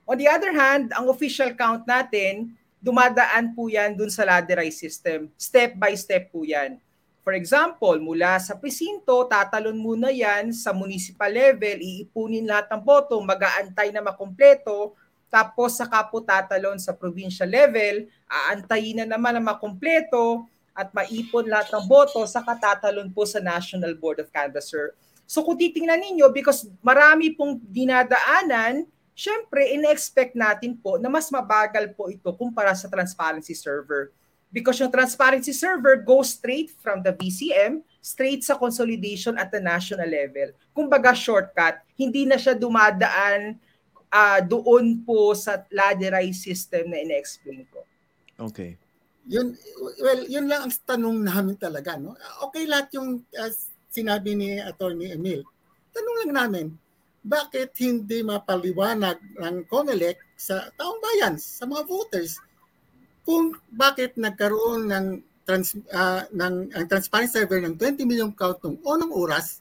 On 0.04 0.20
the 0.20 0.28
other 0.28 0.52
hand, 0.52 0.92
ang 0.92 1.08
official 1.08 1.48
count 1.56 1.88
natin, 1.88 2.52
dumadaan 2.84 3.56
po 3.56 3.72
yan 3.72 3.96
dun 3.96 4.12
sa 4.12 4.28
ladderized 4.28 4.76
system. 4.76 5.32
Step 5.40 5.80
by 5.80 5.96
step 5.96 6.28
po 6.28 6.44
yan. 6.44 6.76
For 7.24 7.32
example, 7.32 7.96
mula 8.04 8.36
sa 8.36 8.52
presinto, 8.52 9.24
tatalon 9.24 9.80
muna 9.80 10.12
yan 10.12 10.52
sa 10.52 10.76
municipal 10.76 11.32
level, 11.32 11.80
iipunin 11.80 12.44
lahat 12.44 12.68
ng 12.68 12.84
boto, 12.84 13.16
mag-aantay 13.16 13.88
na 13.96 14.04
makumpleto, 14.04 14.92
tapos 15.32 15.80
saka 15.80 16.04
po 16.04 16.20
tatalon 16.20 16.76
sa 16.76 16.92
provincial 16.92 17.48
level, 17.48 18.04
aantayin 18.28 19.00
na 19.00 19.16
naman 19.16 19.40
na 19.40 19.56
makumpleto 19.56 20.44
at 20.76 20.92
maipon 20.92 21.48
lahat 21.48 21.72
ng 21.72 21.88
boto, 21.88 22.20
saka 22.28 22.60
tatalon 22.60 23.08
po 23.08 23.24
sa 23.24 23.40
National 23.40 23.96
Board 23.96 24.20
of 24.20 24.28
Canvasser. 24.28 24.92
So 25.24 25.40
kung 25.40 25.56
titingnan 25.56 26.04
ninyo, 26.04 26.28
because 26.28 26.68
marami 26.84 27.32
pong 27.32 27.56
dinadaanan 27.72 28.84
syempre, 29.14 29.70
in-expect 29.72 30.34
natin 30.34 30.74
po 30.74 30.98
na 30.98 31.06
mas 31.06 31.30
mabagal 31.30 31.94
po 31.94 32.10
ito 32.10 32.28
kumpara 32.34 32.74
sa 32.74 32.90
transparency 32.90 33.54
server. 33.54 34.10
Because 34.54 34.78
yung 34.78 34.90
transparency 34.90 35.50
server 35.50 35.98
goes 35.98 36.38
straight 36.38 36.70
from 36.78 37.02
the 37.02 37.10
VCM, 37.10 37.82
straight 37.98 38.46
sa 38.46 38.54
consolidation 38.54 39.34
at 39.34 39.50
the 39.50 39.58
national 39.58 40.06
level. 40.06 40.54
Kumbaga 40.70 41.10
shortcut, 41.10 41.82
hindi 41.98 42.22
na 42.22 42.38
siya 42.38 42.54
dumadaan 42.54 43.58
uh, 44.14 44.38
doon 44.46 45.02
po 45.02 45.34
sa 45.34 45.66
ladderized 45.74 46.46
system 46.46 46.94
na 46.94 47.02
ina-explain 47.02 47.66
ko. 47.66 47.82
Okay. 48.38 48.78
Yun, 49.26 49.56
well, 49.98 50.22
yun 50.28 50.46
lang 50.46 50.68
ang 50.68 50.74
tanong 50.84 51.18
namin 51.24 51.56
talaga. 51.58 51.98
No? 51.98 52.14
Okay 52.50 52.68
lahat 52.68 52.94
yung 52.94 53.26
uh, 53.34 53.52
sinabi 53.90 54.38
ni 54.38 54.62
Attorney 54.62 55.10
Emil. 55.14 55.42
Tanong 55.90 56.16
lang 56.22 56.32
namin, 56.34 56.66
bakit 57.24 57.72
hindi 57.80 58.20
mapaliwanag 58.20 59.16
ng 59.40 59.64
COMELEC 59.64 60.36
sa 60.36 60.68
taong 60.76 61.00
bayan, 61.00 61.40
sa 61.40 61.64
mga 61.64 61.88
voters, 61.88 62.36
kung 63.24 63.56
bakit 63.72 64.20
nagkaroon 64.20 64.92
ng 64.92 65.06
trans, 65.48 65.72
uh, 65.88 66.28
ng 66.28 66.76
ang 66.76 66.84
transparent 66.84 67.32
server 67.32 67.64
ng 67.64 67.80
20 67.80 68.04
million 68.04 68.28
count 68.36 68.60
ng 68.60 68.76
unang 68.84 69.08
oras 69.08 69.56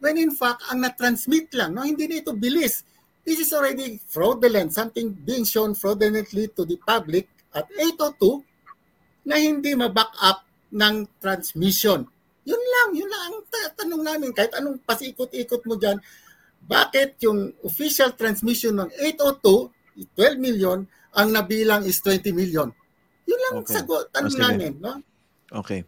when 0.00 0.16
in 0.16 0.32
fact 0.32 0.64
ang 0.72 0.80
na-transmit 0.80 1.52
lang 1.52 1.76
no? 1.76 1.84
Hindi 1.84 2.08
na 2.08 2.24
ito 2.24 2.32
bilis. 2.32 2.80
This 3.22 3.44
is 3.44 3.52
already 3.52 4.00
fraudulent 4.08 4.72
something 4.72 5.12
being 5.12 5.44
shown 5.44 5.76
fraudulently 5.76 6.48
to 6.56 6.64
the 6.64 6.80
public 6.80 7.28
at 7.52 7.68
802 7.76 9.28
na 9.28 9.36
hindi 9.36 9.76
ma-back 9.76 10.16
up 10.24 10.42
ng 10.72 11.06
transmission. 11.20 12.08
Yun 12.42 12.58
lang 12.58 12.88
yun 12.96 13.06
lang 13.06 13.22
ang 13.28 13.36
tanong 13.76 14.02
namin. 14.02 14.30
Kahit 14.32 14.56
anong 14.56 14.80
pasikot-ikot 14.82 15.62
mo 15.68 15.76
diyan 15.76 16.00
bakit 16.66 17.18
yung 17.22 17.52
official 17.66 18.14
transmission 18.14 18.78
ng 18.78 18.88
802 18.98 20.06
12 20.16 20.38
million 20.38 20.78
ang 21.12 21.28
nabilang 21.28 21.84
is 21.84 22.00
20 22.00 22.32
million 22.32 22.72
yun 23.26 23.40
lang 23.48 23.54
okay. 23.62 23.74
sagot 23.80 24.04
tanong 24.12 24.34
oh, 24.36 24.42
namin, 24.42 24.72
no? 24.78 24.92
Okay. 25.52 25.80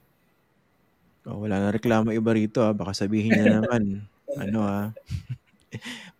Oh, 1.25 1.41
wala 1.41 1.57
na 1.61 1.69
reklamo 1.73 2.13
iba 2.13 2.33
rito 2.37 2.61
ah. 2.61 2.77
Baka 2.77 2.93
sabihin 2.93 3.33
niya 3.33 3.47
naman, 3.61 4.05
ano 4.37 4.59
ah. 4.65 4.87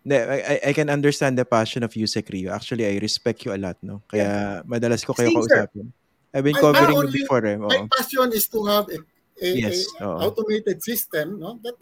I, 0.05 0.61
I 0.61 0.73
can 0.77 0.93
understand 0.93 1.41
the 1.41 1.47
passion 1.47 1.81
of 1.81 1.95
Yusek 1.97 2.29
Rio. 2.29 2.53
Actually, 2.53 2.85
I 2.85 3.01
respect 3.01 3.47
you 3.49 3.57
a 3.57 3.61
lot, 3.61 3.81
no? 3.81 4.05
Kaya 4.05 4.61
madalas 4.69 5.01
ko 5.01 5.17
kayo 5.17 5.33
kausapin. 5.33 5.89
I've 6.35 6.45
been 6.45 6.59
covering 6.59 7.09
you 7.09 7.25
before 7.25 7.47
eh. 7.47 7.57
My 7.57 7.87
passion 7.89 8.29
is 8.35 8.51
to 8.51 8.67
have 8.67 8.91
a, 8.91 8.99
a, 9.41 9.49
yes, 9.55 9.87
a 10.03 10.29
automated 10.29 10.83
system, 10.83 11.39
no? 11.41 11.57
That 11.63 11.79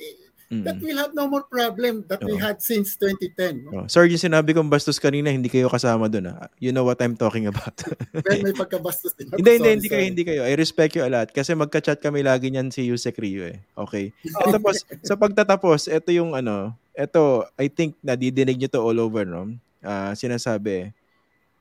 mm-hmm. 0.53 0.69
that 0.69 0.77
will 0.85 1.01
have 1.01 1.17
no 1.17 1.25
more 1.25 1.49
problem 1.49 2.05
that 2.13 2.21
Oo. 2.21 2.29
we 2.29 2.35
had 2.37 2.61
since 2.61 3.01
2010. 3.01 3.65
No? 3.65 3.71
Oh. 3.73 3.87
Sorry, 3.89 4.13
yung 4.13 4.21
sinabi 4.21 4.53
kong 4.53 4.69
bastos 4.69 5.01
kanina, 5.01 5.33
hindi 5.33 5.49
kayo 5.49 5.73
kasama 5.73 6.13
doon. 6.13 6.37
Ah. 6.37 6.53
You 6.61 6.77
know 6.77 6.85
what 6.85 7.01
I'm 7.01 7.17
talking 7.17 7.49
about. 7.49 7.73
well, 8.13 8.41
may 8.45 8.53
pagkabastos 8.53 9.17
din. 9.17 9.33
hindi, 9.33 9.51
hindi, 9.57 9.71
hindi 9.81 9.89
kayo, 9.89 10.05
hindi 10.05 10.23
kayo. 10.29 10.41
I 10.45 10.53
respect 10.61 10.93
you 10.93 11.03
a 11.03 11.09
lot 11.09 11.33
kasi 11.33 11.57
magka-chat 11.57 12.05
kami 12.05 12.21
lagi 12.21 12.53
niyan 12.53 12.69
si 12.69 12.85
Yusek 12.85 13.17
Rio 13.17 13.49
eh. 13.49 13.59
Okay. 13.73 14.13
Oh. 14.45 14.53
Tapos, 14.53 14.85
sa 15.09 15.17
pagtatapos, 15.17 15.89
ito 15.89 16.13
yung 16.13 16.37
ano, 16.37 16.77
ito, 16.93 17.49
I 17.57 17.73
think 17.73 17.97
nadidinig 18.05 18.61
niyo 18.61 18.69
to 18.77 18.85
all 18.85 19.01
over, 19.01 19.25
no? 19.25 19.57
Uh, 19.81 20.13
sinasabi, 20.13 20.93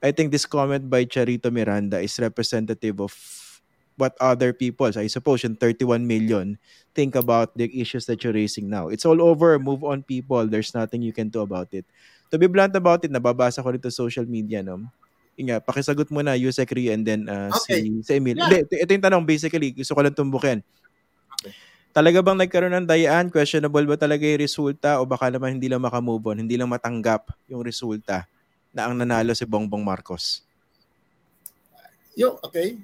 I 0.02 0.10
think 0.12 0.34
this 0.34 0.50
comment 0.50 0.82
by 0.90 1.06
Charito 1.06 1.54
Miranda 1.54 2.02
is 2.02 2.18
representative 2.18 2.98
of 3.00 3.14
what 4.02 4.18
other 4.18 4.50
people, 4.50 4.90
I 4.90 5.06
suppose 5.06 5.46
yung 5.46 5.54
31 5.54 6.02
million, 6.10 6.58
think 6.98 7.14
about 7.14 7.54
the 7.54 7.70
issues 7.70 8.10
that 8.10 8.26
you're 8.26 8.34
raising 8.34 8.66
now. 8.66 8.90
It's 8.90 9.06
all 9.06 9.22
over. 9.22 9.62
Move 9.62 9.86
on, 9.86 10.02
people. 10.02 10.50
There's 10.50 10.74
nothing 10.74 11.06
you 11.06 11.14
can 11.14 11.30
do 11.30 11.46
about 11.46 11.70
it. 11.78 11.86
To 12.34 12.42
be 12.42 12.50
blunt 12.50 12.74
about 12.74 13.06
it, 13.06 13.14
nababasa 13.14 13.62
ko 13.62 13.70
rito 13.70 13.94
social 13.94 14.26
media, 14.26 14.66
no? 14.66 14.90
Inga, 15.38 15.62
pakisagot 15.62 16.10
mo 16.10 16.26
na, 16.26 16.34
Yusek 16.34 16.74
Ri, 16.74 16.90
and 16.90 17.06
then 17.06 17.30
uh, 17.30 17.54
okay. 17.54 17.86
si, 17.86 18.02
si 18.02 18.18
Emil. 18.18 18.42
Yeah. 18.42 18.66
Hindi, 18.66 18.82
ito 18.82 18.90
yung 18.90 19.06
tanong, 19.06 19.24
basically, 19.30 19.70
gusto 19.78 19.94
ko 19.94 20.02
lang 20.02 20.18
tumbukin. 20.18 20.60
Okay. 21.38 21.54
Talaga 21.94 22.24
bang 22.26 22.40
nagkaroon 22.42 22.74
ng 22.82 22.90
dayaan? 22.90 23.30
Questionable 23.30 23.86
ba 23.86 24.00
talaga 24.02 24.26
yung 24.26 24.42
resulta? 24.42 24.98
O 24.98 25.06
baka 25.06 25.30
naman 25.30 25.62
hindi 25.62 25.70
lang 25.70 25.84
makamove 25.86 26.34
on, 26.34 26.42
hindi 26.42 26.58
lang 26.58 26.72
matanggap 26.72 27.30
yung 27.46 27.62
resulta 27.62 28.26
na 28.72 28.88
ang 28.88 28.96
nanalo 28.96 29.36
si 29.36 29.44
Bongbong 29.44 29.84
Marcos? 29.84 30.48
Yo, 32.16 32.40
okay. 32.44 32.80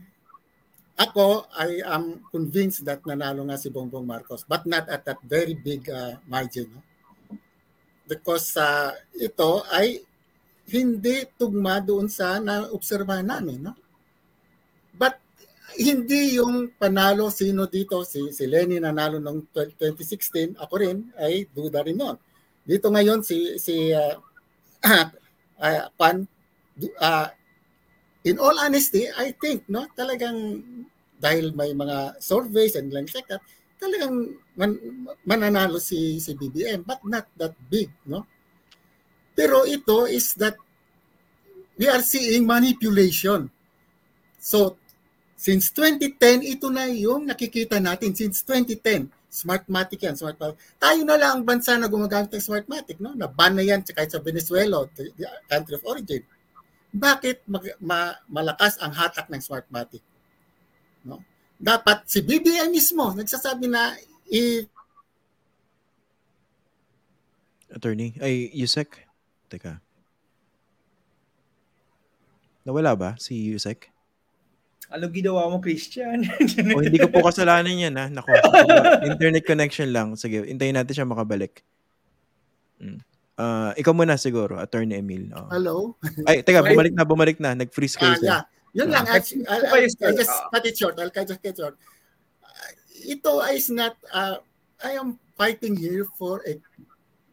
Ako, 0.97 1.45
I 1.53 1.85
am 1.85 2.25
convinced 2.33 2.81
that 2.89 3.05
nanalo 3.05 3.45
nga 3.45 3.61
si 3.61 3.69
Bongbong 3.69 4.01
Marcos, 4.01 4.41
but 4.49 4.65
not 4.65 4.89
at 4.89 5.05
that 5.05 5.21
very 5.21 5.53
big 5.53 5.85
uh, 5.93 6.17
margin. 6.25 6.73
No? 6.73 6.81
Because 8.09 8.57
uh, 8.57 8.97
ito 9.13 9.61
ay 9.69 10.01
hindi 10.73 11.29
tugma 11.37 11.77
doon 11.77 12.09
sa 12.09 12.41
na-obserbahan 12.41 13.29
namin. 13.29 13.69
No? 13.69 13.77
But 14.97 15.21
hindi 15.77 16.41
yung 16.41 16.73
panalo 16.81 17.29
sino 17.29 17.69
dito, 17.69 18.01
si, 18.01 18.33
si 18.33 18.49
Lenny 18.49 18.81
nanalo 18.81 19.21
noong 19.21 19.53
2016, 19.53 20.57
ako 20.57 20.73
rin 20.81 21.13
ay 21.21 21.45
duda 21.53 21.85
rin 21.85 22.01
noon. 22.01 22.17
Dito 22.65 22.89
ngayon 22.89 23.21
si 23.21 23.55
si 23.61 23.93
uh, 23.93 24.17
uh, 25.61 25.85
Pan 25.93 26.25
uh, 26.99 27.27
in 28.27 28.35
all 28.43 28.59
honesty, 28.59 29.07
I 29.07 29.31
think, 29.31 29.63
no, 29.71 29.87
talagang 29.95 30.59
dahil 31.17 31.55
may 31.55 31.71
mga 31.71 32.19
surveys 32.19 32.75
and 32.75 32.91
like 32.91 33.09
that, 33.31 33.41
talagang 33.79 34.35
man, 34.59 34.77
mananalo 35.23 35.79
si 35.79 36.19
si 36.19 36.35
BBM 36.35 36.83
but 36.83 36.99
not 37.07 37.25
that 37.39 37.55
big, 37.71 37.89
no? 38.05 38.27
Pero 39.31 39.63
ito 39.63 40.05
is 40.05 40.35
that 40.35 40.59
we 41.79 41.87
are 41.87 42.03
seeing 42.03 42.43
manipulation. 42.43 43.49
So 44.37 44.75
since 45.37 45.71
2010 45.73 46.41
ito 46.43 46.67
na 46.73 46.89
yung 46.89 47.29
nakikita 47.29 47.79
natin 47.79 48.11
since 48.13 48.43
2010. 48.43 49.13
Smartmatic 49.27 50.01
yan, 50.01 50.17
Smartmatic. 50.17 50.57
Tayo 50.81 51.01
na 51.05 51.19
lang 51.19 51.31
ang 51.37 51.43
bansa 51.45 51.77
na 51.77 51.85
gumagamit 51.85 52.33
ng 52.33 52.41
Smartmatic, 52.41 52.97
no? 52.97 53.13
Na 53.13 53.29
ban 53.29 53.53
na 53.53 53.61
yan 53.61 53.85
kahit 53.85 54.09
sa 54.09 54.23
Venezuela, 54.23 54.89
the 54.97 55.29
country 55.45 55.77
of 55.77 55.85
origin 55.85 56.25
bakit 56.97 57.45
mag, 57.45 57.63
ma, 57.77 58.17
malakas 58.27 58.81
ang 58.81 58.91
hatak 58.91 59.29
ng 59.29 59.41
Smartmatic? 59.41 60.01
No? 61.05 61.21
Dapat 61.57 62.05
si 62.09 62.21
BBM 62.21 62.73
mismo 62.73 63.13
nagsasabi 63.13 63.65
na 63.69 63.93
i 64.29 64.65
Attorney, 67.67 68.15
ay 68.23 68.49
Yusek? 68.55 69.05
Teka. 69.51 69.83
Nawala 72.63 72.95
ba 72.95 73.09
si 73.19 73.51
Yusek? 73.51 73.91
Ano 74.87 75.11
ginawa 75.11 75.51
mo, 75.51 75.59
Christian? 75.59 76.23
o 76.75 76.79
hindi 76.79 76.99
ko 76.99 77.11
po 77.11 77.27
kasalanan 77.27 77.75
yan, 77.75 77.95
ha? 77.99 78.07
Nako, 78.07 78.31
internet 79.11 79.43
connection 79.43 79.91
lang. 79.91 80.15
Sige, 80.15 80.47
hintayin 80.47 80.79
natin 80.79 80.95
siya 80.95 81.07
makabalik. 81.07 81.59
Hmm. 82.79 83.03
Uh, 83.37 83.69
ikaw 83.77 83.93
muna 83.93 84.17
siguro, 84.17 84.57
Attorney 84.57 84.97
Emil. 84.97 85.29
Oh. 85.37 85.45
Hello? 85.53 85.75
Ay, 86.25 86.41
teka, 86.41 86.65
bumalik 86.65 86.93
na, 86.97 87.05
bumalik 87.05 87.37
na. 87.37 87.53
Nag-freeze 87.53 87.93
kayo. 87.93 88.17
Uh, 88.17 88.25
yeah. 88.25 88.41
Yun 88.73 88.89
lang. 88.89 89.05
Actually, 89.05 89.45
I'll, 89.45 89.77
I'll, 89.77 89.85
I'll 89.85 90.17
just 90.17 90.33
cut 90.49 90.65
it 90.65 90.75
short. 90.75 90.97
I'll 90.97 91.13
just 91.13 91.37
cut 91.37 91.53
it 91.53 91.57
short. 91.57 91.77
Uh, 92.41 92.71
ito 93.05 93.37
is 93.53 93.69
not, 93.69 93.93
uh, 94.09 94.41
I 94.81 94.97
am 94.97 95.21
fighting 95.37 95.77
here 95.77 96.09
for 96.17 96.41
a 96.49 96.57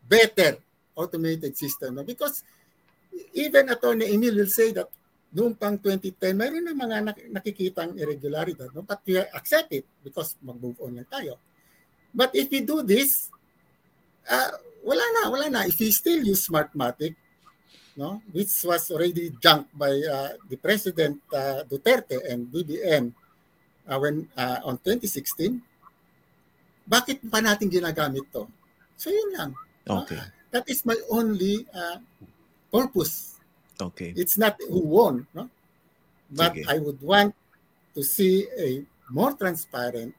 better 0.05 0.61
automated 0.93 1.57
system. 1.57 1.97
No? 1.97 2.05
Because 2.05 2.45
even 3.33 3.73
Attorney 3.73 4.13
Emil 4.13 4.37
will 4.37 4.53
say 4.53 4.77
that 4.77 4.93
noong 5.33 5.57
pang 5.57 5.81
2010, 5.81 6.37
mayroon 6.37 6.69
na 6.69 6.77
mga 6.77 7.33
nakikitang 7.33 7.97
irregularity. 7.97 8.61
No? 8.77 8.85
But 8.85 9.01
we 9.09 9.17
accept 9.25 9.73
it 9.73 9.89
because 10.05 10.37
mag-move 10.45 10.77
on 10.85 11.01
lang 11.01 11.09
tayo. 11.09 11.41
But 12.13 12.37
if 12.37 12.53
we 12.53 12.61
do 12.61 12.85
this, 12.85 13.33
uh, 14.29 14.53
wala 14.85 15.05
na, 15.19 15.23
wala 15.33 15.47
na. 15.49 15.61
If 15.65 15.81
he 15.81 15.91
still 15.91 16.21
use 16.21 16.47
Smartmatic, 16.47 17.17
no, 17.97 18.21
which 18.31 18.53
was 18.63 18.91
already 18.93 19.33
junked 19.41 19.73
by 19.73 19.91
uh, 19.91 20.37
the 20.51 20.61
President 20.61 21.19
uh, 21.33 21.65
Duterte 21.65 22.21
and 22.29 22.47
BBM 22.53 23.15
uh, 23.89 23.99
when 23.99 24.29
uh, 24.37 24.61
on 24.69 24.77
2016, 24.83 25.63
bakit 26.85 27.25
pa 27.33 27.41
natin 27.41 27.73
ginagamit 27.73 28.29
to? 28.35 28.45
So 29.01 29.09
yun 29.09 29.31
lang. 29.33 29.51
Okay. 29.89 30.21
Uh, 30.21 30.29
that 30.53 30.69
is 30.69 30.85
my 30.85 30.97
only 31.11 31.67
uh, 31.73 31.99
purpose. 32.69 33.41
Okay. 33.81 34.13
It's 34.15 34.39
not 34.39 34.55
who 34.69 34.85
won, 34.85 35.27
no? 35.35 35.51
But 36.31 36.55
Sige. 36.55 36.69
I 36.69 36.77
would 36.79 37.01
want 37.03 37.35
to 37.95 38.03
see 38.03 38.47
a 38.59 38.83
more 39.11 39.35
transparent 39.35 40.15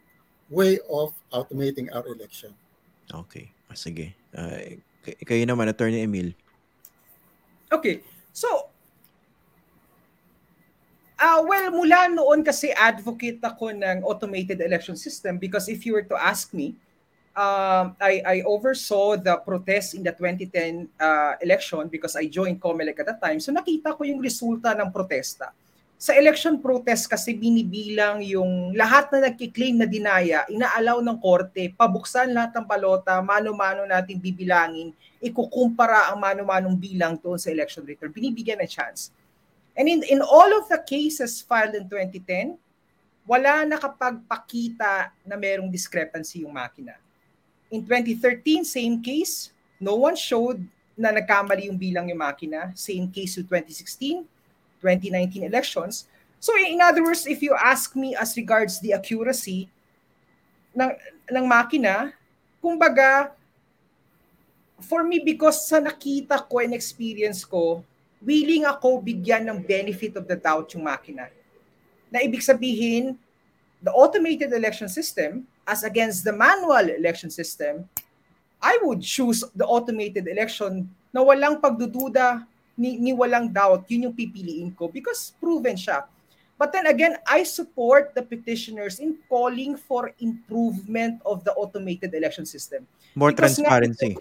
way 0.49 0.79
of 0.87 1.11
automating 1.31 1.91
our 1.91 2.05
election. 2.07 2.53
Okay. 3.11 3.54
Ah, 3.69 3.77
sige. 3.77 4.13
Uh, 4.35 4.79
kayo 5.25 5.43
naman, 5.45 5.69
Attorney 5.69 6.05
Emil. 6.05 6.33
Okay. 7.69 8.01
So, 8.35 8.69
uh, 11.19 11.41
well, 11.45 11.69
mula 11.71 12.11
noon 12.11 12.43
kasi 12.43 12.71
advocate 12.75 13.39
ako 13.41 13.73
ng 13.73 14.03
automated 14.03 14.61
election 14.61 14.95
system 14.99 15.37
because 15.37 15.67
if 15.71 15.85
you 15.85 15.93
were 15.93 16.05
to 16.05 16.17
ask 16.17 16.53
me, 16.53 16.75
um, 17.35 17.95
I, 17.99 18.23
I 18.23 18.35
oversaw 18.47 19.19
the 19.19 19.37
protest 19.43 19.93
in 19.93 20.03
the 20.03 20.11
2010 20.11 20.87
uh, 20.99 21.33
election 21.41 21.87
because 21.87 22.15
I 22.15 22.27
joined 22.27 22.61
COMELEC 22.61 22.99
at 22.99 23.07
that 23.11 23.21
time. 23.21 23.39
So 23.39 23.51
nakita 23.51 23.95
ko 23.95 24.07
yung 24.07 24.23
resulta 24.23 24.73
ng 24.73 24.89
protesta. 24.89 25.51
Sa 25.95 26.11
election 26.11 26.59
protest 26.59 27.07
kasi 27.07 27.31
binibilang 27.31 28.19
yung 28.19 28.75
lahat 28.75 29.07
na 29.15 29.31
nagkiklaim 29.31 29.79
na 29.79 29.87
dinaya, 29.87 30.43
inaalaw 30.51 30.99
ng 30.99 31.17
korte, 31.23 31.71
pabuksan 31.71 32.35
lahat 32.35 32.51
ng 32.59 32.67
balota, 32.67 33.23
mano-mano 33.23 33.87
natin 33.87 34.19
bibilangin, 34.19 34.91
ikukumpara 35.23 36.11
ang 36.11 36.19
mano-manong 36.19 36.75
bilang 36.75 37.15
doon 37.15 37.39
sa 37.39 37.47
election 37.47 37.87
return. 37.87 38.11
Binibigyan 38.11 38.59
ng 38.59 38.67
chance. 38.67 39.15
And 39.71 39.87
in, 39.87 40.03
in 40.11 40.19
all 40.19 40.51
of 40.59 40.67
the 40.67 40.83
cases 40.83 41.39
filed 41.39 41.79
in 41.79 41.87
2010, 41.87 42.59
wala 43.23 43.63
nakapagpakita 43.63 45.15
na 45.23 45.35
merong 45.39 45.71
discrepancy 45.71 46.43
yung 46.43 46.53
makina. 46.53 46.99
In 47.71 47.87
2013, 47.87 48.67
same 48.67 48.99
case, 48.99 49.55
no 49.79 49.95
one 49.95 50.19
showed 50.19 50.59
na 50.95 51.11
nagkamali 51.11 51.71
yung 51.71 51.79
bilang 51.79 52.07
yung 52.11 52.19
makina. 52.19 52.75
Same 52.75 53.07
case 53.07 53.39
with 53.39 53.47
2016, 53.47 54.34
2019 54.81 55.43
elections. 55.43 56.07
So 56.39 56.53
in 56.57 56.81
other 56.81 57.03
words, 57.03 57.25
if 57.25 57.41
you 57.41 57.55
ask 57.55 57.95
me 57.95 58.15
as 58.15 58.37
regards 58.37 58.79
the 58.79 58.93
accuracy 58.93 59.69
ng, 60.75 60.91
ng 61.31 61.45
makina, 61.47 62.13
kumbaga, 62.61 63.31
for 64.83 65.03
me, 65.03 65.23
because 65.23 65.65
sa 65.65 65.79
nakita 65.79 66.37
ko 66.45 66.59
and 66.59 66.75
experience 66.75 67.41
ko, 67.47 67.81
willing 68.21 68.65
ako 68.65 69.01
bigyan 69.01 69.47
ng 69.47 69.63
benefit 69.63 70.17
of 70.17 70.27
the 70.27 70.35
doubt 70.35 70.69
yung 70.75 70.85
makina. 70.85 71.31
Na 72.11 72.21
ibig 72.21 72.43
sabihin, 72.43 73.17
the 73.81 73.93
automated 73.93 74.53
election 74.53 74.89
system 74.89 75.45
as 75.65 75.81
against 75.83 76.23
the 76.23 76.33
manual 76.33 76.89
election 76.93 77.29
system, 77.29 77.89
I 78.61 78.77
would 78.81 79.01
choose 79.01 79.43
the 79.53 79.65
automated 79.65 80.29
election 80.29 80.89
na 81.13 81.21
walang 81.21 81.61
pagdududa 81.61 82.45
ni, 82.77 82.97
ni 82.99 83.11
walang 83.13 83.51
doubt, 83.51 83.83
yun 83.87 84.11
yung 84.11 84.13
pipiliin 84.15 84.75
ko 84.75 84.87
because 84.87 85.33
proven 85.39 85.75
siya. 85.75 86.03
But 86.55 86.71
then 86.71 86.87
again, 86.87 87.19
I 87.27 87.43
support 87.43 88.15
the 88.15 88.23
petitioners 88.23 88.99
in 89.03 89.19
calling 89.27 89.75
for 89.75 90.15
improvement 90.23 91.19
of 91.25 91.43
the 91.43 91.51
automated 91.51 92.13
election 92.15 92.45
system. 92.45 92.87
More 93.15 93.31
Because 93.35 93.59
nga- 93.59 93.67
transparency. 93.67 94.15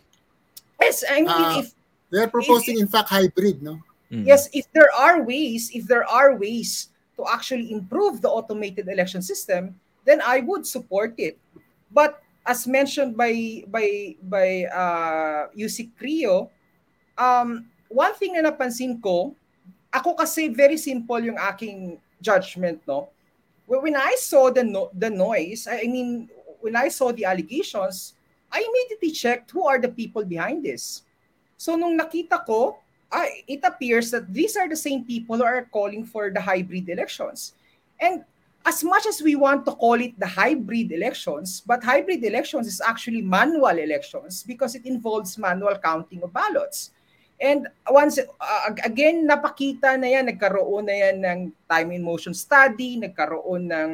Yes, 0.83 1.05
I 1.07 1.23
mean, 1.23 1.31
Ah. 1.31 1.59
if 1.63 1.75
We 2.11 2.21
are 2.23 2.31
proposing, 2.31 2.79
in 2.79 2.87
fact, 2.87 3.11
hybrid, 3.11 3.59
no? 3.59 3.83
Mm. 4.07 4.23
Yes, 4.23 4.47
if 4.55 4.71
there 4.71 4.91
are 4.95 5.19
ways, 5.27 5.71
if 5.75 5.83
there 5.91 6.07
are 6.07 6.39
ways 6.39 6.95
to 7.19 7.27
actually 7.27 7.75
improve 7.75 8.23
the 8.23 8.31
automated 8.31 8.87
election 8.87 9.19
system, 9.19 9.75
then 10.07 10.23
I 10.23 10.39
would 10.47 10.63
support 10.63 11.19
it. 11.19 11.35
But 11.91 12.23
as 12.47 12.71
mentioned 12.71 13.19
by 13.19 13.67
by 13.67 14.15
by 14.23 14.69
uh, 14.71 15.51
Yusik 15.59 15.91
Crio, 15.99 16.55
um, 17.19 17.67
one 17.95 18.15
thing 18.19 18.35
na 18.35 18.51
napansin 18.51 18.99
ko, 18.99 19.39
ako 19.95 20.19
kasi 20.19 20.51
very 20.51 20.75
simple 20.75 21.23
yung 21.23 21.39
aking 21.39 22.03
judgment, 22.19 22.83
no? 22.91 23.15
When 23.71 23.95
I 23.95 24.19
saw 24.19 24.51
the 24.51 24.67
no, 24.67 24.91
the 24.91 25.09
noise, 25.09 25.71
I 25.71 25.87
mean, 25.87 26.29
when 26.59 26.75
I 26.75 26.91
saw 26.91 27.15
the 27.15 27.25
allegations, 27.25 28.19
I 28.51 28.61
immediately 28.61 29.15
checked 29.15 29.55
who 29.55 29.65
are 29.65 29.79
the 29.79 29.89
people 29.89 30.27
behind 30.27 30.67
this. 30.67 31.07
So 31.57 31.79
nung 31.79 31.97
nakita 31.97 32.45
ko, 32.45 32.77
I, 33.15 33.47
it 33.47 33.63
appears 33.63 34.11
that 34.11 34.27
these 34.27 34.59
are 34.59 34.69
the 34.69 34.77
same 34.77 35.07
people 35.07 35.39
who 35.39 35.47
are 35.47 35.71
calling 35.71 36.05
for 36.05 36.31
the 36.31 36.43
hybrid 36.43 36.91
elections. 36.91 37.55
And 38.01 38.25
as 38.67 38.83
much 38.83 39.07
as 39.07 39.23
we 39.23 39.37
want 39.37 39.65
to 39.67 39.73
call 39.73 40.01
it 40.01 40.19
the 40.19 40.27
hybrid 40.27 40.91
elections, 40.91 41.63
but 41.65 41.85
hybrid 41.85 42.25
elections 42.25 42.67
is 42.67 42.81
actually 42.81 43.23
manual 43.23 43.79
elections 43.79 44.43
because 44.43 44.75
it 44.75 44.85
involves 44.85 45.39
manual 45.39 45.79
counting 45.79 46.23
of 46.23 46.33
ballots. 46.33 46.91
And 47.41 47.67
once 47.91 48.23
uh, 48.23 48.63
again 48.87 49.27
napakita 49.27 49.99
na 49.99 50.07
yan 50.07 50.31
nagkaroon 50.31 50.87
na 50.87 50.95
yan 50.95 51.17
ng 51.21 51.41
time 51.67 51.89
in 51.93 52.03
motion 52.03 52.33
study, 52.33 52.97
nagkaroon 52.97 53.69
ng 53.69 53.91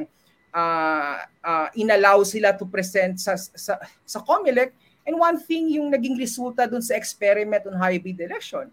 uh, 0.52 1.16
uh, 1.24 1.68
inallow 1.74 2.22
sila 2.22 2.52
to 2.54 2.68
present 2.68 3.18
sa 3.18 3.34
sa 3.36 3.80
sa 4.04 4.18
COMELEC 4.20 4.76
and 5.08 5.16
one 5.16 5.40
thing 5.40 5.72
yung 5.72 5.88
naging 5.88 6.20
resulta 6.20 6.68
dun 6.68 6.84
sa 6.84 6.94
experiment 6.94 7.64
on 7.64 7.74
hybrid 7.80 8.20
election 8.20 8.68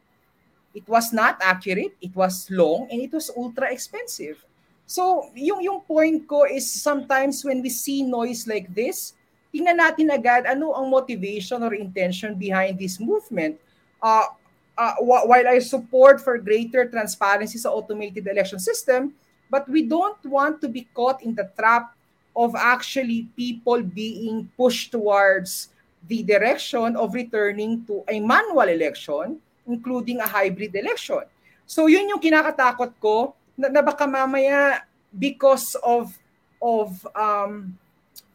it 0.78 0.86
was 0.86 1.10
not 1.10 1.42
accurate, 1.42 1.98
it 1.98 2.14
was 2.14 2.46
long, 2.54 2.86
and 2.94 3.02
it 3.02 3.10
was 3.10 3.34
ultra 3.34 3.74
expensive. 3.74 4.38
So, 4.86 5.34
yung, 5.34 5.66
yung 5.66 5.82
point 5.82 6.30
ko 6.30 6.46
is 6.46 6.70
sometimes 6.70 7.42
when 7.42 7.66
we 7.66 7.74
see 7.74 8.06
noise 8.06 8.46
like 8.46 8.70
this, 8.70 9.18
tingnan 9.50 9.82
natin 9.82 10.14
agad 10.14 10.46
ano 10.46 10.78
ang 10.78 10.94
motivation 10.94 11.66
or 11.66 11.74
intention 11.74 12.38
behind 12.38 12.78
this 12.78 13.02
movement. 13.02 13.58
Uh, 13.98 14.30
uh, 14.78 14.96
wh- 15.02 15.26
while 15.28 15.48
I 15.48 15.60
support 15.60 16.22
for 16.22 16.38
greater 16.38 16.86
transparency 16.86 17.58
sa 17.58 17.74
automated 17.74 18.28
election 18.28 18.60
system, 18.60 19.14
but 19.50 19.68
we 19.68 19.84
don't 19.84 20.22
want 20.26 20.62
to 20.62 20.70
be 20.70 20.88
caught 20.94 21.22
in 21.26 21.34
the 21.36 21.50
trap 21.58 21.92
of 22.38 22.54
actually 22.54 23.28
people 23.36 23.82
being 23.82 24.48
pushed 24.56 24.94
towards 24.94 25.74
the 26.08 26.22
direction 26.24 26.96
of 26.96 27.14
returning 27.14 27.84
to 27.90 28.06
a 28.08 28.22
manual 28.22 28.70
election 28.70 29.42
including 29.68 30.24
a 30.24 30.28
hybrid 30.28 30.72
election. 30.74 31.28
So 31.68 31.92
yun 31.92 32.08
yung 32.08 32.24
kinakatakot 32.24 32.96
ko 33.04 33.36
na, 33.60 33.68
na 33.68 33.84
baka 33.84 34.08
mamaya 34.08 34.88
because 35.12 35.76
of 35.84 36.16
of 36.64 36.96
um, 37.14 37.76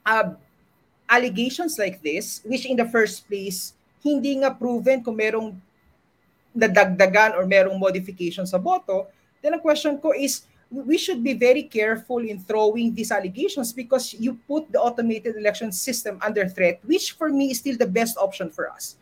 uh, 0.04 0.36
allegations 1.08 1.80
like 1.80 2.04
this, 2.04 2.44
which 2.44 2.68
in 2.68 2.76
the 2.76 2.86
first 2.86 3.24
place 3.26 3.72
hindi 4.04 4.36
nga 4.44 4.52
proven 4.52 5.00
kung 5.00 5.16
merong 5.16 5.56
nadagdagan 6.52 7.36
or 7.36 7.44
merong 7.48 7.76
modification 7.80 8.46
sa 8.46 8.60
boto, 8.60 9.08
then 9.40 9.56
ang 9.56 9.62
question 9.64 9.96
ko 9.98 10.12
is 10.12 10.44
we 10.72 10.96
should 10.96 11.20
be 11.20 11.36
very 11.36 11.68
careful 11.68 12.24
in 12.24 12.40
throwing 12.40 12.96
these 12.96 13.12
allegations 13.12 13.76
because 13.76 14.16
you 14.16 14.40
put 14.48 14.64
the 14.72 14.80
automated 14.80 15.36
election 15.36 15.68
system 15.68 16.16
under 16.24 16.48
threat, 16.48 16.80
which 16.88 17.12
for 17.12 17.28
me 17.28 17.52
is 17.52 17.60
still 17.60 17.76
the 17.76 17.88
best 17.88 18.16
option 18.16 18.48
for 18.48 18.72
us. 18.72 18.96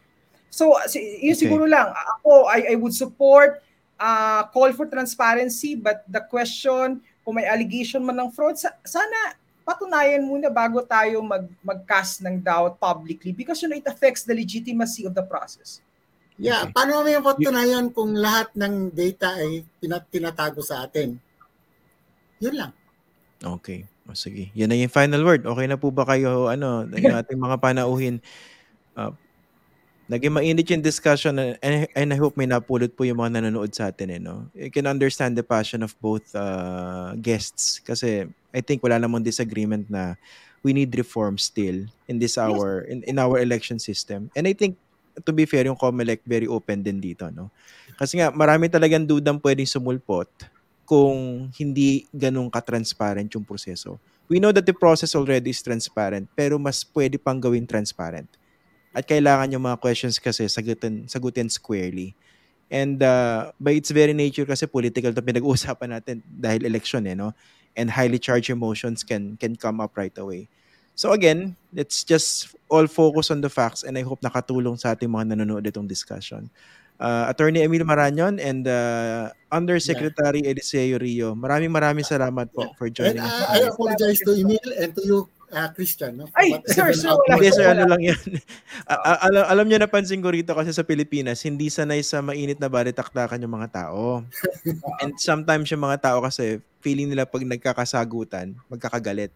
So, 0.51 0.75
yun 0.99 1.39
Okay. 1.39 1.47
siguro 1.47 1.71
lang. 1.71 1.95
Ako, 1.95 2.51
I, 2.51 2.75
I 2.75 2.77
would 2.79 2.91
support 2.91 3.63
uh, 4.03 4.51
call 4.51 4.75
for 4.75 4.91
transparency, 4.91 5.79
but 5.79 6.03
the 6.11 6.27
question, 6.27 6.99
kung 7.23 7.39
may 7.39 7.47
allegation 7.47 8.03
man 8.03 8.19
ng 8.19 8.35
fraud, 8.35 8.59
sa- 8.59 8.75
sana 8.83 9.39
patunayan 9.63 10.27
muna 10.27 10.51
bago 10.51 10.83
tayo 10.83 11.23
mag, 11.23 11.47
mag-cast 11.63 12.27
ng 12.27 12.43
doubt 12.43 12.83
publicly 12.83 13.31
because 13.31 13.63
you 13.63 13.71
know, 13.71 13.79
it 13.79 13.87
affects 13.87 14.27
the 14.27 14.35
legitimacy 14.35 15.07
of 15.07 15.15
the 15.15 15.23
process. 15.23 15.79
Yeah, 16.41 16.65
Okay. 16.65 16.73
paano 16.73 17.05
may 17.05 17.21
patunayan 17.21 17.93
kung 17.93 18.17
lahat 18.17 18.49
ng 18.57 18.97
data 18.97 19.37
ay 19.37 19.61
pinat- 19.77 20.09
tinatago 20.09 20.65
sa 20.65 20.89
atin? 20.89 21.21
Yun 22.41 22.57
lang. 22.57 22.73
Okay. 23.45 23.85
O, 24.09 24.17
sige. 24.17 24.49
Yan 24.57 24.73
na 24.73 24.81
yung 24.81 24.93
final 24.93 25.21
word. 25.21 25.45
Okay 25.45 25.67
na 25.69 25.77
po 25.77 25.93
ba 25.93 26.09
kayo, 26.09 26.49
ano, 26.49 26.89
yung 26.97 27.17
ating 27.21 27.37
mga 27.37 27.61
panauhin? 27.61 28.25
Uh, 28.97 29.13
naging 30.11 30.35
mainit 30.35 30.67
yung 30.67 30.83
discussion 30.83 31.39
and, 31.39 31.87
and 31.95 32.09
I 32.11 32.19
hope 32.19 32.35
may 32.35 32.49
napulot 32.49 32.97
po 32.97 33.05
yung 33.05 33.21
mga 33.21 33.39
nanonood 33.39 33.71
sa 33.77 33.93
atin. 33.93 34.11
Eh, 34.11 34.19
no? 34.19 34.49
You 34.57 34.73
can 34.73 34.89
understand 34.89 35.37
the 35.37 35.45
passion 35.45 35.85
of 35.85 35.93
both 36.01 36.25
uh, 36.35 37.15
guests 37.21 37.85
kasi 37.85 38.27
I 38.51 38.61
think 38.65 38.83
wala 38.83 38.99
namang 38.99 39.23
disagreement 39.23 39.87
na 39.93 40.17
we 40.67 40.73
need 40.75 40.91
reform 40.99 41.39
still 41.39 41.87
in 42.11 42.19
this 42.19 42.37
our 42.37 42.85
in, 42.85 43.07
in 43.07 43.17
our 43.23 43.39
election 43.39 43.79
system. 43.79 44.29
And 44.35 44.51
I 44.51 44.53
think 44.53 44.77
to 45.23 45.33
be 45.33 45.45
fair, 45.45 45.69
yung 45.69 45.79
COMELEC 45.79 46.25
very 46.27 46.49
open 46.49 46.83
din 46.83 46.99
dito, 46.99 47.29
no? 47.31 47.53
Kasi 48.01 48.17
nga 48.17 48.33
marami 48.33 48.67
talagang 48.73 49.05
dudang 49.05 49.37
pwedeng 49.41 49.69
sumulpot 49.69 50.29
kung 50.89 51.47
hindi 51.55 52.11
ganun 52.11 52.51
ka-transparent 52.51 53.31
yung 53.37 53.47
proseso. 53.47 54.01
We 54.27 54.43
know 54.43 54.51
that 54.51 54.67
the 54.67 54.75
process 54.75 55.15
already 55.15 55.55
is 55.55 55.63
transparent, 55.63 56.27
pero 56.35 56.59
mas 56.59 56.83
pwede 56.83 57.19
pang 57.19 57.39
gawing 57.39 57.67
transparent. 57.67 58.27
At 58.91 59.07
kailangan 59.07 59.55
yung 59.55 59.63
mga 59.67 59.79
questions 59.79 60.19
kasi 60.19 60.51
sagutin, 60.51 61.07
sagutin 61.07 61.47
squarely. 61.47 62.19
And 62.71 63.03
uh, 63.03 63.51
by 63.59 63.79
its 63.79 63.91
very 63.91 64.15
nature 64.15 64.47
kasi 64.47 64.67
political 64.67 65.11
to 65.15 65.23
pinag-uusapan 65.23 65.91
natin 65.95 66.23
dahil 66.27 66.67
election 66.67 67.07
eh, 67.07 67.19
no? 67.19 67.35
And 67.75 67.91
highly 67.91 68.19
charged 68.19 68.51
emotions 68.51 69.07
can 69.07 69.39
can 69.39 69.55
come 69.55 69.79
up 69.79 69.95
right 69.95 70.15
away. 70.19 70.51
So 71.01 71.17
again, 71.17 71.57
let's 71.73 72.05
just 72.05 72.53
all 72.69 72.85
focus 72.85 73.33
on 73.33 73.41
the 73.41 73.49
facts 73.49 73.89
and 73.89 73.97
I 73.97 74.05
hope 74.05 74.21
nakatulong 74.21 74.77
sa 74.77 74.93
ating 74.93 75.09
mga 75.09 75.33
nanonood 75.33 75.65
itong 75.65 75.89
discussion. 75.89 76.53
Uh, 77.01 77.33
Attorney 77.33 77.65
Emil 77.65 77.89
Marañon 77.89 78.37
and 78.37 78.69
uh, 78.69 79.33
Undersecretary 79.49 80.45
Eliseo 80.45 81.01
Rio, 81.01 81.33
maraming 81.33 81.73
maraming 81.73 82.05
salamat 82.05 82.53
po 82.53 82.69
for 82.77 82.93
And 82.93 82.97
joining 83.01 83.25
us. 83.25 83.33
uh, 83.33 83.49
I 83.49 83.59
apologize 83.73 84.21
to 84.29 84.37
Emil 84.37 84.61
and 84.77 84.93
to 84.93 85.01
you, 85.01 85.19
uh, 85.49 85.73
Christian. 85.73 86.21
No, 86.21 86.29
for 86.29 86.37
Ay, 86.37 86.61
sir, 86.69 86.93
sir, 86.93 87.17
wala 87.17 87.41
Hindi 87.41 87.49
sir, 87.49 87.65
ano 87.73 87.89
lang 87.89 88.03
yan. 88.05 88.21
A- 88.93 89.25
alam, 89.25 89.45
alam 89.49 89.65
niyo 89.73 89.81
napansin 89.81 90.21
ko 90.21 90.29
rito 90.29 90.53
kasi 90.53 90.77
sa 90.77 90.85
Pilipinas, 90.85 91.41
hindi 91.41 91.73
sanay 91.73 92.05
sa 92.05 92.21
mainit 92.21 92.61
na 92.61 92.69
balitaktakan 92.69 93.41
yung 93.41 93.57
mga 93.57 93.73
tao. 93.73 94.21
And 95.01 95.17
sometimes 95.17 95.73
yung 95.73 95.81
mga 95.81 96.13
tao 96.13 96.21
kasi, 96.21 96.61
feeling 96.85 97.09
nila 97.09 97.25
pag 97.25 97.41
nagkakasagutan, 97.41 98.53
magkakagalit. 98.69 99.33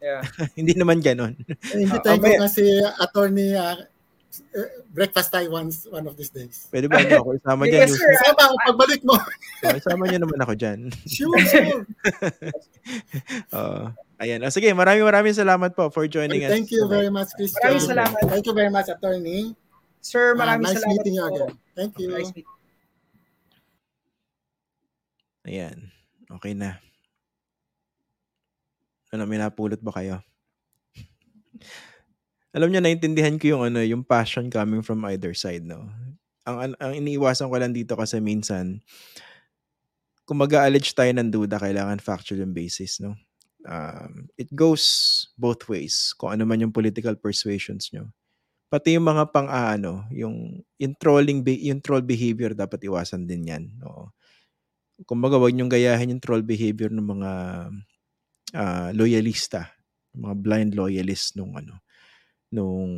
Yeah. 0.00 0.24
Hindi 0.58 0.72
naman 0.74 1.04
ganon. 1.04 1.36
Eh, 1.44 1.84
Hindi 1.84 1.92
Ah, 1.92 2.00
tayo 2.00 2.18
ko 2.18 2.32
kasi 2.40 2.64
attorney 2.96 3.52
uh, 3.52 3.84
uh, 4.56 4.68
breakfast 4.88 5.28
tayo 5.28 5.52
once 5.52 5.84
one 5.86 6.08
of 6.08 6.16
these 6.16 6.32
days. 6.32 6.64
Pwede 6.72 6.88
ba 6.88 7.04
niyo 7.04 7.20
ako 7.20 7.36
isama 7.36 7.68
Yes, 7.68 7.92
dyan? 7.92 8.00
sir. 8.00 8.12
Sama 8.24 8.42
ako 8.48 8.56
pagbalik 8.66 9.02
mo. 9.04 9.16
Oh, 9.60 9.76
isama 9.76 10.08
niyo 10.08 10.24
naman 10.24 10.40
ako 10.40 10.56
dyan. 10.56 10.88
Sure, 11.04 11.36
sure. 11.44 11.84
Oo. 13.60 13.92
ayan. 14.16 14.40
Oh, 14.40 14.48
sige, 14.48 14.72
maraming 14.72 15.04
maraming 15.04 15.36
salamat 15.36 15.76
po 15.76 15.92
for 15.92 16.08
joining 16.08 16.48
us. 16.48 16.48
Thank 16.48 16.72
you 16.72 16.88
tonight. 16.88 16.96
very 16.96 17.10
much, 17.12 17.28
Christian. 17.36 17.60
Maraming 17.60 17.84
salamat. 17.84 18.20
Thank 18.24 18.46
you 18.48 18.56
very 18.56 18.72
much, 18.72 18.88
attorney. 18.88 19.52
Sir, 20.00 20.32
Uh, 20.32 20.40
maraming 20.40 20.64
nice 20.64 20.80
salamat 20.80 20.96
meeting 20.96 21.14
you 21.20 21.24
again. 21.28 21.52
Thank 21.76 21.92
you. 22.00 22.08
Nice 22.08 22.32
meeting. 22.32 22.48
Ayan. 25.44 25.76
Okay 26.32 26.56
na. 26.56 26.80
Ano, 29.10 29.26
may 29.26 29.42
napulot 29.42 29.82
ba 29.82 29.90
kayo? 29.90 30.22
Alam 32.54 32.70
niyo, 32.70 32.80
naintindihan 32.82 33.38
ko 33.38 33.58
yung 33.58 33.62
ano, 33.66 33.82
yung 33.82 34.02
passion 34.02 34.50
coming 34.50 34.82
from 34.82 35.02
either 35.06 35.34
side, 35.34 35.62
no? 35.66 35.86
Ang, 36.46 36.56
ang, 36.56 36.72
ang 36.78 36.92
iniiwasan 36.98 37.50
ko 37.50 37.54
lang 37.58 37.74
dito 37.74 37.94
kasi 37.94 38.18
minsan, 38.18 38.82
kung 40.26 40.38
mag-allege 40.38 40.94
tayo 40.94 41.10
ng 41.10 41.30
duda, 41.30 41.58
kailangan 41.58 41.98
factual 41.98 42.42
yung 42.42 42.54
basis, 42.54 43.02
no? 43.02 43.18
Um, 43.66 44.30
it 44.40 44.48
goes 44.54 45.28
both 45.36 45.66
ways, 45.68 46.14
kung 46.16 46.32
ano 46.32 46.46
man 46.48 46.62
yung 46.62 46.74
political 46.74 47.12
persuasions 47.18 47.90
nyo. 47.92 48.08
Pati 48.70 48.94
yung 48.94 49.04
mga 49.10 49.34
pang 49.34 49.50
ano, 49.50 50.06
yung, 50.14 50.62
yung 50.78 50.94
trolling, 50.96 51.42
yung 51.42 51.82
troll 51.82 52.06
behavior, 52.06 52.54
dapat 52.54 52.86
iwasan 52.86 53.26
din 53.26 53.50
yan. 53.50 53.64
No? 53.82 54.14
Kumbaga, 55.04 55.36
wag 55.42 55.50
niyong 55.50 55.70
gayahin 55.70 56.14
yung 56.14 56.22
troll 56.22 56.46
behavior 56.46 56.88
ng 56.94 57.02
mga 57.02 57.30
ah, 58.54 58.90
loyalista, 58.94 59.70
mga 60.16 60.34
blind 60.38 60.70
loyalists 60.74 61.36
nung 61.38 61.54
ano, 61.54 61.78
nung, 62.50 62.90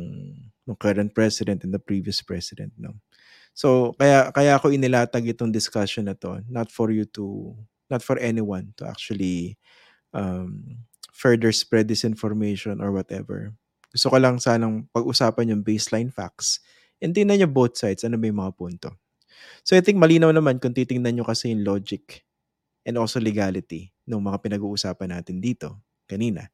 nung 0.65 0.77
current 0.79 1.13
president 1.13 1.63
and 1.63 1.73
the 1.73 1.81
previous 1.81 2.21
president, 2.21 2.73
no. 2.77 2.97
So, 3.53 3.93
kaya 4.01 4.33
kaya 4.33 4.57
ako 4.57 4.73
inilatag 4.73 5.29
itong 5.29 5.53
discussion 5.53 6.09
na 6.09 6.17
to, 6.17 6.41
not 6.49 6.73
for 6.73 6.89
you 6.89 7.05
to 7.13 7.53
not 7.85 8.01
for 8.01 8.17
anyone 8.17 8.73
to 8.81 8.89
actually 8.89 9.61
um, 10.09 10.81
further 11.13 11.53
spread 11.53 11.85
disinformation 11.85 12.81
or 12.81 12.89
whatever. 12.89 13.53
Gusto 13.93 14.09
ko 14.09 14.17
lang 14.17 14.41
sanang 14.41 14.89
pag-usapan 14.89 15.53
yung 15.53 15.61
baseline 15.61 16.09
facts 16.09 16.57
and 16.97 17.13
tingnan 17.13 17.45
nyo 17.45 17.49
both 17.49 17.77
sides, 17.77 18.01
ano 18.01 18.17
ba 18.17 18.25
yung 18.25 18.41
mga 18.41 18.57
punto. 18.57 18.89
So 19.61 19.77
I 19.77 19.85
think 19.85 20.01
malinaw 20.01 20.33
naman 20.33 20.57
kung 20.57 20.73
titingnan 20.73 21.21
nyo 21.21 21.25
kasi 21.29 21.53
yung 21.53 21.61
logic 21.61 22.22
and 22.83 22.95
also 22.99 23.19
legality 23.19 23.91
ng 24.07 24.19
mga 24.19 24.37
pinag-uusapan 24.43 25.19
natin 25.19 25.39
dito 25.39 25.79
kanina. 26.07 26.51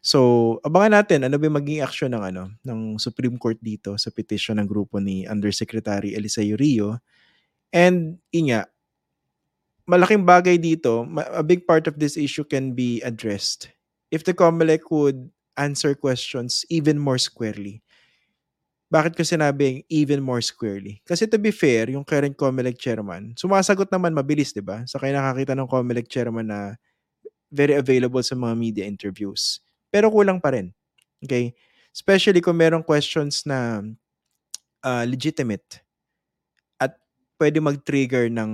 So, 0.00 0.58
abangan 0.62 1.02
natin 1.02 1.26
ano 1.26 1.36
ba 1.36 1.44
yung 1.50 1.58
maging 1.58 1.82
action 1.82 2.10
ng 2.14 2.22
ano 2.22 2.44
ng 2.62 3.02
Supreme 3.02 3.36
Court 3.36 3.58
dito 3.58 3.98
sa 3.98 4.08
petition 4.14 4.56
ng 4.62 4.68
grupo 4.70 5.02
ni 5.02 5.26
Undersecretary 5.26 6.14
Eliseo 6.14 6.54
Rio. 6.56 7.02
And 7.74 8.20
inya, 8.32 8.68
malaking 9.86 10.24
bagay 10.24 10.56
dito, 10.62 11.04
a 11.34 11.42
big 11.42 11.66
part 11.66 11.90
of 11.90 11.98
this 11.98 12.16
issue 12.16 12.46
can 12.46 12.72
be 12.72 13.02
addressed 13.02 13.70
if 14.14 14.22
the 14.22 14.34
COMELEC 14.34 14.86
would 14.90 15.30
answer 15.58 15.94
questions 15.94 16.64
even 16.70 16.96
more 16.96 17.18
squarely. 17.18 17.82
Bakit 18.92 19.16
ko 19.16 19.24
sinabing 19.24 19.88
even 19.88 20.20
more 20.20 20.44
squarely? 20.44 21.00
Kasi 21.08 21.24
to 21.24 21.40
be 21.40 21.48
fair, 21.48 21.88
yung 21.88 22.04
current 22.04 22.36
COMELEC 22.36 22.76
chairman, 22.76 23.32
sumasagot 23.40 23.88
naman 23.88 24.12
mabilis, 24.12 24.52
di 24.52 24.60
ba? 24.60 24.84
Sa 24.84 25.00
kayo 25.00 25.16
nakakita 25.16 25.56
ng 25.56 25.64
COMELEC 25.64 26.12
chairman 26.12 26.52
na 26.52 26.76
very 27.48 27.72
available 27.72 28.20
sa 28.20 28.36
mga 28.36 28.52
media 28.52 28.84
interviews. 28.84 29.64
Pero 29.88 30.12
kulang 30.12 30.44
pa 30.44 30.52
rin. 30.52 30.76
Okay? 31.24 31.56
Especially 31.88 32.44
kung 32.44 32.60
merong 32.60 32.84
questions 32.84 33.48
na 33.48 33.80
uh, 34.84 35.04
legitimate 35.08 35.80
at 36.76 36.98
pwede 37.40 37.62
mag-trigger 37.62 38.28
ng 38.28 38.52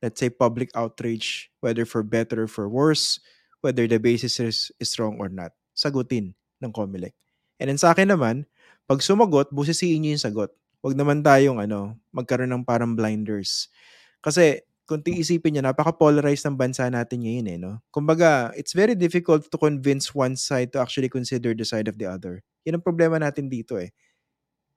let's 0.00 0.18
say 0.18 0.32
public 0.32 0.72
outrage 0.72 1.52
whether 1.60 1.84
for 1.84 2.00
better 2.00 2.48
or 2.48 2.50
for 2.50 2.66
worse 2.66 3.20
whether 3.60 3.84
the 3.84 4.00
basis 4.00 4.40
is, 4.40 4.72
is 4.80 4.96
wrong 4.96 5.20
or 5.20 5.28
not 5.28 5.52
sagutin 5.76 6.32
ng 6.64 6.72
COMELEC 6.72 7.12
and 7.60 7.68
then 7.68 7.76
sa 7.76 7.92
akin 7.92 8.08
naman 8.08 8.48
pag 8.90 8.98
sumagot 8.98 9.46
busisiin 9.54 10.02
niyo 10.02 10.18
yung 10.18 10.24
sagot 10.26 10.50
wag 10.82 10.98
naman 10.98 11.22
tayong 11.22 11.62
ano 11.62 11.94
magkaroon 12.10 12.50
ng 12.50 12.66
parang 12.66 12.98
blinders 12.98 13.70
kasi 14.18 14.58
kung 14.90 14.98
tiisipin 15.06 15.54
niyo 15.54 15.62
napaka-polarized 15.62 16.42
ng 16.50 16.58
bansa 16.58 16.90
natin 16.90 17.22
ngayon 17.22 17.46
eh 17.46 17.58
no 17.62 17.78
kumbaga 17.94 18.50
it's 18.58 18.74
very 18.74 18.98
difficult 18.98 19.46
to 19.46 19.54
convince 19.54 20.10
one 20.10 20.34
side 20.34 20.74
to 20.74 20.82
actually 20.82 21.06
consider 21.06 21.54
the 21.54 21.62
side 21.62 21.86
of 21.86 21.94
the 22.02 22.08
other 22.10 22.42
yun 22.66 22.74
ang 22.74 22.82
problema 22.82 23.22
natin 23.22 23.46
dito 23.46 23.78
eh 23.78 23.94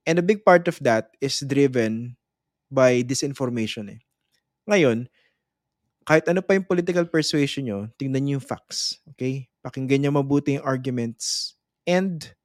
And 0.03 0.19
a 0.19 0.25
big 0.25 0.43
part 0.43 0.67
of 0.67 0.79
that 0.83 1.15
is 1.23 1.39
driven 1.39 2.19
by 2.67 3.07
disinformation 3.07 3.87
eh. 3.87 3.99
Ngayon, 4.67 5.07
kahit 6.03 6.27
ano 6.27 6.43
pa 6.43 6.59
yung 6.59 6.67
political 6.67 7.07
persuasion 7.07 7.63
nyo, 7.67 7.79
tingnan 7.95 8.27
nyo 8.27 8.33
yung 8.39 8.43
facts. 8.43 8.99
Okay? 9.15 9.47
Pakinggan 9.63 10.03
nyo 10.03 10.11
mabuti 10.19 10.59
yung 10.59 10.67
arguments 10.67 11.55
and 11.87 12.35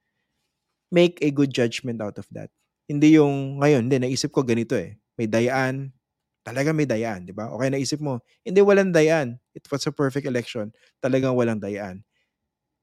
make 0.89 1.21
a 1.21 1.31
good 1.31 1.53
judgment 1.53 2.01
out 2.01 2.17
of 2.17 2.27
that. 2.33 2.49
Hindi 2.89 3.21
yung, 3.21 3.61
ngayon, 3.61 3.89
hindi, 3.89 4.01
naisip 4.01 4.33
ko 4.33 4.41
ganito 4.41 4.73
eh. 4.73 4.97
May 5.21 5.29
dayaan, 5.29 5.93
talaga 6.41 6.73
may 6.73 6.89
dayaan, 6.89 7.29
di 7.29 7.37
ba? 7.37 7.53
Okay, 7.53 7.69
naisip 7.69 8.01
mo, 8.01 8.25
hindi, 8.41 8.65
walang 8.65 8.93
dayaan. 8.93 9.37
It 9.53 9.69
was 9.69 9.85
a 9.85 9.93
perfect 9.93 10.25
election. 10.25 10.73
Talagang 11.05 11.37
walang 11.37 11.61
dayaan. 11.61 12.01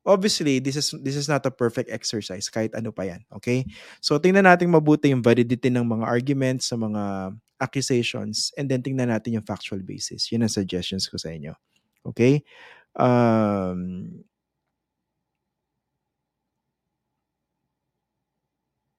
Obviously, 0.05 0.61
this 0.61 0.77
is 0.77 0.93
this 1.01 1.17
is 1.17 1.25
not 1.25 1.41
a 1.49 1.53
perfect 1.53 1.89
exercise 1.89 2.45
kahit 2.45 2.77
ano 2.77 2.93
pa 2.93 3.09
yan, 3.09 3.25
okay? 3.33 3.65
So 4.05 4.21
tingnan 4.21 4.45
natin 4.45 4.69
mabuti 4.69 5.09
yung 5.09 5.25
validity 5.25 5.73
ng 5.73 5.81
mga 5.81 6.05
arguments, 6.05 6.69
sa 6.69 6.77
mga 6.77 7.33
accusations, 7.57 8.53
and 8.53 8.69
then 8.69 8.85
tingnan 8.85 9.09
natin 9.09 9.41
yung 9.41 9.47
factual 9.49 9.81
basis. 9.81 10.29
Yun 10.29 10.45
ang 10.45 10.53
suggestions 10.53 11.09
ko 11.09 11.17
sa 11.17 11.33
inyo. 11.33 11.57
Okay? 12.05 12.45
Um, 12.93 14.05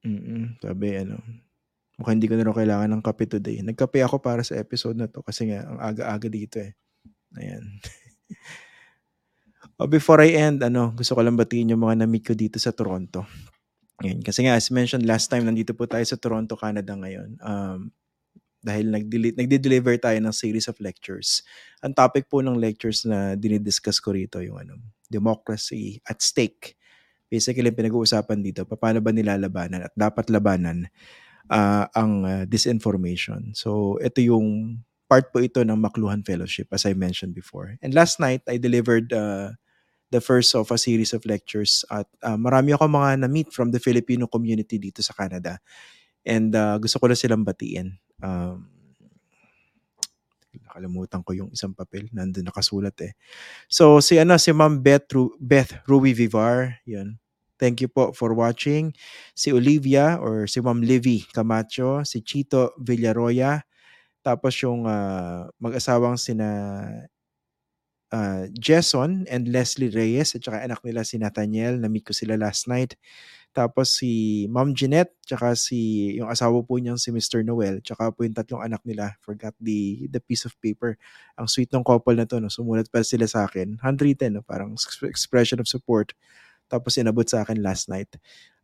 mm 0.06 0.62
sabi 0.62 1.02
ano, 1.02 1.18
mukhang 1.98 2.22
hindi 2.22 2.30
ko 2.30 2.36
na 2.38 2.46
raw 2.46 2.54
kailangan 2.54 2.90
ng 2.94 3.02
kape 3.02 3.26
today. 3.26 3.58
Nagkape 3.66 3.98
ako 4.06 4.22
para 4.22 4.46
sa 4.46 4.54
episode 4.54 4.94
na 4.94 5.10
to 5.10 5.24
kasi 5.26 5.50
nga 5.50 5.66
ang 5.66 5.78
aga-aga 5.82 6.28
dito 6.30 6.62
eh. 6.62 6.72
Ayan. 7.36 7.64
Oh, 9.76 9.84
before 9.84 10.24
I 10.24 10.32
end, 10.32 10.64
ano, 10.64 10.96
gusto 10.96 11.12
ko 11.12 11.20
lang 11.20 11.36
batiin 11.36 11.76
yung 11.76 11.84
mga 11.84 12.00
na-meet 12.00 12.24
ko 12.24 12.32
dito 12.32 12.56
sa 12.56 12.72
Toronto. 12.72 13.28
Ngayon, 14.00 14.24
kasi 14.24 14.48
nga, 14.48 14.56
as 14.56 14.72
mentioned 14.72 15.04
last 15.04 15.28
time, 15.28 15.44
nandito 15.44 15.76
po 15.76 15.84
tayo 15.84 16.00
sa 16.04 16.16
Toronto, 16.16 16.56
Canada 16.56 16.96
ngayon. 16.96 17.36
Um, 17.44 17.92
dahil 18.64 18.88
nagdeli- 18.88 19.36
nagde-deliver 19.36 20.00
tayo 20.00 20.16
ng 20.16 20.32
series 20.32 20.68
of 20.72 20.80
lectures. 20.80 21.44
Ang 21.84 21.92
topic 21.92 22.24
po 22.32 22.40
ng 22.40 22.56
lectures 22.56 23.04
na 23.04 23.36
dinidiscuss 23.36 24.00
ko 24.00 24.16
rito, 24.16 24.40
yung 24.40 24.56
ano, 24.56 24.80
democracy 25.12 26.00
at 26.08 26.24
stake. 26.24 26.75
Basically, 27.26 27.70
pinag-uusapan 27.74 28.38
dito, 28.42 28.62
paano 28.66 29.02
ba 29.02 29.10
nilalabanan 29.10 29.90
at 29.90 29.92
dapat 29.98 30.30
labanan 30.30 30.86
ah, 31.50 31.90
ang 31.94 32.12
ah, 32.22 32.44
disinformation. 32.46 33.54
So, 33.54 33.98
ito 33.98 34.22
yung 34.22 34.78
part 35.06 35.30
po 35.30 35.42
ito 35.42 35.62
ng 35.62 35.78
Makluhan 35.78 36.26
Fellowship, 36.26 36.70
as 36.74 36.86
I 36.86 36.94
mentioned 36.94 37.34
before. 37.34 37.78
And 37.82 37.94
last 37.94 38.18
night, 38.18 38.42
I 38.50 38.58
delivered 38.58 39.14
uh, 39.14 39.54
the 40.10 40.22
first 40.22 40.54
of 40.54 40.70
a 40.70 40.78
series 40.78 41.14
of 41.14 41.26
lectures 41.26 41.86
at 41.90 42.06
uh, 42.22 42.38
marami 42.38 42.74
ako 42.74 42.90
mga 42.90 43.26
na-meet 43.26 43.50
from 43.50 43.70
the 43.70 43.82
Filipino 43.82 44.26
community 44.26 44.78
dito 44.78 45.02
sa 45.02 45.14
Canada. 45.14 45.58
And 46.26 46.54
uh, 46.54 46.78
gusto 46.82 46.98
ko 46.98 47.06
na 47.06 47.18
silang 47.18 47.46
batiin. 47.46 47.98
Um, 48.22 48.75
nakalimutan 50.76 51.24
ko 51.24 51.32
yung 51.32 51.48
isang 51.56 51.72
papel. 51.72 52.12
Nandun 52.12 52.44
nakasulat 52.52 52.92
eh. 53.00 53.16
So, 53.72 54.04
si 54.04 54.20
ano, 54.20 54.36
si 54.36 54.52
Ma'am 54.52 54.84
Beth, 54.84 55.08
Ru- 55.16 55.32
Beth 55.40 55.80
Rui 55.88 56.12
Vivar, 56.12 56.76
yun. 56.84 57.16
Thank 57.56 57.80
you 57.80 57.88
po 57.88 58.12
for 58.12 58.36
watching. 58.36 58.92
Si 59.32 59.48
Olivia 59.48 60.20
or 60.20 60.44
si 60.44 60.60
Ma'am 60.60 60.84
Livy 60.84 61.24
Camacho, 61.32 62.04
si 62.04 62.20
Chito 62.20 62.76
Villaroya, 62.76 63.64
tapos 64.24 64.56
yung 64.62 64.84
ah, 64.88 65.48
mag-asawang 65.62 66.18
sina 66.20 66.48
ah, 68.16 68.48
Jason 68.56 69.28
and 69.28 69.52
Leslie 69.52 69.92
Reyes 69.92 70.32
at 70.32 70.40
saka 70.40 70.64
anak 70.64 70.80
nila 70.80 71.04
si 71.04 71.20
Nathaniel, 71.20 71.76
na-meet 71.76 72.08
ko 72.08 72.16
sila 72.16 72.40
last 72.40 72.64
night. 72.64 72.96
Tapos 73.56 73.88
si 73.88 74.44
Ma'am 74.52 74.76
Jeanette, 74.76 75.16
tsaka 75.24 75.56
si 75.56 76.12
yung 76.20 76.28
asawa 76.28 76.60
po 76.60 76.76
niyang 76.76 77.00
si 77.00 77.08
Mr. 77.08 77.40
Noel, 77.40 77.80
tsaka 77.80 78.12
po 78.12 78.24
yung 78.24 78.36
tatlong 78.36 78.60
anak 78.60 78.84
nila. 78.84 79.16
Forgot 79.24 79.56
the 79.56 80.04
the 80.12 80.20
piece 80.20 80.44
of 80.44 80.52
paper. 80.60 81.00
Ang 81.40 81.48
sweet 81.48 81.72
ng 81.72 81.80
couple 81.80 82.12
na 82.16 82.28
to, 82.28 82.36
no? 82.36 82.52
sumulat 82.52 82.92
pa 82.92 83.00
sila 83.00 83.24
sa 83.24 83.48
akin. 83.48 83.80
Handwritten, 83.80 84.40
no? 84.40 84.44
parang 84.44 84.76
ex- 84.76 85.00
expression 85.08 85.56
of 85.56 85.68
support. 85.68 86.12
Tapos 86.68 87.00
inabot 87.00 87.24
sa 87.24 87.48
akin 87.48 87.64
last 87.64 87.88
night. 87.88 88.12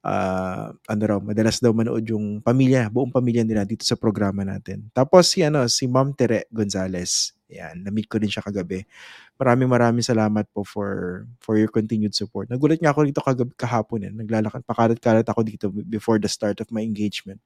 Uh, 0.03 0.75
ano 0.75 1.03
raw, 1.07 1.19
madalas 1.23 1.63
daw 1.63 1.71
manood 1.71 2.05
yung 2.11 2.43
pamilya, 2.43 2.91
buong 2.91 3.15
pamilya 3.15 3.47
nila 3.47 3.63
dito 3.63 3.87
sa 3.87 3.95
programa 3.95 4.43
natin. 4.43 4.91
Tapos 4.91 5.31
si 5.31 5.47
ano, 5.47 5.65
si 5.71 5.87
Ma'am 5.87 6.13
Tere 6.15 6.47
Gonzalez. 6.51 7.35
Yan, 7.53 7.85
na-meet 7.85 8.09
ko 8.09 8.17
din 8.17 8.33
siya 8.33 8.41
kagabi. 8.41 8.89
Maraming 9.37 9.69
maraming 9.69 10.05
salamat 10.05 10.49
po 10.57 10.65
for 10.65 11.23
for 11.37 11.61
your 11.61 11.69
continued 11.69 12.17
support. 12.17 12.49
Nagulat 12.49 12.81
nga 12.81 12.97
ako 12.97 13.05
dito 13.05 13.21
kagabi, 13.21 13.53
kahapon 13.55 14.09
eh. 14.09 14.13
Naglalakad, 14.13 14.65
pakalat-kalat 14.65 15.27
ako 15.29 15.41
dito 15.45 15.67
before 15.69 16.17
the 16.17 16.31
start 16.31 16.59
of 16.65 16.69
my 16.73 16.81
engagement. 16.81 17.39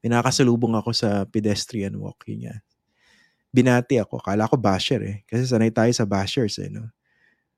May 0.00 0.12
nakakasalubong 0.12 0.76
ako 0.76 0.92
sa 0.92 1.24
pedestrian 1.28 1.96
walk. 2.00 2.24
Yun 2.28 2.52
yan. 2.52 2.60
Binati 3.54 4.00
ako. 4.02 4.18
Kala 4.18 4.50
ko 4.50 4.58
basher 4.58 5.00
eh. 5.04 5.16
Kasi 5.28 5.46
sanay 5.46 5.70
tayo 5.70 5.92
sa 5.94 6.08
bashers 6.08 6.58
eh. 6.58 6.72
No? 6.72 6.90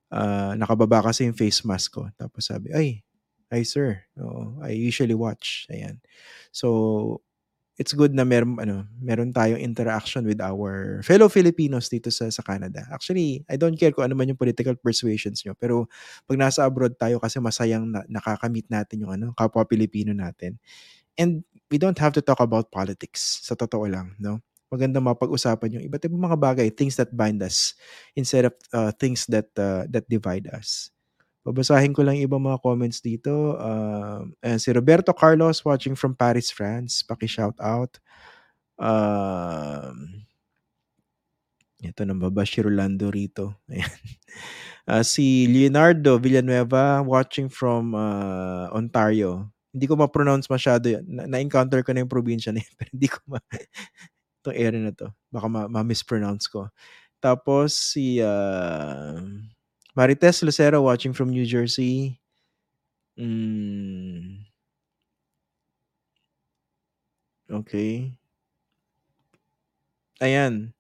Uh, 0.06 0.54
nakababa 0.54 1.02
kasi 1.02 1.26
yung 1.26 1.34
face 1.34 1.64
mask 1.66 1.98
ko. 1.98 2.06
Tapos 2.14 2.46
sabi, 2.46 2.70
ay, 2.74 3.00
ay 3.52 3.62
sir. 3.62 4.02
Oo, 4.18 4.58
I 4.62 4.74
usually 4.74 5.14
watch. 5.14 5.66
Ayan. 5.70 6.02
So, 6.50 7.20
it's 7.76 7.92
good 7.92 8.16
na 8.16 8.24
meron 8.24 8.56
ano, 8.56 8.88
meron 8.98 9.36
tayong 9.36 9.60
interaction 9.60 10.24
with 10.24 10.40
our 10.40 11.04
fellow 11.04 11.28
Filipinos 11.28 11.92
dito 11.92 12.08
sa 12.08 12.28
sa 12.32 12.40
Canada. 12.40 12.88
Actually, 12.88 13.44
I 13.52 13.60
don't 13.60 13.76
care 13.76 13.92
kung 13.92 14.08
ano 14.08 14.16
man 14.16 14.32
yung 14.32 14.40
political 14.40 14.74
persuasions 14.80 15.44
nyo, 15.44 15.52
pero 15.56 15.84
pag 16.24 16.40
nasa 16.40 16.64
abroad 16.64 16.96
tayo 16.96 17.20
kasi 17.20 17.36
masayang 17.38 17.84
na, 17.92 18.00
nakakamit 18.08 18.66
natin 18.72 19.04
yung 19.04 19.12
ano, 19.12 19.36
kapwa 19.36 19.62
Pilipino 19.68 20.16
natin. 20.16 20.56
And 21.20 21.44
we 21.70 21.76
don't 21.80 21.98
have 22.00 22.12
to 22.16 22.22
talk 22.24 22.40
about 22.40 22.72
politics, 22.72 23.44
sa 23.44 23.54
totoo 23.56 23.88
lang, 23.88 24.16
no? 24.20 24.40
Maganda 24.72 24.98
mapag-usapan 24.98 25.78
yung 25.78 25.84
iba't 25.86 26.02
ibang 26.10 26.26
mga 26.26 26.38
bagay, 26.40 26.68
things 26.74 26.98
that 26.98 27.14
bind 27.14 27.38
us 27.44 27.76
instead 28.18 28.50
of 28.50 28.54
uh, 28.74 28.90
things 28.98 29.28
that 29.30 29.46
uh, 29.60 29.86
that 29.92 30.08
divide 30.10 30.50
us. 30.50 30.90
Babasahin 31.46 31.94
ko 31.94 32.02
lang 32.02 32.18
ibang 32.18 32.42
mga 32.42 32.58
comments 32.58 32.98
dito. 32.98 33.54
Uh, 33.54 34.26
si 34.58 34.74
Roberto 34.74 35.14
Carlos 35.14 35.62
watching 35.62 35.94
from 35.94 36.18
Paris, 36.18 36.50
France. 36.50 37.06
Paki-shout 37.06 37.54
out. 37.62 38.02
Uh, 38.74 39.94
ito 41.78 42.02
nang 42.02 42.18
baba 42.18 42.42
si 42.42 42.58
Rolando 42.58 43.14
rito. 43.14 43.54
Ayan. 43.70 43.94
Uh, 44.90 45.06
si 45.06 45.46
Leonardo 45.46 46.18
Villanueva 46.18 46.98
watching 47.06 47.46
from 47.46 47.94
uh, 47.94 48.66
Ontario. 48.74 49.46
Hindi 49.70 49.86
ko 49.86 49.94
ma-pronounce 49.94 50.50
masyado 50.50 50.90
yun. 50.90 51.06
Na- 51.06 51.38
encounter 51.38 51.86
ko 51.86 51.94
na 51.94 52.02
yung 52.02 52.10
probinsya 52.10 52.50
na 52.50 52.58
yun, 52.58 52.74
pero 52.78 52.88
hindi 52.90 53.06
ko 53.06 53.18
ma... 53.30 53.38
itong 54.42 54.56
area 54.58 54.80
na 54.82 54.90
to. 54.90 55.14
Baka 55.30 55.46
ma- 55.46 55.70
ma-mispronounce 55.70 56.50
ko. 56.50 56.66
Tapos 57.22 57.70
si... 57.94 58.18
Uh, 58.18 59.46
Marites 59.96 60.44
Lucero 60.44 60.84
watching 60.84 61.16
from 61.16 61.32
New 61.32 61.48
Jersey. 61.48 62.20
Mm. 63.16 64.44
Okay. 67.48 68.12
Ayan. 70.20 70.76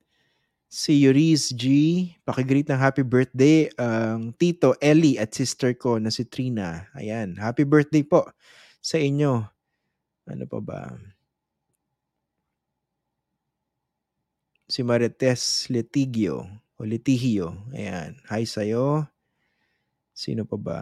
Si 0.68 1.00
Yuriz 1.00 1.56
G, 1.56 1.64
pakigreet 2.28 2.68
ng 2.68 2.76
happy 2.76 3.00
birthday 3.00 3.72
ang 3.80 4.28
um, 4.28 4.36
tito 4.36 4.76
Ellie 4.84 5.16
at 5.16 5.32
sister 5.32 5.72
ko 5.72 5.96
na 5.96 6.12
si 6.12 6.28
Trina. 6.28 6.84
Ayan, 6.92 7.40
happy 7.40 7.64
birthday 7.64 8.04
po 8.04 8.28
sa 8.84 9.00
inyo. 9.00 9.40
Ano 10.28 10.44
pa 10.44 10.60
ba? 10.60 10.92
Si 14.68 14.84
Marites 14.84 15.70
Letigio 15.72 16.65
o 16.76 16.84
Litigio. 16.84 17.56
Ayan. 17.72 18.20
Hi 18.28 18.44
sa'yo. 18.44 19.08
Sino 20.12 20.44
pa 20.44 20.56
ba? 20.56 20.80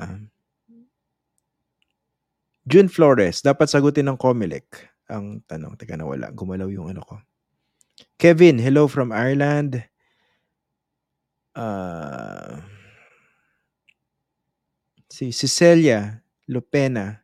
June 2.67 2.91
Flores. 2.91 3.43
Dapat 3.43 3.71
sagutin 3.71 4.11
ng 4.11 4.19
Comelec. 4.19 4.67
Ang 5.11 5.43
tanong. 5.47 5.79
Teka 5.79 5.99
na 5.99 6.07
wala. 6.07 6.31
Gumalaw 6.35 6.71
yung 6.71 6.91
ano 6.91 7.03
ko. 7.03 7.17
Kevin. 8.19 8.59
Hello 8.59 8.91
from 8.91 9.15
Ireland. 9.15 9.87
Uh, 11.55 12.59
si 15.07 15.31
Cecilia 15.31 16.23
Lupena. 16.51 17.23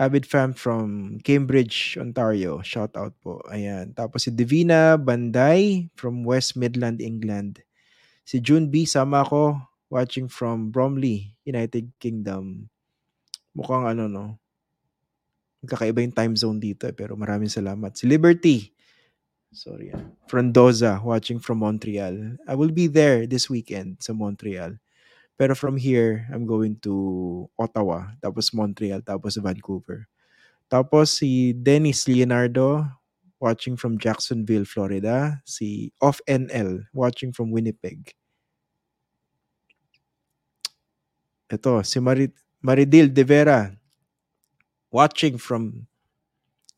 Avid 0.00 0.24
fan 0.24 0.56
from 0.56 1.20
Cambridge, 1.20 2.00
Ontario. 2.00 2.64
Shout 2.64 2.96
out 2.96 3.12
po. 3.20 3.44
Ayan. 3.52 3.92
Tapos 3.94 4.24
si 4.24 4.30
Divina 4.32 4.96
Banday 4.96 5.86
from 5.94 6.24
West 6.24 6.56
Midland, 6.56 6.98
England. 6.98 7.60
Si 8.22 8.38
June 8.38 8.70
B, 8.70 8.86
sama 8.86 9.26
ako 9.26 9.58
watching 9.92 10.30
from 10.30 10.72
Bromley, 10.72 11.36
United 11.44 11.92
Kingdom. 12.00 12.72
Mukhang 13.52 13.84
ano 13.84 14.08
no, 14.08 14.24
kakaiba 15.68 16.00
yung 16.02 16.16
time 16.16 16.34
zone 16.34 16.58
dito 16.58 16.88
eh, 16.88 16.96
pero 16.96 17.14
maraming 17.14 17.52
salamat. 17.52 17.94
Si 17.94 18.08
Liberty, 18.08 18.72
sorry 19.52 19.92
ah, 19.92 20.00
Frondoza, 20.26 20.98
watching 21.04 21.36
from 21.36 21.60
Montreal. 21.60 22.40
I 22.48 22.54
will 22.56 22.72
be 22.72 22.88
there 22.88 23.28
this 23.28 23.52
weekend 23.52 24.00
sa 24.00 24.16
Montreal. 24.16 24.80
Pero 25.36 25.52
from 25.56 25.76
here, 25.76 26.28
I'm 26.30 26.46
going 26.46 26.78
to 26.86 26.94
Ottawa, 27.58 28.14
tapos 28.22 28.52
Montreal, 28.54 29.02
tapos 29.02 29.36
Vancouver. 29.40 30.06
Tapos 30.72 31.20
si 31.20 31.52
Dennis 31.52 32.08
Leonardo, 32.08 32.86
watching 33.42 33.74
from 33.74 33.98
Jacksonville, 33.98 34.62
Florida. 34.62 35.42
Si 35.42 35.90
Off 35.98 36.22
NL, 36.30 36.86
watching 36.94 37.34
from 37.34 37.50
Winnipeg. 37.50 38.14
Ito, 41.50 41.82
si 41.82 41.98
Marid 41.98 42.32
Maridil 42.62 43.10
De 43.10 43.26
Vera, 43.26 43.74
watching 44.94 45.36
from 45.36 45.90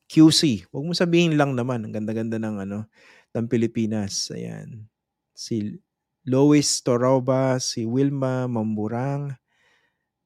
QC. 0.08 0.64
Huwag 0.72 0.84
mo 0.88 0.96
sabihin 0.96 1.36
lang 1.36 1.52
naman, 1.52 1.84
ang 1.84 1.92
ganda-ganda 1.92 2.40
ng 2.40 2.64
ano, 2.64 2.88
ng 3.36 3.46
Pilipinas. 3.46 4.32
Ayan. 4.32 4.88
Si 5.36 5.76
Lois 6.24 6.80
Torauba, 6.80 7.60
si 7.60 7.84
Wilma 7.84 8.48
Mamburang. 8.48 9.36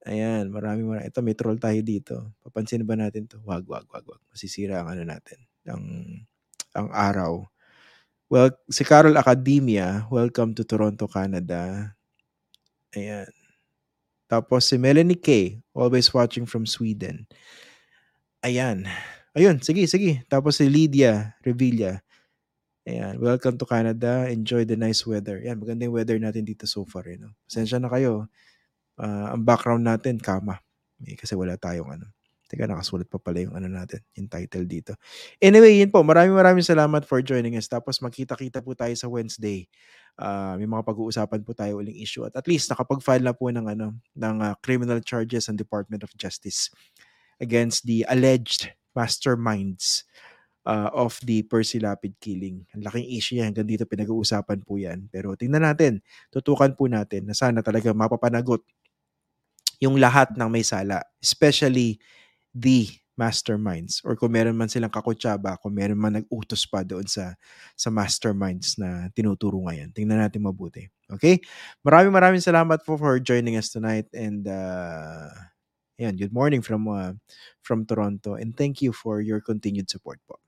Ayan, 0.06 0.48
marami 0.55 0.86
marami. 0.86 1.10
Ito, 1.10 1.20
may 1.20 1.35
troll 1.35 1.59
tayo 1.59 1.82
dito. 1.82 2.32
Papansin 2.40 2.86
ba 2.86 2.94
natin 2.94 3.27
to? 3.27 3.43
Wag, 3.44 3.66
wag, 3.66 3.85
wag, 3.90 4.06
wag. 4.06 4.23
Masisira 4.31 4.81
ang 4.81 4.94
ano 4.94 5.05
natin 5.05 5.48
ang 5.69 5.85
ang 6.73 6.89
araw. 6.90 7.45
Well, 8.28 8.53
si 8.69 8.85
Carol 8.85 9.16
Academia, 9.16 10.05
welcome 10.12 10.53
to 10.53 10.65
Toronto, 10.65 11.09
Canada. 11.09 11.93
Ayan. 12.93 13.28
Tapos 14.28 14.69
si 14.69 14.77
Melanie 14.77 15.16
K, 15.16 15.57
always 15.73 16.12
watching 16.12 16.45
from 16.45 16.69
Sweden. 16.69 17.24
Ayan. 18.45 18.85
Ayun, 19.32 19.65
sige, 19.65 19.89
sige. 19.89 20.28
Tapos 20.28 20.61
si 20.61 20.69
Lydia 20.69 21.40
Revilla. 21.40 22.05
Ayan, 22.85 23.16
welcome 23.20 23.57
to 23.57 23.65
Canada. 23.65 24.28
Enjoy 24.28 24.69
the 24.69 24.77
nice 24.77 25.05
weather. 25.09 25.40
Ayan, 25.40 25.61
maganda 25.61 25.89
yung 25.89 25.97
weather 25.97 26.20
natin 26.20 26.45
dito 26.45 26.69
so 26.69 26.85
far. 26.85 27.09
Eh, 27.09 27.16
no? 27.16 27.32
Pasensya 27.49 27.81
na 27.81 27.89
kayo. 27.89 28.28
Uh, 29.01 29.32
ang 29.32 29.45
background 29.45 29.85
natin, 29.85 30.20
kama. 30.20 30.61
Eh, 31.05 31.16
kasi 31.16 31.32
wala 31.32 31.57
tayong 31.57 31.97
ano. 31.97 32.18
Teka, 32.49 32.65
nakasulat 32.65 33.05
pa 33.12 33.20
pala 33.20 33.45
yung 33.45 33.53
ano 33.53 33.69
natin, 33.69 34.01
yung 34.16 34.25
title 34.25 34.65
dito. 34.65 34.97
Anyway, 35.37 35.85
yun 35.85 35.93
po. 35.93 36.01
Maraming 36.01 36.33
maraming 36.33 36.65
salamat 36.65 37.05
for 37.05 37.20
joining 37.20 37.61
us. 37.61 37.69
Tapos 37.69 38.01
magkita-kita 38.01 38.65
po 38.65 38.73
tayo 38.73 38.97
sa 38.97 39.05
Wednesday. 39.05 39.69
Uh, 40.16 40.57
may 40.57 40.65
mga 40.65 40.81
pag-uusapan 40.83 41.45
po 41.45 41.53
tayo 41.53 41.85
uling 41.85 42.01
issue. 42.01 42.25
At 42.25 42.41
at 42.41 42.49
least 42.49 42.73
nakapag-file 42.73 43.23
na 43.23 43.37
po 43.37 43.53
ng, 43.53 43.69
ano, 43.69 44.01
ng 44.16 44.37
uh, 44.41 44.57
criminal 44.65 45.05
charges 45.05 45.53
ang 45.53 45.61
Department 45.61 46.01
of 46.01 46.11
Justice 46.16 46.73
against 47.37 47.85
the 47.85 48.03
alleged 48.09 48.73
masterminds 48.97 50.09
uh, 50.65 50.89
of 50.97 51.20
the 51.23 51.45
Percy 51.45 51.79
Lapid 51.79 52.16
killing. 52.19 52.65
Ang 52.73 52.83
laking 52.89 53.09
issue 53.12 53.37
yan. 53.39 53.53
Hanggang 53.53 53.69
dito 53.69 53.85
pinag-uusapan 53.85 54.65
po 54.65 54.81
yan. 54.81 55.07
Pero 55.12 55.37
tingnan 55.37 55.69
natin, 55.69 56.01
tutukan 56.33 56.73
po 56.73 56.89
natin 56.89 57.29
na 57.29 57.37
sana 57.37 57.61
talaga 57.61 57.93
mapapanagot 57.93 58.65
yung 59.79 59.97
lahat 59.97 60.35
ng 60.35 60.49
may 60.51 60.66
sala. 60.66 61.05
Especially 61.23 62.01
the 62.59 62.91
masterminds 63.19 63.99
or 64.07 64.15
kung 64.15 64.31
meron 64.31 64.55
man 64.55 64.71
silang 64.71 64.95
kakutsaba, 64.95 65.59
kung 65.59 65.75
meron 65.75 65.99
man 65.99 66.23
nag-utos 66.23 66.63
pa 66.71 66.87
doon 66.87 67.03
sa 67.07 67.35
sa 67.75 67.91
masterminds 67.91 68.79
na 68.79 69.11
tinuturo 69.11 69.59
ngayon. 69.67 69.91
Tingnan 69.91 70.23
natin 70.23 70.47
mabuti. 70.47 70.87
Okay? 71.11 71.43
Maraming 71.83 72.15
maraming 72.15 72.43
salamat 72.43 72.87
po 72.87 72.95
for 72.95 73.19
joining 73.19 73.59
us 73.59 73.75
tonight 73.75 74.07
and 74.15 74.47
uh, 74.47 75.35
yan, 75.99 76.15
good 76.15 76.31
morning 76.31 76.63
from 76.63 76.87
uh, 76.87 77.15
from 77.67 77.83
Toronto 77.83 78.39
and 78.39 78.55
thank 78.55 78.79
you 78.79 78.95
for 78.95 79.19
your 79.19 79.43
continued 79.43 79.91
support 79.91 80.23
po. 80.31 80.39